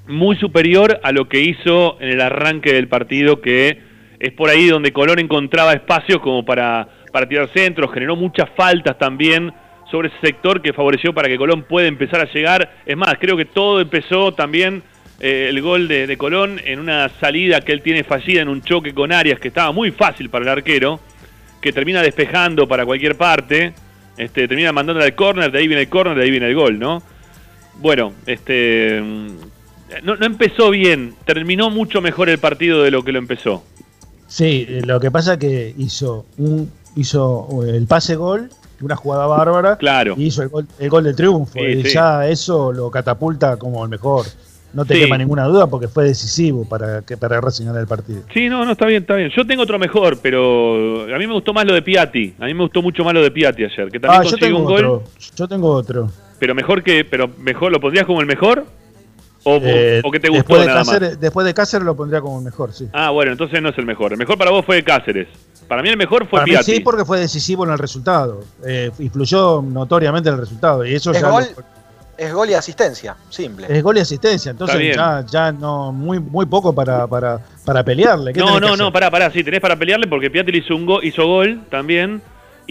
muy 0.08 0.36
superior 0.38 1.00
a 1.04 1.12
lo 1.12 1.30
que 1.30 1.42
hizo 1.42 2.02
en 2.02 2.10
el 2.10 2.22
arranque 2.22 2.74
del 2.74 2.88
partido, 2.88 3.42
que 3.42 3.80
es 4.20 4.34
por 4.34 4.50
ahí 4.50 4.68
donde 4.68 4.92
Colón 4.92 5.20
encontraba 5.20 5.74
espacios 5.74 6.20
como 6.20 6.44
para, 6.44 6.90
para 7.14 7.30
tirar 7.30 7.48
centros, 7.54 7.94
generó 7.94 8.16
muchas 8.16 8.50
faltas 8.58 8.98
también 8.98 9.54
sobre 9.92 10.10
ese 10.10 10.18
sector 10.22 10.62
que 10.62 10.74
favoreció 10.74 11.14
para 11.14 11.28
que 11.28 11.38
Colón 11.38 11.64
pueda 11.64 11.88
empezar 11.88 12.22
a 12.22 12.32
llegar. 12.32 12.72
Es 12.86 12.98
más, 12.98 13.16
creo 13.20 13.38
que 13.38 13.46
todo 13.46 13.82
empezó 13.82 14.34
también 14.34 14.84
eh, 15.20 15.48
el 15.50 15.62
gol 15.62 15.88
de, 15.88 16.08
de 16.08 16.18
Colón 16.18 16.60
en 16.64 16.80
una 16.80 17.10
salida 17.20 17.62
que 17.62 17.72
él 17.72 17.82
tiene 17.82 18.04
fallida 18.04 18.42
en 18.42 18.50
un 18.50 18.62
choque 18.62 18.94
con 18.94 19.12
Arias, 19.12 19.40
que 19.40 19.50
estaba 19.50 19.72
muy 19.72 19.92
fácil 19.92 20.30
para 20.30 20.44
el 20.44 20.50
arquero, 20.50 21.00
que 21.62 21.74
termina 21.74 22.02
despejando 22.02 22.68
para 22.68 22.86
cualquier 22.86 23.16
parte, 23.16 23.74
este, 24.18 24.48
termina 24.48 24.72
mandando 24.72 25.04
al 25.04 25.16
córner, 25.16 25.52
de 25.52 25.60
ahí 25.60 25.68
viene 25.68 25.84
el 25.84 25.90
córner, 25.90 26.18
de 26.18 26.24
ahí 26.24 26.32
viene 26.32 26.48
el 26.48 26.56
gol, 26.56 26.80
¿no? 26.80 27.02
Bueno, 27.80 28.14
este 28.26 29.02
mm, 29.02 29.28
no, 30.04 30.16
no 30.16 30.26
empezó 30.26 30.70
bien, 30.70 31.16
terminó 31.26 31.70
mucho 31.70 32.02
mejor 32.02 32.30
el 32.30 32.38
partido 32.38 32.84
de 32.84 32.92
lo 32.92 33.04
que 33.04 33.12
lo 33.12 33.20
empezó. 33.20 33.64
Sí, 34.28 34.68
lo 34.86 35.00
que 35.00 35.10
pasa 35.10 35.40
que 35.40 35.74
hizo 35.78 36.26
un 36.38 36.72
hizo 36.96 37.48
eh, 37.66 37.78
el 37.78 37.88
pase 37.88 38.16
gol, 38.16 38.50
una 38.82 38.96
jugada 38.96 39.26
bárbara, 39.28 39.78
claro. 39.78 40.16
y 40.18 40.26
hizo 40.26 40.42
el 40.44 40.50
gol, 40.50 40.68
el 40.80 40.90
gol 40.90 41.04
de 41.04 41.14
triunfo. 41.14 41.54
Sí, 41.54 41.60
y 41.66 41.84
sí. 41.84 41.90
ya 41.94 42.28
eso 42.28 42.72
lo 42.72 42.90
catapulta 42.92 43.58
como 43.58 43.84
el 43.84 43.90
mejor. 43.90 44.26
No 44.72 44.86
te 44.86 44.94
Sí. 44.94 45.00
quema 45.02 45.18
ninguna 45.18 45.46
duda 45.46 45.66
porque 45.66 45.88
fue 45.88 46.04
decisivo 46.04 46.64
para 46.64 47.02
que 47.02 47.18
para 47.18 47.42
Racing 47.42 47.66
ganar 47.66 47.82
el 47.82 47.88
partido. 47.88 48.22
Sí, 48.32 48.50
no, 48.50 48.64
no, 48.66 48.74
está 48.74 48.86
bien, 48.86 49.02
está 49.02 49.16
bien. 49.16 49.32
Yo 49.36 49.46
tengo 49.48 49.64
otro 49.64 49.80
mejor, 49.80 50.20
pero 50.22 51.04
a 51.14 51.18
mí 51.18 51.26
me 51.26 51.34
gustó 51.34 51.54
más 51.54 51.66
lo 51.66 51.74
de 51.74 51.82
Piatti. 51.82 52.36
A 52.40 52.46
mí 52.46 52.54
me 52.54 52.62
gustó 52.64 52.82
mucho 52.84 53.04
más 53.04 53.14
lo 53.16 53.22
de 53.24 53.32
Piatti 53.32 53.64
ayer, 53.64 53.90
que 53.90 54.00
también 54.00 54.22
Ah, 54.22 54.30
consiguió 54.30 54.58
un 54.58 54.66
gol, 54.66 54.86
otro. 54.86 55.04
Yo 55.36 55.48
tengo 55.48 55.70
otro. 55.72 56.12
pero 56.38 56.54
mejor 56.54 56.84
que, 56.84 57.04
pero 57.04 57.28
mejor, 57.40 57.72
¿lo 57.72 57.80
pondrías 57.80 58.06
como 58.06 58.22
el 58.22 58.28
mejor? 58.28 58.64
¿O, 59.44 59.58
Eh, 59.64 60.02
o 60.04 60.12
que 60.12 60.20
te 60.20 60.28
gustó 60.30 60.40
después 60.54 60.62
de 60.62 60.68
nada 60.68 60.80
más? 60.80 60.88
Cáceres, 60.90 61.20
después 61.20 61.46
de 61.48 61.54
Cáceres 61.54 61.86
lo 61.86 61.96
pondría 61.96 62.22
como 62.22 62.38
el 62.38 62.46
mejor, 62.46 62.72
sí. 62.74 62.88
Ah, 62.94 63.10
bueno, 63.10 63.32
entonces 63.32 63.62
no 63.64 63.70
es 63.70 63.78
el 63.80 63.86
mejor. 63.86 64.12
El 64.12 64.20
mejor 64.20 64.38
para 64.38 64.52
vos 64.52 64.66
fue 64.66 64.84
Cáceres. 64.84 65.28
Para 65.70 65.82
mí 65.84 65.88
el 65.90 65.96
mejor 65.98 66.22
fue 66.28 66.40
Para 66.40 66.44
mí 66.46 66.52
Piatti. 66.52 66.74
sí, 66.74 66.80
porque 66.82 67.06
fue 67.06 67.20
decisivo 67.20 67.64
en 67.64 67.72
el 67.72 67.78
resultado. 67.78 68.42
Eh, 68.66 68.92
influyó 69.00 69.62
notoriamente 69.62 70.28
en 70.28 70.36
el 70.36 70.42
resultado. 70.42 70.84
Y 70.86 70.96
eso 70.96 71.12
Es 71.12 71.22
ya 71.22 71.30
gol, 71.30 71.44
lo- 71.56 71.64
es 72.18 72.34
gol 72.34 72.50
y 72.50 72.54
asistencia, 72.56 73.16
simple. 73.30 73.68
es 73.70 73.82
gol 73.82 73.96
y 73.98 74.02
asistencia. 74.02 74.50
Entonces 74.52 74.94
ya, 74.96 75.24
ya 75.26 75.52
no 75.54 75.94
muy, 75.94 76.20
muy 76.20 76.46
poco 76.48 76.74
para, 76.76 77.08
para, 77.08 77.40
para 77.64 77.82
pelearle. 77.84 78.34
¿Qué 78.34 78.40
No, 78.42 78.60
no, 78.60 78.76
no, 78.76 78.92
pará, 78.92 79.10
pará, 79.10 79.32
sí, 79.32 79.42
tenés 79.44 79.62
para 79.62 79.78
pelearle 79.78 80.06
porque 80.08 80.30
Piatti 80.30 80.58
hizo 80.58 80.76
un 80.76 80.86
gol, 80.86 81.06
hizo 81.06 81.26
gol 81.26 81.62
también. 81.70 82.22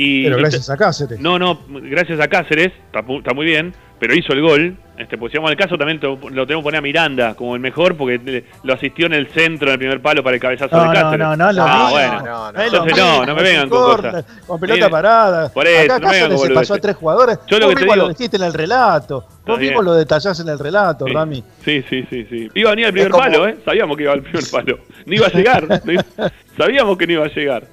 Y, 0.00 0.22
Pero 0.22 0.36
y- 0.38 0.40
gracias 0.42 0.70
a 0.70 0.76
Cáceres. 0.76 1.18
No, 1.18 1.40
no, 1.40 1.58
gracias 1.68 2.20
a 2.20 2.28
Cáceres, 2.28 2.68
está, 2.86 3.00
está 3.00 3.34
muy 3.34 3.44
bien, 3.44 3.74
pero 3.98 4.14
hizo 4.14 4.32
el 4.32 4.42
gol. 4.42 4.76
Este, 4.96 5.16
pues 5.18 5.32
si 5.32 5.38
vamos 5.38 5.50
al 5.50 5.56
caso, 5.56 5.76
también 5.76 5.98
to- 5.98 6.18
lo 6.30 6.44
tenemos 6.46 6.62
que 6.62 6.66
poner 6.66 6.78
a 6.78 6.82
Miranda 6.82 7.34
como 7.34 7.54
el 7.56 7.60
mejor 7.60 7.96
porque 7.96 8.18
le- 8.24 8.44
lo 8.62 8.74
asistió 8.74 9.06
en 9.06 9.14
el 9.14 9.26
centro, 9.28 9.68
en 9.68 9.72
el 9.72 9.78
primer 9.78 10.00
palo 10.00 10.22
para 10.22 10.36
el 10.36 10.40
cabezazo 10.40 10.76
No, 10.76 10.82
de 10.82 10.88
no, 10.88 10.94
Cáceres. 10.94 11.18
no, 11.18 11.36
no, 11.36 11.52
lo 11.52 11.62
ah, 11.64 11.88
bueno. 11.90 12.12
No, 12.24 12.52
no. 12.52 12.60
Entonces 12.62 12.92
Es 12.92 12.98
lo 12.98 13.04
no, 13.04 13.26
no 13.26 13.34
me 13.34 13.42
vengan 13.42 13.68
con 13.68 13.96
cosas. 13.96 14.24
Con 14.46 14.60
pelota 14.60 14.76
Mire, 14.78 14.88
parada. 14.90 15.48
Por 15.52 15.66
eso, 15.66 15.82
Acá 15.92 15.98
no 15.98 16.06
me 16.06 16.12
vengan 16.12 16.28
Cáceres 16.30 16.38
con 16.38 16.48
se 16.48 16.54
pasó 16.54 16.74
a 16.74 16.78
tres 16.78 16.96
jugadores. 16.96 17.38
Yo 17.48 17.58
lo 17.58 17.66
Vos 17.66 17.74
que 17.74 17.80
te 17.80 17.84
mismo 17.86 17.96
lo 17.96 18.02
digo- 18.04 18.14
dijiste 18.16 18.36
en 18.36 18.42
el 18.44 18.54
relato. 18.54 19.24
Vos 19.46 19.58
bien. 19.58 19.70
mismo 19.72 19.82
lo 19.82 19.94
detallás 19.94 20.38
en 20.38 20.48
el 20.48 20.58
relato, 20.60 21.06
Sí. 21.06 21.12
Rami. 21.12 21.44
Sí, 21.64 21.84
sí, 21.90 22.06
sí, 22.08 22.24
sí. 22.30 22.48
Iba 22.54 22.70
a 22.70 22.72
venir 22.74 22.86
al 22.86 22.92
primer 22.92 23.10
como- 23.10 23.24
palo, 23.24 23.48
¿eh? 23.48 23.56
Sabíamos 23.64 23.96
que 23.96 24.02
iba 24.04 24.12
al 24.12 24.22
primer 24.22 24.44
palo. 24.48 24.78
No 25.06 25.12
iba 25.14 25.26
a 25.26 25.30
llegar. 25.30 25.66
no 25.68 26.28
Sabíamos 26.56 26.96
que 26.98 27.06
no 27.08 27.12
iba 27.14 27.24
a 27.24 27.28
llegar. 27.28 27.64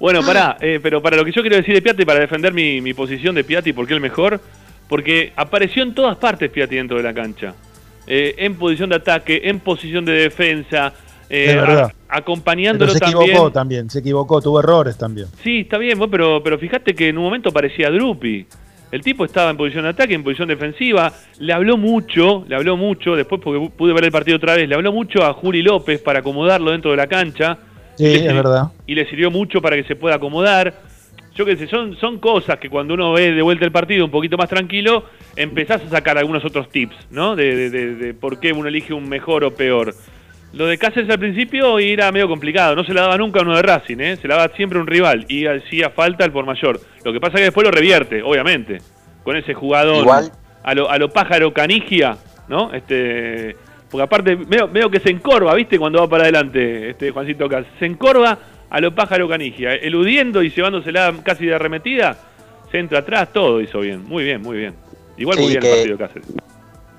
Bueno, 0.00 0.20
pará, 0.24 0.56
eh, 0.60 0.78
pero 0.82 1.02
para 1.02 1.16
lo 1.16 1.24
que 1.24 1.32
yo 1.32 1.40
quiero 1.42 1.56
decir 1.56 1.74
de 1.74 1.82
Piatti, 1.82 2.04
para 2.04 2.20
defender 2.20 2.52
mi, 2.52 2.80
mi 2.80 2.94
posición 2.94 3.34
de 3.34 3.42
Piatti, 3.44 3.72
porque 3.72 3.94
el 3.94 4.00
mejor, 4.00 4.40
porque 4.88 5.32
apareció 5.34 5.82
en 5.82 5.94
todas 5.94 6.16
partes 6.16 6.50
Piatti 6.50 6.76
dentro 6.76 6.96
de 6.96 7.02
la 7.02 7.12
cancha. 7.12 7.54
Eh, 8.06 8.34
en 8.38 8.54
posición 8.54 8.88
de 8.90 8.96
ataque, 8.96 9.40
en 9.44 9.60
posición 9.60 10.04
de 10.04 10.12
defensa, 10.12 10.92
eh, 11.28 11.58
a- 11.58 11.92
acompañándolo 12.08 12.92
Pero 12.92 12.92
se 12.94 13.00
también. 13.00 13.30
equivocó 13.30 13.52
también, 13.52 13.90
se 13.90 13.98
equivocó, 13.98 14.40
tuvo 14.40 14.60
errores 14.60 14.96
también. 14.96 15.26
Sí, 15.42 15.60
está 15.60 15.76
bien, 15.78 15.98
vos, 15.98 16.08
pero, 16.10 16.40
pero 16.42 16.58
fíjate 16.58 16.94
que 16.94 17.08
en 17.08 17.18
un 17.18 17.24
momento 17.24 17.50
parecía 17.52 17.90
Drupi. 17.90 18.46
El 18.90 19.02
tipo 19.02 19.26
estaba 19.26 19.50
en 19.50 19.58
posición 19.58 19.82
de 19.84 19.90
ataque, 19.90 20.14
en 20.14 20.22
posición 20.24 20.48
defensiva. 20.48 21.12
Le 21.40 21.52
habló 21.52 21.76
mucho, 21.76 22.46
le 22.48 22.54
habló 22.54 22.74
mucho, 22.78 23.14
después 23.14 23.38
porque 23.44 23.68
pude 23.76 23.92
ver 23.92 24.04
el 24.04 24.10
partido 24.12 24.38
otra 24.38 24.54
vez, 24.56 24.66
le 24.66 24.74
habló 24.74 24.92
mucho 24.92 25.22
a 25.24 25.34
Juli 25.34 25.60
López 25.60 26.00
para 26.00 26.20
acomodarlo 26.20 26.70
dentro 26.70 26.92
de 26.92 26.96
la 26.96 27.06
cancha. 27.06 27.58
Sí, 27.98 28.06
es 28.06 28.20
sirvió- 28.22 28.34
verdad. 28.36 28.62
Y 28.86 28.94
le 28.94 29.04
sirvió 29.08 29.30
mucho 29.30 29.60
para 29.60 29.76
que 29.76 29.84
se 29.84 29.96
pueda 29.96 30.16
acomodar. 30.16 30.74
Yo 31.34 31.44
qué 31.44 31.56
sé, 31.56 31.68
son, 31.68 31.96
son 31.98 32.18
cosas 32.18 32.58
que 32.58 32.68
cuando 32.68 32.94
uno 32.94 33.12
ve 33.12 33.32
de 33.32 33.42
vuelta 33.42 33.64
el 33.64 33.70
partido 33.70 34.04
un 34.04 34.10
poquito 34.10 34.36
más 34.36 34.48
tranquilo, 34.48 35.04
empezás 35.36 35.82
a 35.82 35.88
sacar 35.88 36.18
algunos 36.18 36.44
otros 36.44 36.68
tips, 36.70 36.96
¿no? 37.10 37.36
De, 37.36 37.54
de- 37.54 37.70
de- 37.70 37.94
de 37.94 38.14
por 38.14 38.40
qué 38.40 38.52
uno 38.52 38.68
elige 38.68 38.92
un 38.92 39.08
mejor 39.08 39.44
o 39.44 39.54
peor. 39.54 39.94
Lo 40.52 40.66
de 40.66 40.78
Cáceres 40.78 41.10
al 41.10 41.18
principio 41.18 41.78
era 41.78 42.10
medio 42.10 42.26
complicado, 42.26 42.74
no 42.74 42.82
se 42.82 42.94
la 42.94 43.02
daba 43.02 43.18
nunca 43.18 43.38
a 43.40 43.42
uno 43.42 43.54
de 43.54 43.62
Racing, 43.62 43.98
¿eh? 44.00 44.16
se 44.16 44.26
la 44.26 44.36
daba 44.36 44.54
siempre 44.56 44.78
a 44.78 44.82
un 44.82 44.88
rival 44.88 45.26
y 45.28 45.44
hacía 45.46 45.90
falta 45.90 46.24
el 46.24 46.32
por 46.32 46.46
mayor. 46.46 46.80
Lo 47.04 47.12
que 47.12 47.20
pasa 47.20 47.34
es 47.34 47.40
que 47.40 47.44
después 47.44 47.64
lo 47.66 47.70
revierte, 47.70 48.22
obviamente. 48.22 48.78
con 49.22 49.36
ese 49.36 49.52
jugador 49.52 49.98
Igual. 49.98 50.32
a 50.64 50.74
lo, 50.74 50.90
a 50.90 50.96
lo 50.96 51.10
pájaro 51.10 51.52
canigia, 51.52 52.16
¿no? 52.48 52.72
Este, 52.72 53.56
porque 53.90 54.02
aparte 54.02 54.34
veo, 54.34 54.90
que 54.90 55.00
se 55.00 55.10
encorva, 55.10 55.54
¿viste? 55.54 55.78
Cuando 55.78 56.00
va 56.00 56.08
para 56.08 56.24
adelante, 56.24 56.90
este 56.90 57.10
Juancito 57.10 57.48
Cas. 57.48 57.64
Se 57.78 57.86
encorva 57.86 58.38
a 58.70 58.80
lo 58.80 58.94
pájaro 58.94 59.28
canigia, 59.28 59.74
eludiendo 59.74 60.42
y 60.42 60.50
llevándosela 60.50 61.14
casi 61.24 61.46
de 61.46 61.54
arremetida, 61.54 62.16
se 62.70 62.78
entra 62.78 62.98
atrás, 62.98 63.28
todo 63.32 63.60
hizo 63.62 63.80
bien, 63.80 64.04
muy 64.06 64.24
bien, 64.24 64.42
muy 64.42 64.58
bien. 64.58 64.74
Igual 65.16 65.38
Sí, 65.38 65.42
muy 65.44 65.50
bien 65.52 65.62
que- 65.62 65.70
el 65.72 65.76
partido 65.78 65.98
Cáceres. 65.98 66.28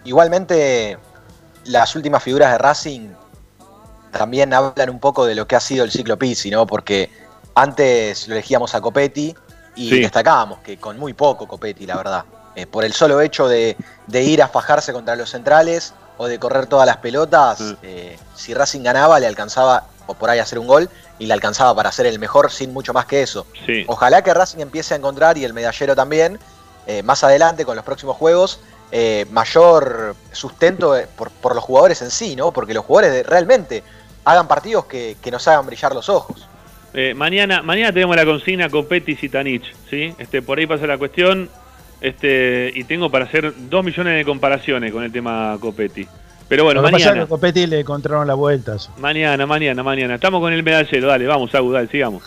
Igualmente, 0.05 0.97
las 1.65 1.95
últimas 1.95 2.23
figuras 2.23 2.51
de 2.51 2.57
Racing 2.57 3.09
también 4.11 4.53
hablan 4.53 4.89
un 4.89 4.99
poco 4.99 5.25
de 5.25 5.35
lo 5.35 5.47
que 5.47 5.55
ha 5.55 5.59
sido 5.59 5.83
el 5.85 5.91
ciclo 5.91 6.17
Pizzi, 6.17 6.49
¿no? 6.49 6.65
Porque 6.65 7.09
antes 7.53 8.27
lo 8.27 8.33
elegíamos 8.33 8.73
a 8.73 8.81
Copetti 8.81 9.35
y 9.75 9.89
Sí. 9.89 9.99
destacábamos 10.01 10.59
que 10.59 10.77
con 10.77 10.97
muy 10.97 11.13
poco 11.13 11.47
Copetti, 11.47 11.85
la 11.85 11.97
verdad. 11.97 12.25
Eh, 12.55 12.65
por 12.65 12.83
el 12.83 12.93
solo 12.93 13.21
hecho 13.21 13.47
de, 13.47 13.77
de 14.07 14.23
ir 14.23 14.41
a 14.41 14.47
fajarse 14.47 14.91
contra 14.91 15.15
los 15.15 15.29
centrales 15.29 15.93
o 16.21 16.27
de 16.27 16.37
correr 16.37 16.67
todas 16.67 16.85
las 16.85 16.97
pelotas, 16.97 17.75
eh, 17.81 18.19
si 18.35 18.53
Racing 18.53 18.83
ganaba 18.83 19.21
le 19.21 19.25
alcanzaba, 19.25 19.85
o 20.05 20.15
por 20.15 20.29
ahí 20.29 20.39
hacer 20.39 20.59
un 20.59 20.67
gol, 20.67 20.89
y 21.17 21.27
le 21.27 21.33
alcanzaba 21.33 21.73
para 21.73 21.93
ser 21.93 22.07
el 22.07 22.19
mejor 22.19 22.51
sin 22.51 22.73
mucho 22.73 22.91
más 22.93 23.05
que 23.05 23.21
eso. 23.21 23.47
Sí. 23.65 23.85
Ojalá 23.87 24.21
que 24.21 24.33
Racing 24.33 24.59
empiece 24.59 24.93
a 24.93 24.97
encontrar, 24.97 25.37
y 25.37 25.45
el 25.45 25.53
medallero 25.53 25.95
también, 25.95 26.37
eh, 26.87 27.03
más 27.03 27.23
adelante 27.23 27.63
con 27.63 27.77
los 27.77 27.85
próximos 27.85 28.17
juegos, 28.17 28.59
eh, 28.91 29.27
mayor 29.31 30.13
sustento 30.33 30.93
por, 31.15 31.31
por 31.31 31.55
los 31.55 31.63
jugadores 31.63 32.01
en 32.01 32.11
sí, 32.11 32.35
¿no? 32.35 32.51
Porque 32.51 32.73
los 32.73 32.83
jugadores 32.83 33.25
realmente 33.25 33.81
hagan 34.25 34.49
partidos 34.49 34.85
que, 34.85 35.15
que 35.21 35.31
nos 35.31 35.47
hagan 35.47 35.65
brillar 35.65 35.95
los 35.95 36.09
ojos. 36.09 36.45
Mañana, 37.15 37.61
mañana 37.61 37.93
tenemos 37.93 38.17
la 38.17 38.25
consigna 38.25 38.67
Copetti 38.67 39.17
y 39.21 39.29
Tanich, 39.29 39.73
¿sí? 39.89 40.13
Este, 40.17 40.41
por 40.41 40.57
ahí 40.57 40.67
pasa 40.67 40.85
la 40.85 40.97
cuestión. 40.97 41.49
Este, 42.01 42.71
y 42.73 42.83
tengo 42.85 43.09
para 43.11 43.25
hacer 43.25 43.53
dos 43.69 43.83
millones 43.83 44.15
de 44.15 44.25
comparaciones 44.25 44.91
con 44.91 45.03
el 45.03 45.11
tema 45.11 45.57
Copetti. 45.59 46.07
Pero 46.47 46.63
bueno, 46.63 46.81
Lo 46.81 46.87
que 46.87 46.93
pasa 46.93 47.03
es 47.03 47.05
mañana, 47.09 47.21
que 47.21 47.25
a 47.25 47.35
Copetti 47.35 47.67
le 47.67 47.79
encontraron 47.81 48.25
la 48.25 48.33
vuelta. 48.33 48.75
eso. 48.75 48.91
mañana, 48.97 49.45
mañana, 49.45 49.83
mañana. 49.83 50.15
Estamos 50.15 50.39
con 50.41 50.51
el 50.53 50.63
medallero, 50.63 51.07
dale, 51.07 51.27
vamos, 51.27 51.53
Agu, 51.53 51.71
dale, 51.71 51.87
sigamos. 51.89 52.23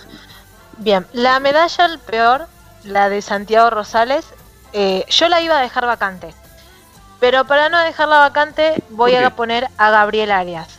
Bien, 0.78 1.06
la 1.12 1.40
medalla 1.40 1.86
el 1.86 1.98
peor, 1.98 2.46
la 2.84 3.08
de 3.08 3.20
Santiago 3.22 3.70
Rosales, 3.70 4.24
eh, 4.72 5.04
yo 5.08 5.28
la 5.28 5.40
iba 5.40 5.58
a 5.58 5.62
dejar 5.62 5.86
vacante. 5.86 6.34
Pero 7.18 7.44
para 7.46 7.68
no 7.68 7.78
dejarla 7.82 8.18
vacante, 8.18 8.74
voy 8.90 9.14
a 9.14 9.30
poner 9.30 9.68
a 9.76 9.90
Gabriel 9.90 10.30
Arias. 10.32 10.78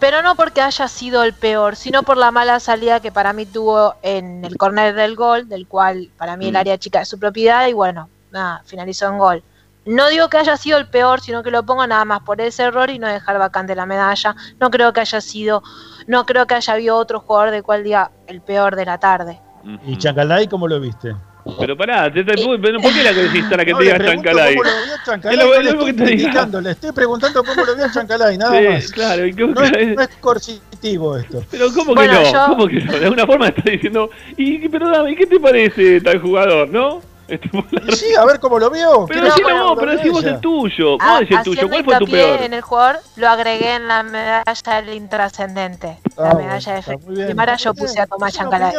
Pero 0.00 0.22
no 0.22 0.34
porque 0.34 0.60
haya 0.60 0.88
sido 0.88 1.22
el 1.24 1.32
peor, 1.34 1.76
sino 1.76 2.02
por 2.02 2.16
la 2.16 2.30
mala 2.30 2.58
salida 2.60 3.00
que 3.00 3.12
para 3.12 3.32
mí 3.32 3.46
tuvo 3.46 3.94
en 4.02 4.44
el 4.44 4.56
córner 4.56 4.94
del 4.94 5.14
gol, 5.14 5.48
del 5.48 5.66
cual 5.66 6.10
para 6.18 6.36
mí 6.36 6.46
el 6.48 6.52
Mm. 6.54 6.56
área 6.56 6.78
chica 6.78 7.00
es 7.02 7.08
su 7.08 7.18
propiedad 7.18 7.66
y 7.68 7.72
bueno, 7.72 8.08
nada, 8.34 8.62
finalizó 8.66 9.06
en 9.08 9.16
gol. 9.18 9.42
No 9.86 10.08
digo 10.08 10.28
que 10.28 10.38
haya 10.38 10.56
sido 10.56 10.78
el 10.78 10.88
peor, 10.88 11.20
sino 11.20 11.42
que 11.42 11.50
lo 11.50 11.64
pongo 11.64 11.86
nada 11.86 12.04
más 12.04 12.20
por 12.20 12.40
ese 12.40 12.64
error 12.64 12.90
y 12.90 12.98
no 12.98 13.06
dejar 13.06 13.38
vacante 13.38 13.74
la 13.74 13.86
medalla. 13.86 14.34
No 14.60 14.70
creo 14.70 14.92
que 14.92 15.00
haya 15.00 15.20
sido, 15.20 15.62
no 16.06 16.24
creo 16.26 16.46
que 16.46 16.54
haya 16.54 16.72
habido 16.72 16.96
otro 16.96 17.20
jugador 17.20 17.50
del 17.50 17.62
cual 17.62 17.84
diga 17.84 18.10
el 18.26 18.40
peor 18.40 18.76
de 18.76 18.84
la 18.86 18.98
tarde. 18.98 19.40
¿Y 19.86 19.96
Chancalay 19.96 20.46
cómo 20.48 20.68
lo 20.68 20.80
viste? 20.80 21.14
Pero 21.60 21.76
pará, 21.76 22.10
te- 22.10 22.24
te- 22.24 22.34
pero 22.34 22.80
¿por 22.80 22.92
qué 22.94 23.02
la 23.02 23.12
que 23.12 23.22
decís 23.24 23.44
la 23.50 23.64
que 23.66 23.72
No, 23.72 23.78
te 23.78 23.84
le 23.84 23.92
diga 23.92 23.98
pregunto 23.98 24.22
Chancalay? 24.30 24.56
cómo 24.56 24.64
lo 24.70 24.84
vio 24.84 24.94
Chancalay, 25.04 25.36
Es 25.38 25.44
lo- 25.44 25.54
no 25.54 25.60
le 25.60 25.70
estoy 25.70 25.92
te 25.92 26.04
diga. 26.04 26.06
criticando, 26.16 26.60
le 26.62 26.70
estoy 26.70 26.92
preguntando 26.92 27.44
cómo 27.44 27.64
lo 27.66 27.76
vio 27.76 27.92
Chancalay, 27.92 28.38
nada 28.38 28.58
Sí, 28.58 28.66
más. 28.68 28.92
claro, 28.92 29.26
¿y 29.26 29.34
qué- 29.34 29.46
no, 29.46 29.62
es, 29.62 29.96
no 29.96 30.02
es 30.02 30.08
coercitivo 30.22 31.16
esto. 31.18 31.42
Pero 31.50 31.66
¿cómo 31.74 31.88
que 31.94 31.94
Bueno, 32.06 32.14
no? 32.22 32.32
yo- 32.32 32.46
¿Cómo 32.48 32.66
que 32.66 32.80
no? 32.80 32.92
De 32.98 33.04
alguna 33.04 33.26
forma 33.26 33.48
está 33.48 33.70
diciendo, 33.70 34.08
y 34.38 34.66
perdóname, 34.70 35.10
¿y 35.10 35.16
qué 35.16 35.26
te 35.26 35.38
parece 35.38 36.00
tal 36.00 36.18
jugador, 36.22 36.70
no? 36.70 37.02
Este, 37.26 37.48
Sí, 37.96 38.14
a 38.18 38.24
ver 38.24 38.38
cómo 38.38 38.58
lo 38.58 38.70
vio. 38.70 39.06
Pero 39.06 39.24
decilo 39.24 39.48
saber 39.48 39.62
vos, 39.62 39.74
pero 39.76 39.86
lo 39.86 39.92
decí 39.92 40.02
vio 40.04 40.12
vos 40.12 40.24
el 40.24 40.40
tuyo. 40.40 40.96
Ah, 41.00 41.10
Vos 41.12 41.20
decís 41.20 41.36
el 41.38 41.44
tuyo, 41.44 41.68
¿cuál 41.68 41.84
fue 41.84 41.98
tu 41.98 42.06
peor? 42.06 42.42
en 42.42 42.52
el 42.54 42.60
jugador, 42.60 42.96
lo 43.16 43.28
agregué 43.28 43.74
en 43.76 43.88
la 43.88 44.02
medalla 44.02 44.82
del 44.82 44.94
intrascendente. 44.94 45.98
La 46.16 46.30
Ah, 46.30 46.34
medalla 46.34 46.74
de 46.80 46.96
muy 46.98 47.14
bien. 47.16 47.28
Guimara, 47.28 47.56
yo 47.56 47.74
puse 47.74 48.00
a 48.00 48.06
Tomás 48.06 48.32
Chancalay. 48.34 48.74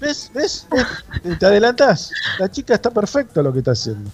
¿Ves? 0.00 0.30
¿Ves? 0.34 0.66
¿Ves? 0.70 1.38
¿Te 1.38 1.46
adelantás? 1.46 2.12
La 2.38 2.50
chica 2.50 2.74
está 2.74 2.90
perfecto 2.90 3.42
lo 3.42 3.52
que 3.52 3.60
está 3.60 3.70
haciendo. 3.70 4.10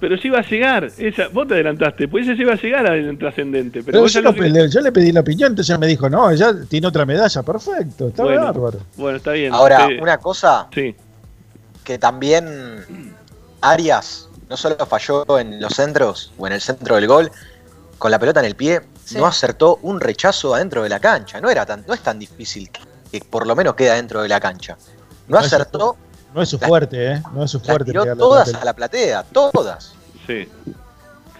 Pero 0.00 0.18
sí 0.18 0.28
iba 0.28 0.38
a 0.38 0.42
llegar, 0.42 0.88
ella, 0.98 1.28
vos 1.32 1.48
te 1.48 1.54
adelantaste, 1.54 2.08
pues 2.08 2.26
ella 2.26 2.36
sí 2.36 2.42
iba 2.42 2.52
a 2.52 2.56
llegar 2.56 2.86
al 2.86 3.16
trascendente. 3.16 3.80
Pero, 3.80 3.86
Pero 3.86 4.00
vos 4.02 4.12
yo, 4.12 4.20
ya 4.20 4.24
lo 4.24 4.32
lo 4.32 4.36
peleé, 4.38 4.68
yo 4.68 4.80
le 4.80 4.92
pedí 4.92 5.12
la 5.12 5.20
opinión, 5.20 5.52
entonces 5.52 5.70
ella 5.70 5.78
me 5.78 5.86
dijo, 5.86 6.10
no, 6.10 6.30
ella 6.30 6.52
tiene 6.68 6.86
otra 6.88 7.06
medalla, 7.06 7.42
perfecto, 7.42 8.08
está 8.08 8.22
Bueno. 8.22 8.42
bárbaro. 8.44 8.80
Bueno, 8.96 9.16
está 9.16 9.32
bien. 9.32 9.54
Ahora, 9.54 9.86
Eh, 9.90 9.98
una 10.02 10.18
cosa 10.18 10.66
Sí. 10.74 10.94
que 11.84 11.98
también 11.98 13.13
Arias 13.70 14.28
no 14.48 14.56
solo 14.56 14.76
falló 14.86 15.38
en 15.38 15.60
los 15.60 15.74
centros 15.74 16.32
o 16.38 16.46
en 16.46 16.52
el 16.52 16.60
centro 16.60 16.96
del 16.96 17.06
gol, 17.06 17.30
con 17.98 18.10
la 18.10 18.18
pelota 18.18 18.40
en 18.40 18.46
el 18.46 18.54
pie, 18.56 18.82
Sí. 19.04 19.16
no 19.18 19.26
acertó 19.26 19.78
un 19.82 20.00
rechazo 20.00 20.54
adentro 20.54 20.82
de 20.82 20.88
la 20.88 20.98
cancha. 21.00 21.40
No, 21.40 21.50
era 21.50 21.66
tan, 21.66 21.84
no 21.86 21.92
es 21.94 22.00
tan 22.00 22.18
difícil 22.18 22.70
que, 22.70 22.80
que 23.10 23.24
por 23.24 23.46
lo 23.46 23.54
menos 23.54 23.74
queda 23.74 23.94
dentro 23.94 24.22
de 24.22 24.28
la 24.28 24.40
cancha. 24.40 24.76
No 25.28 25.38
No 25.38 25.40
es 25.40 25.46
acertó, 25.52 25.96
No 26.34 26.42
es 26.42 26.48
su 26.48 26.58
fuerte, 26.58 27.12
¿eh? 27.12 27.22
No 27.32 27.44
es 27.44 27.50
su 27.50 27.60
fuerte. 27.60 27.84
tiró 27.92 28.16
todas 28.16 28.48
la 28.52 28.58
a 28.60 28.64
la 28.64 28.72
platea, 28.74 29.22
todas. 29.24 29.94
Sí. 30.26 30.48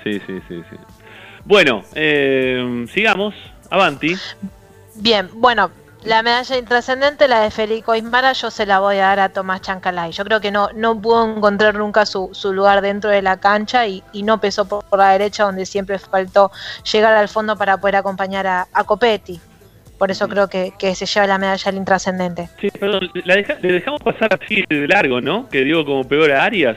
Sí, 0.03 0.21
sí, 0.27 0.41
sí, 0.49 0.63
sí. 0.71 0.77
Bueno, 1.45 1.83
eh, 1.95 2.87
sigamos. 2.93 3.35
Avanti. 3.71 4.15
Bien, 4.97 5.29
bueno, 5.35 5.71
la 6.05 6.23
medalla 6.23 6.59
intrascendente, 6.59 7.29
la 7.29 7.41
de 7.41 7.51
Federico 7.51 7.95
Ismara, 7.95 8.33
yo 8.35 8.51
se 8.51 8.67
la 8.67 8.79
voy 8.79 8.97
a 8.97 9.07
dar 9.07 9.21
a 9.21 9.29
Tomás 9.31 9.63
Chancalay. 9.63 10.13
Yo 10.13 10.25
creo 10.25 10.41
que 10.41 10.51
no, 10.51 10.69
no 10.75 11.01
pudo 11.01 11.37
encontrar 11.37 11.77
nunca 11.77 12.05
su, 12.05 12.29
su 12.33 12.53
lugar 12.53 12.83
dentro 12.83 13.09
de 13.11 13.23
la 13.23 13.39
cancha 13.39 13.87
y, 13.87 14.03
y 14.13 14.23
no 14.23 14.39
pesó 14.39 14.67
por, 14.67 14.85
por 14.85 14.99
la 14.99 15.11
derecha, 15.13 15.45
donde 15.45 15.65
siempre 15.65 15.99
faltó 15.99 16.51
llegar 16.93 17.15
al 17.15 17.29
fondo 17.29 17.57
para 17.57 17.79
poder 17.79 17.97
acompañar 17.97 18.47
a, 18.47 18.67
a 18.73 18.85
Copetti. 18.85 19.41
Por 19.99 20.11
eso 20.11 20.29
creo 20.29 20.49
que, 20.49 20.75
que 20.79 20.95
se 20.95 21.07
lleva 21.07 21.27
la 21.27 21.39
medalla 21.39 21.65
del 21.71 21.77
intrascendente. 21.79 22.51
Sí, 22.61 22.71
perdón, 22.71 23.09
la 23.25 23.37
deja- 23.37 23.57
le 23.63 23.73
dejamos 23.73 24.03
pasar 24.03 24.39
así 24.43 24.63
de 24.69 24.87
largo, 24.87 25.21
¿no? 25.23 25.49
Que 25.49 25.61
digo 25.65 25.85
como 25.87 26.05
peor 26.07 26.33
a 26.33 26.45
Arias, 26.45 26.77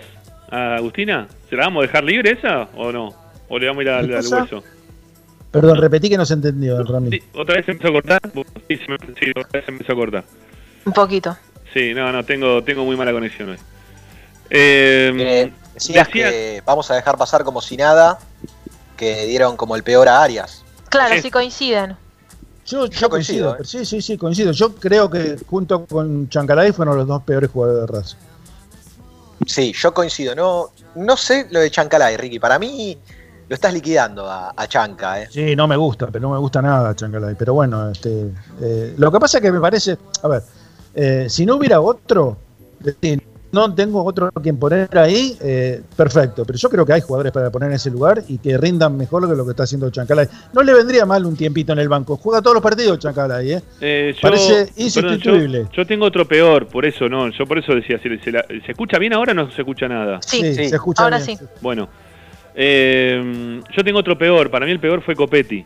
a 0.49 0.75
Agustina. 0.75 1.27
¿Se 1.49 1.55
la 1.57 1.65
vamos 1.65 1.83
a 1.83 1.87
dejar 1.87 2.03
libre 2.05 2.31
esa 2.31 2.69
o 2.77 2.91
no? 2.93 3.13
¿O 3.49 3.59
le 3.59 3.67
vamos 3.67 3.79
a 3.81 3.83
ir 3.83 3.89
al, 3.89 4.07
¿Qué 4.07 4.15
al 4.15 4.27
hueso? 4.27 4.63
Perdón, 5.51 5.77
repetí 5.79 6.09
que 6.09 6.17
no 6.17 6.25
se 6.25 6.33
entendió, 6.33 6.83
Rami. 6.83 7.09
Sí, 7.11 7.23
¿Otra 7.33 7.55
vez 7.55 7.65
se 7.65 7.71
empezó 7.71 7.89
a 7.89 7.93
cortar? 7.93 8.21
Sí, 8.67 8.77
se 8.77 8.87
me- 8.91 8.97
sí, 9.19 9.31
otra 9.31 9.47
vez 9.53 9.65
se 9.65 9.71
empezó 9.71 9.93
a 9.93 9.95
cortar. 9.95 10.23
Un 10.85 10.93
poquito. 10.93 11.37
Sí, 11.73 11.93
no, 11.93 12.11
no, 12.11 12.23
tengo, 12.25 12.63
tengo 12.63 12.83
muy 12.85 12.95
mala 12.95 13.11
conexión 13.11 13.49
hoy. 13.49 13.57
Eh, 14.49 15.51
Decías 15.73 16.07
decía- 16.07 16.29
que 16.29 16.63
vamos 16.65 16.89
a 16.91 16.95
dejar 16.95 17.17
pasar 17.17 17.43
como 17.43 17.61
si 17.61 17.77
nada, 17.77 18.19
que 18.95 19.25
dieron 19.27 19.57
como 19.57 19.75
el 19.75 19.83
peor 19.83 20.07
a 20.09 20.23
Arias. 20.23 20.63
Claro, 20.89 21.15
Sí. 21.15 21.21
sí 21.23 21.31
coinciden. 21.31 21.95
Yo, 22.65 22.85
yo 22.87 22.99
Yo 22.99 23.09
coincido, 23.09 23.55
coincido, 23.55 23.81
¿eh? 23.81 23.85
sí, 23.85 23.85
sí, 23.85 24.01
sí, 24.01 24.17
coincido. 24.17 24.51
Yo 24.51 24.75
creo 24.75 25.09
que 25.09 25.37
junto 25.47 25.85
con 25.85 26.27
Chancalay 26.29 26.71
fueron 26.73 26.97
los 26.97 27.07
dos 27.07 27.21
peores 27.23 27.49
jugadores 27.49 27.89
de 27.89 27.97
Racing. 27.97 28.17
Sí, 29.45 29.73
yo 29.73 29.93
coincido. 29.93 30.35
No, 30.35 30.71
no 30.95 31.15
sé 31.15 31.47
lo 31.51 31.59
de 31.59 31.69
Chancalay, 31.71 32.17
Ricky. 32.17 32.39
Para 32.39 32.59
mí 32.59 32.97
lo 33.49 33.53
estás 33.53 33.73
liquidando 33.73 34.29
a, 34.29 34.53
a 34.55 34.67
Chanca, 34.67 35.21
¿eh? 35.21 35.27
Sí, 35.31 35.55
no 35.55 35.67
me 35.67 35.75
gusta, 35.77 36.07
pero 36.07 36.27
no 36.27 36.33
me 36.33 36.39
gusta 36.39 36.61
nada 36.61 36.95
Chancalay. 36.95 37.35
Pero 37.37 37.53
bueno, 37.53 37.89
este, 37.89 38.31
eh, 38.61 38.93
lo 38.97 39.11
que 39.11 39.19
pasa 39.19 39.37
es 39.37 39.41
que 39.43 39.51
me 39.51 39.59
parece, 39.61 39.97
a 40.21 40.27
ver, 40.27 40.41
eh, 40.93 41.27
si 41.29 41.45
no 41.45 41.55
hubiera 41.55 41.79
otro, 41.79 42.37
eh, 43.01 43.17
no 43.49 43.73
tengo 43.73 44.03
otro 44.03 44.29
quien 44.43 44.57
poner 44.57 44.89
ahí, 44.97 45.37
eh, 45.39 45.81
perfecto. 45.95 46.43
Pero 46.43 46.59
yo 46.59 46.69
creo 46.69 46.85
que 46.85 46.91
hay 46.93 47.01
jugadores 47.01 47.31
para 47.31 47.49
poner 47.49 47.69
en 47.69 47.75
ese 47.77 47.89
lugar 47.89 48.21
y 48.27 48.37
que 48.39 48.57
rindan 48.57 48.97
mejor 48.97 49.27
que 49.29 49.33
lo 49.35 49.45
que 49.45 49.51
está 49.51 49.63
haciendo 49.63 49.89
Chancalay. 49.89 50.27
No 50.51 50.61
le 50.61 50.73
vendría 50.73 51.05
mal 51.05 51.25
un 51.25 51.37
tiempito 51.37 51.71
en 51.71 51.79
el 51.79 51.87
banco. 51.87 52.17
Juega 52.17 52.41
todos 52.41 52.55
los 52.55 52.61
partidos 52.63 52.99
Chancalay, 52.99 53.53
¿eh? 53.53 53.63
Eh, 53.79 54.13
yo, 54.13 54.21
Parece 54.21 54.53
perdón, 54.65 54.73
insustituible. 54.75 55.63
yo, 55.63 55.71
yo 55.71 55.87
tengo 55.87 56.05
otro 56.05 56.27
peor, 56.27 56.67
por 56.67 56.85
eso 56.85 57.07
no, 57.07 57.29
yo 57.31 57.45
por 57.45 57.57
eso 57.59 57.73
decía, 57.73 57.97
¿se, 58.03 58.19
se 58.19 58.31
la- 58.33 58.45
¿se 58.47 58.71
escucha 58.73 58.99
bien 58.99 59.13
ahora 59.13 59.31
o 59.31 59.35
no 59.35 59.49
se 59.49 59.61
escucha 59.61 59.87
nada? 59.87 60.19
Sí, 60.21 60.41
Sí, 60.53 60.69
se 60.69 60.75
escucha 60.75 61.03
ahora 61.03 61.17
bien. 61.19 61.37
sí. 61.37 61.45
Bueno, 61.61 61.87
eh, 62.57 63.61
yo 63.75 63.83
tengo 63.83 63.99
otro 63.99 64.17
peor, 64.17 64.49
para 64.49 64.65
mí 64.65 64.71
el 64.71 64.79
peor 64.79 65.01
fue 65.03 65.15
Copetti. 65.15 65.63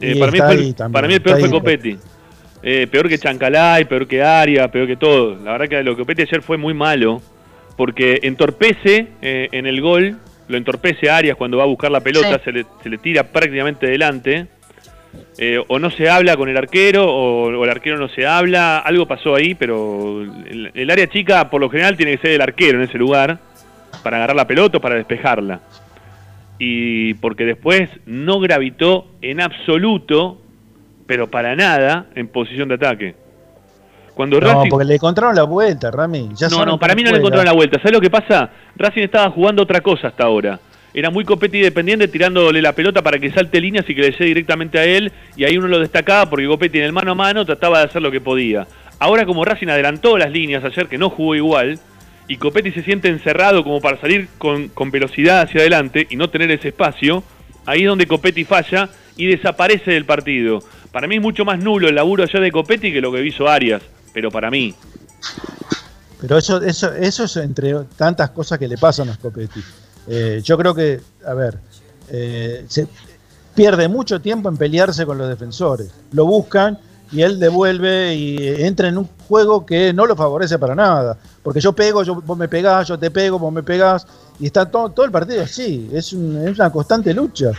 Eh, 0.00 0.16
para, 0.18 0.32
mí 0.32 0.38
fue 0.38 0.54
el, 0.54 0.74
también, 0.74 0.92
para 0.92 1.06
mí 1.06 1.14
el 1.14 1.22
peor 1.22 1.38
fue 1.38 1.46
ahí. 1.46 1.52
Copetti. 1.52 1.98
Eh, 2.64 2.86
peor 2.90 3.08
que 3.08 3.18
Chancalay, 3.18 3.84
peor 3.84 4.06
que 4.06 4.22
Aria, 4.22 4.68
peor 4.68 4.86
que 4.86 4.96
todo. 4.96 5.36
La 5.36 5.52
verdad 5.52 5.68
que 5.68 5.82
lo 5.82 5.94
que 5.94 6.02
Copetti 6.02 6.22
ayer 6.22 6.42
fue 6.42 6.56
muy 6.56 6.74
malo, 6.74 7.20
porque 7.76 8.20
entorpece 8.22 9.08
eh, 9.20 9.48
en 9.52 9.66
el 9.66 9.80
gol, 9.80 10.16
lo 10.48 10.56
entorpece 10.56 11.08
a 11.10 11.18
Arias 11.18 11.36
cuando 11.36 11.56
va 11.58 11.64
a 11.64 11.66
buscar 11.66 11.90
la 11.90 12.00
pelota, 12.00 12.38
Sí. 12.38 12.44
se, 12.44 12.52
le, 12.52 12.66
se 12.82 12.88
le 12.88 12.98
tira 12.98 13.24
prácticamente 13.24 13.86
delante. 13.86 14.46
Eh, 15.36 15.62
o 15.68 15.78
no 15.78 15.90
se 15.90 16.08
habla 16.08 16.36
con 16.36 16.48
el 16.48 16.56
arquero, 16.56 17.04
o, 17.04 17.44
o 17.46 17.64
el 17.64 17.70
arquero 17.70 17.98
no 17.98 18.08
se 18.08 18.26
habla, 18.26 18.78
algo 18.78 19.06
pasó 19.06 19.34
ahí, 19.34 19.54
pero 19.54 20.22
el, 20.22 20.70
el 20.74 20.90
área 20.90 21.06
chica 21.06 21.50
por 21.50 21.60
lo 21.60 21.68
general 21.68 21.96
tiene 21.98 22.16
que 22.16 22.22
ser 22.22 22.30
el 22.32 22.40
arquero 22.40 22.78
en 22.78 22.88
ese 22.88 22.96
lugar, 22.96 23.38
para 24.02 24.16
agarrar 24.18 24.36
la 24.36 24.46
pelota 24.46 24.78
o 24.78 24.80
para 24.80 24.96
despejarla. 24.96 25.60
Y 26.58 27.14
porque 27.14 27.44
después 27.44 27.90
no 28.06 28.40
gravitó 28.40 29.06
en 29.20 29.40
absoluto, 29.40 30.38
pero 31.06 31.30
para 31.30 31.56
nada, 31.56 32.06
en 32.14 32.28
posición 32.28 32.68
de 32.68 32.74
ataque. 32.74 33.14
Cuando 34.14 34.40
No, 34.40 34.46
Racing... 34.46 34.70
porque 34.70 34.84
le 34.84 34.94
encontraron 34.94 35.34
la 35.34 35.44
vuelta, 35.44 35.90
Rami. 35.90 36.30
Ya 36.34 36.48
no, 36.48 36.64
no, 36.64 36.78
para 36.78 36.94
mí 36.94 37.02
no 37.02 37.10
le 37.10 37.18
encontraron 37.18 37.46
la 37.46 37.52
vuelta. 37.52 37.78
¿Sabes 37.78 37.92
lo 37.92 38.00
que 38.00 38.10
pasa? 38.10 38.50
Racing 38.76 39.02
estaba 39.02 39.30
jugando 39.30 39.62
otra 39.62 39.80
cosa 39.80 40.08
hasta 40.08 40.24
ahora. 40.24 40.60
Era 40.94 41.10
muy 41.10 41.24
Copetti 41.24 41.60
dependiente, 41.60 42.06
tirándole 42.08 42.60
la 42.60 42.74
pelota 42.74 43.02
para 43.02 43.18
que 43.18 43.30
salte 43.30 43.60
líneas 43.60 43.88
y 43.88 43.94
que 43.94 44.02
le 44.02 44.10
llegue 44.10 44.26
directamente 44.26 44.78
a 44.78 44.84
él. 44.84 45.10
Y 45.36 45.44
ahí 45.44 45.56
uno 45.56 45.68
lo 45.68 45.78
destacaba 45.78 46.28
porque 46.28 46.46
Copetti 46.46 46.78
en 46.78 46.84
el 46.84 46.92
mano 46.92 47.12
a 47.12 47.14
mano 47.14 47.46
trataba 47.46 47.78
de 47.78 47.86
hacer 47.86 48.02
lo 48.02 48.10
que 48.10 48.20
podía. 48.20 48.66
Ahora 48.98 49.24
como 49.24 49.44
Racing 49.44 49.68
adelantó 49.68 50.18
las 50.18 50.30
líneas 50.30 50.62
ayer, 50.62 50.86
que 50.88 50.98
no 50.98 51.08
jugó 51.08 51.34
igual, 51.34 51.78
y 52.28 52.36
Copetti 52.36 52.72
se 52.72 52.82
siente 52.82 53.08
encerrado 53.08 53.64
como 53.64 53.80
para 53.80 54.00
salir 54.00 54.28
con, 54.38 54.68
con 54.68 54.90
velocidad 54.90 55.42
hacia 55.42 55.60
adelante 55.60 56.06
y 56.10 56.16
no 56.16 56.30
tener 56.30 56.50
ese 56.50 56.68
espacio, 56.68 57.22
ahí 57.66 57.82
es 57.82 57.88
donde 57.88 58.06
Copetti 58.06 58.44
falla 58.44 58.88
y 59.16 59.26
desaparece 59.26 59.90
del 59.92 60.04
partido. 60.04 60.60
Para 60.90 61.08
mí 61.08 61.16
es 61.16 61.22
mucho 61.22 61.44
más 61.44 61.58
nulo 61.58 61.88
el 61.88 61.94
laburo 61.94 62.24
ayer 62.24 62.40
de 62.40 62.52
Copetti 62.52 62.92
que 62.92 63.00
lo 63.00 63.12
que 63.12 63.24
hizo 63.24 63.48
Arias, 63.48 63.82
pero 64.12 64.30
para 64.30 64.50
mí. 64.50 64.74
Pero 66.20 66.38
eso, 66.38 66.62
eso, 66.62 66.92
eso 66.94 67.24
es 67.24 67.36
entre 67.36 67.74
tantas 67.96 68.30
cosas 68.30 68.58
que 68.58 68.68
le 68.68 68.78
pasan 68.78 69.08
a 69.08 69.14
Scopetti. 69.14 69.60
Eh, 70.06 70.40
yo 70.44 70.56
creo 70.56 70.74
que, 70.74 71.00
a 71.26 71.34
ver, 71.34 71.58
eh, 72.10 72.64
se 72.68 72.86
pierde 73.54 73.88
mucho 73.88 74.20
tiempo 74.20 74.48
en 74.48 74.56
pelearse 74.56 75.04
con 75.06 75.18
los 75.18 75.28
defensores. 75.28 75.92
Lo 76.12 76.26
buscan 76.26 76.78
y 77.12 77.22
él 77.22 77.38
devuelve 77.38 78.14
y 78.14 78.62
entra 78.64 78.88
en 78.88 78.98
un 78.98 79.08
juego 79.28 79.64
que 79.66 79.92
no 79.92 80.06
lo 80.06 80.16
favorece 80.16 80.58
para 80.58 80.74
nada. 80.74 81.16
Porque 81.42 81.60
yo 81.60 81.72
pego, 81.72 82.02
yo, 82.02 82.14
vos 82.16 82.38
me 82.38 82.48
pegás, 82.48 82.88
yo 82.88 82.98
te 82.98 83.10
pego, 83.10 83.38
vos 83.38 83.52
me 83.52 83.62
pegás. 83.62 84.06
Y 84.40 84.46
está 84.46 84.64
todo, 84.68 84.88
todo 84.90 85.04
el 85.06 85.12
partido 85.12 85.42
así. 85.42 85.88
Es, 85.92 86.12
un- 86.12 86.48
es 86.48 86.58
una 86.58 86.70
constante 86.70 87.12
lucha. 87.14 87.50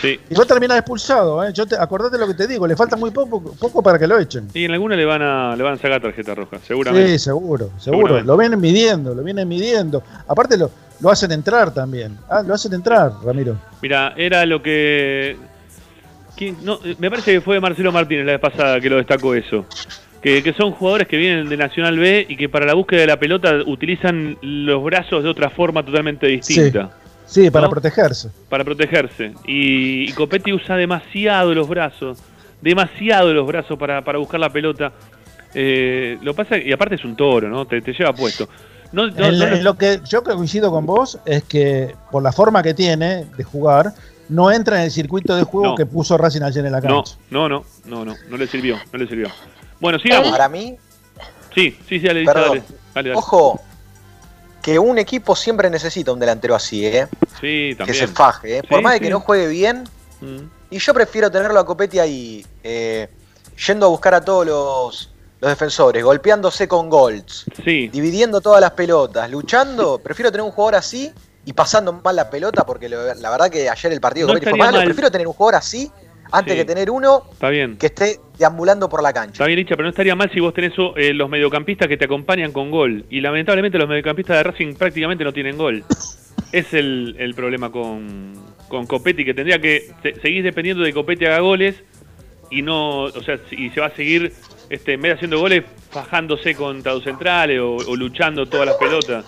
Sí. 0.00 0.18
Y 0.28 0.34
va 0.34 0.42
a 0.42 0.46
terminar 0.46 0.76
expulsado. 0.78 1.42
¿eh? 1.44 1.52
Yo 1.52 1.66
te, 1.66 1.76
acordate 1.76 2.18
lo 2.18 2.26
que 2.26 2.34
te 2.34 2.46
digo, 2.46 2.66
le 2.66 2.74
falta 2.76 2.96
muy 2.96 3.10
poco, 3.10 3.40
poco 3.58 3.82
para 3.82 3.98
que 3.98 4.06
lo 4.06 4.18
echen. 4.18 4.48
Y 4.52 4.64
en 4.64 4.72
alguna 4.72 4.96
le 4.96 5.04
van 5.04 5.22
a, 5.22 5.54
le 5.56 5.62
van 5.62 5.74
a 5.74 5.76
sacar 5.76 6.00
tarjeta 6.02 6.34
roja, 6.34 6.58
seguramente. 6.66 7.10
Sí, 7.12 7.18
seguro, 7.18 7.70
seguro. 7.78 8.20
Lo 8.22 8.36
vienen 8.36 8.60
midiendo, 8.60 9.14
lo 9.14 9.22
vienen 9.22 9.46
midiendo. 9.48 10.02
Aparte 10.28 10.56
lo, 10.58 10.70
lo 11.00 11.10
hacen 11.10 11.30
entrar 11.32 11.72
también. 11.72 12.18
Ah, 12.28 12.42
lo 12.42 12.54
hacen 12.54 12.72
entrar, 12.74 13.12
Ramiro. 13.24 13.56
Mira, 13.80 14.12
era 14.16 14.44
lo 14.46 14.62
que. 14.62 15.36
¿Quién? 16.36 16.56
No, 16.62 16.78
eh, 16.84 16.94
me 16.98 17.10
parece 17.10 17.32
que 17.32 17.40
fue 17.40 17.58
Marcelo 17.60 17.90
Martínez 17.92 18.26
la 18.26 18.32
vez 18.32 18.40
pasada 18.40 18.80
que 18.80 18.90
lo 18.90 18.96
destacó 18.96 19.34
eso. 19.34 19.64
Que, 20.22 20.42
que 20.42 20.52
son 20.52 20.72
jugadores 20.72 21.06
que 21.06 21.16
vienen 21.16 21.48
de 21.48 21.56
Nacional 21.56 21.98
B 21.98 22.26
y 22.28 22.36
que 22.36 22.48
para 22.48 22.66
la 22.66 22.74
búsqueda 22.74 23.00
de 23.02 23.06
la 23.06 23.18
pelota 23.18 23.54
utilizan 23.66 24.36
los 24.42 24.82
brazos 24.82 25.22
de 25.22 25.28
otra 25.28 25.50
forma 25.50 25.84
totalmente 25.84 26.26
distinta. 26.26 26.90
Sí, 27.26 27.50
para 27.50 27.66
¿No? 27.66 27.70
protegerse. 27.70 28.30
Para 28.48 28.64
protegerse. 28.64 29.32
Y, 29.46 30.10
y 30.10 30.12
Copetti 30.12 30.52
usa 30.52 30.76
demasiado 30.76 31.54
los 31.54 31.68
brazos. 31.68 32.18
Demasiado 32.60 33.32
los 33.34 33.46
brazos 33.46 33.78
para, 33.78 34.02
para 34.02 34.18
buscar 34.18 34.40
la 34.40 34.50
pelota. 34.50 34.92
Eh, 35.54 36.18
lo 36.22 36.34
pasa, 36.34 36.58
y 36.58 36.72
aparte 36.72 36.96
es 36.96 37.04
un 37.04 37.16
toro, 37.16 37.48
¿no? 37.48 37.66
Te, 37.66 37.80
te 37.80 37.92
lleva 37.92 38.12
puesto. 38.12 38.48
No, 38.92 39.06
lo 39.06 39.76
que 39.76 40.00
yo 40.08 40.22
coincido 40.22 40.70
con 40.70 40.86
vos 40.86 41.18
es 41.26 41.42
que 41.44 41.94
por 42.10 42.22
la 42.22 42.32
forma 42.32 42.62
que 42.62 42.72
tiene 42.72 43.24
de 43.36 43.44
jugar, 43.44 43.92
no 44.28 44.50
entra 44.50 44.76
en 44.78 44.82
el 44.84 44.90
circuito 44.90 45.34
de 45.36 45.44
juego 45.44 45.68
No. 45.68 45.74
que 45.74 45.86
puso 45.86 46.16
Racing 46.18 46.42
ayer 46.42 46.64
en 46.66 46.72
la 46.72 46.80
no, 46.80 47.02
cancha. 47.02 47.16
no, 47.30 47.48
no, 47.48 47.64
no, 47.84 48.04
no, 48.04 48.14
no 48.28 48.36
le 48.36 48.46
sirvió, 48.46 48.76
no 48.92 48.98
le 48.98 49.06
sirvió. 49.06 49.28
Bueno, 49.80 49.98
sigamos. 49.98 50.30
Para 50.30 50.48
mí, 50.48 50.76
Sí, 51.54 51.76
sí, 51.88 51.98
sí, 52.00 52.06
dale, 52.06 52.22
dale, 52.24 52.40
dale, 52.48 52.62
dale. 52.94 53.14
ojo, 53.14 53.60
que 54.62 54.78
un 54.78 54.98
equipo 54.98 55.34
siempre 55.36 55.70
necesita 55.70 56.12
un 56.12 56.18
delantero 56.18 56.54
así, 56.54 56.84
¿eh? 56.86 57.06
Sí, 57.40 57.68
Que 57.70 57.74
también. 57.78 57.98
se 57.98 58.08
faje, 58.08 58.58
¿eh? 58.58 58.62
Por 58.62 58.78
Sí, 58.78 58.82
más 58.84 58.92
de 58.94 58.98
sí. 58.98 59.04
que 59.04 59.10
no 59.10 59.20
juegue 59.20 59.48
bien, 59.48 59.84
Mm. 60.20 60.36
y 60.70 60.78
yo 60.78 60.92
prefiero 60.92 61.30
tenerlo 61.30 61.58
a 61.60 61.64
Copetti 61.66 61.98
ahí, 61.98 62.44
eh, 62.64 63.08
yendo 63.66 63.86
a 63.86 63.88
buscar 63.88 64.14
a 64.14 64.20
todos 64.22 64.44
los, 64.46 65.10
los 65.40 65.50
defensores, 65.50 66.02
golpeándose 66.04 66.66
con 66.68 66.90
golds, 66.90 67.44
Sí. 67.64 67.88
dividiendo 67.88 68.40
todas 68.40 68.60
las 68.60 68.72
pelotas, 68.72 69.30
luchando. 69.30 69.98
Prefiero 69.98 70.30
tener 70.32 70.44
un 70.44 70.50
jugador 70.50 70.74
así 70.74 71.12
y 71.46 71.54
pasando 71.54 71.94
mal 72.04 72.14
la 72.14 72.28
pelota, 72.28 72.66
porque 72.66 72.88
lo- 72.90 73.14
la 73.14 73.30
verdad 73.30 73.48
que 73.50 73.70
ayer 73.70 73.92
el 73.92 74.00
partido 74.00 74.26
No 74.28 74.38
fue 74.38 74.52
malo. 74.54 74.78
Prefiero 74.84 75.10
tener 75.10 75.26
un 75.26 75.32
jugador 75.32 75.54
así 75.54 75.90
antes 76.32 76.52
Sí. 76.54 76.58
que 76.58 76.64
tener 76.66 76.90
uno 76.90 77.22
Está 77.32 77.48
bien. 77.50 77.78
que 77.78 77.86
esté 77.86 78.18
deambulando 78.38 78.88
por 78.88 79.02
la 79.02 79.12
cancha. 79.12 79.32
Está 79.32 79.46
bien, 79.46 79.60
Licha, 79.60 79.76
pero 79.76 79.84
no 79.84 79.90
estaría 79.90 80.14
mal 80.16 80.30
si 80.32 80.40
vos 80.40 80.52
tenés 80.52 80.72
eh, 80.96 81.14
los 81.14 81.30
mediocampistas 81.30 81.88
que 81.88 81.96
te 81.96 82.04
acompañan 82.04 82.52
con 82.52 82.70
gol. 82.70 83.06
Y 83.08 83.20
lamentablemente 83.22 83.78
los 83.78 83.88
mediocampistas 83.88 84.36
de 84.38 84.42
Racing 84.42 84.74
prácticamente 84.74 85.24
no 85.24 85.32
tienen 85.32 85.56
gol. 85.56 85.82
Es 86.52 86.72
el, 86.74 87.16
el 87.18 87.34
problema 87.34 87.70
con, 87.72 88.34
con 88.68 88.86
Copetti, 88.86 89.24
que 89.24 89.34
tendría 89.34 89.58
que 89.60 89.90
se- 90.02 90.14
seguir 90.20 90.44
dependiendo 90.44 90.82
de 90.84 90.90
que 90.90 90.94
Copetti 90.94 91.26
haga 91.26 91.40
goles 91.40 91.74
y 92.50 92.62
no, 92.62 93.02
o 93.02 93.22
sea, 93.22 93.38
y 93.50 93.68
se 93.70 93.80
va 93.80 93.86
a 93.86 93.94
seguir, 93.96 94.32
este, 94.70 94.92
en 94.94 95.02
vez 95.02 95.10
de 95.10 95.14
haciendo 95.16 95.40
goles, 95.40 95.64
fajándose 95.90 96.54
contra 96.54 96.94
los 96.94 97.02
centrales 97.02 97.58
o, 97.60 97.74
o 97.76 97.96
luchando 97.96 98.46
todas 98.46 98.66
las 98.66 98.76
pelotas. 98.76 99.24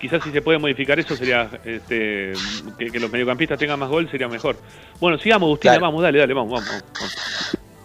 Quizás 0.00 0.22
si 0.24 0.30
se 0.32 0.40
puede 0.40 0.58
modificar 0.58 0.98
eso 0.98 1.14
sería 1.14 1.50
este, 1.64 2.32
que, 2.78 2.90
que 2.90 2.98
los 3.00 3.10
mediocampistas 3.12 3.58
tengan 3.58 3.78
más 3.78 3.88
gol 3.90 4.10
sería 4.10 4.28
mejor. 4.28 4.56
Bueno, 4.98 5.18
sigamos, 5.18 5.46
Agustina, 5.46 5.72
Claro. 5.74 5.86
vamos, 5.86 6.02
dale, 6.02 6.18
dale, 6.18 6.32
vamos, 6.34 6.52
vamos. 6.52 6.84
vamos. 6.94 7.16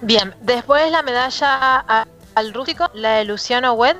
Bien, 0.01 0.33
después 0.41 0.89
la 0.91 1.01
medalla 1.03 2.05
al 2.35 2.53
rústico, 2.53 2.89
la 2.93 3.17
de 3.17 3.25
Luciano 3.25 3.73
Wed, 3.73 3.97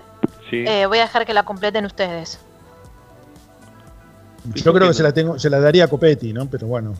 Sí. 0.49 0.63
eh, 0.65 0.85
voy 0.85 0.99
a 0.99 1.01
dejar 1.01 1.25
que 1.25 1.33
la 1.33 1.43
completen 1.43 1.85
ustedes. 1.85 2.39
Yo 4.53 4.73
creo 4.73 4.87
que 4.87 4.93
se 4.93 5.03
la 5.03 5.11
tengo, 5.13 5.39
se 5.39 5.49
la 5.49 5.59
daría 5.59 5.85
a 5.85 5.87
Copetti, 5.87 6.31
¿no? 6.31 6.47
Pero 6.49 6.67
bueno. 6.67 6.93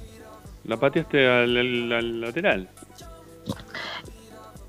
La 0.65 0.77
pateaste 0.77 1.27
al, 1.27 1.55
al- 1.55 1.91
al 1.93 2.21
lateral. 2.21 2.67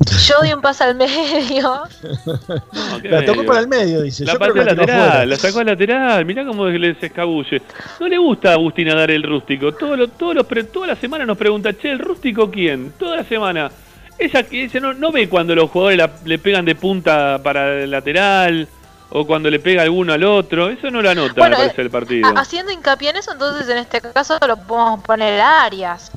Yo 0.27 0.35
di 0.43 0.53
un 0.53 0.61
paso 0.61 0.85
al 0.85 0.95
medio. 0.95 1.83
No, 2.27 3.01
¿qué 3.03 3.09
La 3.09 3.25
tocó 3.25 3.45
para 3.45 3.61
el 3.61 3.69
medio, 3.69 4.03
dice. 4.03 4.25
La 4.25 4.35
Yo 4.35 4.39
creo 4.39 4.55
que 4.55 4.65
la 4.65 4.73
afuera. 4.73 4.93
lateral, 4.97 5.31
la 5.31 5.37
sacó 5.37 5.59
al 5.61 5.67
lateral. 5.67 6.25
Mirá 6.25 6.45
cómo 6.45 6.67
les 6.69 7.03
escabulle. 7.03 7.63
No 8.01 8.09
le 8.09 8.19
gusta 8.19 8.51
a 8.51 8.53
Agustina 8.53 8.95
dar 8.95 9.11
el 9.11 9.23
rústico. 9.23 9.73
Todos 9.73 9.99
los, 9.99 10.13
todos 10.17 10.35
los, 10.35 10.47
pre- 10.47 10.65
toda 10.65 10.87
la 10.89 10.97
semana 10.97 11.27
nos 11.27 11.37
pregunta, 11.37 11.73
che, 11.77 11.91
¿el 11.91 11.99
rústico 11.99 12.51
quién? 12.51 12.93
Toda 12.99 13.17
la 13.17 13.25
semana. 13.25 13.71
Ella 14.19 14.43
que 14.45 14.65
ella 14.65 14.81
no, 14.81 14.95
no 14.95 15.13
ve 15.13 15.29
cuando 15.29 15.55
los 15.55 15.71
jugadores 15.71 15.99
la- 15.99 16.11
le 16.25 16.39
pegan 16.39 16.65
de 16.65 16.75
punta 16.75 17.39
para 17.43 17.83
el 17.83 17.91
lateral 17.91 18.67
o 19.11 19.27
cuando 19.27 19.51
le 19.51 19.59
pega 19.61 19.83
alguno 19.83 20.13
al 20.13 20.25
otro. 20.25 20.69
Eso 20.71 20.91
no 20.91 21.03
lo 21.03 21.11
anota, 21.11 21.35
Bueno, 21.37 21.57
me 21.59 21.65
parece, 21.65 21.83
el 21.83 21.91
partido. 21.91 22.27
Ha- 22.29 22.41
Haciendo 22.41 22.73
hincapié 22.73 23.11
en 23.11 23.17
eso, 23.17 23.33
entonces 23.33 23.69
en 23.69 23.79
este 23.79 24.01
caso 24.01 24.39
lo 24.47 24.57
podemos 24.57 25.03
poner 25.05 25.41
a 25.41 25.65
Arias. 25.65 26.11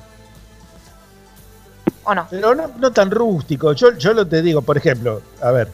¿O 2.10 2.16
no? 2.16 2.28
Pero 2.30 2.56
no, 2.56 2.72
no 2.80 2.92
tan 2.92 3.12
rústico. 3.12 3.74
Yo, 3.74 3.96
yo 3.98 4.14
lo 4.14 4.26
te 4.28 4.42
digo, 4.42 4.62
por 4.62 4.78
ejemplo, 4.78 5.22
a 5.42 5.52
ver, 5.52 5.70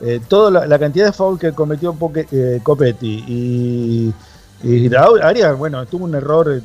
eh, 0.00 0.20
toda 0.28 0.50
la, 0.50 0.66
la 0.66 0.78
cantidad 0.78 1.06
de 1.06 1.12
foul 1.12 1.38
que 1.38 1.52
cometió 1.52 1.92
Poque- 1.94 2.26
eh, 2.30 2.60
Copetti 2.62 3.24
y, 3.26 4.14
y 4.62 4.90
Arias, 5.22 5.56
bueno, 5.56 5.84
tuvo 5.86 6.04
un 6.04 6.14
error 6.14 6.52
eh, 6.52 6.62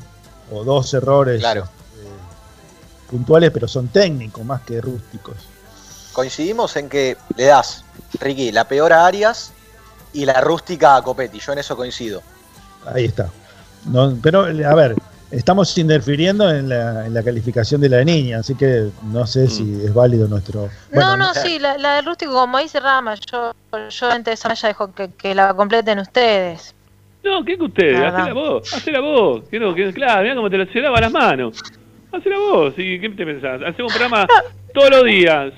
o 0.52 0.64
dos 0.64 0.94
errores 0.94 1.40
Claro. 1.40 1.64
eh, 1.64 3.10
puntuales, 3.10 3.52
pero 3.52 3.68
son 3.68 3.88
técnicos 3.88 4.46
más 4.46 4.62
que 4.62 4.80
rústicos. 4.82 5.36
Coincidimos 6.14 6.76
en 6.78 6.90
que 6.90 7.18
le 7.36 7.46
das, 7.46 7.84
Ricky, 8.20 8.52
la 8.52 8.68
peor 8.68 8.94
a 8.94 9.06
Arias 9.06 9.52
y 10.14 10.26
la 10.26 10.42
rústica 10.42 10.96
a 10.96 11.02
Copetti. 11.04 11.40
Yo 11.40 11.54
en 11.54 11.60
eso 11.60 11.76
coincido. 11.76 12.22
Ahí 12.86 13.06
está. 13.06 13.30
No, 13.86 14.18
pero, 14.22 14.42
a 14.46 14.76
ver, 14.76 14.96
estamos 15.32 15.78
interfiriendo 15.78 16.50
en 16.50 16.70
la, 16.70 17.06
en 17.06 17.14
la 17.14 17.24
calificación 17.24 17.82
de 17.82 17.90
la 17.90 18.04
niña, 18.04 18.40
así 18.40 18.56
que 18.56 18.90
no 19.12 19.26
sé 19.26 19.48
si 19.48 19.64
es 19.84 19.94
válido 19.94 20.28
nuestro. 20.28 20.70
Bueno, 20.94 21.18
no, 21.18 21.28
no, 21.28 21.34
sí, 21.34 21.60
la, 21.60 21.78
la 21.78 21.96
del 21.96 22.06
rústico, 22.06 22.34
como 22.34 22.60
dice 22.60 22.80
Rama, 22.80 23.16
yo, 23.32 23.54
yo 23.90 24.20
de 24.20 24.32
esa 24.32 24.50
medalla 24.50 24.68
dejo 24.68 24.94
que, 24.94 25.10
que 25.18 25.36
la 25.36 25.54
completen 25.54 26.00
ustedes. 26.00 26.74
No, 27.24 27.44
¿qué 27.44 27.58
que 27.58 27.64
ustedes? 27.64 28.00
Hacela 28.00 28.34
vos, 28.34 28.74
hacela 28.74 29.00
vos. 29.02 29.44
Que 29.50 29.60
no, 29.60 29.76
que, 29.76 29.92
claro, 29.92 30.24
mirá 30.24 30.36
cómo 30.36 30.50
te 30.50 30.58
lo 30.58 30.66
se 30.68 30.80
lava 30.80 31.02
las 31.02 31.12
manos. 31.12 31.62
Hacela 32.12 32.38
vos. 32.38 32.74
¿Y 32.78 33.00
qué 33.00 33.10
te 33.10 33.26
pensás? 33.26 33.62
Hacemos 33.64 33.92
un 33.94 34.00
programa 34.00 34.28
todos 34.74 34.90
los 34.92 35.04
días, 35.04 35.54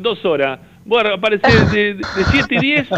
dos 0.00 0.22
horas. 0.24 0.60
Vos 0.88 1.02
aparecés 1.04 1.72
de, 1.72 1.94
de 1.94 2.24
7 2.30 2.54
y 2.54 2.58
10 2.60 2.88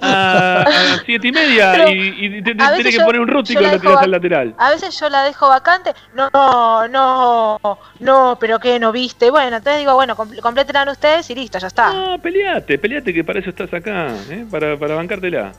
a, 0.00 0.60
a 0.62 0.64
7 1.04 1.28
y 1.28 1.30
media 1.32 1.72
Pero, 1.72 1.90
y, 1.90 2.26
y 2.26 2.42
te, 2.42 2.54
te- 2.54 2.64
tenés 2.64 2.84
que 2.86 2.92
yo- 2.92 3.04
poner 3.04 3.20
un 3.20 3.28
rústico 3.28 3.60
y 3.60 3.66
lo 3.66 3.78
tirás 3.78 3.98
al 4.02 4.10
lateral. 4.10 4.54
A 4.56 4.70
veces 4.70 4.98
yo 4.98 5.10
la 5.10 5.22
dejo 5.24 5.48
vacante, 5.48 5.92
no, 6.14 6.30
no, 6.88 7.58
no, 8.00 8.36
pero 8.40 8.58
que 8.58 8.78
no 8.78 8.92
viste. 8.92 9.30
Bueno, 9.30 9.58
entonces 9.58 9.78
digo, 9.80 9.94
bueno, 9.94 10.16
compl- 10.16 10.40
complétenla 10.40 10.90
ustedes 10.90 11.28
y 11.30 11.34
listo, 11.34 11.58
ya 11.58 11.66
está. 11.66 11.92
No, 11.92 12.18
peleate, 12.18 12.78
peleate 12.78 13.12
que 13.12 13.22
para 13.22 13.40
eso 13.40 13.50
estás 13.50 13.72
acá, 13.74 14.08
¿eh? 14.30 14.46
para, 14.50 14.78
para 14.78 14.94
bancártela. 14.94 15.52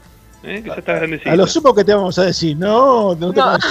¿Eh? 0.45 0.61
Que 0.63 0.69
ya 0.69 0.75
estás 0.75 0.95
grandecita. 0.97 1.31
a 1.31 1.35
lo 1.35 1.47
sumo 1.47 1.73
que 1.75 1.83
te 1.83 1.93
vamos 1.93 2.17
a 2.19 2.23
decir, 2.25 2.55
no, 2.57 3.15
no 3.15 3.33
te 3.33 3.39
No. 3.39 3.45
vamos- 3.45 3.65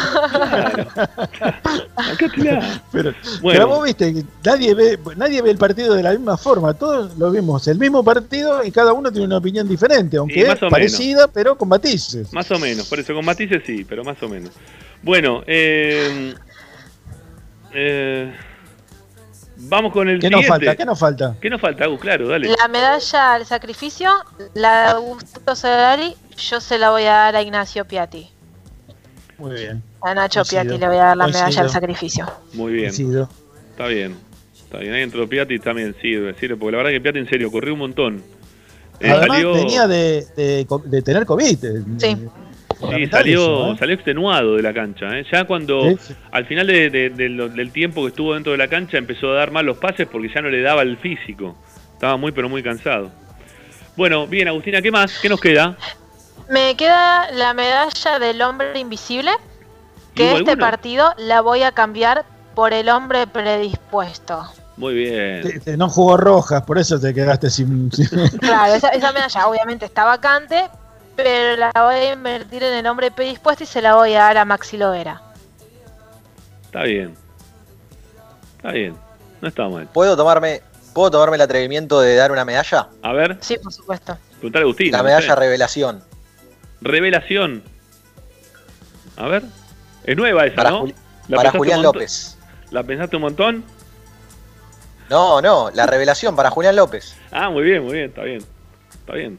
Bancátela. 1.97 2.81
Pero, 2.93 3.13
Bueno. 3.41 3.59
pero 3.61 3.69
vos 3.69 3.85
viste 3.85 4.25
nadie 4.45 4.75
ve, 4.75 4.99
nadie 5.17 5.43
ve 5.43 5.51
el 5.51 5.59
partido 5.59 5.95
de 5.95 6.03
la 6.03 6.11
misma 6.11 6.37
forma, 6.37 6.75
todos 6.75 7.17
lo 7.19 7.31
vimos 7.31 7.67
el 7.69 7.79
mismo 7.79 8.03
partido 8.05 8.65
y 8.65 8.71
cada 8.71 8.93
uno 8.93 9.11
tiene 9.11 9.27
una 9.27 9.39
opinión 9.39 9.69
diferente, 9.69 10.17
aunque 10.17 10.41
es 10.43 10.59
parecida, 10.71 11.29
pero 11.29 11.57
con 11.57 11.69
matices. 11.69 12.33
Más 12.33 12.51
o 12.51 12.59
menos, 12.59 12.87
por 12.89 12.99
eso 12.99 13.15
con 13.15 13.25
matices 13.25 13.63
sí, 13.67 13.85
pero 13.89 14.05
más 14.05 14.23
o 14.23 14.29
menos. 14.29 14.51
Bueno, 15.03 15.43
eh, 15.47 16.35
eh, 17.73 18.33
Vamos 19.57 19.93
con 19.93 20.09
el 20.09 20.19
¿Qué 20.19 20.31
nos 20.31 20.47
falta? 20.47 20.75
¿Qué 20.77 20.85
nos 20.85 20.99
falta? 20.99 21.37
¿Qué 21.41 21.49
nos 21.51 21.61
falta, 21.61 21.85
Agus? 21.85 22.01
Claro, 22.01 22.29
dale. 22.29 22.49
La 22.59 22.69
medalla 22.69 23.35
al 23.35 23.47
sacrificio, 23.47 24.11
la 24.55 24.83
de 24.83 24.89
Augusto 24.95 25.55
Solari, 25.55 26.15
yo 26.37 26.61
se 26.61 26.79
la 26.79 26.91
voy 26.91 27.03
a 27.05 27.13
dar 27.13 27.37
a 27.37 27.43
Ignacio 27.43 27.85
Piatti. 27.85 28.29
Muy 29.39 29.55
bien. 29.55 29.83
A 30.03 30.15
Nacho 30.15 30.41
Coincido. 30.41 30.63
Piatti 30.63 30.79
le 30.81 30.87
voy 30.89 30.97
a 30.97 31.05
dar 31.05 31.17
la 31.17 31.25
Coincido. 31.25 31.45
medalla 31.47 31.63
al 31.63 31.71
sacrificio. 31.71 32.27
Muy 32.55 32.73
bien. 32.73 32.87
Coincido. 32.87 33.29
Está 33.71 33.87
bien. 33.87 34.17
Está 34.65 34.79
bien. 34.79 34.95
Ahí 34.95 35.03
entró 35.03 35.29
Piatti 35.29 35.59
también 35.59 35.95
sirve, 36.01 36.35
sirve. 36.39 36.57
Porque 36.57 36.73
la 36.73 36.79
verdad 36.79 36.91
que 36.93 37.01
Piatti 37.01 37.19
en 37.21 37.29
serio 37.29 37.51
corrió 37.51 37.75
un 37.75 37.81
montón. 37.81 38.23
Eh, 39.01 39.11
Además, 39.11 39.27
salió, 39.29 39.53
venía 39.55 39.87
de, 39.89 40.25
de, 40.37 40.67
de 40.85 41.03
tener 41.03 41.27
COVID. 41.27 41.65
eh, 41.65 41.83
Sí. 41.99 42.17
Sí, 42.75 43.07
salió, 43.09 43.41
eso, 43.43 43.73
¿eh? 43.73 43.77
salió 43.79 43.95
extenuado 43.95 44.57
de 44.57 44.63
la 44.63 44.73
cancha. 44.75 45.19
¿eh? 45.19 45.25
Ya 45.33 45.45
cuando, 45.45 45.97
Sí, 45.99 46.15
al 46.33 46.47
final 46.47 46.67
de- 46.67 46.91
de- 46.91 47.11
de 47.11 47.29
lo- 47.29 47.49
del 47.49 47.73
tiempo 47.73 48.03
que 48.03 48.09
estuvo 48.09 48.35
dentro 48.35 48.53
de 48.53 48.59
la 48.59 48.69
cancha, 48.69 48.99
empezó 48.99 49.31
a 49.31 49.35
dar 49.35 49.51
mal 49.51 49.65
los 49.67 49.79
pases 49.79 50.07
porque 50.11 50.29
ya 50.35 50.41
no 50.43 50.49
le 50.49 50.61
daba 50.63 50.83
el 50.83 50.97
físico. 50.99 51.57
Estaba 51.95 52.17
muy, 52.17 52.33
pero 52.33 52.49
muy 52.49 52.63
cansado. 52.63 53.11
Bueno, 53.97 54.27
bien, 54.27 54.49
Agustina, 54.49 54.83
¿qué 54.83 54.91
más? 54.91 55.19
¿Qué 55.21 55.29
nos 55.29 55.41
queda? 55.41 55.77
Me 56.51 56.75
queda 56.77 57.31
la 57.33 57.55
medalla 57.55 58.19
del 58.19 58.43
hombre 58.43 58.79
invisible, 58.79 59.31
que 60.15 60.31
¿Hubo 60.31 60.39
este 60.39 60.57
partido 60.57 61.13
la 61.17 61.41
voy 61.41 61.63
a 61.63 61.73
cambiar 61.73 62.25
por 62.55 62.73
el 62.73 62.89
hombre 62.89 63.27
predispuesto. 63.27 64.45
Muy 64.77 64.95
bien. 64.95 65.43
Te- 65.43 65.61
te- 65.61 65.77
no 65.77 65.89
jugó 65.89 66.17
rojas, 66.17 66.63
por 66.63 66.79
eso 66.79 67.01
te 67.01 67.15
quedaste 67.15 67.49
sin. 67.51 67.91
sin- 67.93 68.09
Claro, 68.41 68.75
esa, 68.75 68.89
esa 68.89 69.13
medalla 69.13 69.47
obviamente 69.47 69.85
está 69.87 70.05
vacante, 70.05 70.65
pero 71.17 71.57
la 71.57 71.71
voy 71.75 71.95
a 71.95 72.13
invertir 72.13 72.63
en 72.63 72.75
el 72.75 72.87
hombre 72.87 73.11
predispuesto 73.11 73.65
y 73.65 73.67
se 73.67 73.81
la 73.83 73.95
voy 73.95 74.15
a 74.15 74.21
dar 74.21 74.39
a 74.39 74.45
Maxi 74.45 74.77
Lovera. 74.77 75.21
Está 76.65 76.83
bien. 76.85 77.15
Está 78.57 78.73
bien. 78.73 78.97
No 79.41 79.49
está 79.49 79.69
mal. 79.69 79.87
¿Puedo 79.93 80.17
tomarme, 80.17 80.63
¿Puedo 80.93 81.11
tomarme 81.13 81.37
el 81.37 81.43
atrevimiento 81.43 82.01
de 82.01 82.15
dar 82.17 82.33
una 82.33 82.45
medalla? 82.45 82.89
A 83.03 83.13
ver, 83.13 83.37
Sí, 83.41 83.57
por 83.59 83.73
supuesto. 83.73 84.17
preguntale 84.39 84.63
a 84.63 84.65
Agustina. 84.65 84.99
La 84.99 85.03
medalla 85.05 85.35
revelación. 85.37 86.03
Revelación. 86.81 87.63
A 89.17 89.29
ver. 89.29 89.43
Es 90.05 90.17
nueva 90.17 90.47
esa, 90.47 90.57
Para, 90.57 90.71
¿no? 90.71 90.81
Juli- 90.81 90.95
¿La 91.29 91.37
para 91.37 91.51
Julián? 91.53 91.83
López. 91.83 92.37
¿La 92.71 92.83
pensaste 92.83 93.17
un 93.17 93.23
montón? 93.23 93.65
No, 95.09 95.41
no, 95.43 95.71
la 95.71 95.87
revelación 95.87 96.35
para 96.35 96.51
Julián 96.51 96.77
López. 96.77 97.15
Ah, 97.31 97.51
muy 97.51 97.63
bien, 97.63 97.85
muy 97.85 97.93
bien, 97.95 98.07
está 98.09 98.23
bien. 98.23 98.43
Está 98.95 99.13
bien. 99.15 99.39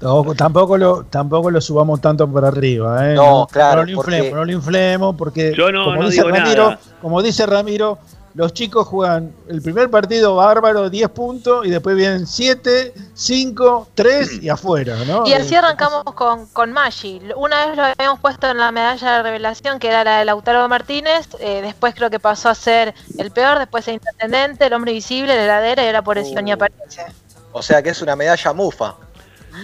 No, 0.00 0.24
tampoco 0.36 0.78
lo, 0.78 1.04
tampoco 1.04 1.50
lo 1.50 1.60
subamos 1.60 2.00
tanto 2.00 2.28
para 2.30 2.48
arriba, 2.48 3.10
¿eh? 3.10 3.14
No, 3.14 3.48
claro, 3.50 3.84
No 3.84 3.90
lo 3.90 3.96
porque- 3.96 4.16
inflemos, 4.16 4.38
no 4.38 4.44
lo 4.44 4.52
inflemos, 4.52 5.16
porque 5.16 5.52
Yo 5.56 5.72
no- 5.72 5.84
como 5.86 5.96
no 6.02 6.08
dice 6.08 6.22
digo 6.22 6.36
Ramiro, 6.36 6.64
nada. 6.70 6.78
como 7.02 7.20
dice 7.22 7.46
Ramiro, 7.46 7.98
los 8.34 8.52
chicos 8.52 8.86
juegan 8.86 9.32
el 9.48 9.60
primer 9.60 9.90
partido 9.90 10.36
bárbaro, 10.36 10.88
10 10.88 11.08
puntos, 11.08 11.66
y 11.66 11.70
después 11.70 11.96
vienen 11.96 12.28
7, 12.28 12.94
5, 13.12 13.88
3 13.96 14.40
y 14.40 14.48
afuera, 14.48 14.94
¿no? 15.08 15.26
Y 15.26 15.32
así 15.32 15.54
Eh, 15.54 15.58
arrancamos 15.58 16.04
con, 16.14 16.46
con 16.46 16.70
Maggi. 16.72 17.20
Una 17.36 17.66
vez 17.66 17.76
lo 17.76 17.82
habíamos 17.84 18.20
puesto 18.20 18.48
en 18.48 18.58
la 18.58 18.70
medalla 18.70 19.16
de 19.16 19.22
revelación, 19.24 19.80
que 19.80 19.88
era 19.88 20.04
la 20.04 20.18
de 20.20 20.24
Lautaro 20.26 20.68
Martínez. 20.68 21.26
eh, 21.40 21.60
después 21.62 21.94
creo 21.96 22.10
que 22.10 22.20
pasó 22.20 22.48
a 22.50 22.54
ser 22.54 22.94
el 23.18 23.32
peor. 23.32 23.58
Después 23.58 23.88
el 23.88 23.94
intendente, 23.94 24.66
el 24.66 24.72
hombre 24.74 24.92
visible, 24.92 25.34
la 25.34 25.42
heladera 25.42 25.82
y 25.82 25.86
ahora 25.86 26.02
por 26.02 26.18
eso 26.18 26.40
ni 26.40 26.52
aparece. 26.52 27.06
O 27.50 27.62
sea 27.62 27.82
que 27.82 27.88
es 27.90 28.00
una 28.02 28.14
medalla 28.14 28.52
mufa. 28.52 28.94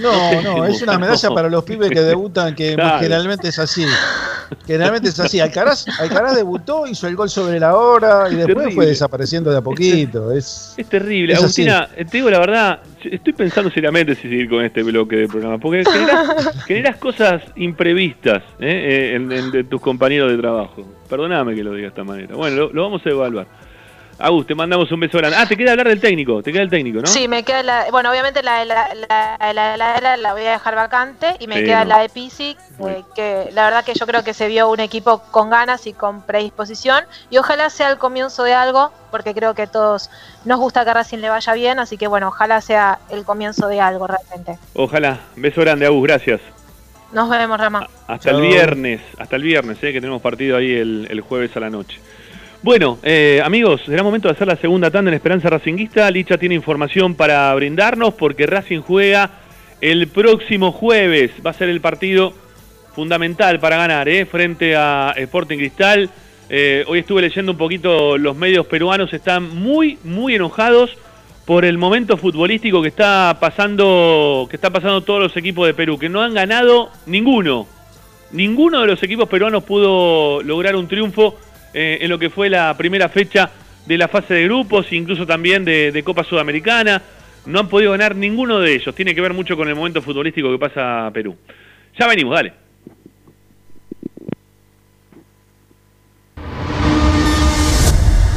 No, 0.01 0.43
no, 0.43 0.65
es 0.67 0.83
una 0.83 0.99
medalla 0.99 1.31
para 1.31 1.49
los 1.49 1.65
pibes 1.65 1.91
que 1.91 2.01
debutan, 2.01 2.55
que 2.55 2.75
Claro. 2.75 2.99
generalmente 3.01 3.49
es 3.49 3.59
así. 3.59 3.85
Generalmente 4.67 5.09
es 5.09 5.19
así. 5.19 5.41
Alcaraz, 5.41 5.87
Alcaraz 5.99 6.37
debutó, 6.37 6.87
hizo 6.87 7.09
el 7.09 7.17
gol 7.17 7.31
sobre 7.31 7.59
la 7.59 7.75
hora 7.77 8.29
y 8.31 8.35
después 8.37 8.55
Terrible. 8.57 8.75
fue 8.75 8.87
desapareciendo 8.87 9.51
de 9.51 9.57
a 9.57 9.63
poquito. 9.63 10.31
Es, 10.33 10.75
Es 10.77 10.87
terrible. 10.87 11.33
Es. 11.33 11.39
Agustina, 11.41 11.89
eh, 11.97 12.05
te 12.05 12.19
digo 12.19 12.29
la 12.31 12.39
verdad, 12.39 12.81
estoy 13.03 13.33
pensando 13.33 13.71
seriamente 13.71 14.15
si 14.15 14.23
seguir 14.23 14.49
con 14.51 14.63
este 14.63 14.83
bloque 14.83 15.17
de 15.17 15.29
programa, 15.29 15.59
porque 15.59 15.83
generas, 15.85 16.65
generas 16.67 16.97
cosas 16.99 17.43
imprevistas 17.57 18.43
¿eh? 18.61 19.13
Eh, 19.13 19.15
en, 19.17 19.33
en- 19.33 19.51
de 19.51 19.65
tus 19.65 19.81
compañeros 19.81 20.31
de 20.31 20.39
trabajo. 20.39 20.87
Perdóname 21.09 21.55
que 21.55 21.65
lo 21.65 21.71
diga 21.73 21.85
de 21.85 21.89
esta 21.89 22.05
manera. 22.05 22.35
Bueno, 22.37 22.55
lo, 22.57 22.73
lo 22.73 22.83
vamos 22.83 23.03
a 23.07 23.09
evaluar. 23.11 23.47
Agus, 24.19 24.47
te 24.47 24.55
mandamos 24.55 24.91
un 24.93 25.01
beso 25.01 25.19
grande. 25.19 25.37
Ah, 25.37 25.47
te 25.47 25.57
queda 25.57 25.73
hablar 25.73 25.89
del 25.89 26.01
técnico, 26.01 26.43
te 26.43 26.53
queda 26.53 26.63
el 26.63 26.71
técnico, 26.71 27.01
¿no? 27.01 27.07
Sí, 27.07 27.27
me 27.27 27.43
queda 27.43 27.63
la. 27.63 27.87
Bueno, 27.91 28.11
obviamente 28.11 28.43
la 28.43 28.61
de 28.61 28.65
la, 28.67 28.89
la, 28.95 29.53
la, 29.53 29.77
la 30.01 30.17
la 30.17 30.33
voy 30.33 30.43
a 30.47 30.53
dejar 30.53 30.75
vacante. 30.77 31.35
Y 31.41 31.47
me 31.49 31.59
Sí, 31.59 31.65
queda 31.65 31.85
no. 31.85 31.91
la 31.91 31.99
de 32.01 32.09
Pisi, 32.09 32.57
eh, 32.87 33.03
que 33.15 33.49
la 33.53 33.65
verdad 33.65 33.85
que 33.85 33.95
yo 33.95 34.07
creo 34.07 34.23
que 34.23 34.33
se 34.33 34.47
vio 34.49 34.71
un 34.71 34.81
equipo 34.81 35.19
con 35.31 35.51
ganas 35.51 35.87
y 35.87 35.93
con 35.93 36.23
predisposición. 36.23 37.05
Y 37.31 37.39
ojalá 37.39 37.71
sea 37.71 37.91
el 37.91 37.99
comienzo 37.99 38.45
de 38.45 38.55
algo, 38.55 38.93
porque 39.11 39.35
creo 39.35 39.55
que 39.55 39.63
a 39.63 39.67
todos 39.67 40.11
nos 40.45 40.61
gusta 40.61 40.85
que 40.85 40.95
Racing 40.95 41.19
le 41.19 41.29
vaya 41.29 41.53
bien. 41.55 41.79
Así 41.81 41.97
que 41.99 42.07
bueno, 42.07 42.29
ojalá 42.29 42.61
sea 42.61 43.01
el 43.11 43.25
comienzo 43.25 43.67
de 43.69 43.81
algo 43.81 44.07
realmente. 44.07 44.59
Ojalá. 44.75 45.19
Beso 45.37 45.61
grande, 45.63 45.87
Agus, 45.87 46.03
gracias. 46.05 46.41
Nos 47.13 47.29
vemos, 47.31 47.59
Rama. 47.59 47.89
Hasta 48.09 48.31
Chao. 48.31 48.41
el 48.41 48.49
viernes, 48.49 49.01
hasta 49.19 49.37
el 49.37 49.43
viernes, 49.43 49.79
eh, 49.83 49.93
que 49.93 50.01
tenemos 50.01 50.21
partido 50.21 50.57
ahí 50.57 50.73
el, 50.75 51.07
el 51.11 51.21
jueves 51.21 51.57
a 51.57 51.61
la 51.61 51.71
noche. 51.71 52.01
Bueno, 52.65 52.99
eh, 53.03 53.43
amigos, 53.45 53.83
será 53.85 54.03
momento 54.03 54.27
de 54.27 54.33
hacer 54.33 54.47
la 54.47 54.57
segunda 54.57 54.91
tanda 54.91 55.11
en 55.11 55.15
Esperanza 55.15 55.51
Racinguista. 55.51 56.11
Licha 56.11 56.39
tiene 56.39 56.55
información 56.55 57.15
para 57.15 57.55
brindarnos 57.55 58.15
porque 58.15 58.47
Racing 58.47 58.81
juega 58.81 59.33
el 59.83 60.09
próximo 60.09 60.73
jueves. 60.73 61.31
Va 61.45 61.51
a 61.51 61.53
ser 61.53 61.69
el 61.69 61.83
partido 61.83 62.33
fundamental 62.95 63.61
para 63.61 63.77
ganar, 63.77 64.09
eh, 64.09 64.25
frente 64.25 64.75
a 64.77 65.13
Sporting 65.15 65.59
Cristal. 65.59 66.09
Eh, 66.49 66.87
hoy 66.89 67.01
estuve 67.01 67.21
leyendo 67.21 67.53
un 67.53 67.59
poquito, 67.59 68.17
los 68.17 68.35
medios 68.35 68.65
peruanos 68.65 69.13
están 69.13 69.55
muy, 69.55 69.99
muy 70.03 70.35
enojados 70.35 70.97
por 71.45 71.67
el 71.67 71.77
momento 71.77 72.17
futbolístico 72.17 72.81
que 72.81 72.89
está 72.89 73.37
pasando, 73.39 74.47
que 74.49 74.57
está 74.57 74.71
pasando 74.71 75.03
todos 75.03 75.21
los 75.21 75.37
equipos 75.37 75.67
de 75.67 75.75
Perú, 75.75 75.99
que 75.99 76.09
no 76.09 76.23
han 76.23 76.33
ganado 76.33 76.89
ninguno. 77.05 77.67
Ninguno 78.33 78.81
de 78.81 78.87
los 78.87 79.03
equipos 79.03 79.29
peruanos 79.29 79.65
pudo 79.65 80.43
lograr 80.43 80.77
un 80.77 80.89
triunfo 80.89 81.37
eh, 81.75 81.99
en 82.01 82.09
lo 82.09 82.19
que 82.19 82.31
fue 82.31 82.49
la 82.49 82.77
primera 82.77 83.09
fecha 83.09 83.51
de 83.85 83.99
la 83.99 84.09
fase 84.09 84.33
de 84.33 84.45
grupos, 84.45 84.93
incluso 84.93 85.27
también 85.27 85.65
de, 85.65 85.93
de 85.93 86.03
Copa 86.03 86.25
Sudamericana. 86.25 87.03
No 87.47 87.61
han 87.61 87.69
podido 87.69 87.93
ganar 87.93 88.17
ninguno 88.17 88.59
de 88.59 88.75
ellos. 88.75 88.95
Tiene 88.95 89.15
que 89.15 89.21
ver 89.21 89.35
mucho 89.35 89.57
con 89.57 89.69
el 89.69 89.75
momento 89.75 90.01
futbolístico 90.01 90.51
que 90.51 90.59
pasa 90.59 91.11
Perú. 91.13 91.37
Ya 91.99 92.07
venimos, 92.07 92.35
dale. 92.35 92.65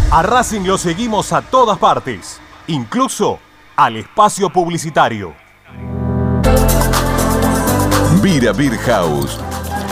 A 0.09 0.23
Racing 0.23 0.61
lo 0.61 0.77
seguimos 0.77 1.33
a 1.33 1.41
todas 1.41 1.77
partes, 1.77 2.39
incluso 2.67 3.39
al 3.75 3.97
espacio 3.97 4.49
publicitario. 4.49 5.35
Vira 8.21 8.53
Beer 8.53 8.77
House. 8.77 9.39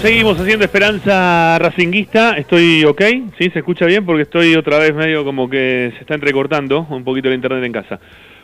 Seguimos 0.00 0.38
haciendo 0.38 0.64
Esperanza 0.64 1.58
Racinguista. 1.58 2.36
Estoy 2.36 2.84
ok, 2.84 3.02
¿sí? 3.38 3.50
¿Se 3.50 3.60
escucha 3.60 3.86
bien? 3.86 4.04
Porque 4.04 4.22
estoy 4.22 4.54
otra 4.54 4.78
vez 4.78 4.94
medio 4.94 5.24
como 5.24 5.48
que 5.48 5.92
se 5.94 6.00
está 6.00 6.14
entrecortando 6.14 6.86
un 6.90 7.04
poquito 7.04 7.28
el 7.28 7.34
internet 7.34 7.64
en 7.64 7.72
casa. 7.72 7.98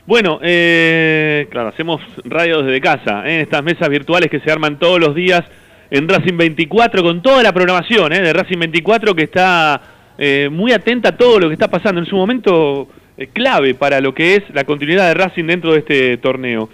Bueno, 0.07 0.39
eh, 0.43 1.47
claro, 1.51 1.69
hacemos 1.69 2.01
radio 2.25 2.63
desde 2.63 2.81
casa, 2.81 3.27
¿eh? 3.27 3.43
estas 3.43 3.63
mesas 3.63 3.89
virtuales 3.89 4.31
que 4.31 4.41
se 4.41 4.51
arman 4.51 4.79
todos 4.79 4.99
los 4.99 5.15
días 5.15 5.43
en 5.91 6.09
Racing 6.09 6.37
24 6.37 7.03
con 7.03 7.23
toda 7.23 7.43
la 7.43 7.53
programación 7.53 8.13
¿eh? 8.13 8.21
de 8.21 8.33
Racing 8.33 8.59
24 8.59 9.15
que 9.15 9.25
está 9.25 9.81
eh, 10.17 10.49
muy 10.51 10.73
atenta 10.73 11.11
a 11.11 11.17
todo 11.17 11.41
lo 11.41 11.49
que 11.49 11.55
está 11.55 11.69
pasando 11.69 12.01
en 12.01 12.07
su 12.07 12.17
momento 12.17 12.89
eh, 13.17 13.27
clave 13.27 13.75
para 13.75 14.01
lo 14.01 14.15
que 14.15 14.37
es 14.37 14.43
la 14.55 14.65
continuidad 14.65 15.09
de 15.09 15.15
Racing 15.15 15.45
dentro 15.45 15.73
de 15.73 15.81
este 15.81 16.17
torneo. 16.19 16.71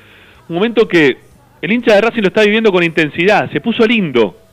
Un 0.49 0.55
momento 0.55 0.87
que 0.87 1.17
el 1.61 1.73
hincha 1.73 1.95
de 1.95 2.01
Racing 2.01 2.23
lo 2.23 2.29
está 2.29 2.43
viviendo 2.43 2.71
con 2.71 2.85
intensidad, 2.85 3.51
se 3.51 3.61
puso 3.61 3.87
lindo 3.87 4.46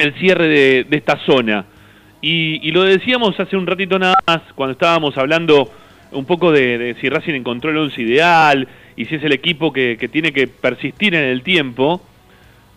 el 0.00 0.14
cierre 0.14 0.48
de, 0.48 0.86
esta 0.90 1.18
zona. 1.26 1.64
Y, 2.22 2.66
y 2.66 2.72
lo 2.72 2.84
decíamos 2.84 3.38
hace 3.38 3.56
un 3.56 3.66
ratito 3.66 3.98
nada 3.98 4.14
más, 4.26 4.40
cuando 4.54 4.72
estábamos 4.72 5.16
hablando 5.16 5.70
un 6.12 6.24
poco 6.24 6.50
de, 6.52 6.78
de 6.78 6.94
si 7.00 7.08
Racing 7.08 7.34
encontró 7.34 7.70
el 7.70 7.76
once 7.76 8.00
ideal 8.00 8.66
y 8.96 9.04
si 9.04 9.14
es 9.14 9.22
el 9.22 9.32
equipo 9.32 9.72
que, 9.72 9.96
que 9.98 10.08
tiene 10.08 10.32
que 10.32 10.46
persistir 10.46 11.14
en 11.14 11.24
el 11.24 11.42
tiempo. 11.42 12.02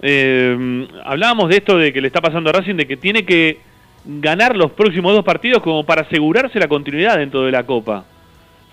Eh, 0.01 0.87
hablábamos 1.03 1.49
de 1.49 1.57
esto 1.57 1.77
de 1.77 1.93
que 1.93 2.01
le 2.01 2.07
está 2.07 2.21
pasando 2.21 2.49
a 2.49 2.53
Racing, 2.53 2.75
de 2.75 2.85
que 2.85 2.97
tiene 2.97 3.23
que 3.23 3.59
ganar 4.05 4.55
los 4.55 4.71
próximos 4.71 5.13
dos 5.13 5.23
partidos 5.23 5.63
como 5.63 5.85
para 5.85 6.01
asegurarse 6.01 6.59
la 6.59 6.67
continuidad 6.67 7.17
dentro 7.17 7.43
de 7.43 7.51
la 7.51 7.63
Copa. 7.63 8.05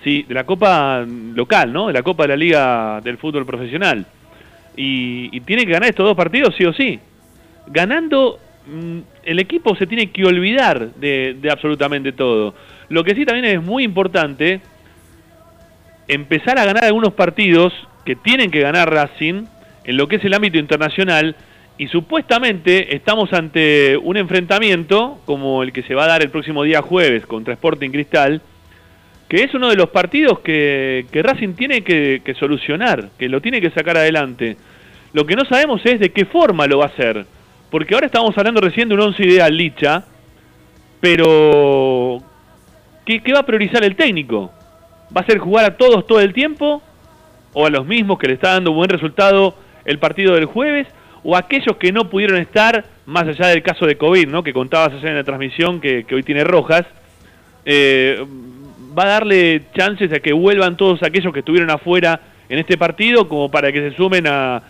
Sí, 0.02 0.24
de 0.26 0.34
la 0.34 0.44
Copa 0.44 1.04
local, 1.06 1.72
¿no? 1.72 1.86
De 1.86 1.92
la 1.92 2.02
Copa 2.02 2.24
de 2.24 2.28
la 2.28 2.36
Liga 2.36 3.00
del 3.00 3.18
Fútbol 3.18 3.46
Profesional. 3.46 4.06
Y, 4.76 5.28
y 5.36 5.40
tiene 5.40 5.66
que 5.66 5.72
ganar 5.72 5.90
estos 5.90 6.06
dos 6.06 6.16
partidos 6.16 6.54
sí 6.56 6.64
o 6.64 6.72
sí. 6.72 6.98
Ganando, 7.66 8.38
mm, 8.66 8.98
el 9.24 9.38
equipo 9.38 9.76
se 9.76 9.86
tiene 9.86 10.10
que 10.10 10.24
olvidar 10.24 10.94
de, 10.94 11.36
absolutamente 11.50 12.12
todo. 12.12 12.54
Lo 12.88 13.04
que 13.04 13.14
sí 13.14 13.24
también 13.24 13.56
es 13.56 13.62
muy 13.62 13.84
importante, 13.84 14.60
empezar 16.08 16.58
a 16.58 16.64
ganar 16.64 16.84
algunos 16.84 17.14
partidos 17.14 17.72
que 18.04 18.16
tienen 18.16 18.50
que 18.50 18.60
ganar 18.60 18.92
Racing 18.92 19.44
en 19.84 19.96
lo 19.96 20.08
que 20.08 20.16
es 20.16 20.24
el 20.24 20.34
ámbito 20.34 20.58
internacional 20.58 21.36
y 21.78 21.86
supuestamente 21.86 22.94
estamos 22.96 23.32
ante 23.32 23.96
un 23.96 24.16
enfrentamiento 24.16 25.20
como 25.24 25.62
el 25.62 25.72
que 25.72 25.82
se 25.82 25.94
va 25.94 26.04
a 26.04 26.08
dar 26.08 26.22
el 26.22 26.30
próximo 26.30 26.64
día 26.64 26.82
jueves 26.82 27.24
contra 27.26 27.54
Sporting 27.54 27.90
Cristal, 27.90 28.42
que 29.28 29.44
es 29.44 29.54
uno 29.54 29.68
de 29.68 29.76
los 29.76 29.90
partidos 29.90 30.40
que, 30.40 31.06
que 31.12 31.22
Racing 31.22 31.54
tiene 31.54 31.82
que 31.82 32.34
solucionar, 32.38 33.10
que 33.16 33.28
lo 33.28 33.40
tiene 33.40 33.60
que 33.60 33.70
sacar 33.70 33.96
adelante. 33.96 34.56
Lo 35.12 35.26
que 35.26 35.36
no 35.36 35.44
sabemos 35.44 35.80
es 35.84 35.98
de 35.98 36.10
qué 36.10 36.24
forma 36.24 36.66
lo 36.66 36.78
va 36.78 36.86
a 36.86 36.88
hacer, 36.88 37.26
porque 37.70 37.94
ahora 37.94 38.06
estamos 38.06 38.36
hablando 38.36 38.60
recién 38.60 38.88
de 38.88 38.94
un 38.94 39.00
once 39.00 39.22
ideal 39.22 39.56
Licha, 39.56 40.04
pero 41.00 42.22
¿qué, 43.06 43.22
va 43.32 43.40
a 43.40 43.46
priorizar 43.46 43.84
el 43.84 43.94
técnico? 43.94 44.52
¿Va 45.16 45.22
a 45.22 45.26
ser 45.26 45.38
jugar 45.38 45.64
a 45.64 45.76
todos 45.76 46.06
todo 46.06 46.20
el 46.20 46.32
tiempo? 46.32 46.82
¿O 47.52 47.66
a 47.66 47.70
los 47.70 47.86
mismos 47.86 48.18
que 48.18 48.28
le 48.28 48.34
está 48.34 48.52
dando 48.52 48.72
buen 48.72 48.90
resultado 48.90 49.54
el 49.84 49.98
partido 49.98 50.34
del 50.34 50.46
jueves? 50.46 50.88
¿O 51.22 51.36
a 51.36 51.40
aquellos 51.40 51.76
que 51.76 51.92
no 51.92 52.10
pudieron 52.10 52.38
estar, 52.38 52.84
más 53.06 53.28
allá 53.28 53.48
del 53.48 53.62
caso 53.62 53.86
de 53.86 53.96
COVID, 53.96 54.28
¿no? 54.28 54.42
que 54.42 54.52
contabas 54.52 54.94
ayer 54.94 55.10
en 55.10 55.16
la 55.16 55.24
transmisión 55.24 55.80
que, 55.80 56.04
hoy 56.12 56.22
tiene 56.22 56.44
Rojas? 56.44 56.86
Eh, 57.64 58.24
¿Va 58.98 59.04
a 59.04 59.08
darle 59.08 59.62
chances 59.76 60.12
a 60.12 60.18
que 60.18 60.32
vuelvan 60.32 60.76
todos 60.76 61.02
aquellos 61.04 61.32
que 61.32 61.40
estuvieron 61.40 61.70
afuera 61.70 62.20
en 62.48 62.58
este 62.58 62.76
partido 62.76 63.28
como 63.28 63.48
para 63.48 63.70
que 63.70 63.90
se 63.90 63.96
sumen 63.96 64.26
a 64.26 64.62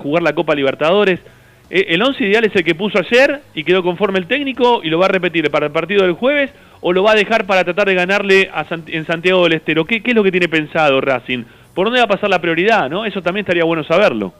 jugar 0.00 0.22
la 0.22 0.34
Copa 0.34 0.54
Libertadores? 0.54 1.18
Eh, 1.70 1.86
¿El 1.88 2.02
11 2.02 2.24
ideal 2.24 2.44
es 2.44 2.54
el 2.54 2.64
que 2.64 2.74
puso 2.74 2.98
ayer 2.98 3.42
y 3.54 3.64
quedó 3.64 3.82
conforme 3.82 4.18
el 4.18 4.26
técnico 4.26 4.80
y 4.82 4.88
lo 4.88 4.98
va 4.98 5.06
a 5.06 5.08
repetir 5.08 5.50
para 5.50 5.66
el 5.66 5.72
partido 5.72 6.02
del 6.02 6.12
jueves? 6.12 6.50
¿O 6.80 6.92
lo 6.92 7.02
va 7.02 7.12
a 7.12 7.14
dejar 7.14 7.46
para 7.46 7.64
tratar 7.64 7.88
de 7.88 7.94
ganarle 7.94 8.50
a 8.52 8.66
en 8.86 9.06
Santiago 9.06 9.42
del 9.44 9.54
Estero? 9.54 9.84
¿Qué, 9.84 10.02
qué 10.02 10.10
es 10.10 10.16
lo 10.16 10.22
que 10.22 10.30
tiene 10.30 10.48
pensado 10.48 11.00
Racing? 11.00 11.44
¿Por 11.74 11.86
dónde 11.86 12.00
va 12.00 12.04
a 12.04 12.08
pasar 12.08 12.30
la 12.30 12.40
prioridad? 12.40 12.88
no 12.88 13.04
Eso 13.04 13.22
también 13.22 13.44
estaría 13.44 13.64
bueno 13.64 13.82
saberlo. 13.84 14.32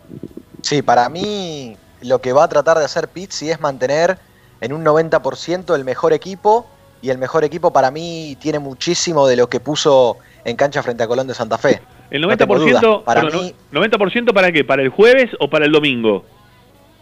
Sí, 0.62 0.82
para 0.82 1.09
mí 1.09 1.77
lo 2.03 2.20
que 2.20 2.32
va 2.32 2.44
a 2.44 2.48
tratar 2.48 2.78
de 2.78 2.85
hacer 2.85 3.09
Pizzi 3.09 3.51
es 3.51 3.61
mantener 3.61 4.19
en 4.61 4.73
un 4.73 4.85
90% 4.85 5.74
el 5.74 5.85
mejor 5.85 6.12
equipo 6.12 6.66
y 7.03 7.11
el 7.11 7.19
mejor 7.19 7.44
equipo 7.44 7.73
para 7.73 7.90
mí 7.90 8.36
tiene 8.40 8.59
muchísimo 8.59 9.27
de 9.27 9.36
lo 9.36 9.48
que 9.48 9.61
puso 9.61 10.19
en 10.44 10.57
cancha 10.57 10.82
frente 10.82 11.03
a 11.03 11.07
Colón 11.07 11.27
de 11.27 11.35
Santa 11.35 11.59
Fe. 11.59 11.81
¿El 12.11 12.23
No 12.23 12.36
tengo 12.36 12.57
90%, 12.57 12.81
duda. 12.81 13.05
para, 13.05 13.23
perdón, 13.23 13.44
mí, 13.44 13.55
¿90% 13.73 14.32
para 14.32 14.53
qué? 14.53 14.65
¿Para 14.65 14.82
el 14.82 14.89
jueves 14.89 15.31
o 15.40 15.51
para 15.51 15.66
el 15.66 15.73
domingo? 15.73 16.24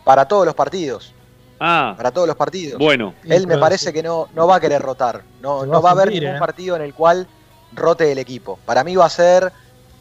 Para 0.05 0.27
todos 0.29 0.47
los 0.47 0.55
partidos. 0.55 1.13
Ah, 1.61 1.95
Para 1.97 2.11
todos 2.11 2.27
los 2.27 2.37
partidos. 2.37 2.79
bueno. 2.79 3.15
Él 3.25 3.47
me 3.47 3.57
parece 3.57 3.93
que 3.93 4.03
no, 4.03 4.29
no 4.35 4.47
va 4.47 4.57
a 4.57 4.61
querer 4.61 4.83
rotar. 4.83 5.23
No, 5.41 5.65
no 5.65 5.81
va 5.81 5.91
a 5.91 5.93
haber 5.93 6.07
fundir, 6.07 6.23
ningún 6.25 6.37
¿eh? 6.37 6.41
partido 6.41 6.77
en 6.77 6.83
el 6.83 6.93
cual 6.93 7.27
rote 7.73 8.11
el 8.11 8.19
equipo. 8.19 8.59
Para 8.67 8.85
mí 8.85 8.97
va 8.97 9.07
a 9.07 9.11
ser, 9.11 9.53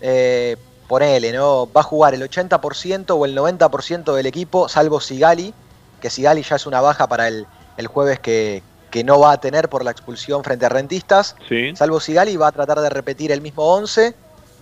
eh, 0.02 0.58
ponele, 0.88 1.32
¿no? 1.32 1.72
Va 1.72 1.82
a 1.82 1.84
jugar 1.84 2.16
el 2.16 2.22
80% 2.28 3.12
o 3.12 3.26
el 3.26 3.38
90% 3.38 4.14
del 4.14 4.26
equipo, 4.26 4.68
salvo 4.68 5.00
Sigali, 5.00 5.54
que 6.02 6.10
Sigali 6.10 6.42
ya 6.42 6.56
es 6.58 6.66
una 6.66 6.82
baja 6.82 7.08
para 7.08 7.28
el, 7.28 7.46
el 7.78 7.88
jueves 7.88 8.20
que, 8.20 8.62
que 8.90 9.04
no 9.04 9.20
va 9.20 9.32
a 9.34 9.38
tener 9.40 9.70
por 9.70 9.86
la 9.86 9.92
expulsión 9.92 10.44
frente 10.44 10.66
a 10.66 10.70
Rentistas. 10.70 11.36
Sí. 11.48 11.74
Salvo 11.76 12.00
Sigali 12.00 12.36
va 12.36 12.48
a 12.48 12.52
tratar 12.52 12.82
de 12.82 12.90
repetir 12.90 13.32
el 13.32 13.42
mismo 13.42 13.64
11 13.76 14.14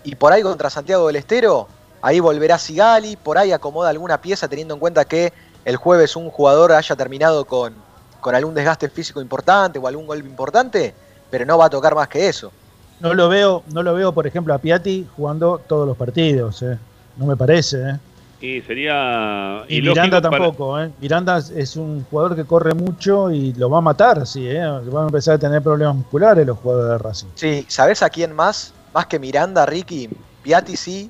y 0.03 0.15
por 0.15 0.33
ahí 0.33 0.43
contra 0.43 0.69
Santiago 0.69 1.07
del 1.07 1.15
Estero, 1.15 1.67
ahí 2.01 2.19
volverá 2.19 2.57
Sigali, 2.57 3.15
por 3.15 3.37
ahí 3.37 3.51
acomoda 3.51 3.89
alguna 3.89 4.19
pieza 4.21 4.47
teniendo 4.47 4.73
en 4.73 4.79
cuenta 4.79 5.05
que 5.05 5.31
el 5.65 5.75
jueves 5.75 6.15
un 6.15 6.29
jugador 6.29 6.71
haya 6.71 6.95
terminado 6.95 7.45
con, 7.45 7.73
con 8.19 8.35
algún 8.35 8.53
desgaste 8.53 8.89
físico 8.89 9.21
importante 9.21 9.77
o 9.79 9.87
algún 9.87 10.07
golpe 10.07 10.27
importante, 10.27 10.93
pero 11.29 11.45
no 11.45 11.57
va 11.57 11.65
a 11.65 11.69
tocar 11.69 11.93
más 11.95 12.07
que 12.07 12.27
eso. 12.27 12.51
No 12.99 13.13
lo 13.13 13.29
veo, 13.29 13.63
no 13.73 13.81
lo 13.83 13.93
veo, 13.93 14.11
por 14.11 14.27
ejemplo, 14.27 14.53
a 14.53 14.57
Piatti 14.59 15.07
jugando 15.15 15.59
todos 15.67 15.87
los 15.87 15.97
partidos, 15.97 16.61
¿eh? 16.61 16.77
No 17.17 17.25
me 17.25 17.35
parece, 17.35 17.77
¿eh? 17.89 17.99
Y 18.41 18.61
sería. 18.61 19.63
Y 19.67 19.81
Miranda 19.81 20.19
para- 20.21 20.37
tampoco, 20.37 20.79
¿eh? 20.79 20.89
Miranda 20.99 21.37
es- 21.55 21.75
un 21.75 22.03
jugador 22.09 22.35
que 22.35 22.43
corre 22.43 22.73
mucho 22.73 23.29
y 23.29 23.53
lo 23.53 23.69
va 23.69 23.77
a 23.79 23.81
matar 23.81 24.19
así, 24.19 24.47
¿eh? 24.47 24.59
Van 24.91 25.03
a 25.03 25.07
empezar 25.07 25.35
a 25.35 25.37
tener 25.37 25.61
problemas 25.61 25.95
musculares 25.95 26.45
los 26.45 26.57
jugadores 26.57 26.91
de 26.91 26.97
Racing. 27.07 27.27
Sí, 27.35 27.65
¿sabés 27.67 28.01
a 28.01 28.09
quién 28.09 28.35
más? 28.35 28.73
Más 28.93 29.05
que 29.05 29.19
Miranda, 29.19 29.65
Ricky, 29.65 30.09
Piatti 30.41 30.75
sí, 30.75 31.09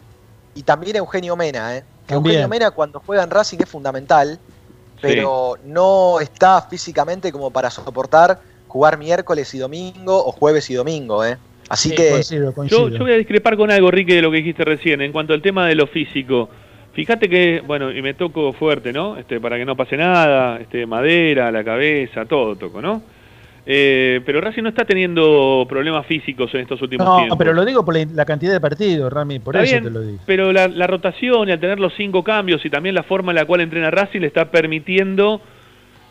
y 0.56 0.64
también 0.64 0.95
Eugenio 0.98 1.36
Mena, 1.36 1.78
¿eh? 1.78 1.84
Que 2.07 2.14
También. 2.14 2.36
Eugenio 2.36 2.49
Mena 2.49 2.72
cuando 2.72 2.99
juega 2.99 3.23
en 3.23 3.30
Racing 3.30 3.57
es 3.60 3.69
fundamental, 3.69 4.40
pero 5.02 5.57
no 5.65 6.19
está 6.19 6.61
físicamente 6.61 7.32
como 7.32 7.52
para 7.52 7.69
soportar 7.69 8.40
jugar 8.68 8.98
miércoles 8.98 9.53
y 9.53 9.57
domingo 9.57 10.18
o 10.26 10.32
jueves 10.32 10.69
y 10.69 10.76
domingo, 10.76 11.26
¿eh? 11.26 11.38
Así 11.69 11.90
Sí, 11.90 11.95
que 11.95 12.10
coincido, 12.10 12.53
coincido. 12.53 12.90
Yo, 12.90 12.98
yo 12.98 13.03
voy 13.03 13.14
a 13.14 13.18
discrepar 13.18 13.57
con 13.57 13.72
algo, 13.72 13.91
Ricky, 13.91 14.14
de 14.14 14.22
lo 14.22 14.32
que 14.32 14.38
dijiste 14.38 14.64
recién, 14.65 15.02
en 15.02 15.11
cuanto 15.11 15.34
al 15.34 15.41
tema 15.41 15.68
de 15.68 15.76
lo 15.76 15.88
físico. 15.88 16.49
Fíjate 16.94 17.30
que, 17.30 17.64
bueno, 17.65 17.91
y 17.91 18.02
me 18.02 18.14
toco 18.14 18.52
fuerte, 18.52 18.91
¿no? 18.91 19.18
Este, 19.18 19.40
para 19.40 19.57
que 19.57 19.65
no 19.65 19.78
pase 19.78 19.95
nada, 19.95 20.60
este, 20.60 20.86
madera, 20.86 21.52
la 21.52 21.64
cabeza, 21.64 22.26
todo 22.26 22.57
toco, 22.57 22.82
¿no? 22.82 23.02
Eh, 23.65 24.21
pero 24.25 24.41
Racing 24.41 24.63
no 24.63 24.69
está 24.69 24.85
teniendo 24.85 25.65
problemas 25.69 26.05
físicos 26.07 26.51
en 26.55 26.61
estos 26.61 26.81
últimos 26.81 27.05
No, 27.05 27.17
tiempos. 27.17 27.38
pero 27.38 27.53
lo 27.53 27.63
digo 27.63 27.85
por 27.85 27.95
la, 27.95 28.05
la 28.11 28.25
cantidad 28.25 28.51
de 28.51 28.59
partidos, 28.59 29.13
Rami, 29.13 29.39
por 29.39 29.55
Está 29.55 29.63
eso 29.65 29.73
bien, 29.73 29.83
te 29.83 29.89
lo 29.91 30.01
digo. 30.05 30.19
Pero 30.25 30.51
la, 30.51 30.67
la 30.67 30.88
rotación 30.88 31.47
y 31.47 31.51
al 31.51 31.59
tener 31.59 31.79
los 31.79 31.93
cinco 31.95 32.23
cambios 32.23 32.65
y 32.65 32.69
también 32.71 32.95
la 32.95 33.03
forma 33.03 33.31
en 33.31 33.35
la 33.35 33.45
cual 33.45 33.61
entrena 33.61 33.91
Racing 33.91 34.21
le 34.21 34.27
está 34.27 34.49
permitiendo 34.49 35.41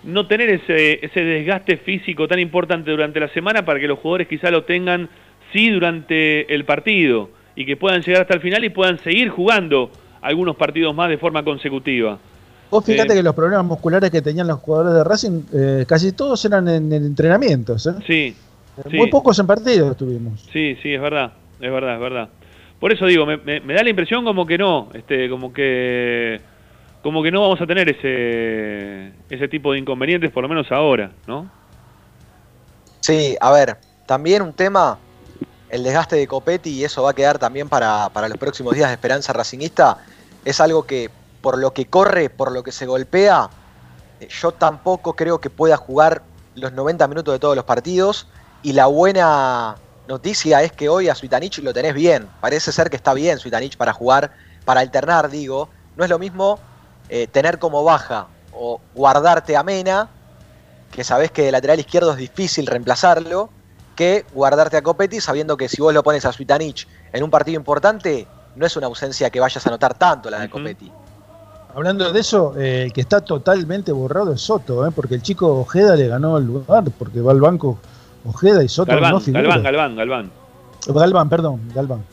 no 0.05 0.27
tener 0.27 0.49
ese, 0.49 1.05
ese 1.05 1.25
desgaste 1.25 1.77
físico 1.79 2.29
tan 2.29 2.39
importante 2.39 2.91
durante 2.91 3.19
la 3.21 3.29
semana 3.29 3.65
para 3.65 3.81
que 3.81 3.89
los 3.89 3.99
jugadores 3.99 4.29
quizá 4.29 4.51
lo 4.51 4.63
tengan 4.65 5.09
sí 5.53 5.71
durante 5.71 6.55
el 6.55 6.65
partido 6.65 7.31
y 7.57 7.67
que 7.67 7.77
puedan 7.77 8.01
llegar 8.03 8.23
hasta 8.23 8.35
el 8.35 8.41
final 8.41 8.65
y 8.65 8.71
puedan 8.71 8.99
seguir 9.01 9.29
jugando 9.29 9.91
algunos 10.23 10.55
partidos 10.57 10.95
más 10.95 11.09
de 11.09 11.19
forma 11.19 11.43
consecutiva. 11.43 12.19
Vos 12.71 12.85
fíjate 12.85 13.15
Eh, 13.15 13.15
que 13.15 13.23
los 13.23 13.35
problemas 13.35 13.67
musculares 13.67 14.11
que 14.11 14.23
tenían 14.23 14.47
los 14.47 14.61
jugadores 14.61 14.95
de 14.95 15.05
Racing, 15.05 15.47
eh, 15.53 15.85
casi 15.89 16.13
todos 16.13 16.45
eran 16.45 16.69
en, 16.69 16.93
en 16.93 17.05
entrenamientos, 17.05 17.87
¿eh? 17.87 17.95
Sí, 18.07 18.37
sí. 18.91 18.99
Muy 18.99 19.09
pocos 19.09 19.39
en 19.39 19.47
partidos 19.47 19.97
tuvimos. 19.97 20.53
Sí, 20.53 20.77
sí, 20.83 20.93
es 20.95 21.01
verdad, 21.01 21.35
es 21.61 21.71
verdad, 21.71 21.95
es 21.95 22.01
verdad. 22.01 22.31
Por 22.79 22.93
eso 22.93 23.07
digo, 23.07 23.27
me, 23.27 23.37
me- 23.39 23.61
me 23.61 23.75
da 23.75 23.83
la 23.83 23.91
impresión 23.91 24.25
como 24.25 24.47
que 24.47 24.59
no, 24.59 24.91
este, 24.95 25.29
como 25.31 25.53
que 25.53 26.43
como 27.03 27.23
que 27.23 27.31
no 27.33 27.43
vamos 27.43 27.61
a 27.61 27.67
tener 27.67 27.89
ese 27.91 29.15
ese 29.31 29.49
tipo 29.49 29.73
de 29.73 29.79
inconvenientes, 29.81 30.33
por 30.33 30.43
lo 30.43 30.49
menos 30.49 30.71
ahora, 30.73 31.17
¿no? 31.27 31.53
Sí, 33.01 33.37
a 33.41 33.51
ver, 33.53 33.83
también 34.07 34.43
un 34.43 34.55
tema, 34.55 35.07
el 35.69 35.85
desgaste 35.85 36.17
de 36.17 36.29
Copetti, 36.29 36.71
y 36.73 36.85
eso 36.85 37.03
va 37.05 37.11
a 37.11 37.15
quedar 37.15 37.39
también 37.39 37.69
para, 37.69 38.13
para 38.13 38.29
los 38.29 38.39
próximos 38.39 38.75
días 38.77 38.89
de 38.91 38.95
Esperanza 38.95 39.33
Racingista, 39.33 39.99
es 40.45 40.61
algo 40.61 40.87
que 40.87 41.20
por 41.41 41.59
lo 41.59 41.73
que 41.73 41.87
corre, 41.87 42.31
por 42.31 42.53
lo 42.53 42.63
que 42.63 42.73
se 42.73 42.87
golpea, 42.87 43.51
eh, 44.21 44.29
yo 44.29 44.53
tampoco 44.53 45.15
creo 45.15 45.41
que 45.41 45.51
pueda 45.51 45.77
jugar 45.77 46.23
los 46.55 46.73
90 46.73 47.07
minutos 47.09 47.33
de 47.33 47.39
todos 47.39 47.57
los 47.57 47.65
partidos, 47.65 48.27
y 48.63 48.73
la 48.73 48.87
buena 48.87 49.77
noticia 50.09 50.63
es 50.63 50.73
que 50.73 50.89
hoy 50.89 51.09
a 51.09 51.15
Suitanich 51.15 51.59
lo 51.59 51.73
tenés 51.73 51.95
bien, 51.95 52.29
parece 52.41 52.73
ser 52.73 52.91
que 52.91 52.97
está 52.97 53.15
bien 53.15 53.39
Suitanich 53.39 53.77
para 53.77 53.93
jugar, 53.93 54.33
para 54.65 54.81
alternar, 54.81 55.31
digo, 55.31 55.69
no 55.97 56.05
es 56.05 56.11
lo 56.11 56.19
mismo 56.19 56.59
eh, 57.09 57.27
tener 57.27 57.59
como 57.59 57.83
baja 57.85 58.27
o 58.53 58.81
guardarte 58.95 59.57
a 59.57 59.63
Mena, 59.63 60.09
que 60.91 61.05
sabés 61.05 61.31
que 61.31 61.43
de 61.43 61.53
lateral 61.53 61.79
izquierdo 61.79 62.13
es 62.13 62.19
difícil 62.19 62.67
reemplazarlo, 62.67 63.51
que 63.97 64.25
guardarte 64.33 64.77
a 64.77 64.83
Copetti 64.83 65.21
sabiendo 65.21 65.57
que 65.57 65.69
si 65.69 65.81
vos 65.81 65.95
lo 65.95 66.03
pones 66.03 66.25
a 66.25 66.33
Suitanich 66.33 66.89
en 67.13 67.23
un 67.23 67.31
partido 67.31 67.57
importante, 67.57 68.27
no 68.57 68.67
es 68.67 68.77
una 68.77 68.87
ausencia 68.87 69.31
que 69.31 69.41
vayas 69.41 69.67
a 69.67 69.71
notar 69.71 69.95
tanto 69.95 70.31
la 70.31 70.41
de 70.41 70.51
Copetti. 70.51 70.93
Hablando 71.75 72.13
de 72.13 72.21
eso, 72.21 72.55
eh, 72.59 72.85
el 72.85 72.93
que 72.93 73.01
está 73.01 73.21
totalmente 73.21 73.93
borrado 73.93 74.33
es 74.33 74.41
Soto, 74.41 74.87
¿eh? 74.87 74.91
porque 74.95 75.15
el 75.15 75.23
chico 75.23 75.61
Ojeda 75.61 75.97
le 75.97 76.09
ganó 76.09 76.39
el 76.39 76.47
lugar, 76.47 76.85
porque 76.99 77.21
va 77.21 77.33
al 77.33 77.41
banco 77.41 77.79
Ojeda 78.25 78.63
y 78.63 78.69
Soto 78.69 78.93
Galván, 78.93 79.13
no 79.13 79.21
figura. 79.21 79.43
Galván, 79.43 79.63
Galván, 79.63 79.97
Galván. 79.97 80.31
Galván, 80.87 81.29
perdón, 81.29 81.61
Galván. 81.75 82.05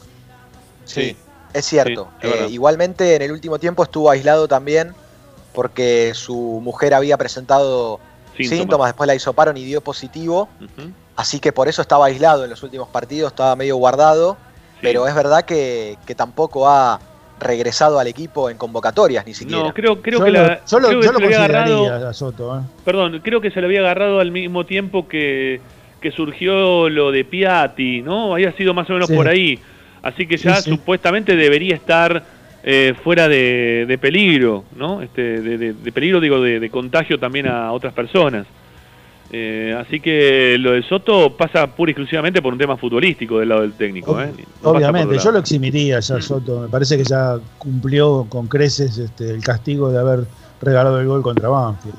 Sí, 0.85 1.15
es 1.53 1.65
cierto. 1.65 2.07
Sí, 2.21 2.27
es 2.27 2.31
verdad. 2.31 2.47
Eh, 2.47 2.51
igualmente 2.51 3.15
en 3.15 3.21
el 3.21 3.31
último 3.31 3.57
tiempo 3.59 3.83
estuvo 3.83 4.11
aislado 4.11 4.47
también 4.47 4.93
porque 5.53 6.11
su 6.13 6.61
mujer 6.63 6.93
había 6.93 7.17
presentado 7.17 7.99
Síntomas. 8.35 8.59
síntomas, 8.59 8.87
después 8.89 9.07
la 9.07 9.15
hisoparon 9.15 9.57
y 9.57 9.65
dio 9.65 9.81
positivo, 9.81 10.47
así 11.15 11.39
que 11.39 11.51
por 11.51 11.67
eso 11.67 11.81
estaba 11.81 12.05
aislado 12.05 12.43
en 12.43 12.51
los 12.51 12.61
últimos 12.61 12.87
partidos, 12.89 13.31
estaba 13.31 13.55
medio 13.55 13.75
guardado, 13.77 14.37
pero 14.81 15.07
es 15.07 15.15
verdad 15.15 15.45
que, 15.45 15.97
que 16.05 16.13
tampoco 16.13 16.69
ha, 16.69 16.99
regresado 17.39 17.99
al 17.99 18.07
equipo 18.07 18.49
en 18.49 18.57
convocatorias 18.57 19.25
ni 19.25 19.33
siquiera. 19.33 19.63
No, 19.63 19.73
creo, 19.73 20.01
creo 20.01 20.19
Yo 20.19 20.25
que, 20.25 20.31
lo- 20.31 20.43
la, 20.47 20.61
yo 20.65 20.79
lo- 20.79 20.87
creo 20.87 20.99
que 21.01 21.05
yo 21.05 21.13
se 21.13 21.19
lo 21.19 21.25
había 21.25 21.37
agarrado. 21.45 22.07
a 22.09 22.13
Soto, 22.13 22.59
¿eh? 22.59 22.61
Perdón, 22.83 23.21
creo 23.23 23.41
que 23.41 23.51
se 23.51 23.61
lo 23.61 23.67
había 23.67 23.79
agarrado 23.81 24.19
al 24.19 24.31
mismo 24.31 24.65
tiempo 24.65 25.07
que, 25.07 25.61
que 26.01 26.11
surgió 26.11 26.89
lo 26.89 27.11
de 27.11 27.25
Piatti, 27.25 28.01
¿no? 28.01 28.33
Había 28.33 28.51
sido 28.53 28.73
más 28.73 28.89
o 28.89 28.93
menos 28.93 29.07
Sí. 29.09 29.15
por 29.15 29.27
ahí. 29.27 29.59
Así 30.01 30.25
que 30.27 30.37
ya 30.37 30.55
Sí, 30.57 30.63
sí. 30.63 30.69
supuestamente 30.71 31.35
debería 31.35 31.75
estar 31.75 32.23
eh, 32.63 32.93
fuera 33.03 33.27
de, 33.29 33.85
de 33.87 33.97
peligro, 33.97 34.65
¿no? 34.75 35.01
Este, 35.01 35.39
de, 35.41 35.57
de- 35.57 35.73
de 35.73 35.91
peligro, 35.91 36.19
digo, 36.19 36.41
de, 36.41 36.59
de 36.59 36.69
contagio 36.69 37.17
también 37.19 37.47
a 37.47 37.71
otras 37.71 37.93
personas. 37.93 38.45
Eh, 39.29 39.75
así 39.77 39.99
que 39.99 40.55
lo 40.57 40.71
de 40.71 40.83
Soto 40.83 41.35
pasa 41.35 41.67
pura 41.67 41.89
y 41.89 41.93
exclusivamente 41.93 42.41
por 42.41 42.53
un 42.53 42.59
tema 42.59 42.77
futbolístico 42.77 43.39
del 43.39 43.49
lado 43.49 43.61
del 43.61 43.73
técnico, 43.73 44.21
¿eh? 44.21 44.31
No 44.63 44.69
Obviamente, 44.69 45.17
yo 45.17 45.31
lo 45.31 45.39
eximiría 45.39 45.99
ya 45.99 46.21
Soto. 46.21 46.61
Me 46.61 46.67
parece 46.69 46.97
que 46.97 47.03
ya 47.03 47.37
cumplió 47.57 48.25
con 48.29 48.47
creces 48.47 48.97
este, 48.97 49.31
el 49.31 49.43
castigo 49.43 49.91
de 49.91 49.99
haber 49.99 50.25
regalado 50.61 50.99
el 50.99 51.07
gol 51.07 51.21
contra 51.21 51.49
Banfield. 51.49 51.97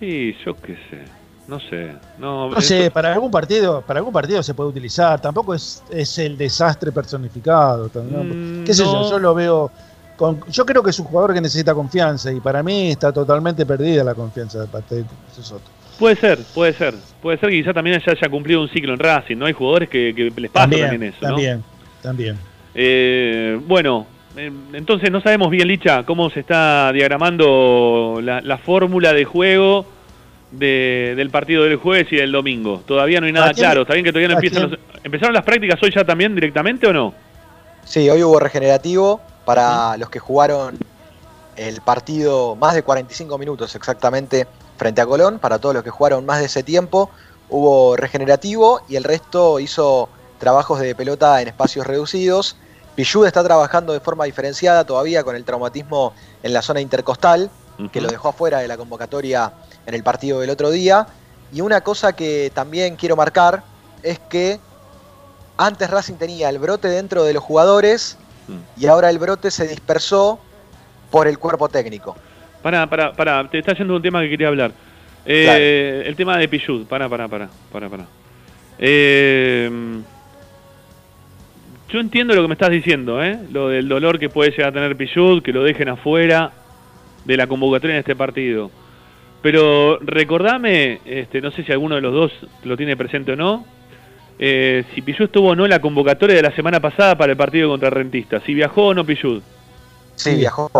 Sí, 0.00 0.34
yo 0.44 0.54
qué 0.54 0.74
sé. 0.90 1.18
No 1.46 1.58
sé. 1.60 1.92
No, 2.18 2.50
No 2.50 2.60
sé, 2.60 2.90
para 2.90 3.12
algún 3.14 3.30
partido, 3.30 3.80
para 3.80 4.00
algún 4.00 4.12
partido 4.12 4.42
se 4.42 4.52
puede 4.52 4.68
utilizar. 4.68 5.18
Tampoco 5.20 5.54
es, 5.54 5.82
es 5.90 6.18
el 6.18 6.36
desastre 6.36 6.92
personificado. 6.92 7.90
¿no? 7.94 8.24
Mm, 8.24 8.64
¿Qué 8.64 8.74
sé 8.74 8.84
no. 8.84 9.04
yo? 9.04 9.10
Yo 9.10 9.18
lo 9.18 9.34
veo. 9.34 9.70
Con, 10.16 10.40
yo 10.50 10.66
creo 10.66 10.82
que 10.82 10.90
es 10.90 10.98
un 10.98 11.06
jugador 11.06 11.32
que 11.32 11.40
necesita 11.40 11.72
confianza 11.74 12.32
y 12.32 12.40
para 12.40 12.62
mí 12.62 12.90
está 12.90 13.12
totalmente 13.12 13.64
perdida 13.64 14.02
la 14.02 14.14
confianza 14.14 14.60
de 14.60 14.66
parte 14.66 14.96
de 14.96 15.04
Soto. 15.40 15.70
Puede 15.98 16.16
ser, 16.16 16.38
puede 16.54 16.72
ser. 16.74 16.94
Puede 17.22 17.38
ser 17.38 17.50
que 17.50 17.56
quizá 17.56 17.72
también 17.74 18.00
ya 18.04 18.12
haya 18.12 18.28
cumplido 18.28 18.60
un 18.62 18.68
ciclo 18.68 18.92
en 18.92 18.98
Racing, 19.00 19.36
¿no? 19.36 19.46
Hay 19.46 19.52
jugadores 19.52 19.88
que, 19.88 20.12
que 20.14 20.30
les 20.40 20.50
pasa 20.50 20.64
también, 20.68 20.88
También, 20.90 21.02
eso, 21.12 21.18
¿no? 21.22 21.28
también, 21.30 21.64
también. 22.02 22.38
Eh, 22.74 23.60
bueno, 23.66 24.06
eh, 24.36 24.52
entonces 24.74 25.10
no 25.10 25.20
sabemos 25.20 25.50
bien, 25.50 25.66
Licha, 25.66 26.04
cómo 26.04 26.30
se 26.30 26.40
está 26.40 26.92
diagramando 26.92 28.20
la, 28.22 28.40
la 28.40 28.58
fórmula 28.58 29.12
de 29.12 29.24
juego 29.24 29.84
de- 30.52 31.14
del 31.16 31.30
partido 31.30 31.64
del 31.64 31.76
jueves 31.76 32.06
y 32.12 32.16
del 32.16 32.30
domingo. 32.32 32.82
Todavía 32.86 33.20
no 33.20 33.26
hay 33.26 33.32
nada 33.32 33.46
¿A 33.48 33.52
quién- 33.52 33.66
claro. 33.66 33.82
Está 33.82 33.94
bien 33.94 34.04
que 34.04 34.12
todavía 34.12 34.28
no 34.28 34.34
empiezan 34.34 34.70
los- 34.70 34.78
¿Empezaron 35.02 35.34
las 35.34 35.44
prácticas 35.44 35.82
hoy 35.82 35.90
ya 35.94 36.04
también 36.04 36.34
directamente 36.34 36.86
o 36.86 36.92
no? 36.92 37.14
Sí, 37.84 38.08
hoy 38.08 38.22
hubo 38.22 38.38
regenerativo 38.38 39.20
para 39.44 39.96
los 39.96 40.10
que 40.10 40.18
jugaron 40.18 40.76
el 41.56 41.80
partido 41.80 42.54
más 42.56 42.74
de 42.74 42.82
45 42.82 43.36
minutos 43.38 43.74
exactamente 43.74 44.46
frente 44.78 45.00
a 45.00 45.06
Colón, 45.06 45.38
para 45.38 45.58
todos 45.58 45.74
los 45.74 45.84
que 45.84 45.90
jugaron 45.90 46.24
más 46.24 46.38
de 46.38 46.46
ese 46.46 46.62
tiempo, 46.62 47.10
hubo 47.50 47.96
regenerativo 47.96 48.80
y 48.88 48.96
el 48.96 49.04
resto 49.04 49.60
hizo 49.60 50.08
trabajos 50.38 50.80
de 50.80 50.94
pelota 50.94 51.42
en 51.42 51.48
espacios 51.48 51.86
reducidos. 51.86 52.56
Pichud 52.94 53.26
está 53.26 53.42
trabajando 53.44 53.92
de 53.92 54.00
forma 54.00 54.24
diferenciada 54.24 54.84
todavía 54.84 55.24
con 55.24 55.36
el 55.36 55.44
traumatismo 55.44 56.14
en 56.42 56.52
la 56.52 56.62
zona 56.62 56.80
intercostal, 56.80 57.50
que 57.92 58.00
lo 58.00 58.08
dejó 58.08 58.30
afuera 58.30 58.58
de 58.58 58.66
la 58.66 58.76
convocatoria 58.76 59.52
en 59.86 59.94
el 59.94 60.02
partido 60.02 60.40
del 60.40 60.50
otro 60.50 60.70
día. 60.70 61.06
Y 61.52 61.60
una 61.60 61.80
cosa 61.80 62.12
que 62.12 62.50
también 62.54 62.96
quiero 62.96 63.14
marcar 63.14 63.62
es 64.02 64.18
que 64.18 64.58
antes 65.56 65.90
Racing 65.90 66.14
tenía 66.14 66.48
el 66.48 66.58
brote 66.58 66.88
dentro 66.88 67.24
de 67.24 67.32
los 67.32 67.42
jugadores 67.42 68.16
y 68.76 68.86
ahora 68.86 69.10
el 69.10 69.18
brote 69.18 69.50
se 69.50 69.66
dispersó 69.66 70.38
por 71.10 71.26
el 71.28 71.38
cuerpo 71.38 71.68
técnico. 71.68 72.16
Para, 72.62 72.86
para, 72.88 73.12
para, 73.12 73.48
te 73.48 73.58
está 73.58 73.74
yendo 73.74 73.96
un 73.96 74.02
tema 74.02 74.20
que 74.22 74.30
quería 74.30 74.48
hablar. 74.48 74.72
Eh, 75.24 76.04
El 76.06 76.16
tema 76.16 76.36
de 76.38 76.48
Pichud. 76.48 76.86
Para, 76.86 77.08
para, 77.08 77.28
para, 77.28 77.48
para, 77.70 77.88
para. 77.88 78.06
Eh, 78.78 79.70
yo 81.88 82.00
entiendo 82.00 82.34
lo 82.34 82.42
que 82.42 82.48
me 82.48 82.54
estás 82.54 82.70
diciendo, 82.70 83.22
¿eh? 83.22 83.38
Lo 83.50 83.68
del 83.68 83.88
dolor 83.88 84.18
que 84.18 84.28
puede 84.28 84.50
llegar 84.50 84.68
a 84.68 84.72
tener 84.72 84.96
Pichud, 84.96 85.42
que 85.42 85.52
lo 85.52 85.64
dejen 85.64 85.88
afuera 85.88 86.52
de 87.24 87.36
la 87.36 87.46
convocatoria 87.46 87.94
en 87.94 88.00
este 88.00 88.14
partido. 88.14 88.70
Pero 89.40 89.98
recordame, 90.00 91.00
este, 91.06 91.40
no 91.40 91.50
sé 91.50 91.64
si 91.64 91.72
alguno 91.72 91.94
de 91.94 92.00
los 92.00 92.12
dos 92.12 92.32
lo 92.64 92.76
tiene 92.76 92.96
presente 92.96 93.32
o 93.32 93.36
no, 93.36 93.64
eh, 94.38 94.84
si 94.94 95.02
Pichud 95.02 95.24
estuvo 95.24 95.48
o 95.48 95.56
no 95.56 95.64
en 95.64 95.70
la 95.70 95.80
convocatoria 95.80 96.36
de 96.36 96.42
la 96.42 96.52
semana 96.52 96.80
pasada 96.80 97.16
para 97.16 97.32
el 97.32 97.38
partido 97.38 97.68
contra 97.68 97.90
Rentista. 97.90 98.40
Si 98.40 98.52
viajó 98.52 98.88
o 98.88 98.94
no 98.94 99.04
Pichud. 99.04 99.42
Sí, 100.14 100.36
viajó. 100.36 100.70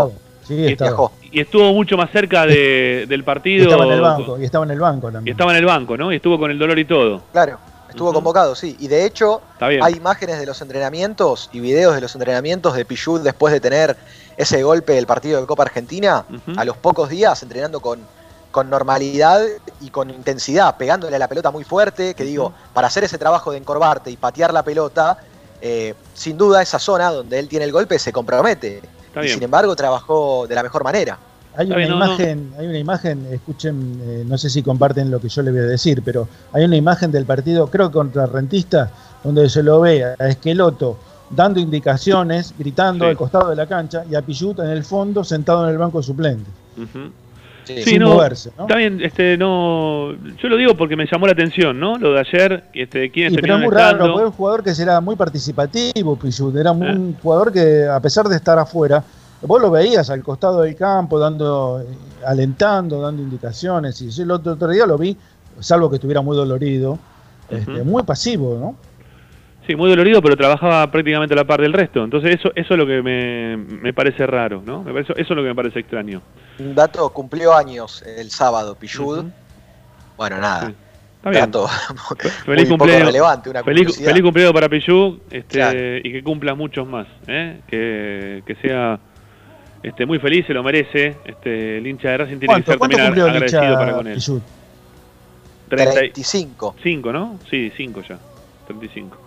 Sí, 0.43 0.67
estaba. 0.67 1.11
Y 1.31 1.41
estuvo 1.41 1.73
mucho 1.73 1.97
más 1.97 2.11
cerca 2.11 2.47
de- 2.47 3.07
del 3.09 3.21
Y 3.21 3.23
partido. 3.23 3.65
estaba 3.65 3.85
en 3.85 3.93
el 3.93 4.01
banco, 4.01 4.39
y 4.39 4.45
estaba 4.45 4.65
en 4.65 4.71
el 4.71 4.81
banco 4.81 5.09
Y 5.09 5.13
también. 5.13 5.35
estaba 5.35 5.51
en 5.53 5.57
el 5.59 5.65
banco, 5.65 5.97
¿no? 5.97 6.13
Y 6.13 6.17
estuvo 6.17 6.39
con 6.39 6.51
el 6.51 6.59
dolor 6.59 6.79
y 6.79 6.85
todo. 6.85 7.23
Claro, 7.33 7.59
estuvo 7.91 8.13
convocado, 8.13 8.55
sí. 8.55 8.77
Y 8.81 8.89
de 8.89 9.05
hecho, 9.05 9.41
Está 9.53 9.69
bien. 9.69 9.83
hay 9.83 9.95
imágenes 9.95 10.39
de 10.39 10.47
los 10.47 10.61
entrenamientos 10.63 11.51
y 11.53 11.61
videos 11.61 11.95
de 11.95 12.01
los 12.01 12.15
entrenamientos 12.15 12.75
de 12.75 12.85
Pichud 12.85 13.21
después 13.23 13.53
de 13.53 13.61
tener 13.61 13.97
ese 14.37 14.63
golpe 14.63 14.93
del 14.95 15.07
partido 15.07 15.41
de 15.41 15.47
Copa 15.47 15.65
Argentina, 15.65 16.25
a 16.57 16.65
los 16.65 16.77
pocos 16.77 17.09
días 17.11 17.43
entrenando 17.43 17.81
con, 17.81 18.01
con 18.51 18.71
normalidad 18.71 19.43
y 19.81 19.91
con 19.91 20.11
intensidad, 20.11 20.77
pegándole 20.77 21.17
a 21.17 21.19
la 21.19 21.29
pelota 21.29 21.51
muy 21.51 21.65
fuerte, 21.65 22.15
que 22.15 22.25
digo, 22.25 22.53
para 22.73 22.87
hacer 22.87 23.05
ese 23.05 23.19
trabajo 23.19 23.51
de 23.51 23.59
encorvarte 23.59 24.11
y 24.11 24.17
patear 24.17 24.53
la 24.55 24.63
pelota, 24.63 25.19
eh, 25.61 25.95
sin 26.15 26.39
duda 26.39 26.63
esa 26.63 26.79
zona 26.79 27.11
donde 27.11 27.39
él 27.39 27.49
tiene 27.49 27.65
el 27.65 27.73
golpe 27.73 27.99
se 27.99 28.13
compromete. 28.13 28.81
Y 29.17 29.21
bien. 29.21 29.35
sin 29.35 29.43
embargo 29.43 29.75
trabajó 29.77 30.47
de 30.47 30.55
la 30.55 30.63
mejor 30.63 30.85
manera. 30.85 31.19
Hay 31.57 31.65
Está 31.65 31.75
una 31.75 31.77
bien, 31.77 31.91
no, 31.91 31.99
no. 31.99 32.05
imagen, 32.07 32.53
hay 32.59 32.67
una 32.69 32.79
imagen, 32.79 33.27
escuchen, 33.33 34.01
eh, 34.05 34.25
no 34.27 34.39
sé 34.39 34.49
si 34.49 34.63
comparten 34.63 35.11
lo 35.11 35.21
que 35.21 35.29
yo 35.29 35.43
les 35.43 35.53
voy 35.53 35.63
a 35.63 35.67
decir, 35.67 36.03
pero 36.05 36.29
hay 36.53 36.65
una 36.65 36.77
imagen 36.77 37.11
del 37.11 37.25
partido, 37.25 37.67
creo 37.69 37.89
que 37.89 37.95
contra 37.95 38.27
Rentista, 38.27 38.91
donde 39.25 39.49
se 39.49 39.63
lo 39.65 39.81
ve 39.81 40.05
a 40.05 40.29
Esqueloto 40.29 40.97
dando 41.31 41.59
indicaciones, 41.61 42.55
gritando 42.59 43.05
Sí. 43.05 43.11
al 43.11 43.17
costado 43.17 43.51
de 43.51 43.57
la 43.57 43.67
cancha, 43.67 44.05
y 44.09 44.15
a 44.15 44.23
Pillut 44.23 44.61
en 44.61 44.69
el 44.71 44.85
fondo 44.85 45.25
sentado 45.25 45.65
en 45.65 45.71
el 45.73 45.79
banco 45.79 46.01
suplente. 46.03 46.49
Sin 47.85 48.03
moverse, 48.03 48.51
¿no? 48.57 48.65
Está 48.65 48.77
bien, 48.77 49.01
este, 49.03 49.37
no, 49.37 50.13
yo 50.13 50.49
lo 50.49 50.57
digo 50.57 50.75
porque 50.77 50.97
me 50.97 51.07
llamó 51.11 51.27
la 51.27 51.33
atención, 51.33 51.79
¿no? 51.79 51.99
Lo 51.99 52.13
de 52.15 52.21
ayer, 52.21 52.65
este, 52.75 53.11
quiénes 53.11 53.35
Y, 53.35 53.37
pero 53.37 53.59
muy 53.59 53.69
raro, 53.71 53.97
estando. 53.99 54.17
era 54.19 54.27
un 54.27 54.33
jugador 54.33 54.63
que 54.65 54.71
era 54.81 55.01
muy 55.01 55.17
participativo, 55.17 56.17
Pillut. 56.17 56.57
Era 56.57 56.71
Eh. 56.71 56.75
un 56.75 57.17
jugador 57.23 57.53
que, 57.53 57.87
a 57.87 58.01
pesar 58.01 58.27
de 58.29 58.37
estar 58.37 58.59
afuera, 58.59 59.03
vos 59.43 59.61
lo 59.61 59.71
veías 59.71 60.09
al 60.11 60.23
costado 60.23 60.63
del 60.63 60.75
campo, 60.77 61.19
dando, 61.19 61.81
eh, 61.81 61.87
alentando, 62.27 63.01
dando 63.01 63.23
indicaciones. 63.23 64.01
Y 64.03 64.11
yo 64.11 64.23
el 64.23 64.31
otro, 64.31 64.53
otro 64.55 64.69
día 64.69 64.87
lo 64.87 64.97
vi, 64.99 65.17
salvo 65.61 65.89
que 65.91 65.97
estuviera 65.97 66.21
muy 66.23 66.37
dolorido, 66.37 66.99
este, 67.51 67.83
muy 67.83 68.03
pasivo, 68.03 68.57
¿no? 68.61 68.77
Sí, 69.69 69.77
muy 69.77 69.91
dolorido, 69.91 70.21
pero 70.23 70.35
trabajaba 70.35 70.91
prácticamente 70.91 71.35
a 71.35 71.37
la 71.37 71.45
par 71.45 71.61
del 71.61 71.75
resto. 71.75 72.03
Entonces 72.03 72.37
eso, 72.41 72.51
eso 72.57 72.73
es 72.75 72.79
lo 72.79 72.87
que 72.87 73.03
me, 73.03 73.57
me 73.59 73.93
parece 73.93 74.27
raro, 74.27 74.63
¿no? 74.65 74.83
Me 74.83 74.93
parece- 74.95 75.13
eso 75.13 75.23
es 75.23 75.31
lo 75.31 75.43
que 75.43 75.49
me 75.49 75.55
parece 75.55 75.79
extraño. 75.81 76.23
Un 76.59 76.75
dato, 76.75 77.07
cumplió 77.11 77.55
años 77.55 78.03
el 78.03 78.31
sábado 78.31 78.75
Pichud. 78.75 79.27
Bueno, 80.17 80.39
nada. 80.39 80.73
Está 81.19 81.31
bien. 81.31 81.43
Dato 81.45 81.69
Feliz 82.19 82.47
muy 82.47 82.65
poco 82.65 82.69
cumpleaños. 82.79 83.07
relevante, 83.09 83.51
una 83.51 83.63
feliz, 83.63 83.97
feliz 84.03 84.23
cumpleaños 84.23 84.55
para 84.55 84.69
Pichu 84.71 85.21
este, 85.31 85.59
Claro. 85.59 85.79
y 85.99 86.13
que 86.13 86.23
cumpla 86.23 86.55
muchos 86.55 86.89
más. 86.89 87.07
¿eh? 87.27 87.61
Que, 87.69 88.43
que 88.47 88.55
sea 88.57 88.99
este, 89.83 90.07
muy 90.07 90.19
feliz, 90.19 90.47
se 90.47 90.55
lo 90.55 90.63
merece. 90.63 91.17
Este, 91.27 91.77
el 91.77 91.87
hincha 91.87 92.09
de 92.09 92.17
Racing 92.17 92.39
tiene 92.39 92.47
que 92.47 92.63
¿Cuánto, 92.65 92.73
ser 92.73 92.79
también 92.79 93.03
agradecido 93.03 93.63
hincha 93.65 93.79
para 93.79 93.93
con 93.93 94.07
él. 94.07 94.15
Pillut? 94.15 94.43
35. 95.69 96.77
5, 96.83 97.13
¿no? 97.13 97.39
Sí, 97.51 97.71
5 97.77 98.03
ya. 98.09 98.19
35. 98.67 99.19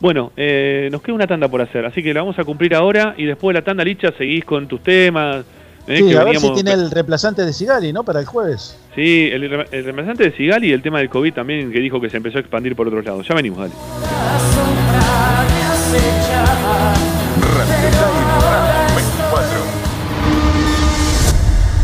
Bueno, 0.00 0.30
eh, 0.36 0.88
nos 0.92 1.02
queda 1.02 1.14
una 1.16 1.26
tanda 1.26 1.48
por 1.48 1.60
hacer, 1.60 1.84
así 1.84 2.02
que 2.02 2.14
la 2.14 2.20
vamos 2.20 2.38
a 2.38 2.44
cumplir 2.44 2.74
ahora 2.74 3.14
y 3.16 3.24
después 3.24 3.52
de 3.54 3.60
la 3.60 3.64
tanda, 3.64 3.82
Licha, 3.84 4.12
seguís 4.16 4.44
con 4.44 4.68
tus 4.68 4.80
temas. 4.82 5.44
¿eh? 5.88 5.98
Sí, 5.98 6.08
que 6.08 6.16
a 6.16 6.22
ver 6.24 6.38
si 6.38 6.52
tiene 6.54 6.72
el 6.72 6.90
reemplazante 6.90 7.44
de 7.44 7.52
Sigali, 7.52 7.92
¿no? 7.92 8.04
Para 8.04 8.20
el 8.20 8.26
jueves. 8.26 8.78
Sí, 8.94 9.28
el, 9.32 9.50
re- 9.50 9.66
el 9.72 9.84
representante 9.84 10.30
de 10.30 10.36
Sigali 10.36 10.68
y 10.68 10.72
el 10.72 10.82
tema 10.82 10.98
del 10.98 11.08
COVID 11.10 11.32
también, 11.34 11.72
que 11.72 11.80
dijo 11.80 12.00
que 12.00 12.10
se 12.10 12.18
empezó 12.18 12.38
a 12.38 12.40
expandir 12.42 12.76
por 12.76 12.86
otros 12.86 13.04
lados. 13.04 13.26
Ya 13.26 13.34
venimos, 13.34 13.58
dale. 13.58 13.72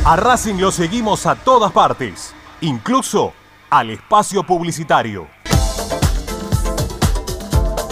A 0.05 0.17
Racing 0.17 0.57
lo 0.61 0.71
seguimos 0.71 1.27
a 1.27 1.35
todas 1.35 1.73
partes, 1.73 2.35
incluso 2.61 3.33
al 3.71 3.91
espacio 3.91 4.43
publicitario. 4.43 5.27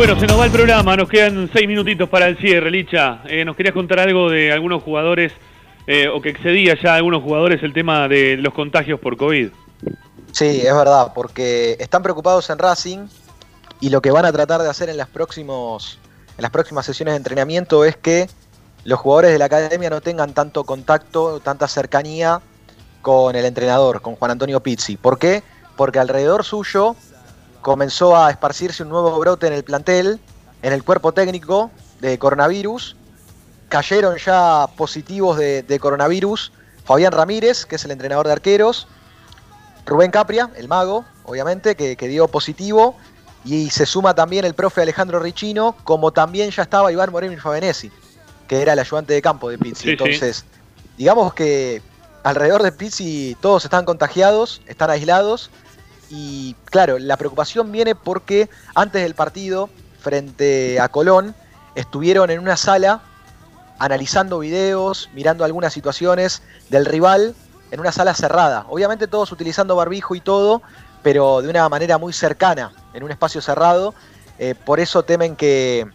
Bueno, 0.00 0.18
se 0.18 0.26
nos 0.26 0.40
va 0.40 0.46
el 0.46 0.50
programa, 0.50 0.96
nos 0.96 1.10
quedan 1.10 1.50
seis 1.52 1.68
minutitos 1.68 2.08
para 2.08 2.26
el 2.26 2.38
cierre, 2.38 2.70
Licha. 2.70 3.20
Eh, 3.26 3.44
nos 3.44 3.54
querías 3.54 3.74
contar 3.74 4.00
algo 4.00 4.30
de 4.30 4.50
algunos 4.50 4.82
jugadores, 4.82 5.30
eh, 5.86 6.08
o 6.08 6.22
que 6.22 6.30
excedía 6.30 6.74
ya 6.82 6.94
a 6.94 6.96
algunos 6.96 7.22
jugadores 7.22 7.62
el 7.62 7.74
tema 7.74 8.08
de 8.08 8.38
los 8.38 8.54
contagios 8.54 8.98
por 8.98 9.18
COVID. 9.18 9.50
Sí, 10.32 10.62
es 10.64 10.74
verdad, 10.74 11.12
porque 11.14 11.76
están 11.78 12.02
preocupados 12.02 12.48
en 12.48 12.56
Racing 12.56 13.08
y 13.78 13.90
lo 13.90 14.00
que 14.00 14.10
van 14.10 14.24
a 14.24 14.32
tratar 14.32 14.62
de 14.62 14.70
hacer 14.70 14.88
en 14.88 14.96
las, 14.96 15.08
próximos, 15.08 15.98
en 16.38 16.42
las 16.44 16.50
próximas 16.50 16.86
sesiones 16.86 17.12
de 17.12 17.18
entrenamiento 17.18 17.84
es 17.84 17.94
que 17.94 18.26
los 18.84 18.98
jugadores 19.00 19.32
de 19.32 19.38
la 19.38 19.44
academia 19.44 19.90
no 19.90 20.00
tengan 20.00 20.32
tanto 20.32 20.64
contacto, 20.64 21.40
tanta 21.40 21.68
cercanía 21.68 22.40
con 23.02 23.36
el 23.36 23.44
entrenador, 23.44 24.00
con 24.00 24.16
Juan 24.16 24.30
Antonio 24.30 24.60
Pizzi. 24.60 24.96
¿Por 24.96 25.18
qué? 25.18 25.42
Porque 25.76 25.98
alrededor 25.98 26.42
suyo 26.42 26.96
comenzó 27.62 28.16
a 28.16 28.30
esparcirse 28.30 28.82
un 28.82 28.88
nuevo 28.88 29.18
brote 29.18 29.46
en 29.46 29.52
el 29.52 29.64
plantel, 29.64 30.20
en 30.62 30.72
el 30.72 30.82
cuerpo 30.84 31.12
técnico 31.12 31.70
de 32.00 32.18
coronavirus. 32.18 32.96
Cayeron 33.68 34.16
ya 34.16 34.66
positivos 34.76 35.38
de, 35.38 35.62
de 35.62 35.78
coronavirus 35.78 36.52
Fabián 36.84 37.12
Ramírez, 37.12 37.66
que 37.66 37.76
es 37.76 37.84
el 37.84 37.92
entrenador 37.92 38.26
de 38.26 38.32
arqueros, 38.32 38.88
Rubén 39.86 40.10
Capria, 40.10 40.50
el 40.56 40.68
mago, 40.68 41.04
obviamente, 41.24 41.76
que, 41.76 41.96
que 41.96 42.08
dio 42.08 42.28
positivo. 42.28 42.96
Y 43.44 43.70
se 43.70 43.86
suma 43.86 44.14
también 44.14 44.44
el 44.44 44.54
profe 44.54 44.82
Alejandro 44.82 45.18
Richino, 45.18 45.74
como 45.84 46.12
también 46.12 46.50
ya 46.50 46.62
estaba 46.62 46.92
Iván 46.92 47.10
Moreno 47.10 47.40
Favenesi, 47.40 47.90
que 48.46 48.60
era 48.60 48.74
el 48.74 48.78
ayudante 48.78 49.14
de 49.14 49.22
campo 49.22 49.48
de 49.48 49.56
Pizzi. 49.56 49.74
Sí, 49.74 49.82
sí. 49.82 49.90
Entonces, 49.90 50.44
digamos 50.98 51.32
que 51.32 51.80
alrededor 52.22 52.62
de 52.62 52.72
Pizzi 52.72 53.36
todos 53.40 53.64
están 53.64 53.84
contagiados, 53.84 54.60
están 54.66 54.90
aislados. 54.90 55.50
Y 56.10 56.56
claro, 56.64 56.98
la 56.98 57.16
preocupación 57.16 57.70
viene 57.70 57.94
porque 57.94 58.50
antes 58.74 59.02
del 59.02 59.14
partido, 59.14 59.70
frente 60.00 60.80
a 60.80 60.88
Colón, 60.88 61.34
estuvieron 61.76 62.30
en 62.30 62.40
una 62.40 62.56
sala 62.56 63.02
analizando 63.78 64.40
videos, 64.40 65.08
mirando 65.14 65.44
algunas 65.44 65.72
situaciones 65.72 66.42
del 66.68 66.84
rival 66.84 67.34
en 67.70 67.80
una 67.80 67.92
sala 67.92 68.12
cerrada. 68.14 68.66
Obviamente 68.68 69.06
todos 69.06 69.30
utilizando 69.32 69.76
barbijo 69.76 70.14
y 70.14 70.20
todo, 70.20 70.62
pero 71.02 71.42
de 71.42 71.48
una 71.48 71.68
manera 71.68 71.96
muy 71.96 72.12
cercana, 72.12 72.72
en 72.92 73.04
un 73.04 73.10
espacio 73.10 73.40
cerrado. 73.40 73.94
Eh, 74.38 74.54
por 74.54 74.80
eso 74.80 75.04
temen 75.04 75.36
que, 75.36 75.86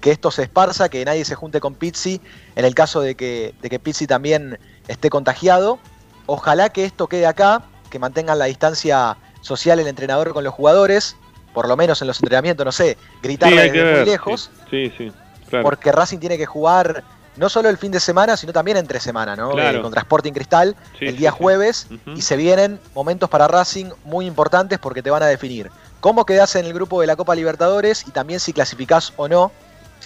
que 0.00 0.10
esto 0.10 0.30
se 0.30 0.44
esparza, 0.44 0.88
que 0.88 1.04
nadie 1.04 1.24
se 1.24 1.34
junte 1.34 1.60
con 1.60 1.74
Pizzi, 1.74 2.20
en 2.56 2.64
el 2.64 2.74
caso 2.74 3.00
de 3.00 3.14
que, 3.14 3.54
de 3.60 3.68
que 3.68 3.78
Pizzi 3.78 4.06
también 4.06 4.58
esté 4.88 5.10
contagiado. 5.10 5.78
Ojalá 6.26 6.70
que 6.70 6.84
esto 6.84 7.06
quede 7.06 7.26
acá, 7.26 7.62
que 7.90 7.98
mantengan 7.98 8.38
la 8.38 8.46
distancia 8.46 9.16
social 9.40 9.78
el 9.80 9.86
entrenador 9.86 10.32
con 10.32 10.44
los 10.44 10.52
jugadores, 10.54 11.16
por 11.54 11.68
lo 11.68 11.76
menos 11.76 12.00
en 12.02 12.08
los 12.08 12.18
entrenamientos, 12.20 12.64
no 12.64 12.72
sé, 12.72 12.96
desde 13.22 13.96
muy 13.98 14.04
lejos, 14.06 14.50
Sí, 14.70 14.92
sí, 14.96 15.12
claro. 15.48 15.62
porque 15.64 15.92
Racing 15.92 16.18
tiene 16.18 16.36
que 16.38 16.46
jugar 16.46 17.02
no 17.36 17.48
solo 17.48 17.68
el 17.68 17.78
fin 17.78 17.92
de 17.92 18.00
semana, 18.00 18.36
sino 18.36 18.52
también 18.52 18.76
entre 18.76 18.98
semana, 18.98 19.36
¿no? 19.36 19.50
Claro. 19.50 19.78
Eh, 19.78 19.82
contra 19.82 20.00
Sporting 20.00 20.32
Cristal 20.32 20.74
Sí, 20.98 21.06
el 21.06 21.12
sí, 21.12 21.18
día 21.18 21.30
sí. 21.30 21.36
jueves 21.38 21.86
y 22.16 22.22
se 22.22 22.36
vienen 22.36 22.80
momentos 22.94 23.30
para 23.30 23.46
Racing 23.46 23.90
muy 24.04 24.26
importantes 24.26 24.78
porque 24.80 25.02
te 25.02 25.10
van 25.10 25.22
a 25.22 25.26
definir 25.26 25.70
cómo 26.00 26.26
quedás 26.26 26.56
en 26.56 26.66
el 26.66 26.72
grupo 26.72 27.00
de 27.00 27.06
la 27.06 27.14
Copa 27.16 27.34
Libertadores 27.36 28.06
y 28.08 28.10
también 28.10 28.40
si 28.40 28.52
clasificás 28.52 29.12
o 29.16 29.28
no, 29.28 29.52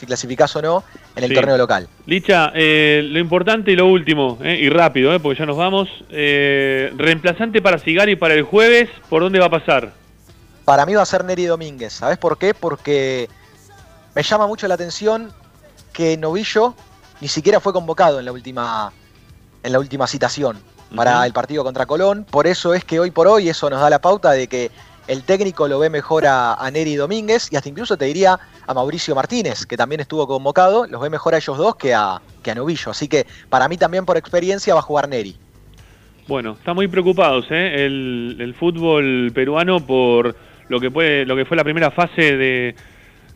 si 0.02 0.06
clasificás 0.06 0.54
o 0.56 0.62
no 0.62 0.82
en 1.14 1.22
el 1.22 1.30
Sí. 1.30 1.34
torneo 1.36 1.56
local. 1.56 1.88
Licha, 2.06 2.50
eh, 2.56 3.02
lo 3.08 3.20
importante 3.20 3.70
y 3.70 3.76
lo 3.76 3.86
último, 3.86 4.36
eh, 4.42 4.58
y 4.60 4.68
rápido, 4.68 5.14
eh, 5.14 5.20
porque 5.20 5.38
ya 5.38 5.46
nos 5.46 5.56
vamos. 5.56 5.88
reemplazante 6.10 7.62
para 7.62 7.78
Sigari 7.78 8.16
para 8.16 8.34
el 8.34 8.42
jueves, 8.42 8.88
¿por 9.08 9.22
dónde 9.22 9.38
va 9.38 9.46
a 9.46 9.50
pasar? 9.50 9.92
Para 10.64 10.84
mí 10.86 10.94
va 10.94 11.02
a 11.02 11.06
ser 11.06 11.24
Neri 11.24 11.44
Domínguez. 11.44 11.92
¿Sabes 11.92 12.18
por 12.18 12.36
qué? 12.36 12.52
Porque 12.54 13.28
me 14.14 14.22
llama 14.22 14.46
mucho 14.46 14.66
la 14.68 14.74
atención 14.74 15.32
que 15.92 16.16
Novillo 16.16 16.74
ni 17.20 17.28
siquiera 17.28 17.60
fue 17.60 17.72
convocado 17.72 18.18
en 18.18 18.24
la 18.24 18.32
última, 18.32 18.92
en 19.62 19.72
la 19.72 19.78
última 19.78 20.06
citación 20.08 20.58
para 20.96 21.24
el 21.24 21.32
partido 21.32 21.62
contra 21.64 21.86
Colón. 21.86 22.26
Por 22.28 22.46
eso 22.48 22.74
es 22.74 22.84
que 22.84 22.98
hoy 23.00 23.10
por 23.12 23.26
hoy 23.28 23.48
eso 23.48 23.70
nos 23.70 23.80
da 23.80 23.88
la 23.88 24.00
pauta 24.00 24.32
de 24.32 24.46
que 24.48 24.70
el 25.08 25.24
técnico 25.24 25.68
lo 25.68 25.78
ve 25.78 25.90
mejor 25.90 26.26
a, 26.26 26.54
a 26.54 26.70
Neri 26.70 26.94
Domínguez 26.96 27.48
y 27.52 27.56
hasta 27.56 27.68
incluso 27.68 27.96
te 27.96 28.04
diría 28.04 28.38
a 28.66 28.74
Mauricio 28.74 29.14
Martínez, 29.14 29.66
que 29.66 29.76
también 29.76 30.00
estuvo 30.00 30.26
convocado, 30.26 30.86
los 30.86 31.00
ve 31.00 31.10
mejor 31.10 31.34
a 31.34 31.38
ellos 31.38 31.58
dos 31.58 31.76
que 31.76 31.92
a, 31.94 32.20
que 32.42 32.50
a 32.50 32.54
Novillo. 32.54 32.90
Así 32.90 33.08
que 33.08 33.26
para 33.48 33.68
mí 33.68 33.76
también 33.76 34.04
por 34.04 34.16
experiencia 34.16 34.74
va 34.74 34.80
a 34.80 34.82
jugar 34.84 35.08
Neri. 35.08 35.36
Bueno, 36.28 36.52
están 36.52 36.76
muy 36.76 36.86
preocupados, 36.86 37.46
¿eh? 37.50 37.84
El, 37.84 38.36
el 38.38 38.54
fútbol 38.54 39.32
peruano 39.34 39.84
por 39.84 40.36
lo 40.68 40.80
que 40.80 40.90
puede, 40.90 41.26
lo 41.26 41.34
que 41.36 41.44
fue 41.44 41.56
la 41.56 41.64
primera 41.64 41.90
fase 41.90 42.36
de, 42.36 42.74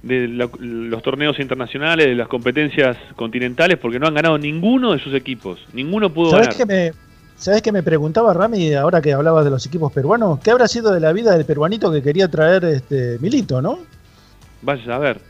de 0.02 0.28
la- 0.28 0.48
los 0.60 1.02
torneos 1.02 1.38
internacionales, 1.40 2.06
de 2.06 2.14
las 2.14 2.28
competencias 2.28 2.96
continentales, 3.16 3.78
porque 3.78 3.98
no 3.98 4.06
han 4.06 4.14
ganado 4.14 4.38
ninguno 4.38 4.92
de 4.92 5.00
sus 5.00 5.12
equipos. 5.14 5.58
Ninguno 5.72 6.10
pudo 6.10 6.30
¿Sabés 6.30 6.56
ganar. 6.56 6.56
que 6.56 6.66
me, 6.66 6.92
¿Sabés 7.38 7.60
que 7.62 7.70
me 7.72 7.82
preguntaba 7.82 8.32
Rami, 8.32 8.72
ahora 8.74 9.00
que 9.02 9.12
hablabas 9.12 9.44
de 9.44 9.50
los 9.50 9.64
equipos 9.66 9.92
peruanos? 9.92 10.38
¿Qué 10.42 10.50
habrá 10.50 10.66
sido 10.68 10.92
de 10.92 11.00
la 11.00 11.12
vida 11.12 11.36
del 11.36 11.44
peruanito 11.44 11.92
que 11.92 12.02
quería 12.02 12.28
traer 12.28 12.64
este 12.64 13.18
Milito, 13.20 13.60
no? 13.60 13.78
Vaya 14.62 14.94
a 14.94 14.98
ver. 14.98 15.20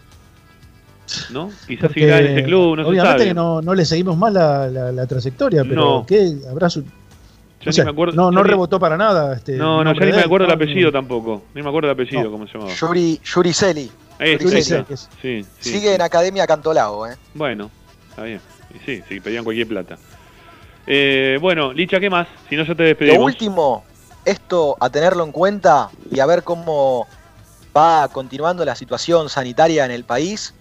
¿No? 1.30 1.50
Quizás 1.66 1.82
Porque 1.88 2.00
seguirá 2.00 2.18
en 2.20 2.26
ese 2.38 2.44
club, 2.44 2.76
no 2.76 2.82
se 2.84 2.88
obviamente 2.90 3.12
sabe. 3.18 3.24
que 3.26 3.34
no, 3.34 3.60
no 3.62 3.74
le 3.74 3.84
seguimos 3.84 4.16
más 4.16 4.32
la, 4.32 4.68
la- 4.68 4.92
la 4.92 5.06
trayectoria, 5.06 5.62
pero 5.64 5.74
No. 6.00 6.06
¿qué 6.06 6.36
habrá 6.50 6.68
su... 6.70 6.82
Ya 6.82 7.70
o 7.70 7.72
sea, 7.72 7.84
ni 7.84 7.90
me 7.90 7.92
acuerdo- 7.96 8.14
no, 8.14 8.30
no 8.30 8.42
rebotó 8.44 8.78
para 8.78 8.96
nada. 8.96 9.34
Este, 9.34 9.56
No, 9.56 9.82
no, 9.82 9.92
ya 9.92 10.06
ni 10.06 10.12
me 10.12 10.18
acuerdo 10.20 10.44
el 10.46 10.50
¿no? 10.50 10.54
apellido 10.54 10.92
tampoco. 10.92 11.42
Ni 11.54 11.62
me 11.62 11.68
acuerdo 11.68 11.88
el 11.90 11.94
apellido, 11.94 12.30
¿cómo 12.30 12.46
se 12.46 12.52
llamaba? 12.54 12.72
Yuri, 12.72 13.20
Yuri 13.24 13.52
Celi. 13.52 13.90
Ahí 14.18 14.38
Yuri 14.38 14.58
está. 14.58 14.84
Celi. 14.84 14.96
Sí, 15.22 15.46
sí. 15.60 15.70
Sigue 15.72 15.94
en 15.94 16.02
Academia 16.02 16.46
Cantolao, 16.46 17.06
¿eh? 17.08 17.16
Bueno, 17.34 17.70
está 18.10 18.22
bien. 18.22 18.40
Y 18.74 18.78
sí, 18.84 19.02
sí, 19.08 19.20
pedían 19.20 19.42
cualquier 19.44 19.66
plata. 19.68 19.96
Eh, 20.86 21.38
bueno, 21.40 21.72
Licha, 21.72 21.98
¿qué 22.00 22.08
más? 22.10 22.28
Si 22.48 22.56
no, 22.56 22.62
ya 22.64 22.74
te 22.74 22.82
Lo 22.82 22.88
despedimos. 22.88 23.24
último, 23.24 23.84
esto 24.24 24.76
a 24.80 24.90
tenerlo 24.90 25.24
en 25.24 25.32
cuenta 25.32 25.90
y 26.10 26.20
a 26.20 26.26
ver 26.26 26.42
cómo 26.44 27.06
va 27.76 28.08
continuando 28.08 28.64
la 28.64 28.74
situación 28.76 29.28
sanitaria 29.28 29.84
en 29.84 29.90
el 29.90 30.04
país, 30.04 30.54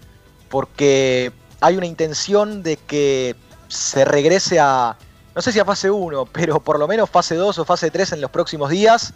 porque 0.48 1.32
hay 1.60 1.76
una 1.76 1.86
intención 1.86 2.62
de 2.62 2.76
que 2.76 3.34
se 3.68 4.04
regrese 4.04 4.58
a, 4.60 4.96
no 5.34 5.42
sé 5.42 5.52
si 5.52 5.58
a 5.58 5.64
fase 5.64 5.90
1, 5.90 6.26
pero 6.32 6.60
por 6.60 6.78
lo 6.78 6.86
menos 6.88 7.08
fase 7.08 7.34
2 7.34 7.58
o 7.58 7.64
fase 7.64 7.90
3 7.90 8.12
en 8.12 8.20
los 8.20 8.30
próximos 8.30 8.70
días. 8.70 9.14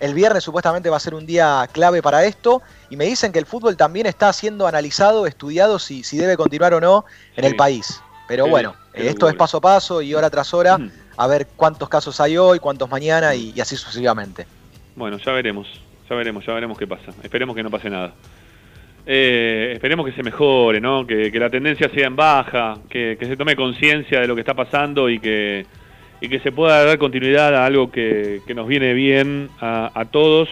El 0.00 0.12
viernes 0.12 0.44
supuestamente 0.44 0.90
va 0.90 0.96
a 0.96 1.00
ser 1.00 1.14
un 1.14 1.24
día 1.24 1.68
clave 1.72 2.02
para 2.02 2.24
esto 2.24 2.62
y 2.90 2.96
me 2.96 3.04
dicen 3.04 3.32
que 3.32 3.38
el 3.38 3.46
fútbol 3.46 3.76
también 3.76 4.06
está 4.06 4.32
siendo 4.32 4.66
analizado, 4.66 5.26
estudiado 5.26 5.78
si, 5.78 6.02
si 6.02 6.16
debe 6.18 6.36
continuar 6.36 6.74
o 6.74 6.80
no 6.80 7.04
en 7.36 7.44
Sí. 7.44 7.50
el 7.50 7.56
país. 7.56 8.02
Pero 8.26 8.48
bueno, 8.48 8.74
esto 8.94 9.28
es 9.28 9.34
paso 9.34 9.58
a 9.58 9.60
paso 9.60 10.02
y 10.02 10.14
hora 10.14 10.30
tras 10.30 10.52
hora, 10.54 10.78
a 11.16 11.26
ver 11.26 11.48
cuántos 11.56 11.88
casos 11.88 12.20
hay 12.20 12.36
hoy, 12.36 12.58
cuántos 12.58 12.90
mañana 12.90 13.34
y, 13.34 13.52
y 13.54 13.60
así 13.60 13.76
sucesivamente. 13.76 14.46
Bueno, 14.96 15.18
ya 15.18 15.32
veremos. 15.32 15.68
Ya 16.08 16.16
veremos, 16.16 16.44
ya 16.46 16.52
veremos 16.52 16.76
qué 16.76 16.86
pasa. 16.86 17.12
Esperemos 17.22 17.56
que 17.56 17.62
no 17.62 17.70
pase 17.70 17.88
nada. 17.88 18.12
Eh, 19.06 19.72
esperemos 19.74 20.06
que 20.06 20.12
se 20.12 20.22
mejore, 20.22 20.80
¿no? 20.80 21.06
Que, 21.06 21.30
que 21.32 21.38
la 21.38 21.50
tendencia 21.50 21.88
sea 21.88 22.06
en 22.06 22.16
baja, 22.16 22.78
que, 22.88 23.16
que 23.18 23.26
se 23.26 23.36
tome 23.36 23.56
conciencia 23.56 24.20
de 24.20 24.26
lo 24.26 24.34
que 24.34 24.40
está 24.40 24.54
pasando 24.54 25.08
y 25.10 25.18
que, 25.18 25.66
y 26.20 26.28
que 26.28 26.40
se 26.40 26.52
pueda 26.52 26.84
dar 26.84 26.98
continuidad 26.98 27.54
a 27.54 27.66
algo 27.66 27.90
que, 27.90 28.40
que 28.46 28.54
nos 28.54 28.66
viene 28.68 28.92
bien 28.94 29.48
a, 29.60 29.90
a 29.94 30.04
todos. 30.06 30.48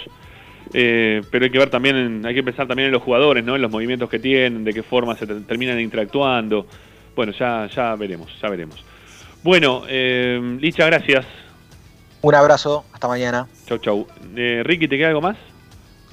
Eh, 0.75 1.21
pero 1.31 1.45
hay 1.45 1.51
que 1.51 1.59
ver 1.59 1.69
también, 1.71 2.25
hay 2.25 2.35
que 2.35 2.43
pensar 2.43 2.67
también 2.67 2.87
en 2.87 2.93
los 2.93 3.03
jugadores, 3.03 3.45
¿no? 3.45 3.57
En 3.57 3.63
los 3.63 3.71
movimientos 3.71 4.09
que 4.09 4.19
tienen, 4.19 4.65
de 4.65 4.73
qué 4.73 4.83
forma 4.83 5.17
se 5.17 5.27
ter- 5.27 5.43
terminan 5.47 5.79
interactuando. 5.81 6.67
Bueno, 7.15 7.33
ya, 7.39 7.69
ya 7.75 7.95
veremos, 7.95 8.29
ya 8.41 8.49
veremos. 8.49 8.77
Bueno, 9.43 9.83
eh, 9.89 10.41
Licha, 10.61 10.87
gracias. 10.87 11.25
Un 12.23 12.35
abrazo, 12.35 12.85
hasta 12.93 13.09
mañana. 13.09 13.47
Chau, 13.67 13.79
chau. 13.79 14.07
Eh, 14.37 14.63
Ricky, 14.65 14.87
¿te 14.89 14.97
queda 14.97 15.09
algo 15.09 15.21
más? 15.21 15.37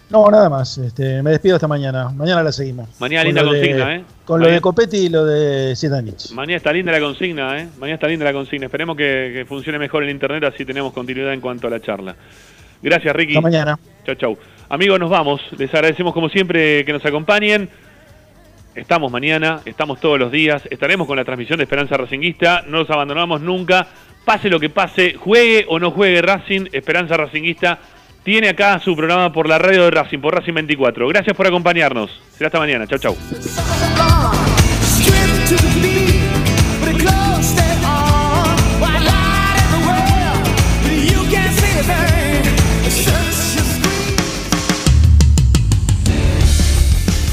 No, 0.10 0.28
nada 0.32 0.50
más. 0.50 0.76
Este, 0.80 1.22
me 1.22 1.30
despido 1.30 1.56
hasta 1.56 1.68
mañana. 1.68 2.10
Mañana 2.10 2.42
la 2.42 2.52
seguimos. 2.52 2.90
Mañana 3.00 3.22
Con 3.22 3.28
linda 3.28 3.42
de- 3.44 3.48
consigna, 3.48 3.96
¿eh? 3.96 4.04
Con 4.26 4.42
lo 4.42 4.48
de 4.48 4.60
Copetti 4.60 4.98
y 4.98 5.10
lo 5.10 5.24
de 5.24 5.76
Zitanich. 5.76 6.32
Mañana 6.32 6.58
está 6.58 6.74
linda 6.74 6.92
la 6.92 7.00
consigna, 7.00 7.60
¿eh? 7.62 7.68
Mañana 7.78 7.94
está 7.96 8.08
linda 8.08 8.26
la 8.26 8.34
consigna. 8.34 8.66
Esperemos 8.66 8.98
que, 8.98 9.32
que 9.36 9.46
funcione 9.48 9.78
mejor 9.78 10.04
el 10.04 10.10
internet, 10.10 10.44
así 10.46 10.66
tenemos 10.66 10.94
continuidad 10.94 11.32
en 11.32 11.42
cuanto 11.42 11.68
a 11.68 11.70
la 11.70 11.80
charla. 11.80 12.16
Gracias, 12.82 13.16
Ricky. 13.16 13.34
Hasta 13.34 13.42
mañana. 13.42 13.80
Chau, 14.04 14.16
chau. 14.16 14.38
Amigos, 14.70 15.00
nos 15.00 15.12
vamos. 15.12 15.42
Les 15.60 15.72
agradecemos 15.76 16.12
como 16.16 16.28
siempre 16.30 16.84
que 16.86 16.92
nos 16.94 17.06
acompañen. 17.06 17.70
Estamos 18.80 19.12
mañana, 19.12 19.62
estamos 19.66 20.00
todos 20.00 20.18
los 20.18 20.32
días, 20.32 20.64
estaremos 20.72 21.06
con 21.08 21.18
la 21.18 21.26
transmisión 21.26 21.58
de 21.58 21.64
Esperanza 21.64 21.98
Racinguista, 21.98 22.64
no 22.68 22.80
nos 22.80 22.90
abandonamos 22.90 23.42
nunca, 23.42 23.88
pase 24.26 24.50
lo 24.50 24.60
que 24.60 24.70
pase, 24.70 25.16
juegue 25.16 25.66
o 25.68 25.80
no 25.80 25.92
juegue 25.92 26.22
Racing, 26.22 26.68
Esperanza 26.72 27.18
Racinguista 27.18 27.80
tiene 28.24 28.50
acá 28.50 28.80
su 28.80 28.96
programa 28.96 29.32
por 29.32 29.48
la 29.48 29.58
radio 29.58 29.86
de 29.86 29.92
Racing, 29.92 30.20
por 30.20 30.36
Racing 30.36 30.54
24. 30.54 31.08
Gracias 31.08 31.36
por 31.36 31.48
acompañarnos. 31.48 32.12
Será 32.32 32.48
hasta 32.48 32.60
mañana. 32.60 32.86
Chau, 32.86 33.00
chau. 33.00 33.18